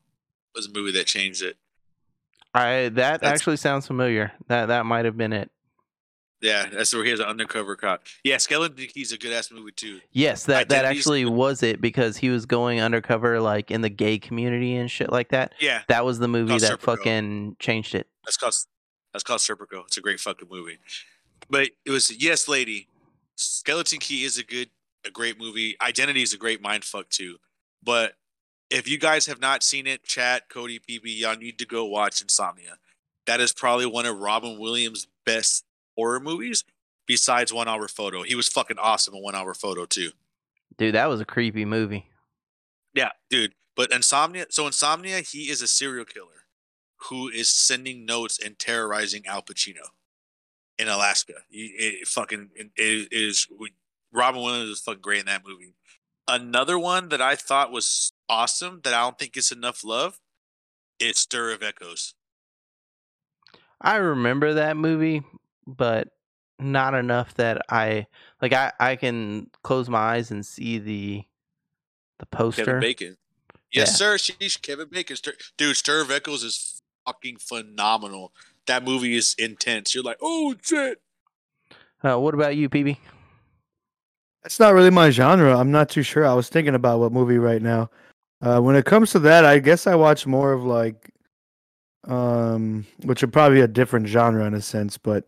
Was 0.55 0.67
a 0.67 0.71
movie 0.71 0.93
that 0.93 1.05
changed 1.05 1.43
it. 1.43 1.57
I 2.55 2.89
that 2.89 2.93
That's- 3.21 3.31
actually 3.31 3.57
sounds 3.57 3.87
familiar. 3.87 4.31
That 4.47 4.67
that 4.67 4.85
might 4.85 5.05
have 5.05 5.17
been 5.17 5.33
it. 5.33 5.51
Yeah, 6.41 6.67
that's 6.71 6.93
where 6.93 7.03
he 7.03 7.09
has 7.09 7.19
an 7.19 7.25
undercover 7.25 7.75
cop. 7.75 8.03
Yeah, 8.23 8.37
Skeleton 8.37 8.85
Key's 8.87 9.11
a 9.11 9.17
good 9.17 9.31
ass 9.31 9.49
movie 9.51 9.71
too. 9.71 9.99
Yes, 10.11 10.45
that 10.45 10.69
that 10.69 10.85
actually 10.85 11.25
was 11.25 11.63
it 11.63 11.81
because 11.81 12.17
he 12.17 12.29
was 12.29 12.45
going 12.45 12.81
undercover 12.81 13.39
like 13.39 13.71
in 13.71 13.81
the 13.81 13.89
gay 13.89 14.19
community 14.19 14.75
and 14.75 14.91
shit 14.91 15.11
like 15.11 15.29
that. 15.29 15.53
Yeah, 15.59 15.81
That 15.87 16.05
was 16.05 16.19
the 16.19 16.27
movie 16.27 16.57
that 16.57 16.79
Serpico. 16.79 16.97
fucking 16.97 17.55
changed 17.59 17.95
it. 17.95 18.07
That's 18.25 18.37
called 18.37 18.53
that's 19.13 19.23
called 19.23 19.39
Serpico. 19.39 19.85
It's 19.87 19.97
a 19.97 20.01
great 20.01 20.19
fucking 20.19 20.47
movie. 20.51 20.77
But 21.49 21.69
it 21.85 21.89
was 21.91 22.11
yes, 22.21 22.47
lady. 22.47 22.89
Skeleton 23.37 23.99
Key 23.99 24.23
is 24.23 24.37
a 24.37 24.43
good, 24.43 24.69
a 25.05 25.11
great 25.11 25.39
movie. 25.39 25.75
Identity 25.81 26.21
is 26.21 26.33
a 26.33 26.37
great 26.37 26.61
mind 26.61 26.83
fuck 26.83 27.09
too. 27.09 27.37
But 27.83 28.13
if 28.69 28.87
you 28.87 28.97
guys 28.97 29.25
have 29.27 29.39
not 29.39 29.63
seen 29.63 29.87
it, 29.87 30.03
chat 30.03 30.49
Cody 30.49 30.79
PB, 30.79 31.01
y'all 31.05 31.35
need 31.37 31.57
to 31.59 31.65
go 31.65 31.85
watch 31.85 32.21
Insomnia. 32.21 32.77
That 33.27 33.39
is 33.39 33.53
probably 33.53 33.85
one 33.85 34.05
of 34.05 34.17
Robin 34.17 34.59
Williams' 34.59 35.07
best 35.25 35.63
horror 35.95 36.19
movies, 36.19 36.63
besides 37.07 37.51
One 37.53 37.67
Hour 37.67 37.87
Photo. 37.87 38.23
He 38.23 38.35
was 38.35 38.47
fucking 38.47 38.77
awesome 38.79 39.15
in 39.15 39.21
One 39.23 39.35
Hour 39.35 39.53
Photo 39.53 39.85
too. 39.85 40.11
Dude, 40.77 40.95
that 40.95 41.09
was 41.09 41.21
a 41.21 41.25
creepy 41.25 41.65
movie. 41.65 42.07
Yeah, 42.93 43.11
dude. 43.29 43.53
But 43.75 43.91
Insomnia, 43.91 44.45
so 44.49 44.65
Insomnia, 44.67 45.19
he 45.19 45.49
is 45.49 45.61
a 45.61 45.67
serial 45.67 46.05
killer 46.05 46.27
who 47.09 47.27
is 47.29 47.49
sending 47.49 48.05
notes 48.05 48.39
and 48.43 48.57
terrorizing 48.57 49.25
Al 49.27 49.41
Pacino 49.41 49.89
in 50.77 50.87
Alaska. 50.87 51.33
He- 51.49 51.65
It, 51.77 52.07
fucking 52.07 52.49
it 52.55 52.71
it 52.75 53.07
is 53.11 53.47
Robin 54.13 54.41
Williams 54.41 54.69
is 54.69 54.79
fucking 54.81 55.01
great 55.01 55.19
in 55.21 55.25
that 55.25 55.45
movie. 55.45 55.73
Another 56.27 56.77
one 56.79 57.09
that 57.09 57.21
I 57.21 57.35
thought 57.35 57.71
was 57.71 58.11
awesome 58.27 58.81
that 58.83 58.93
I 58.93 59.01
don't 59.01 59.17
think 59.19 59.33
gets 59.33 59.51
enough 59.51 59.83
love. 59.83 60.19
It's 60.99 61.21
Stir 61.21 61.51
of 61.51 61.61
Echoes. 61.61 62.15
I 63.81 63.97
remember 63.97 64.53
that 64.53 64.77
movie, 64.77 65.21
but 65.67 66.07
not 66.57 66.93
enough 66.93 67.33
that 67.35 67.61
I 67.69 68.07
like. 68.41 68.53
I 68.53 68.71
I 68.79 68.95
can 68.95 69.51
close 69.63 69.89
my 69.89 69.99
eyes 69.99 70.31
and 70.31 70.45
see 70.45 70.79
the 70.79 71.23
the 72.19 72.25
poster. 72.25 72.65
Kevin 72.65 72.79
Bacon. 72.79 73.17
Yes, 73.71 73.89
Yeah. 73.89 73.93
sir. 73.95 74.15
Sheesh, 74.15 74.61
Kevin 74.61 74.87
Bacon. 74.89 75.17
Stir, 75.17 75.33
dude, 75.57 75.75
Stir 75.75 76.01
of 76.01 76.09
Echoes 76.09 76.43
is 76.43 76.81
fucking 77.05 77.37
phenomenal. 77.37 78.33
That 78.67 78.83
movie 78.83 79.15
is 79.15 79.35
intense. 79.37 79.93
You're 79.93 80.03
like, 80.03 80.17
oh 80.21 80.55
shit. 80.63 81.01
Uh, 82.03 82.17
what 82.17 82.33
about 82.33 82.55
you, 82.55 82.69
PB? 82.69 82.97
That's 84.45 84.59
not 84.59 84.75
really 84.75 84.91
my 84.91 85.09
genre. 85.09 85.57
I'm 85.57 85.71
not 85.71 85.89
too 85.89 86.03
sure. 86.03 86.23
I 86.23 86.35
was 86.35 86.49
thinking 86.49 86.75
about 86.75 86.99
what 86.99 87.11
movie 87.11 87.39
right 87.39 87.63
now. 87.63 87.89
Uh, 88.43 88.59
when 88.59 88.75
it 88.75 88.85
comes 88.85 89.09
to 89.09 89.19
that, 89.21 89.43
I 89.43 89.57
guess 89.57 89.87
I 89.87 89.95
watch 89.95 90.27
more 90.27 90.53
of 90.53 90.63
like, 90.63 91.09
um, 92.07 92.85
which 93.01 93.21
would 93.21 93.33
probably 93.33 93.57
be 93.57 93.61
a 93.61 93.67
different 93.67 94.07
genre 94.07 94.45
in 94.45 94.53
a 94.53 94.61
sense, 94.61 94.99
but 94.99 95.25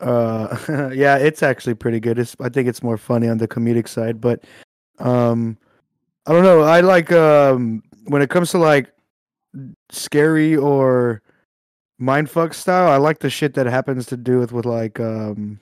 uh, 0.00 0.58
yeah, 0.92 1.16
it's 1.16 1.44
actually 1.44 1.74
pretty 1.74 2.00
good. 2.00 2.18
It's 2.18 2.34
I 2.40 2.48
think 2.48 2.66
it's 2.66 2.82
more 2.82 2.98
funny 2.98 3.28
on 3.28 3.38
the 3.38 3.46
comedic 3.46 3.86
side, 3.86 4.20
but 4.20 4.42
um, 4.98 5.56
I 6.26 6.32
don't 6.32 6.42
know. 6.42 6.62
I 6.62 6.80
like 6.80 7.12
um 7.12 7.84
when 8.06 8.20
it 8.20 8.30
comes 8.30 8.50
to 8.50 8.58
like 8.58 8.92
scary 9.92 10.56
or 10.56 11.22
mindfuck 12.00 12.52
style. 12.52 12.90
I 12.90 12.96
like 12.96 13.20
the 13.20 13.30
shit 13.30 13.54
that 13.54 13.66
happens 13.66 14.06
to 14.06 14.16
do 14.16 14.40
with 14.40 14.50
with 14.50 14.66
like 14.66 14.98
um 14.98 15.60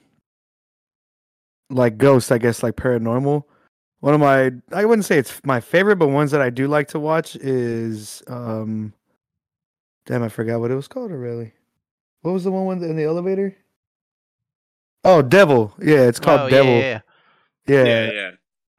like 1.73 1.99
ghosts, 1.99 2.31
I 2.31 2.39
guess, 2.39 2.63
like 2.63 2.77
paranormal. 2.77 3.45
One 4.01 4.15
of 4.15 4.21
my 4.21 4.51
I 4.73 4.85
wouldn't 4.85 5.05
say 5.05 5.19
it's 5.19 5.41
my 5.45 5.61
favorite, 5.61 5.97
but 5.97 6.09
ones 6.09 6.31
that 6.33 6.43
I 6.43 6.51
do 6.51 6.67
like 6.67 6.89
to 6.89 6.99
watch 7.01 7.37
is 7.37 8.23
um 8.27 8.93
damn 10.07 10.23
I 10.23 10.29
forgot 10.29 10.61
what 10.61 10.71
it 10.71 10.75
was 10.77 10.89
called 10.89 11.13
already. 11.13 11.53
What 12.23 12.33
was 12.33 12.45
the 12.45 12.53
one 12.53 12.67
with- 12.67 12.83
in 12.89 12.97
the 12.97 13.05
elevator? 13.05 13.57
Oh, 15.05 15.23
Devil. 15.23 15.75
Yeah, 15.81 16.03
it's 16.03 16.21
called 16.21 16.43
oh, 16.43 16.49
Devil. 16.49 16.73
yeah, 16.73 16.81
yeah. 16.81 17.01
Yeah, 17.67 17.85
Yeah, 17.85 18.13
yeah. 18.13 18.31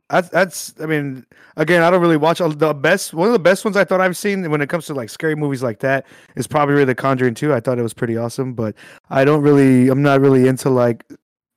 That's 0.09 0.29
that's. 0.29 0.73
I 0.79 0.85
mean, 0.85 1.25
again, 1.57 1.81
I 1.81 1.89
don't 1.89 2.01
really 2.01 2.17
watch 2.17 2.39
all 2.39 2.49
the 2.49 2.73
best. 2.73 3.13
One 3.13 3.27
of 3.27 3.33
the 3.33 3.39
best 3.39 3.65
ones 3.65 3.75
I 3.75 3.83
thought 3.83 3.99
I've 3.99 4.15
seen 4.17 4.49
when 4.51 4.61
it 4.61 4.69
comes 4.69 4.85
to 4.87 4.93
like 4.93 5.09
scary 5.09 5.35
movies 5.35 5.63
like 5.63 5.79
that 5.79 6.05
is 6.35 6.45
probably 6.45 6.73
really 6.73 6.85
The 6.85 6.95
Conjuring 6.95 7.33
2. 7.33 7.53
I 7.53 7.59
thought 7.59 7.79
it 7.79 7.83
was 7.83 7.93
pretty 7.95 8.15
awesome, 8.15 8.53
but 8.53 8.75
I 9.09 9.25
don't 9.25 9.41
really. 9.41 9.87
I'm 9.87 10.03
not 10.03 10.21
really 10.21 10.47
into 10.47 10.69
like 10.69 11.03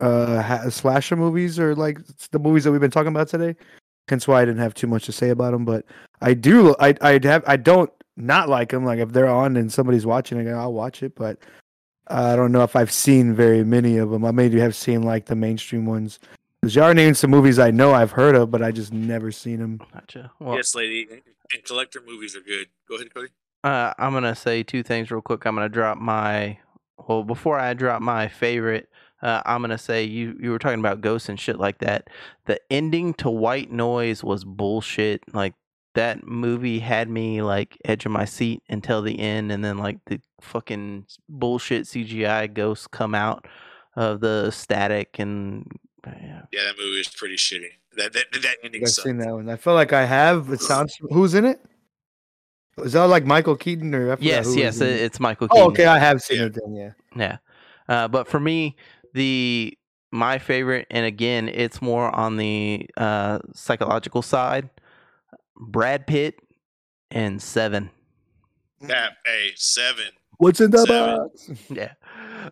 uh 0.01 0.43
ha- 0.43 0.69
slasher 0.71 1.17
movies 1.17 1.59
or 1.59 1.75
like 1.75 1.99
the 2.31 2.39
movies 2.39 2.65
that 2.65 2.73
we've 2.73 2.81
been 2.81 2.91
talking 2.91 3.09
about 3.09 3.29
today. 3.29 3.55
Hence 4.09 4.29
why 4.29 4.43
I 4.43 4.45
didn't 4.45 4.61
have 4.61 4.75
too 4.75 4.87
much 4.87 5.07
to 5.07 5.13
say 5.13 5.31
about 5.31 5.53
them. 5.53 5.65
But 5.65 5.85
I 6.21 6.35
do. 6.35 6.75
I 6.79 6.95
I 7.01 7.21
have. 7.25 7.43
I 7.47 7.57
don't 7.57 7.91
not 8.17 8.49
like 8.49 8.71
them. 8.71 8.85
Like 8.85 8.99
if 9.01 9.13
they're 9.13 9.29
on 9.29 9.57
and 9.57 9.73
somebody's 9.73 10.07
watching 10.07 10.39
it, 10.39 10.51
I'll 10.53 10.73
watch 10.73 11.03
it. 11.03 11.15
But 11.17 11.39
I 12.09 12.37
don't 12.37 12.53
know 12.53 12.63
if 12.63 12.77
I've 12.77 12.93
seen 12.93 13.35
very 13.35 13.65
many 13.65 13.97
of 13.97 14.11
them. 14.11 14.25
I 14.25 14.31
maybe 14.31 14.61
have 14.61 14.77
seen 14.77 15.03
like 15.03 15.27
the 15.27 15.35
mainstream 15.37 15.87
ones. 15.87 16.19
Because 16.63 16.75
y'all 16.77 16.95
named 16.95 17.17
some 17.17 17.31
movies 17.31 17.59
I 17.59 17.71
know 17.71 17.93
I've 17.93 18.13
heard 18.13 18.35
of, 18.37 18.51
but 18.51 18.63
I 18.63 18.71
just 18.71 18.93
never 18.93 19.31
seen 19.33 19.59
them. 19.59 19.81
Gotcha. 19.93 20.31
Well, 20.41 20.57
yes, 20.57 20.75
lady. 20.75 21.07
And- 21.11 21.23
And 21.55 21.63
collector 21.65 22.01
movies 22.05 22.35
are 22.37 22.41
good. 22.41 22.67
Go 22.89 22.97
ahead, 22.97 23.15
Cody. 23.15 23.29
Uh, 23.63 23.93
I'm 23.99 24.13
gonna 24.13 24.35
say 24.35 24.63
two 24.65 24.83
things 24.83 25.11
real 25.13 25.21
quick. 25.21 25.45
I'm 25.47 25.55
gonna 25.55 25.69
drop 25.69 25.97
my 25.99 26.59
well 27.07 27.23
before 27.23 27.59
I 27.59 27.73
drop 27.75 28.03
my 28.03 28.27
favorite. 28.27 28.89
Uh, 29.23 29.43
I'm 29.47 29.63
gonna 29.63 29.79
say 29.79 30.05
you 30.05 30.37
you 30.41 30.51
were 30.51 30.59
talking 30.59 30.79
about 30.81 31.01
ghosts 31.01 31.29
and 31.29 31.41
shit 31.41 31.59
like 31.59 31.79
that. 31.79 32.09
The 32.45 32.61
ending 32.71 33.15
to 33.15 33.31
White 33.31 33.71
Noise 33.73 34.23
was 34.23 34.45
bullshit. 34.45 35.23
Like 35.35 35.55
that 35.95 36.27
movie 36.27 36.79
had 36.79 37.09
me 37.09 37.41
like 37.43 37.79
edge 37.87 38.05
of 38.05 38.13
my 38.13 38.27
seat 38.27 38.63
until 38.69 39.01
the 39.03 39.19
end, 39.19 39.51
and 39.53 39.65
then 39.65 39.79
like 39.79 39.99
the 40.07 40.21
fucking 40.43 41.07
bullshit 41.29 41.85
CGI 41.85 42.53
ghosts 42.53 42.87
come 42.87 43.15
out 43.15 43.47
of 43.95 44.21
the 44.21 44.51
static 44.51 45.19
and 45.19 45.67
yeah. 46.07 46.43
Yeah, 46.53 46.65
that 46.65 46.75
movie 46.79 47.01
is 47.01 47.09
pretty 47.09 47.37
shitty. 47.37 47.71
That 47.97 48.13
that, 48.13 48.27
that 48.43 48.57
ending 48.63 48.83
I've 48.83 48.91
sucked. 48.91 49.07
seen 49.07 49.17
that 49.19 49.33
one. 49.33 49.49
I 49.49 49.57
feel 49.57 49.73
like 49.75 49.93
I 49.95 50.05
have. 50.05 50.51
It 50.53 50.61
sounds. 50.61 50.97
Who's 51.11 51.33
in 51.35 51.47
it? 51.47 51.59
Is 52.79 52.93
that 52.93 53.05
like 53.05 53.25
Michael 53.25 53.57
Keaton 53.57 53.95
or? 53.95 54.13
I 54.13 54.17
yes, 54.21 54.47
who 54.47 54.59
yes, 54.59 54.81
it- 54.83 54.89
it. 54.89 55.01
it's 55.01 55.19
Michael. 55.19 55.49
Keaton. 55.49 55.63
Oh, 55.65 55.69
okay. 55.69 55.87
I 55.87 55.99
have 55.99 56.21
seen 56.23 56.41
Yeah. 56.41 56.45
it 56.47 56.55
then. 56.63 56.75
Yeah. 56.75 56.91
Yeah. 57.17 57.37
Uh, 57.89 58.07
but 58.09 58.29
for 58.29 58.39
me, 58.39 58.77
the 59.17 59.77
my 60.13 60.39
favorite, 60.39 60.87
and 60.91 61.05
again, 61.05 61.49
it's 61.49 61.83
more 61.83 62.15
on 62.15 62.37
the 62.37 62.89
uh, 62.97 63.41
psychological 63.55 64.23
side. 64.23 64.71
Brad 65.59 66.07
Pitt 66.07 66.39
and 67.11 67.43
Seven. 67.43 67.91
That 68.83 69.13
hey 69.25 69.51
seven. 69.57 70.05
What's 70.39 70.61
in 70.61 70.71
the 70.71 70.79
Seven. 70.87 71.17
box? 71.17 71.51
Yeah. 71.71 71.93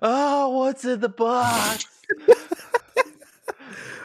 Oh, 0.03 0.49
what's 0.59 0.85
in 0.85 1.01
the 1.01 1.09
box? 1.11 1.85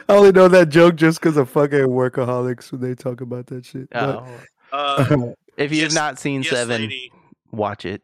I 0.08 0.14
only 0.16 0.32
know 0.32 0.48
that 0.48 0.68
joke 0.68 0.96
just 0.96 1.20
because 1.20 1.36
of 1.36 1.48
fucking 1.48 1.78
workaholics 1.86 2.72
when 2.72 2.80
they 2.80 2.94
talk 2.94 3.20
about 3.20 3.46
that 3.46 3.64
shit. 3.64 3.88
Oh. 3.94 4.26
Uh, 4.72 5.32
If 5.56 5.72
you 5.72 5.78
Yes- 5.82 5.92
have 5.92 6.02
not 6.02 6.18
seen 6.18 6.42
yes, 6.42 6.52
Seven, 6.52 6.80
lady. 6.82 7.12
watch 7.52 7.84
it. 7.84 8.02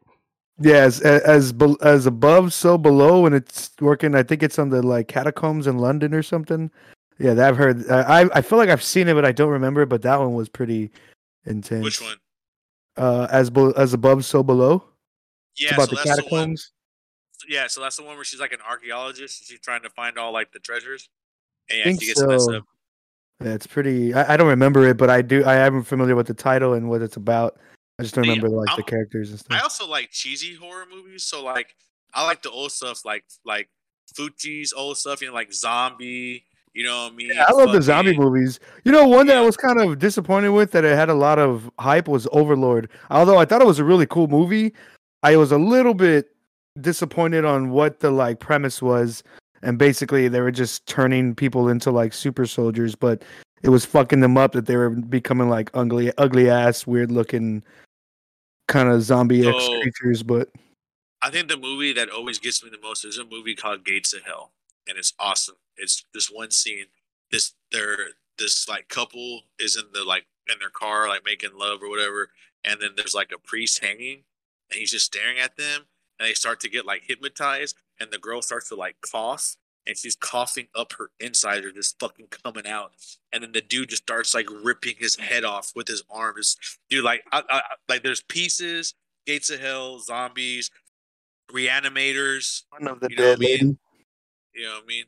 Yes, 0.61 1.01
as 1.01 1.23
as, 1.23 1.55
as 1.83 2.07
above, 2.07 2.53
so 2.53 2.79
below, 2.79 3.27
and 3.27 3.35
it's 3.35 3.71
working. 3.81 4.15
I 4.15 4.23
think 4.23 4.43
it's 4.43 4.59
on 4.59 4.71
the 4.71 4.83
like 4.83 5.09
catacombs 5.09 5.67
in 5.67 5.79
London 5.79 6.15
or 6.15 6.23
something. 6.23 6.71
Yeah, 7.19 7.35
that 7.35 7.49
I've 7.49 7.57
heard. 7.57 7.89
I 7.91 8.29
I- 8.35 8.43
feel 8.43 8.59
like 8.59 8.69
I've 8.69 8.83
seen 8.83 9.09
it, 9.09 9.15
but 9.15 9.25
I 9.25 9.33
don't 9.33 9.51
remember. 9.51 9.87
But 9.87 10.03
that 10.03 10.19
one 10.19 10.35
was 10.35 10.49
pretty 10.49 10.91
intense. 11.45 11.85
Which 11.85 12.03
one? 12.03 12.17
Uh, 12.97 13.27
as 13.31 13.51
be- 13.51 13.73
as 13.77 13.95
above, 13.95 14.25
so 14.25 14.43
below. 14.43 14.85
Yeah, 15.57 15.69
it's 15.69 15.73
about 15.75 15.89
so 15.89 15.97
the 15.97 16.03
that's 16.05 16.17
the 16.17 16.23
one. 16.25 16.31
catacombs. 16.31 16.73
Yeah, 17.49 17.67
so 17.67 17.81
that's 17.81 17.97
the 17.97 18.03
one 18.03 18.17
where 18.17 18.25
she's 18.25 18.41
like 18.41 18.53
an 18.53 18.61
archaeologist. 18.69 19.41
And 19.41 19.47
she's 19.49 19.61
trying 19.61 19.83
to 19.83 19.91
find 19.91 20.19
all 20.19 20.33
like 20.33 20.53
the 20.53 20.59
treasures. 20.59 21.09
And 21.71 21.79
yeah, 21.79 21.85
think 21.85 22.01
she 22.01 22.07
gets 22.09 22.23
messed 22.23 22.51
up. 22.51 22.65
Yeah, 23.43 23.53
it's 23.53 23.67
pretty. 23.67 24.15
I, 24.15 24.35
I 24.35 24.37
don't 24.37 24.49
remember 24.49 24.87
it, 24.89 24.97
but 24.97 25.11
I 25.11 25.21
do. 25.23 25.45
I 25.45 25.57
am 25.57 25.83
familiar 25.83 26.17
with 26.17 26.27
the 26.27 26.35
title 26.35 26.73
and 26.75 26.89
what 26.89 27.03
it's 27.03 27.17
about. 27.17 27.59
I 27.99 28.03
just 28.03 28.15
don't 28.15 28.25
Yeah, 28.25 28.33
remember 28.33 28.49
like 28.57 28.67
the 28.77 28.83
I'm- 28.83 28.89
characters 28.89 29.31
and 29.31 29.41
stuff. 29.41 29.57
I 29.59 29.63
also 29.63 29.87
like 29.89 30.11
cheesy 30.11 30.55
horror 30.55 30.85
movies. 30.93 31.25
So 31.25 31.43
like, 31.43 31.75
I 32.13 32.25
like 32.25 32.43
the 32.43 32.51
old 32.51 32.73
stuff, 32.73 33.05
like 33.05 33.25
like 33.45 33.69
Fulci's 34.15 34.73
old 34.73 34.99
stuff. 34.99 35.21
You 35.23 35.29
know, 35.29 35.35
like 35.35 35.53
Zombie. 35.53 36.45
You 36.75 36.85
know 36.85 37.05
what 37.05 37.13
I 37.13 37.17
mean? 37.17 37.31
Yeah, 37.33 37.47
I 37.49 37.53
love 37.53 37.73
the 37.73 37.81
zombie 37.81 38.15
movies. 38.19 38.61
You 38.85 38.93
know, 38.93 39.09
one 39.09 39.27
that 39.29 39.39
I 39.39 39.41
was 39.41 39.57
kind 39.57 39.81
of 39.81 39.99
disappointed 39.99 40.51
with 40.51 40.73
that 40.73 40.85
it 40.85 40.95
had 40.95 41.09
a 41.09 41.15
lot 41.15 41.39
of 41.39 41.71
hype 41.79 42.07
was 42.07 42.29
Overlord. 42.33 42.91
Although 43.11 43.39
I 43.39 43.47
thought 43.47 43.63
it 43.63 43.67
was 43.67 43.79
a 43.79 43.85
really 43.85 44.05
cool 44.05 44.29
movie, 44.29 44.75
I 45.23 45.39
was 45.39 45.53
a 45.53 45.57
little 45.57 45.95
bit 45.95 46.37
disappointed 46.79 47.47
on 47.47 47.71
what 47.71 48.01
the 48.01 48.11
like 48.11 48.41
premise 48.41 48.83
was. 48.83 49.23
And 49.63 49.79
basically, 49.79 50.29
they 50.29 50.43
were 50.43 50.51
just 50.51 50.85
turning 50.87 51.35
people 51.35 51.71
into 51.71 51.91
like 51.91 52.13
super 52.13 52.45
soldiers, 52.45 52.95
but 52.95 53.23
it 53.63 53.71
was 53.71 53.87
fucking 53.87 54.21
them 54.21 54.37
up 54.37 54.53
that 54.53 54.67
they 54.67 54.77
were 54.77 54.91
becoming 54.91 55.49
like 55.49 55.71
ugly, 55.73 56.13
ugly 56.19 56.51
ass, 56.51 56.87
weird 56.87 57.11
looking 57.11 57.65
kind 58.69 58.89
of 58.89 59.03
zombie 59.03 59.47
X 59.47 59.65
So- 59.65 59.81
creatures. 59.81 60.23
But 60.23 60.51
I 61.23 61.31
think 61.31 61.49
the 61.49 61.57
movie 61.57 61.93
that 61.95 62.11
always 62.11 62.39
gets 62.39 62.63
me 62.63 62.71
the 62.71 62.79
most 62.79 63.05
is 63.05 63.19
a 63.19 63.25
movie 63.25 63.55
called 63.55 63.85
Gates 63.85 64.13
of 64.13 64.23
Hell, 64.23 64.53
and 64.89 64.99
it's 64.99 65.13
awesome. 65.19 65.57
It's 65.77 66.05
this 66.15 66.31
one 66.31 66.51
scene. 66.51 66.87
This 67.31 67.55
their 67.73 67.97
this 68.39 68.69
like 68.69 68.89
couple 68.89 69.43
is 69.59 69.77
in 69.77 69.85
the 69.93 70.05
like 70.05 70.27
in 70.53 70.59
their 70.59 70.71
car 70.71 71.09
like 71.09 71.25
making 71.25 71.57
love 71.57 71.83
or 71.83 71.89
whatever, 71.89 72.31
and 72.65 72.81
then 72.81 72.91
there's 72.97 73.15
like 73.15 73.33
a 73.33 73.39
priest 73.39 73.83
hanging, 73.83 74.25
and 74.71 74.79
he's 74.79 74.91
just 74.93 75.07
staring 75.07 75.39
at 75.39 75.57
them, 75.57 75.83
and 76.19 76.29
they 76.29 76.35
start 76.35 76.61
to 76.61 76.69
get 76.71 76.87
like 76.87 77.03
hypnotized, 77.07 77.77
and 77.99 78.11
the 78.11 78.19
girl 78.19 78.43
starts 78.43 78.69
to 78.69 78.77
like 78.77 78.97
cough, 79.01 79.57
and 79.87 79.97
she's 79.97 80.17
coughing 80.17 80.67
up 80.75 80.93
her 80.99 81.11
insides 81.21 81.65
are 81.65 81.73
just 81.73 81.99
fucking 82.01 82.27
coming 82.29 82.67
out, 82.67 82.93
and 83.33 83.43
then 83.43 83.53
the 83.53 83.61
dude 83.61 83.89
just 83.91 84.03
starts 84.03 84.35
like 84.35 84.47
ripping 84.63 84.95
his 84.99 85.17
head 85.17 85.45
off 85.45 85.73
with 85.77 85.89
his 85.89 86.03
arms. 86.11 86.57
Dude, 86.91 87.05
like 87.05 87.23
I, 87.33 87.39
I, 87.51 87.57
I- 87.59 87.63
like 87.89 88.03
there's 88.03 88.23
pieces, 88.23 88.95
Gates 89.27 89.51
of 89.51 89.61
Hell, 89.61 89.99
zombies, 90.01 90.71
reanimators. 91.53 92.65
one 92.71 92.89
of 92.89 93.01
the 93.01 93.09
You 93.11 93.17
know 93.17 93.31
what 93.31 93.41
dead 93.41 93.61
I 93.61 93.63
mean? 93.65 93.79
You 94.55 94.63
know 94.65 94.71
what 94.75 94.83
I 94.85 94.87
mean? 94.87 95.05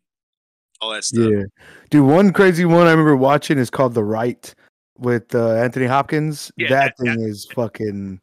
All 0.80 0.90
that 0.92 1.05
stuff. 1.05 1.28
Yeah, 1.30 1.42
dude. 1.90 2.06
One 2.06 2.32
crazy 2.32 2.64
one 2.64 2.86
I 2.86 2.90
remember 2.90 3.16
watching 3.16 3.59
is 3.59 3.70
called 3.70 3.94
The 3.94 4.05
Rite 4.05 4.55
with 4.96 5.34
uh, 5.34 5.55
Anthony 5.55 5.86
Hopkins. 5.86 6.52
Yeah, 6.56 6.68
that 6.68 6.94
that- 6.98 7.05
thing 7.05 7.20
is 7.20 7.46
fucking. 7.52 8.20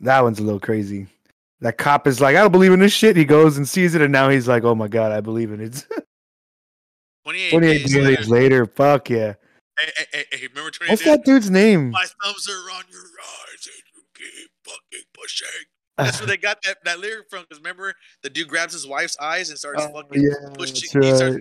That 0.00 0.22
one's 0.22 0.38
a 0.38 0.42
little 0.42 0.60
crazy. 0.60 1.06
That 1.60 1.78
cop 1.78 2.06
is 2.06 2.20
like, 2.20 2.36
I 2.36 2.40
don't 2.40 2.52
believe 2.52 2.72
in 2.72 2.80
this 2.80 2.92
shit. 2.92 3.16
He 3.16 3.24
goes 3.24 3.56
and 3.56 3.66
sees 3.68 3.94
it, 3.94 4.02
and 4.02 4.12
now 4.12 4.28
he's 4.28 4.46
like, 4.46 4.64
Oh 4.64 4.74
my 4.74 4.88
god, 4.88 5.12
I 5.12 5.20
believe 5.20 5.52
in 5.52 5.60
it. 5.60 5.86
28, 7.24 7.50
28 7.50 7.86
days 7.86 7.94
later. 7.96 8.24
later, 8.30 8.66
fuck 8.66 9.10
yeah. 9.10 9.34
Hey, 9.78 9.90
hey, 9.96 10.04
hey, 10.12 10.24
hey, 10.32 10.46
remember 10.48 10.70
28 10.70 10.92
What's 10.92 11.04
that 11.04 11.24
dude's 11.24 11.50
name? 11.50 11.90
My 11.90 12.04
thumbs 12.22 12.48
are 12.48 12.70
on 12.70 12.84
your 12.90 13.00
eyes 13.00 13.66
and 13.66 13.82
you 13.94 14.02
keep 14.14 14.50
fucking 14.64 15.06
pushing. 15.12 15.48
That's 15.98 16.20
where 16.20 16.26
they 16.28 16.36
got 16.36 16.58
that, 16.64 16.78
that 16.84 17.00
lyric 17.00 17.28
from. 17.28 17.42
Because 17.42 17.58
remember, 17.58 17.94
the 18.22 18.30
dude 18.30 18.48
grabs 18.48 18.72
his 18.72 18.86
wife's 18.86 19.16
eyes 19.18 19.50
and 19.50 19.58
starts 19.58 19.82
Oh, 19.82 19.92
fucking 19.92 20.22
yeah, 20.22 20.50
pushing. 20.54 20.76
He 20.76 21.16
starts, 21.16 21.38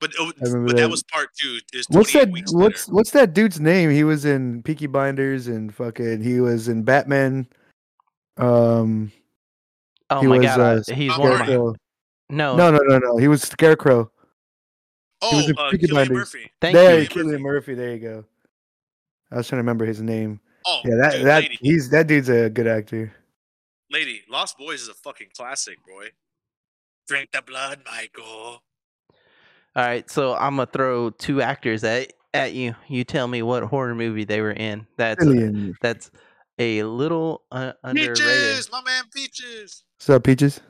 but 0.00 0.12
remember 0.18 0.66
but 0.66 0.76
that. 0.76 0.82
that. 0.82 0.90
was 0.90 1.02
part 1.04 1.28
two. 1.40 1.58
What's 1.88 2.12
that? 2.12 2.30
What's 2.30 2.52
later. 2.88 2.94
what's 2.94 3.10
that 3.12 3.34
dude's 3.34 3.60
name? 3.60 3.90
He 3.90 4.04
was 4.04 4.24
in 4.24 4.62
Peaky 4.62 4.86
Blinders 4.86 5.46
and 5.46 5.74
fucking. 5.74 6.22
He 6.22 6.40
was 6.40 6.68
in 6.68 6.82
Batman. 6.82 7.46
Um, 8.36 9.12
Oh 10.16 10.20
he 10.20 10.26
my 10.26 10.38
was, 10.38 10.46
god, 10.46 10.60
uh, 10.60 10.94
he's 10.94 11.10
Tom 11.10 11.20
one 11.20 11.32
of 11.32 11.38
my 11.40 11.46
no. 12.32 12.54
No, 12.54 12.70
no, 12.70 12.78
no, 12.78 12.98
no. 12.98 13.16
He 13.18 13.28
was 13.28 13.42
Scarecrow. 13.42 14.10
Oh, 15.20 15.36
was 15.36 15.48
in 15.48 15.56
uh, 15.56 15.70
Peaky 15.70 15.86
Cillian 15.86 16.10
Murphy. 16.10 16.50
Thank 16.60 16.74
there, 16.74 17.00
you. 17.00 17.08
Cillian 17.08 17.24
Cillian 17.26 17.40
Murphy. 17.40 17.74
There 17.74 17.92
you 17.92 17.98
go. 17.98 18.24
I 19.30 19.36
was 19.36 19.48
trying 19.48 19.58
to 19.58 19.62
remember 19.62 19.86
his 19.86 20.02
name. 20.02 20.40
Oh, 20.66 20.80
Yeah, 20.84 20.96
that 20.96 21.12
dude, 21.12 21.26
that 21.26 21.42
lady, 21.42 21.58
he's 21.60 21.90
that 21.90 22.06
dude's 22.06 22.28
a 22.28 22.50
good 22.50 22.66
actor. 22.66 23.12
lady, 23.90 24.22
Lost 24.28 24.58
Boys 24.58 24.82
is 24.82 24.88
a 24.88 24.94
fucking 24.94 25.28
classic, 25.36 25.78
boy. 25.86 26.08
Drink 27.08 27.30
the 27.32 27.42
blood, 27.42 27.80
Michael. 27.84 28.24
All 28.24 28.62
right, 29.76 30.08
so 30.10 30.34
I'm 30.34 30.56
gonna 30.56 30.66
throw 30.66 31.10
two 31.10 31.40
actors 31.42 31.84
at 31.84 32.12
at 32.34 32.52
you. 32.52 32.74
You 32.88 33.04
tell 33.04 33.26
me 33.28 33.42
what 33.42 33.62
horror 33.62 33.94
movie 33.94 34.24
they 34.24 34.40
were 34.40 34.52
in. 34.52 34.86
That's 34.96 35.24
Cillian. 35.24 35.74
that's 35.80 36.10
a 36.58 36.82
little 36.82 37.42
uh, 37.50 37.72
underrated. 37.82 38.16
Peaches, 38.16 38.70
my 38.70 38.82
man, 38.82 39.04
Peaches. 39.12 39.84
What's 40.02 40.10
up, 40.10 40.24
Peaches? 40.24 40.60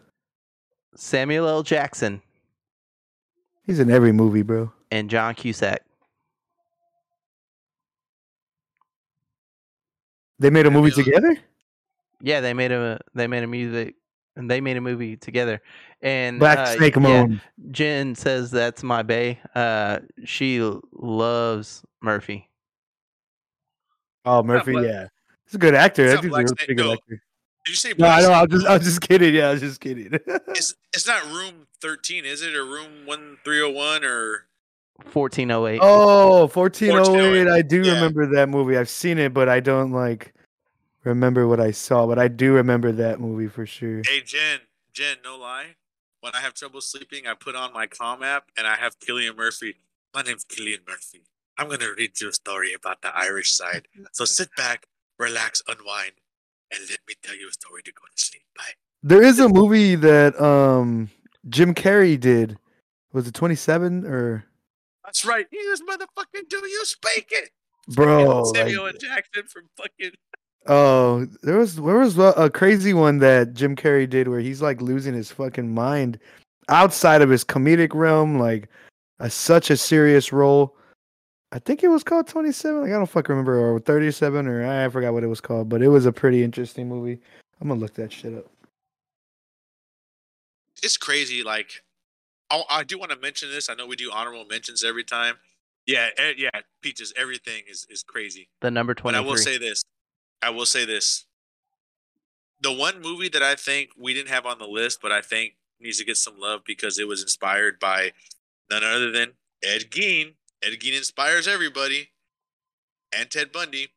Samuel 0.94 1.48
L. 1.48 1.62
Jackson 1.62 2.20
He's 3.66 3.80
in 3.80 3.90
every 3.90 4.12
movie, 4.12 4.42
bro. 4.42 4.70
and 4.90 5.08
John 5.08 5.34
Cusack. 5.34 5.80
They 10.38 10.50
made 10.50 10.66
a 10.66 10.70
movie 10.70 10.90
together. 10.90 11.34
Yeah, 12.20 12.42
they 12.42 12.52
made 12.52 12.72
a 12.72 13.00
they 13.14 13.26
made 13.26 13.42
a 13.42 13.46
music 13.46 13.94
and 14.36 14.50
they 14.50 14.60
made 14.60 14.76
a 14.76 14.82
movie 14.82 15.16
together. 15.16 15.62
And 16.02 16.38
Black 16.38 16.58
uh, 16.58 16.66
Snake 16.76 16.96
yeah, 16.96 17.00
Moon. 17.00 17.40
Jen 17.70 18.14
says 18.14 18.50
that's 18.50 18.82
my 18.82 19.02
bae. 19.02 19.40
Uh, 19.54 20.00
she 20.26 20.58
l- 20.58 20.82
loves 20.92 21.82
Murphy. 22.02 22.50
Oh, 24.26 24.42
Murphy, 24.42 24.72
Black- 24.72 24.84
yeah. 24.84 25.06
He's 25.46 25.54
a 25.54 25.58
good 25.58 25.74
actor. 25.74 26.04
It's 26.04 26.20
That 26.20 26.28
not 26.28 26.36
dude's 26.40 26.52
a 26.52 26.54
Black 26.54 26.58
real 26.58 26.66
Snake- 26.66 26.76
good 26.76 26.84
no. 26.84 26.92
actor. 26.92 27.22
Did 27.64 27.70
you 27.70 27.76
say 27.76 27.92
No, 27.96 28.06
I 28.08 28.20
know. 28.22 28.30
I 28.32 28.42
was 28.42 28.50
just, 28.50 28.66
I 28.66 28.76
was 28.76 28.84
just 28.84 29.00
kidding. 29.00 29.34
Yeah, 29.34 29.48
I 29.48 29.52
was 29.52 29.60
just 29.60 29.80
kidding. 29.80 30.10
It's, 30.48 30.74
it's 30.92 31.06
not 31.06 31.24
room 31.26 31.66
13, 31.80 32.24
is 32.24 32.42
it? 32.42 32.54
Or 32.54 32.64
room 32.64 33.06
1301 33.06 34.04
or 34.04 34.46
Fourteen 35.06 35.50
oh 35.50 35.66
eight. 35.66 35.80
oh, 35.82 36.46
1408. 36.46 37.48
I 37.48 37.62
do 37.62 37.82
Yeah. 37.82 37.94
remember 37.94 38.26
that 38.34 38.48
movie. 38.48 38.76
I've 38.76 38.88
seen 38.90 39.18
it, 39.18 39.34
but 39.34 39.48
I 39.48 39.58
don't 39.58 39.90
like 39.90 40.32
remember 41.02 41.48
what 41.48 41.58
I 41.58 41.72
saw. 41.72 42.06
But 42.06 42.18
I 42.20 42.28
do 42.28 42.52
remember 42.52 42.92
that 42.92 43.18
movie 43.18 43.48
for 43.48 43.66
sure. 43.66 44.02
Hey 44.06 44.20
Jen, 44.20 44.60
Jen, 44.92 45.16
no 45.24 45.36
lie. 45.36 45.74
When 46.20 46.34
I 46.36 46.40
have 46.40 46.54
trouble 46.54 46.80
sleeping, 46.80 47.26
I 47.26 47.34
put 47.34 47.56
on 47.56 47.72
my 47.72 47.88
calm 47.88 48.22
app 48.22 48.44
and 48.56 48.64
I 48.64 48.76
have 48.76 48.96
Cillian 49.00 49.36
Murphy. 49.36 49.74
My 50.14 50.22
name's 50.22 50.44
Cillian 50.44 50.86
Murphy. 50.86 51.22
I'm 51.58 51.68
gonna 51.68 51.88
read 51.96 52.20
you 52.20 52.28
a 52.28 52.32
story 52.32 52.72
about 52.72 53.02
the 53.02 53.08
Irish 53.16 53.52
side. 53.52 53.88
So 54.12 54.24
sit 54.24 54.50
back, 54.56 54.86
relax, 55.18 55.62
unwind, 55.66 56.12
and 56.72 56.80
let 56.90 56.98
me 57.08 57.14
tell 57.22 57.36
you 57.36 57.48
a 57.48 57.52
story 57.52 57.82
to 57.82 57.92
go 57.92 58.02
to 58.14 58.22
sleep. 58.22 58.42
Bye. 58.56 58.62
There 59.02 59.22
is 59.22 59.38
a 59.38 59.48
movie 59.48 59.94
that 59.96 60.40
um 60.40 61.10
Jim 61.48 61.74
Carrey 61.74 62.18
did. 62.18 62.56
Was 63.12 63.26
it 63.26 63.34
27 63.34 64.06
or 64.06 64.44
That's 65.04 65.24
right. 65.24 65.46
Yes, 65.52 65.80
motherfucking 65.82 66.48
do 66.48 66.56
you 66.66 66.84
speak 66.84 67.28
it? 67.30 67.50
bro? 67.88 68.44
Samuel 68.54 68.84
like- 68.84 68.98
Jackson 68.98 69.44
from 69.48 69.68
fucking 69.76 70.12
Oh, 70.66 71.26
there 71.42 71.58
was 71.58 71.74
there 71.74 71.98
was 71.98 72.16
a 72.18 72.32
a 72.36 72.48
crazy 72.50 72.94
one 72.94 73.18
that 73.18 73.54
Jim 73.54 73.74
Carrey 73.74 74.08
did 74.08 74.28
where 74.28 74.38
he's 74.40 74.62
like 74.62 74.80
losing 74.80 75.12
his 75.14 75.32
fucking 75.32 75.74
mind 75.74 76.20
outside 76.68 77.20
of 77.20 77.28
his 77.30 77.44
comedic 77.44 77.92
realm, 77.94 78.38
like 78.38 78.68
a, 79.18 79.28
such 79.28 79.70
a 79.70 79.76
serious 79.76 80.32
role. 80.32 80.76
I 81.52 81.58
think 81.58 81.84
it 81.84 81.88
was 81.88 82.02
called 82.02 82.26
27. 82.26 82.80
Like 82.80 82.90
I 82.90 82.94
don't 82.94 83.06
fucking 83.06 83.30
remember 83.34 83.58
or 83.58 83.78
37 83.78 84.46
or 84.46 84.66
I 84.66 84.88
forgot 84.88 85.12
what 85.12 85.22
it 85.22 85.26
was 85.26 85.40
called, 85.40 85.68
but 85.68 85.82
it 85.82 85.88
was 85.88 86.06
a 86.06 86.12
pretty 86.12 86.42
interesting 86.42 86.88
movie. 86.88 87.20
I'm 87.60 87.68
gonna 87.68 87.78
look 87.78 87.94
that 87.94 88.10
shit 88.10 88.34
up. 88.34 88.46
it's 90.82 90.96
crazy. 90.96 91.42
Like, 91.42 91.84
I, 92.50 92.62
I 92.70 92.82
do 92.84 92.98
want 92.98 93.12
to 93.12 93.18
mention 93.18 93.50
this. 93.50 93.68
I 93.68 93.74
know 93.74 93.86
we 93.86 93.96
do 93.96 94.10
honorable 94.10 94.46
mentions 94.46 94.82
every 94.82 95.04
time. 95.04 95.36
Yeah, 95.86 96.08
eh, 96.16 96.32
yeah, 96.38 96.50
peaches. 96.80 97.12
Everything 97.16 97.62
is 97.68 97.86
is 97.90 98.02
crazy. 98.02 98.48
The 98.62 98.70
number 98.70 98.94
twenty 98.94 99.18
I 99.18 99.20
will 99.20 99.36
say 99.36 99.58
this. 99.58 99.82
I 100.40 100.50
will 100.50 100.66
say 100.66 100.84
this. 100.86 101.26
The 102.62 102.72
one 102.72 103.02
movie 103.02 103.28
that 103.28 103.42
I 103.42 103.56
think 103.56 103.90
we 103.98 104.14
didn't 104.14 104.30
have 104.30 104.46
on 104.46 104.58
the 104.58 104.66
list, 104.66 105.00
but 105.02 105.12
I 105.12 105.20
think 105.20 105.54
needs 105.80 105.98
to 105.98 106.04
get 106.04 106.16
some 106.16 106.38
love 106.38 106.62
because 106.64 106.98
it 106.98 107.06
was 107.06 107.22
inspired 107.22 107.78
by 107.78 108.12
none 108.70 108.84
other 108.84 109.10
than 109.10 109.32
Ed 109.62 109.90
Gein. 109.90 110.34
Ed 110.62 110.72
Gein 110.80 110.96
inspires 110.96 111.48
everybody, 111.48 112.10
and 113.16 113.30
Ted 113.30 113.52
Bundy. 113.52 113.88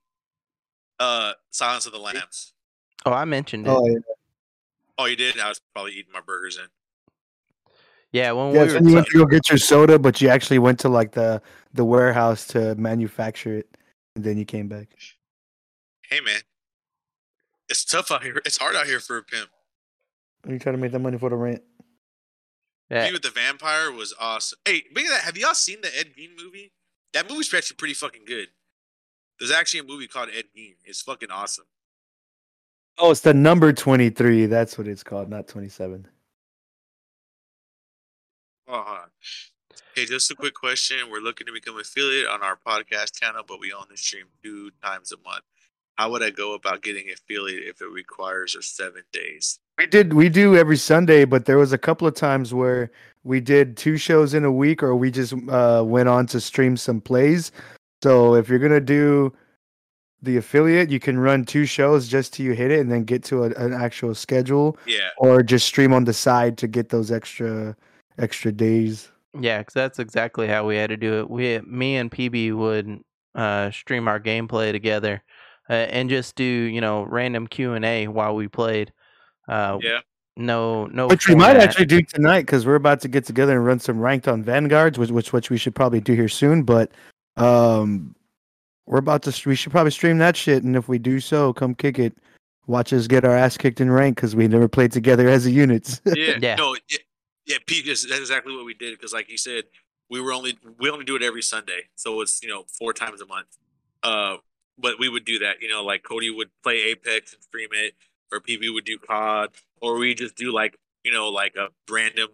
Uh, 0.99 1.33
Silence 1.51 1.85
of 1.85 1.91
the 1.91 1.99
Lambs. 1.99 2.53
oh, 3.05 3.11
I 3.11 3.25
mentioned 3.25 3.67
it. 3.67 3.69
Oh 3.69 3.85
yeah, 3.85 3.97
Oh, 4.97 5.05
you 5.05 5.17
did? 5.17 5.37
I 5.39 5.49
was 5.49 5.59
probably 5.73 5.91
eating 5.91 6.13
my 6.13 6.21
burgers 6.21 6.57
in. 6.57 6.67
yeah, 8.13 8.31
when 8.31 8.53
yeah 8.55 8.63
we 8.63 8.69
so 8.69 8.79
were 8.79 8.87
you 8.89 8.95
went 8.95 9.07
to 9.07 9.17
go 9.17 9.25
get 9.25 9.49
your 9.49 9.57
soda, 9.57 9.99
but 9.99 10.21
you 10.21 10.29
actually 10.29 10.59
went 10.59 10.79
to 10.79 10.89
like 10.89 11.11
the 11.11 11.41
the 11.73 11.83
warehouse 11.83 12.47
to 12.47 12.75
manufacture 12.75 13.57
it, 13.57 13.77
and 14.15 14.23
then 14.23 14.37
you 14.37 14.45
came 14.45 14.69
back. 14.69 14.87
Hey, 16.09 16.21
man, 16.21 16.39
it's 17.67 17.83
tough 17.83 18.09
out 18.11 18.23
here. 18.23 18.41
It's 18.45 18.57
hard 18.57 18.75
out 18.77 18.85
here 18.85 19.01
for 19.01 19.17
a 19.17 19.23
pimp. 19.23 19.49
You 20.47 20.57
trying 20.59 20.75
to 20.75 20.81
make 20.81 20.93
that 20.93 20.99
money 20.99 21.17
for 21.17 21.29
the 21.29 21.35
rent? 21.35 21.61
Yeah, 22.89 23.05
He 23.05 23.11
with 23.11 23.23
the 23.23 23.31
vampire 23.31 23.91
was 23.91 24.13
awesome. 24.19 24.59
Hey, 24.65 24.83
speaking 24.89 25.05
of 25.05 25.17
that, 25.17 25.23
have 25.23 25.37
y'all 25.37 25.53
seen 25.53 25.81
the 25.81 25.97
Ed 25.97 26.13
Gein 26.17 26.41
movie? 26.41 26.71
That 27.13 27.29
movie's 27.29 27.53
actually 27.53 27.77
pretty 27.77 27.93
fucking 27.93 28.25
good. 28.25 28.49
There's 29.39 29.51
actually 29.51 29.81
a 29.81 29.83
movie 29.83 30.07
called 30.07 30.29
Ed 30.35 30.45
Gein. 30.55 30.75
It's 30.83 31.01
fucking 31.01 31.31
awesome. 31.31 31.65
Oh, 32.97 33.11
it's 33.11 33.21
the 33.21 33.33
number 33.33 33.73
23. 33.73 34.45
That's 34.45 34.77
what 34.77 34.87
it's 34.87 35.03
called, 35.03 35.29
not 35.29 35.47
27. 35.47 36.07
Oh, 38.67 38.73
hold 38.73 38.97
on. 38.97 39.09
Hey, 39.95 40.05
just 40.05 40.31
a 40.31 40.35
quick 40.35 40.53
question. 40.53 41.09
We're 41.09 41.19
looking 41.19 41.47
to 41.47 41.53
become 41.53 41.77
affiliate 41.77 42.27
on 42.27 42.41
our 42.41 42.57
podcast 42.57 43.19
channel, 43.19 43.43
but 43.47 43.59
we 43.59 43.73
only 43.73 43.95
stream 43.97 44.25
two 44.43 44.71
times 44.83 45.11
a 45.11 45.17
month. 45.17 45.43
How 45.95 46.11
would 46.11 46.23
I 46.23 46.29
go 46.29 46.53
about 46.53 46.81
getting 46.81 47.09
affiliate 47.11 47.63
if 47.63 47.81
it 47.81 47.89
requires 47.89 48.55
or 48.55 48.61
seven 48.61 49.03
days? 49.11 49.59
We 49.77 49.87
did 49.87 50.13
we 50.13 50.29
do 50.29 50.55
every 50.55 50.77
Sunday, 50.77 51.25
but 51.25 51.45
there 51.45 51.57
was 51.57 51.73
a 51.73 51.77
couple 51.77 52.07
of 52.07 52.15
times 52.15 52.53
where 52.53 52.91
we 53.23 53.41
did 53.41 53.75
two 53.75 53.97
shows 53.97 54.33
in 54.33 54.45
a 54.45 54.51
week 54.51 54.81
or 54.81 54.95
we 54.95 55.11
just 55.11 55.33
uh 55.49 55.83
went 55.85 56.07
on 56.09 56.27
to 56.27 56.39
stream 56.39 56.77
some 56.77 57.01
plays. 57.01 57.51
So 58.03 58.35
if 58.35 58.47
you're 58.47 58.59
going 58.59 58.71
to 58.71 58.79
do 58.79 59.33
the 60.21 60.37
affiliate, 60.37 60.89
you 60.89 60.99
can 60.99 61.19
run 61.19 61.43
two 61.43 61.65
shows 61.65 62.07
just 62.07 62.33
till 62.33 62.45
you 62.45 62.53
hit 62.53 62.71
it 62.71 62.79
and 62.79 62.91
then 62.91 63.03
get 63.03 63.23
to 63.25 63.43
a, 63.43 63.47
an 63.55 63.73
actual 63.73 64.15
schedule 64.15 64.77
Yeah, 64.85 65.09
or 65.17 65.43
just 65.43 65.67
stream 65.67 65.91
on 65.93 66.05
the 66.05 66.13
side 66.13 66.57
to 66.59 66.67
get 66.67 66.89
those 66.89 67.11
extra 67.11 67.75
extra 68.17 68.51
days. 68.51 69.09
yeah, 69.39 69.59
because 69.59 69.73
that's 69.73 69.99
exactly 69.99 70.47
how 70.47 70.65
we 70.65 70.77
had 70.77 70.89
to 70.89 70.97
do 70.97 71.19
it. 71.19 71.29
We, 71.29 71.59
me 71.59 71.97
and 71.97 72.09
PB 72.09 72.55
would 72.55 73.01
uh, 73.35 73.71
stream 73.71 74.07
our 74.07 74.19
gameplay 74.19 74.71
together 74.71 75.21
uh, 75.69 75.73
and 75.73 76.09
just 76.09 76.35
do 76.37 76.43
you 76.45 76.79
know 76.79 77.03
random 77.03 77.47
Q 77.47 77.73
and 77.73 77.83
A 77.83 78.07
while 78.07 78.35
we 78.35 78.47
played. 78.47 78.93
Uh, 79.47 79.79
yeah. 79.81 79.99
No, 80.37 80.87
no. 80.87 81.07
Which 81.07 81.29
we 81.29 81.35
might 81.35 81.55
actually 81.55 81.85
do 81.85 82.01
tonight 82.01 82.41
because 82.41 82.65
we're 82.65 82.75
about 82.75 82.99
to 83.01 83.07
get 83.07 83.25
together 83.25 83.53
and 83.53 83.65
run 83.65 83.79
some 83.79 83.99
ranked 83.99 84.27
on 84.27 84.43
Vanguards, 84.43 84.99
which 84.99 85.09
which 85.11 85.31
which 85.31 85.49
we 85.49 85.57
should 85.57 85.73
probably 85.73 86.01
do 86.01 86.13
here 86.13 86.27
soon. 86.27 86.63
But 86.63 86.91
um, 87.37 88.15
we're 88.85 88.97
about 88.99 89.23
to 89.23 89.49
we 89.49 89.55
should 89.55 89.71
probably 89.71 89.91
stream 89.91 90.17
that 90.17 90.35
shit, 90.35 90.63
and 90.63 90.75
if 90.75 90.89
we 90.89 90.97
do 90.97 91.19
so, 91.19 91.53
come 91.53 91.73
kick 91.73 91.99
it. 91.99 92.17
Watch 92.67 92.91
us 92.91 93.07
get 93.07 93.23
our 93.23 93.35
ass 93.35 93.57
kicked 93.57 93.79
in 93.79 93.91
rank 93.91 94.17
because 94.17 94.35
we 94.35 94.47
never 94.47 94.67
played 94.67 94.91
together 94.91 95.29
as 95.29 95.45
a 95.45 95.51
unit. 95.51 96.01
Yeah, 96.05 96.37
Yeah. 96.41 96.55
no, 96.55 96.75
yeah, 96.89 96.97
yeah. 97.45 97.57
Pete, 97.65 97.85
that's 97.85 98.05
that's 98.07 98.19
exactly 98.19 98.55
what 98.55 98.65
we 98.65 98.73
did 98.73 98.97
because, 98.97 99.13
like 99.13 99.29
you 99.29 99.37
said, 99.37 99.65
we 100.09 100.19
were 100.19 100.33
only 100.33 100.57
we 100.79 100.89
only 100.89 101.05
do 101.05 101.15
it 101.15 101.23
every 101.23 101.43
Sunday, 101.43 101.83
so 101.95 102.19
it's 102.21 102.41
you 102.43 102.49
know 102.49 102.65
four 102.77 102.91
times 102.91 103.21
a 103.21 103.25
month. 103.25 103.47
Uh, 104.03 104.37
but 104.77 104.99
we 104.99 105.07
would 105.07 105.25
do 105.25 105.39
that, 105.39 105.61
you 105.61 105.69
know, 105.69 105.83
like 105.83 106.03
Cody 106.03 106.29
would 106.29 106.49
play 106.61 106.81
Apex 106.83 107.33
and 107.33 107.41
stream 107.41 107.69
it, 107.71 107.93
or 108.31 108.39
PB 108.39 108.73
would 108.73 108.85
do 108.85 108.97
COD, 108.97 109.49
or 109.81 109.97
we 109.97 110.13
just 110.13 110.35
do 110.35 110.51
like 110.51 110.77
you 111.03 111.11
know 111.11 111.29
like 111.29 111.55
a 111.55 111.69
random. 111.91 112.29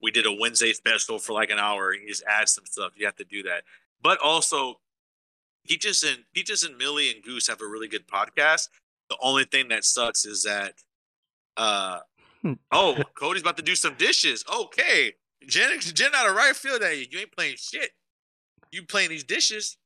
We 0.00 0.10
did 0.10 0.26
a 0.26 0.32
Wednesday 0.32 0.72
special 0.72 1.18
for 1.18 1.32
like 1.32 1.50
an 1.50 1.58
hour, 1.58 1.90
and 1.90 2.02
you 2.02 2.08
just 2.08 2.24
add 2.28 2.48
some 2.48 2.64
stuff. 2.66 2.92
You 2.96 3.06
have 3.06 3.16
to 3.16 3.24
do 3.24 3.42
that, 3.44 3.64
but 4.02 4.18
also. 4.22 4.76
Peaches 5.64 6.02
and 6.02 6.24
Peaches 6.34 6.64
and 6.64 6.76
Millie 6.76 7.12
and 7.12 7.22
Goose 7.22 7.46
have 7.46 7.60
a 7.60 7.66
really 7.66 7.86
good 7.86 8.08
podcast. 8.08 8.68
The 9.08 9.16
only 9.22 9.44
thing 9.44 9.68
that 9.68 9.84
sucks 9.84 10.24
is 10.24 10.42
that 10.42 10.74
uh 11.56 12.00
Oh, 12.70 12.98
Cody's 13.14 13.42
about 13.42 13.56
to 13.58 13.62
do 13.62 13.74
some 13.74 13.94
dishes. 13.94 14.44
Okay. 14.52 15.12
Jen, 15.46 15.78
Jen 15.80 16.10
out 16.14 16.28
of 16.28 16.36
right 16.36 16.54
field 16.54 16.82
at 16.82 16.96
you. 16.96 17.06
You 17.10 17.18
ain't 17.20 17.32
playing 17.32 17.56
shit. 17.58 17.90
You 18.70 18.84
playing 18.84 19.10
these 19.10 19.24
dishes. 19.24 19.76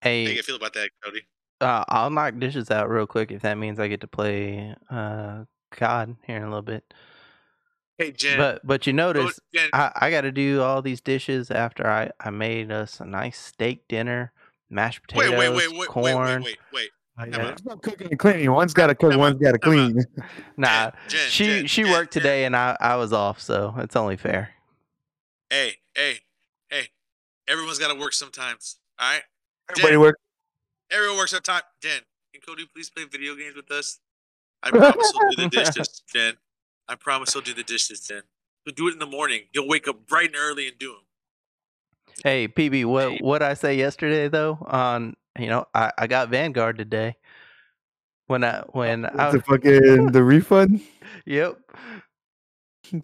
Hey, 0.00 0.24
how 0.24 0.30
you 0.32 0.42
feel 0.42 0.56
about 0.56 0.74
that, 0.74 0.90
Cody? 1.02 1.22
Uh, 1.60 1.84
I'll 1.88 2.10
knock 2.10 2.38
dishes 2.38 2.70
out 2.70 2.90
real 2.90 3.06
quick 3.06 3.30
if 3.30 3.42
that 3.42 3.58
means 3.58 3.78
I 3.78 3.88
get 3.88 4.00
to 4.02 4.06
play 4.06 4.74
uh, 4.90 5.44
COD 5.70 6.16
here 6.26 6.36
in 6.36 6.42
a 6.42 6.48
little 6.48 6.62
bit. 6.62 6.84
Hey, 7.98 8.10
Jen. 8.10 8.38
But 8.38 8.66
but 8.66 8.86
you 8.86 8.92
notice 8.92 9.38
Jen, 9.54 9.70
I, 9.72 9.92
I 9.94 10.10
got 10.10 10.22
to 10.22 10.32
do 10.32 10.62
all 10.62 10.82
these 10.82 11.00
dishes 11.00 11.50
after 11.50 11.86
I, 11.86 12.10
I 12.20 12.30
made 12.30 12.72
us 12.72 13.00
a 13.00 13.04
nice 13.04 13.38
steak 13.38 13.86
dinner, 13.88 14.32
mashed 14.68 15.02
potatoes, 15.02 15.30
wait, 15.30 15.50
wait, 15.50 15.56
wait, 15.56 15.78
wait, 15.78 15.88
corn. 15.88 16.42
wait, 16.42 16.44
wait, 16.44 16.58
wait. 16.72 16.90
Yeah. 17.16 17.50
It's 17.50 17.64
not 17.64 17.80
cooking 17.80 18.08
and 18.10 18.18
cleaning. 18.18 18.50
One's 18.50 18.74
got 18.74 18.88
to 18.88 18.94
cook, 18.96 19.12
Come 19.12 19.20
one's 19.20 19.36
on, 19.36 19.42
got 19.42 19.52
to 19.52 19.58
clean. 19.58 20.04
Nah, 20.56 20.90
Jen, 21.06 21.30
she 21.30 21.44
Jen, 21.46 21.66
she 21.68 21.82
Jen, 21.84 21.92
worked 21.92 22.12
Jen. 22.12 22.22
today 22.22 22.44
and 22.44 22.56
I, 22.56 22.76
I 22.80 22.96
was 22.96 23.12
off, 23.12 23.40
so 23.40 23.74
it's 23.78 23.94
only 23.94 24.16
fair. 24.16 24.50
Hey, 25.48 25.74
hey, 25.94 26.18
hey. 26.68 26.88
Everyone's 27.46 27.78
got 27.78 27.92
to 27.92 28.00
work 28.00 28.14
sometimes. 28.14 28.78
All 28.98 29.08
right? 29.08 29.22
Everybody 29.70 29.96
work. 29.96 30.18
Everyone 30.94 31.16
works 31.18 31.34
at 31.34 31.42
time. 31.42 31.62
Jen, 31.82 32.02
can 32.32 32.40
Cody 32.46 32.66
please 32.72 32.88
play 32.88 33.04
video 33.04 33.34
games 33.34 33.56
with 33.56 33.68
us? 33.72 33.98
I 34.62 34.70
promise 34.70 35.12
he'll 35.12 35.30
do 35.30 35.42
the 35.42 35.48
dishes, 35.64 36.02
Jen. 36.12 36.34
I 36.88 36.94
promise 36.94 37.32
he'll 37.32 37.42
do 37.42 37.52
the 37.52 37.64
dishes, 37.64 38.00
Jen. 38.06 38.22
He'll 38.64 38.74
do 38.74 38.86
it 38.86 38.92
in 38.92 39.00
the 39.00 39.06
morning. 39.06 39.42
He'll 39.52 39.66
wake 39.66 39.88
up 39.88 40.06
bright 40.06 40.28
and 40.28 40.36
early 40.36 40.68
and 40.68 40.78
do 40.78 40.92
them. 40.92 41.00
Hey 42.22 42.46
PB, 42.46 42.84
what 42.84 43.20
what 43.20 43.42
I 43.42 43.54
say 43.54 43.76
yesterday 43.76 44.28
though? 44.28 44.64
On 44.68 45.14
you 45.36 45.48
know 45.48 45.66
I, 45.74 45.90
I 45.98 46.06
got 46.06 46.28
Vanguard 46.28 46.78
today. 46.78 47.16
When 48.28 48.44
I 48.44 48.60
when 48.70 49.04
I 49.04 49.32
The 49.32 49.40
fucking 49.40 50.12
the 50.12 50.22
refund. 50.22 50.80
yep. 51.26 51.58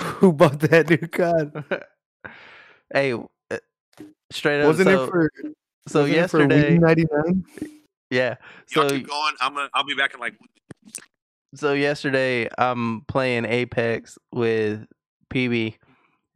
Who 0.00 0.32
bought 0.32 0.60
that 0.60 0.88
new 0.88 1.08
card? 1.08 1.64
hey, 2.92 3.12
uh, 3.12 3.58
straight 4.30 4.60
up. 4.60 4.68
Wasn't 4.68 4.86
so 4.86 5.04
it 5.04 5.10
for? 5.10 5.30
So 5.86 6.00
wasn't 6.00 6.16
yesterday? 6.16 6.78
ninety 6.78 7.06
nine? 7.10 7.44
yeah. 8.10 8.36
So 8.66 8.88
keep 8.88 9.08
going. 9.08 9.34
I'm 9.40 9.54
gonna, 9.54 9.68
I'll 9.74 9.84
be 9.84 9.94
back 9.94 10.14
in 10.14 10.20
like 10.20 10.34
so 11.54 11.72
yesterday 11.72 12.48
I'm 12.58 13.02
playing 13.02 13.44
Apex 13.44 14.18
with 14.32 14.86
PB, 15.32 15.76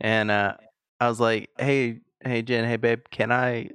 and 0.01 0.31
uh, 0.31 0.55
I 1.01 1.09
was 1.09 1.19
like, 1.19 1.51
"Hey, 1.59 2.01
hey 2.25 2.43
Jen, 2.43 2.65
hey 2.65 2.77
babe, 2.77 3.01
can 3.11 3.33
I 3.33 3.70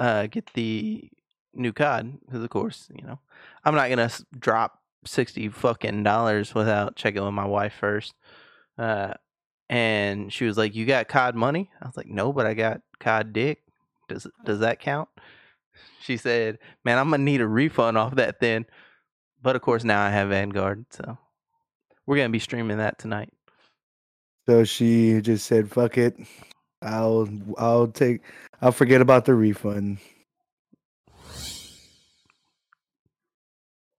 uh, 0.00 0.26
get 0.26 0.50
the 0.54 1.10
new 1.52 1.72
COD?" 1.72 2.18
Because 2.24 2.42
of 2.42 2.50
course, 2.50 2.88
you 2.94 3.06
know, 3.06 3.18
I'm 3.64 3.74
not 3.74 3.90
gonna 3.90 4.10
drop 4.38 4.80
sixty 5.04 5.48
fucking 5.48 6.02
dollars 6.02 6.54
without 6.54 6.96
checking 6.96 7.22
with 7.22 7.34
my 7.34 7.46
wife 7.46 7.74
first. 7.78 8.14
Uh, 8.78 9.12
and 9.68 10.32
she 10.32 10.46
was 10.46 10.56
like, 10.56 10.74
"You 10.74 10.86
got 10.86 11.08
COD 11.08 11.34
money?" 11.34 11.70
I 11.82 11.86
was 11.86 11.96
like, 11.96 12.08
"No, 12.08 12.32
but 12.32 12.46
I 12.46 12.54
got 12.54 12.80
COD 13.00 13.32
dick. 13.32 13.62
Does 14.08 14.26
does 14.44 14.60
that 14.60 14.80
count?" 14.80 15.08
She 16.00 16.16
said, 16.16 16.58
"Man, 16.84 16.98
I'm 16.98 17.10
gonna 17.10 17.22
need 17.22 17.40
a 17.40 17.46
refund 17.46 17.98
off 17.98 18.14
that 18.16 18.40
then." 18.40 18.66
But 19.42 19.56
of 19.56 19.62
course, 19.62 19.84
now 19.84 20.02
I 20.02 20.10
have 20.10 20.28
Vanguard, 20.30 20.86
so 20.90 21.18
we're 22.06 22.16
gonna 22.16 22.28
be 22.30 22.38
streaming 22.38 22.78
that 22.78 22.98
tonight. 22.98 23.32
So 24.46 24.64
she 24.64 25.20
just 25.20 25.46
said, 25.46 25.70
"Fuck 25.70 25.98
it, 25.98 26.16
I'll 26.82 27.28
I'll 27.58 27.88
take 27.88 28.22
I'll 28.62 28.72
forget 28.72 29.00
about 29.00 29.24
the 29.24 29.34
refund." 29.34 29.98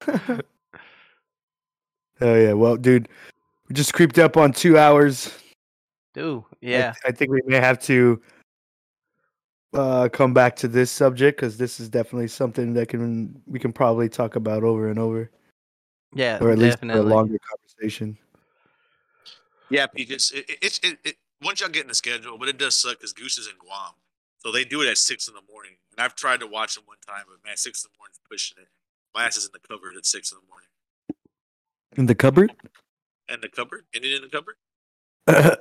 Oh 2.20 2.36
yeah, 2.36 2.54
well, 2.54 2.78
dude, 2.78 3.10
we 3.70 3.76
just 3.76 3.94
creeped 3.94 4.18
up 4.18 4.38
on 4.38 4.52
two 4.52 4.78
hours. 4.78 5.32
Dude, 6.14 6.40
I- 6.40 6.56
yeah, 6.62 6.94
I, 7.06 7.12
think 7.12 7.32
we 7.32 7.42
may 7.46 7.58
have 7.58 7.80
to 7.84 8.20
uh, 9.74 10.10
come 10.12 10.34
back 10.34 10.56
to 10.58 10.68
this 10.68 10.92
subject 10.92 11.38
because 11.38 11.58
this 11.58 11.80
is 11.80 11.90
definitely 11.90 12.28
something 12.28 12.74
that 12.74 12.88
can 12.88 13.42
we 13.46 13.60
can 13.60 13.74
probably 13.74 14.10
talk 14.10 14.36
about 14.36 14.64
over 14.64 14.90
and 14.90 15.00
over, 15.00 15.30
yeah, 16.14 16.38
or 16.42 16.52
at 16.52 16.58
least 16.58 16.80
for 16.80 16.90
a 16.90 17.02
longer 17.02 17.38
conversation. 17.40 18.18
Yeah, 19.70 19.88
because 19.94 20.32
it, 20.32 20.50
it, 20.50 20.58
it's 20.62 20.80
it, 20.80 20.98
it, 21.04 21.16
once 21.42 21.60
y'all 21.60 21.70
get 21.70 21.82
in 21.82 21.90
the 21.90 21.96
schedule, 21.96 22.38
but 22.38 22.48
it 22.48 22.58
does 22.58 22.76
suck 22.76 22.98
because 22.98 23.14
Goose 23.14 23.38
is 23.38 23.48
in 23.48 23.54
Guam, 23.60 23.94
so 24.40 24.52
they 24.52 24.64
do 24.64 24.82
it 24.82 24.88
at 24.88 24.98
six 24.98 25.28
in 25.28 25.34
the 25.34 25.42
morning. 25.52 25.74
And 25.92 26.04
I've 26.04 26.16
tried 26.16 26.40
to 26.40 26.48
watch 26.48 26.76
them 26.76 26.86
one 26.86 26.98
time, 27.06 27.26
but 27.28 27.46
man, 27.48 27.58
six 27.58 27.84
in 27.84 27.90
the 27.92 27.98
morning 28.00 28.14
is 28.14 28.20
pushing 28.30 28.58
it. 28.62 28.70
My 29.14 29.26
ass 29.26 29.38
is 29.38 29.46
in 29.46 29.52
the 29.54 29.60
cupboard 29.60 29.96
at 29.98 30.06
six 30.06 30.32
in 30.32 30.38
the 30.38 30.48
morning. 30.48 30.68
In 31.98 32.06
the 32.06 32.16
cupboard. 32.16 32.54
And 33.30 33.42
the 33.42 33.50
cupboard? 33.50 33.86
Ended 33.94 34.14
in 34.14 34.22
the 34.22 34.30
cupboard? 34.30 34.56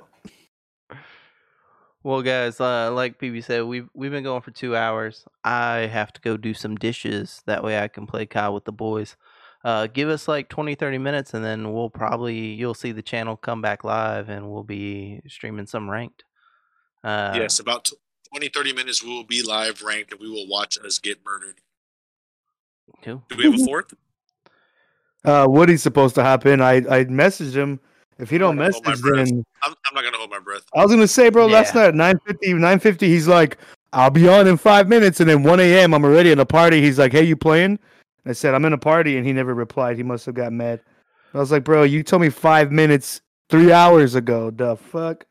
Well, 2.07 2.23
guys, 2.23 2.61
uh, 2.61 2.93
like 2.93 3.19
PB 3.19 3.43
said, 3.43 3.65
we've 3.65 3.89
we've 3.93 4.13
been 4.13 4.23
going 4.23 4.41
for 4.41 4.53
two 4.53 4.77
hours. 4.77 5.25
I 5.43 5.89
have 5.93 6.13
to 6.13 6.21
go 6.21 6.37
do 6.37 6.55
some 6.55 6.77
dishes. 6.77 7.43
That 7.47 7.65
way, 7.65 7.81
I 7.81 7.89
can 7.89 8.07
play 8.07 8.27
COD 8.27 8.55
with 8.55 8.65
the 8.65 8.71
boys. 8.71 9.17
Uh, 9.65 9.89
give 9.89 10.09
us 10.09 10.29
like 10.29 10.49
20, 10.49 10.77
30 10.77 10.99
minutes, 10.99 11.35
and 11.35 11.45
then 11.45 11.75
we'll 11.75 11.91
probably 11.91 12.37
you'll 12.37 12.75
see 12.75 12.93
the 12.93 13.03
channel 13.03 13.37
come 13.37 13.61
back 13.61 13.83
live, 13.83 14.29
and 14.29 14.49
we'll 14.49 14.63
be 14.63 15.21
streaming 15.27 15.67
some 15.67 15.91
ranked. 15.91 16.23
Uh, 17.03 17.33
yes, 17.35 17.59
about 17.59 17.87
t- 17.87 17.97
20, 18.31 18.51
30 18.51 18.73
minutes 18.73 19.03
we 19.03 19.11
will 19.11 19.25
be 19.25 19.43
live 19.43 19.83
ranked 19.83 20.13
and 20.13 20.21
we 20.21 20.31
will 20.31 20.47
watch 20.47 20.79
us 20.79 21.01
get 21.01 21.25
murdered. 21.25 21.61
cool. 23.03 23.25
Do 23.29 23.37
we 23.37 23.51
have 23.51 23.61
a 23.61 23.65
fourth? 23.65 23.95
uh, 25.25 25.47
Woody's 25.49 25.83
supposed 25.83 26.15
to 26.15 26.23
hop 26.23 26.47
in. 26.47 26.61
I 26.61 26.77
I 26.77 27.05
messaged 27.07 27.57
him. 27.57 27.81
If 28.19 28.31
he 28.31 28.39
don't 28.39 28.57
gonna 28.57 28.69
message, 28.69 29.03
then 29.03 29.45
I'm, 29.63 29.75
I'm 29.87 29.95
not 29.95 30.01
going 30.01 30.13
to 30.13 30.19
hold 30.19 30.31
my 30.31 30.39
breath. 30.39 30.63
I 30.75 30.83
was 30.83 30.91
gonna 30.91 31.07
say, 31.07 31.29
bro, 31.29 31.47
last 31.47 31.75
night 31.75 31.89
at 31.89 31.95
950, 31.95 32.55
950, 32.55 33.09
he's 33.09 33.29
like, 33.29 33.59
I'll 33.93 34.11
be 34.11 34.29
on 34.29 34.47
in 34.47 34.57
five 34.57 34.89
minutes, 34.89 35.21
and 35.21 35.29
then 35.29 35.43
1 35.43 35.61
a.m. 35.61 35.95
I'm 35.95 36.05
already 36.05 36.31
in 36.31 36.39
a 36.39 36.47
party. 36.47 36.81
He's 36.81 36.99
like, 36.99 37.13
Hey, 37.13 37.25
you 37.25 37.37
playing? 37.37 37.79
I 38.25 38.33
said, 38.33 38.55
I'm 38.55 38.65
in 38.65 38.73
a 38.73 38.79
party, 38.79 39.17
and 39.17 39.27
he 39.27 39.33
never 39.33 39.55
replied. 39.55 39.97
He 39.97 40.03
must 40.03 40.27
have 40.27 40.35
got 40.35 40.53
mad. 40.53 40.81
I 41.35 41.39
was 41.39 41.53
like, 41.53 41.65
Bro, 41.65 41.85
you 41.85 42.03
told 42.03 42.23
me 42.23 42.31
five 42.31 42.73
minutes 42.73 43.21
three 43.49 43.73
hours 43.73 44.15
ago. 44.15 44.51
The 44.51 44.77
fuck? 44.77 45.27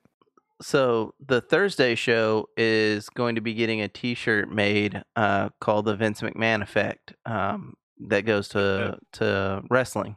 So 0.62 1.14
the 1.26 1.42
Thursday 1.42 1.96
show 1.96 2.48
is 2.56 3.10
going 3.10 3.36
to 3.36 3.42
be 3.42 3.54
getting 3.54 3.82
a 3.82 3.88
T-shirt 3.88 4.50
made 4.50 5.04
uh, 5.16 5.50
called 5.60 5.86
the 5.86 5.96
Vince 5.96 6.22
McMahon 6.22 6.62
Effect 6.62 7.14
um, 7.26 7.76
that 8.08 8.22
goes 8.22 8.48
to 8.50 8.98
to 9.14 9.64
wrestling. 9.70 10.16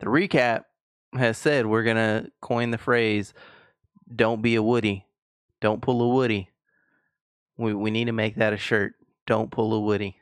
The 0.00 0.06
recap 0.06 0.64
has 1.14 1.36
said 1.38 1.66
we're 1.66 1.82
gonna 1.82 2.28
coin 2.40 2.70
the 2.70 2.78
phrase 2.78 3.34
"Don't 4.14 4.42
be 4.42 4.54
a 4.54 4.62
Woody, 4.62 5.06
don't 5.60 5.82
pull 5.82 6.02
a 6.02 6.08
Woody." 6.08 6.48
We 7.56 7.74
we 7.74 7.90
need 7.90 8.06
to 8.06 8.12
make 8.12 8.36
that 8.36 8.52
a 8.52 8.56
shirt. 8.56 8.94
Don't 9.26 9.50
pull 9.50 9.72
a 9.74 9.80
Woody. 9.80 10.16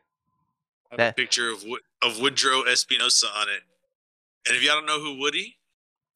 I 0.87 0.95
have 0.95 0.99
That- 0.99 1.11
a 1.13 1.15
picture 1.15 1.51
of 1.51 1.65
of 2.03 2.19
Woodrow 2.21 2.63
Espinosa 2.65 3.29
on 3.29 3.49
it. 3.49 3.63
And 4.47 4.57
if 4.57 4.63
y'all 4.63 4.75
don't 4.75 4.87
know 4.87 5.01
who 5.01 5.19
Woody, 5.19 5.59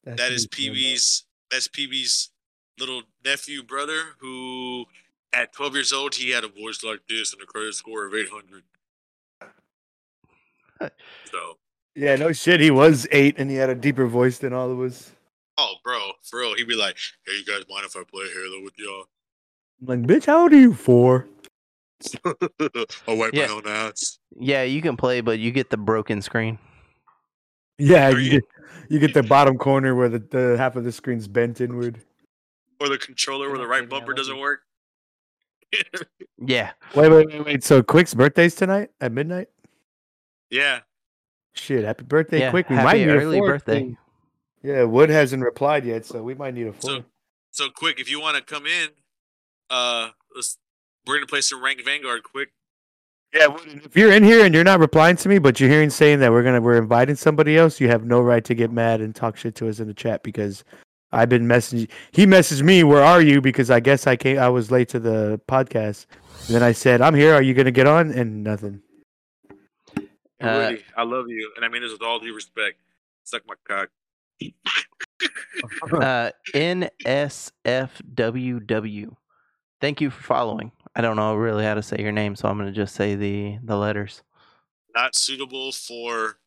that 0.04 0.32
is 0.32 0.46
PB's 0.46 1.24
that's 1.50 1.68
PB's 1.68 2.30
little 2.78 3.02
nephew 3.24 3.62
brother 3.62 4.16
who 4.18 4.86
at 5.32 5.52
12 5.52 5.74
years 5.74 5.92
old 5.92 6.14
he 6.16 6.30
had 6.30 6.42
a 6.42 6.48
voice 6.48 6.82
like 6.82 7.00
this 7.08 7.32
and 7.32 7.40
a 7.42 7.46
credit 7.46 7.74
score 7.74 8.06
of 8.06 8.14
800 8.14 8.64
uh, 10.80 10.88
so 11.30 11.58
Yeah, 11.96 12.16
no 12.16 12.32
shit. 12.32 12.60
He 12.60 12.70
was 12.70 13.06
eight, 13.12 13.36
and 13.38 13.48
he 13.50 13.56
had 13.56 13.70
a 13.70 13.74
deeper 13.74 14.06
voice 14.06 14.38
than 14.38 14.52
all 14.52 14.70
of 14.70 14.80
us. 14.80 15.12
oh 15.58 15.74
bro 15.84 16.10
for 16.22 16.40
real 16.40 16.54
he'd 16.56 16.66
be 16.66 16.74
like 16.74 16.96
hey 17.26 17.32
you 17.38 17.44
guys 17.44 17.62
mind 17.70 17.84
if 17.86 17.94
i 17.96 18.02
play 18.10 18.24
halo 18.34 18.60
with 18.64 18.74
y'all 18.76 19.04
I'm 19.80 19.86
like, 19.86 20.00
bitch, 20.08 20.26
how 20.26 20.42
old 20.42 20.52
are 20.52 20.56
you? 20.58 20.74
Four. 20.74 21.28
i'll 22.24 23.16
wipe 23.16 23.32
Yeah. 23.34 23.46
my 23.46 23.52
own 23.52 23.66
ass 23.68 24.18
Yeah, 24.38 24.62
you 24.64 24.82
can 24.82 24.96
play, 24.96 25.20
but 25.20 25.38
you 25.38 25.52
get 25.52 25.70
the 25.70 25.76
broken 25.76 26.20
screen. 26.22 26.58
Yeah, 27.78 28.08
you 28.10 28.18
you- 28.18 28.30
get 28.30 28.42
you 28.90 28.98
get 28.98 29.14
the 29.14 29.22
bottom 29.22 29.56
corner 29.56 29.94
where 29.94 30.08
the, 30.08 30.18
the 30.18 30.56
half 30.58 30.74
of 30.76 30.84
the 30.84 30.92
screen's 30.92 31.26
bent 31.28 31.60
inward. 31.60 32.02
or 32.80 32.88
the 32.88 32.98
controller 32.98 33.48
where 33.48 33.58
the 33.58 33.66
right 33.66 33.88
bumper 33.88 34.12
doesn't 34.14 34.38
work 34.38 34.60
Yeah, 36.38 36.72
Wait, 36.94 37.08
wait, 37.10 37.26
wait, 37.28 37.44
wait. 37.44 37.64
So 37.64 37.82
Quick's 37.82 38.12
birthday's 38.14 38.54
tonight 38.56 38.90
at 39.00 39.12
midnight. 39.12 39.48
yeah 40.50 40.80
Shit, 41.54 41.84
happy 41.84 42.04
birthday, 42.04 42.40
yeah. 42.40 42.50
Quick. 42.50 42.68
We 42.68 42.76
Happy 42.76 42.84
might 42.84 43.06
need 43.06 43.08
early 43.08 43.38
a 43.38 43.40
fourth 43.40 43.64
birthday. 43.64 43.80
thing. 43.80 43.96
Yeah, 44.62 44.84
Wood 44.84 45.10
hasn't 45.10 45.42
replied 45.42 45.84
yet, 45.84 46.04
so 46.06 46.22
we 46.22 46.34
might 46.34 46.54
need 46.54 46.66
a 46.66 46.72
fourth. 46.72 46.84
so 46.84 47.04
so 47.50 47.68
quick 47.70 48.00
if 48.00 48.10
you 48.10 48.20
want 48.20 48.36
to 48.36 48.42
come 48.42 48.66
in 48.66 48.88
uh 49.70 50.08
let's 50.34 50.58
we're 51.06 51.14
gonna 51.16 51.26
play 51.26 51.40
some 51.40 51.62
ranked 51.62 51.84
vanguard 51.84 52.22
quick 52.24 52.48
yeah, 53.32 53.46
Wood, 53.48 53.82
if 53.84 53.96
you're 53.96 54.12
in 54.12 54.22
here 54.22 54.44
and 54.44 54.54
you're 54.54 54.62
not 54.64 54.78
replying 54.78 55.16
to 55.16 55.28
me, 55.28 55.38
but 55.40 55.58
you're 55.58 55.68
hearing 55.68 55.90
saying 55.90 56.20
that 56.20 56.30
we're 56.30 56.44
gonna 56.44 56.60
we're 56.60 56.78
inviting 56.78 57.16
somebody 57.16 57.56
else, 57.56 57.80
you 57.80 57.88
have 57.88 58.04
no 58.04 58.20
right 58.20 58.44
to 58.44 58.54
get 58.54 58.70
mad 58.70 59.00
and 59.00 59.12
talk 59.14 59.36
shit 59.36 59.56
to 59.56 59.68
us 59.68 59.80
in 59.80 59.88
the 59.88 59.94
chat 59.94 60.22
because 60.22 60.62
I've 61.10 61.28
been 61.28 61.46
messaging. 61.46 61.88
He 62.12 62.26
messaged 62.26 62.62
me, 62.62 62.84
"Where 62.84 63.02
are 63.02 63.20
you?" 63.20 63.40
Because 63.40 63.70
I 63.72 63.80
guess 63.80 64.06
I 64.06 64.14
came. 64.14 64.38
I 64.38 64.48
was 64.48 64.70
late 64.70 64.88
to 64.90 65.00
the 65.00 65.40
podcast. 65.48 66.06
And 66.46 66.54
then 66.54 66.62
I 66.62 66.70
said, 66.72 67.00
"I'm 67.00 67.14
here. 67.14 67.34
Are 67.34 67.42
you 67.42 67.54
gonna 67.54 67.72
get 67.72 67.88
on?" 67.88 68.12
And 68.12 68.44
nothing. 68.44 68.82
Uh, 70.44 70.68
Woody, 70.70 70.84
i 70.96 71.02
love 71.02 71.28
you 71.28 71.50
and 71.56 71.64
i 71.64 71.68
mean 71.68 71.82
this 71.82 71.92
with 71.92 72.02
all 72.02 72.18
due 72.18 72.34
respect 72.34 72.78
suck 73.24 73.42
my 73.46 73.54
cock 73.66 73.88
uh, 75.92 76.30
NSFWW. 76.54 77.56
Thank 79.80 80.00
you 80.00 80.10
for 80.10 80.22
following. 80.22 80.72
I 80.96 81.00
don't 81.02 81.14
know 81.16 81.36
really 81.36 81.64
how 81.64 81.74
to 81.74 81.82
say 81.82 81.98
your 82.00 82.10
name, 82.10 82.34
so 82.36 82.48
I'm 82.48 82.58
going 82.58 82.68
to 82.68 82.74
just 82.74 82.94
say 82.94 83.14
the 83.14 83.58
the 83.62 83.76
letters. 83.76 84.22
not 84.94 85.14
suitable 85.14 85.70
for 85.72 86.38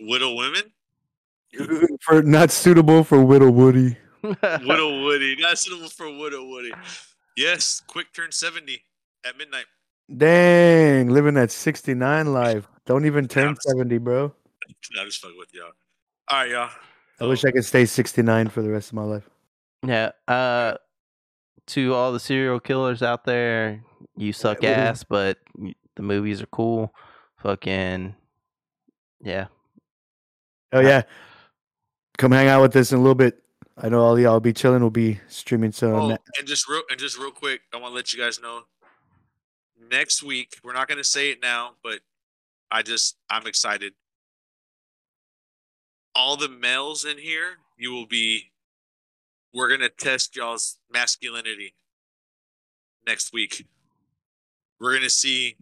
widow 0.00 0.34
women 0.34 0.72
for 2.00 2.22
not 2.22 2.50
suitable 2.50 3.04
for 3.04 3.22
Widow 3.24 3.50
Woody. 3.50 3.96
Widow 4.22 5.02
Woody, 5.04 5.36
not 5.36 5.58
suitable 5.58 5.88
for 5.88 6.10
Widow 6.10 6.46
Woody. 6.46 6.72
Yes, 7.36 7.82
quick 7.86 8.12
turn 8.12 8.32
70 8.32 8.82
at 9.24 9.36
midnight. 9.38 9.66
Dang, 10.14 11.08
living 11.08 11.34
that 11.34 11.50
69 11.50 12.32
life. 12.32 12.66
Don't 12.88 13.04
even 13.06 13.28
turn 13.28 13.50
Ouch. 13.50 13.58
70, 13.60 13.98
bro. 13.98 14.32
I 14.98 15.04
just 15.04 15.20
fuck 15.20 15.32
with 15.38 15.50
y'all. 15.52 15.70
All 16.28 16.38
right, 16.38 16.50
y'all. 16.50 16.70
I 17.20 17.26
wish 17.26 17.44
I 17.44 17.50
could 17.50 17.64
stay 17.64 17.84
69 17.84 18.48
for 18.48 18.62
the 18.62 18.70
rest 18.70 18.88
of 18.88 18.94
my 18.94 19.02
life. 19.04 19.28
yeah. 19.86 20.10
Uh, 20.26 20.74
to 21.66 21.92
all 21.94 22.12
the 22.12 22.20
serial 22.20 22.58
killers 22.60 23.02
out 23.02 23.24
there, 23.24 23.82
you 24.16 24.32
suck 24.32 24.62
Yeah, 24.62 24.70
we- 24.70 24.74
ass, 24.88 25.04
but 25.04 25.38
the 25.96 26.02
movies 26.02 26.40
are 26.40 26.46
cool. 26.46 26.94
Fucking 27.42 28.14
yeah. 29.22 29.48
Oh, 30.72 30.80
yeah. 30.80 31.02
Come 32.16 32.32
hang 32.32 32.48
out 32.48 32.62
with 32.62 32.74
us 32.76 32.90
in 32.90 32.98
a 32.98 33.00
little 33.02 33.14
bit. 33.14 33.42
I 33.76 33.88
know 33.90 34.00
all 34.00 34.18
y'all 34.18 34.32
will 34.32 34.40
be 34.40 34.52
chilling. 34.54 34.80
We'll 34.80 34.90
be 34.90 35.20
streaming 35.28 35.72
some. 35.72 35.92
Oh, 35.92 36.08
and 36.38 36.46
just 36.46 36.68
real 36.68 36.82
and 36.90 36.98
just 36.98 37.16
real 37.18 37.30
quick, 37.30 37.60
I 37.72 37.76
want 37.76 37.92
to 37.92 37.94
let 37.96 38.12
you 38.12 38.18
guys 38.18 38.40
know. 38.40 38.62
Next 39.90 40.22
week, 40.22 40.56
we're 40.64 40.72
not 40.72 40.88
going 40.88 40.98
to 40.98 41.04
say 41.04 41.30
it 41.30 41.38
now, 41.42 41.72
but 41.84 42.00
I 42.70 42.82
just 42.82 43.16
I'm 43.30 43.46
excited. 43.46 43.94
All 46.14 46.36
the 46.36 46.48
males 46.48 47.04
in 47.04 47.18
here, 47.18 47.58
you 47.76 47.92
will 47.92 48.06
be. 48.06 48.50
We're 49.54 49.68
gonna 49.68 49.88
test 49.88 50.36
y'all's 50.36 50.78
masculinity 50.92 51.74
next 53.06 53.32
week. 53.32 53.66
We're 54.80 54.94
gonna 54.94 55.10
see. 55.10 55.56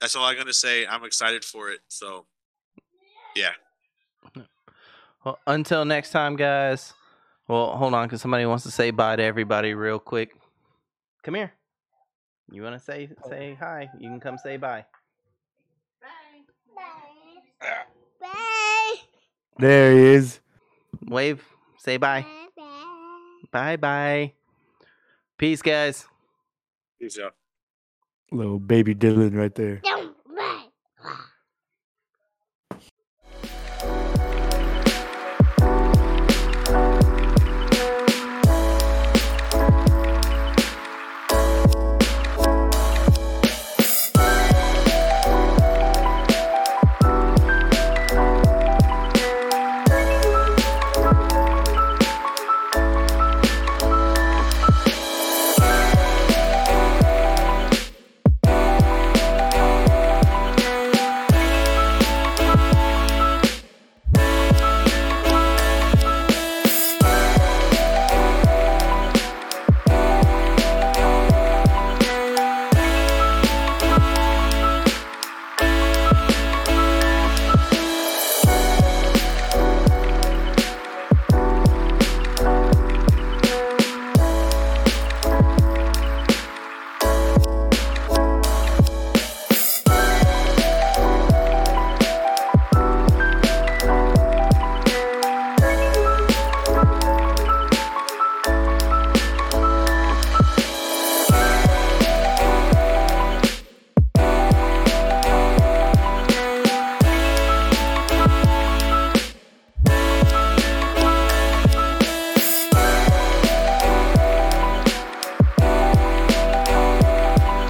That's 0.00 0.16
all 0.16 0.24
I'm 0.24 0.36
gonna 0.36 0.52
say. 0.52 0.86
I'm 0.86 1.04
excited 1.04 1.44
for 1.44 1.70
it. 1.70 1.80
So, 1.88 2.26
yeah. 3.34 3.52
Well, 5.24 5.38
until 5.46 5.84
next 5.84 6.10
time, 6.10 6.36
guys. 6.36 6.94
Well, 7.48 7.76
hold 7.76 7.94
on, 7.94 8.06
because 8.06 8.20
somebody 8.20 8.46
wants 8.46 8.64
to 8.64 8.70
say 8.70 8.90
bye 8.90 9.16
to 9.16 9.22
everybody 9.22 9.74
real 9.74 9.98
quick. 9.98 10.34
Come 11.22 11.34
here. 11.34 11.52
You 12.50 12.62
want 12.62 12.74
to 12.74 12.80
say 12.80 13.08
oh. 13.24 13.28
say 13.28 13.56
hi? 13.58 13.88
You 13.98 14.08
can 14.08 14.20
come 14.20 14.38
say 14.38 14.56
bye. 14.56 14.84
Bye. 18.20 18.94
There 19.58 19.92
he 19.92 20.14
is. 20.14 20.40
Wave. 21.06 21.44
Say 21.78 21.96
bye. 21.96 22.24
Bye 23.50 23.76
bye. 23.76 24.32
Peace, 25.38 25.62
guys. 25.62 26.06
Peace 27.00 27.18
out. 27.18 27.34
Little 28.30 28.58
baby 28.58 28.94
Dylan 28.94 29.36
right 29.36 29.54
there. 29.54 29.80
Don't. 29.84 30.16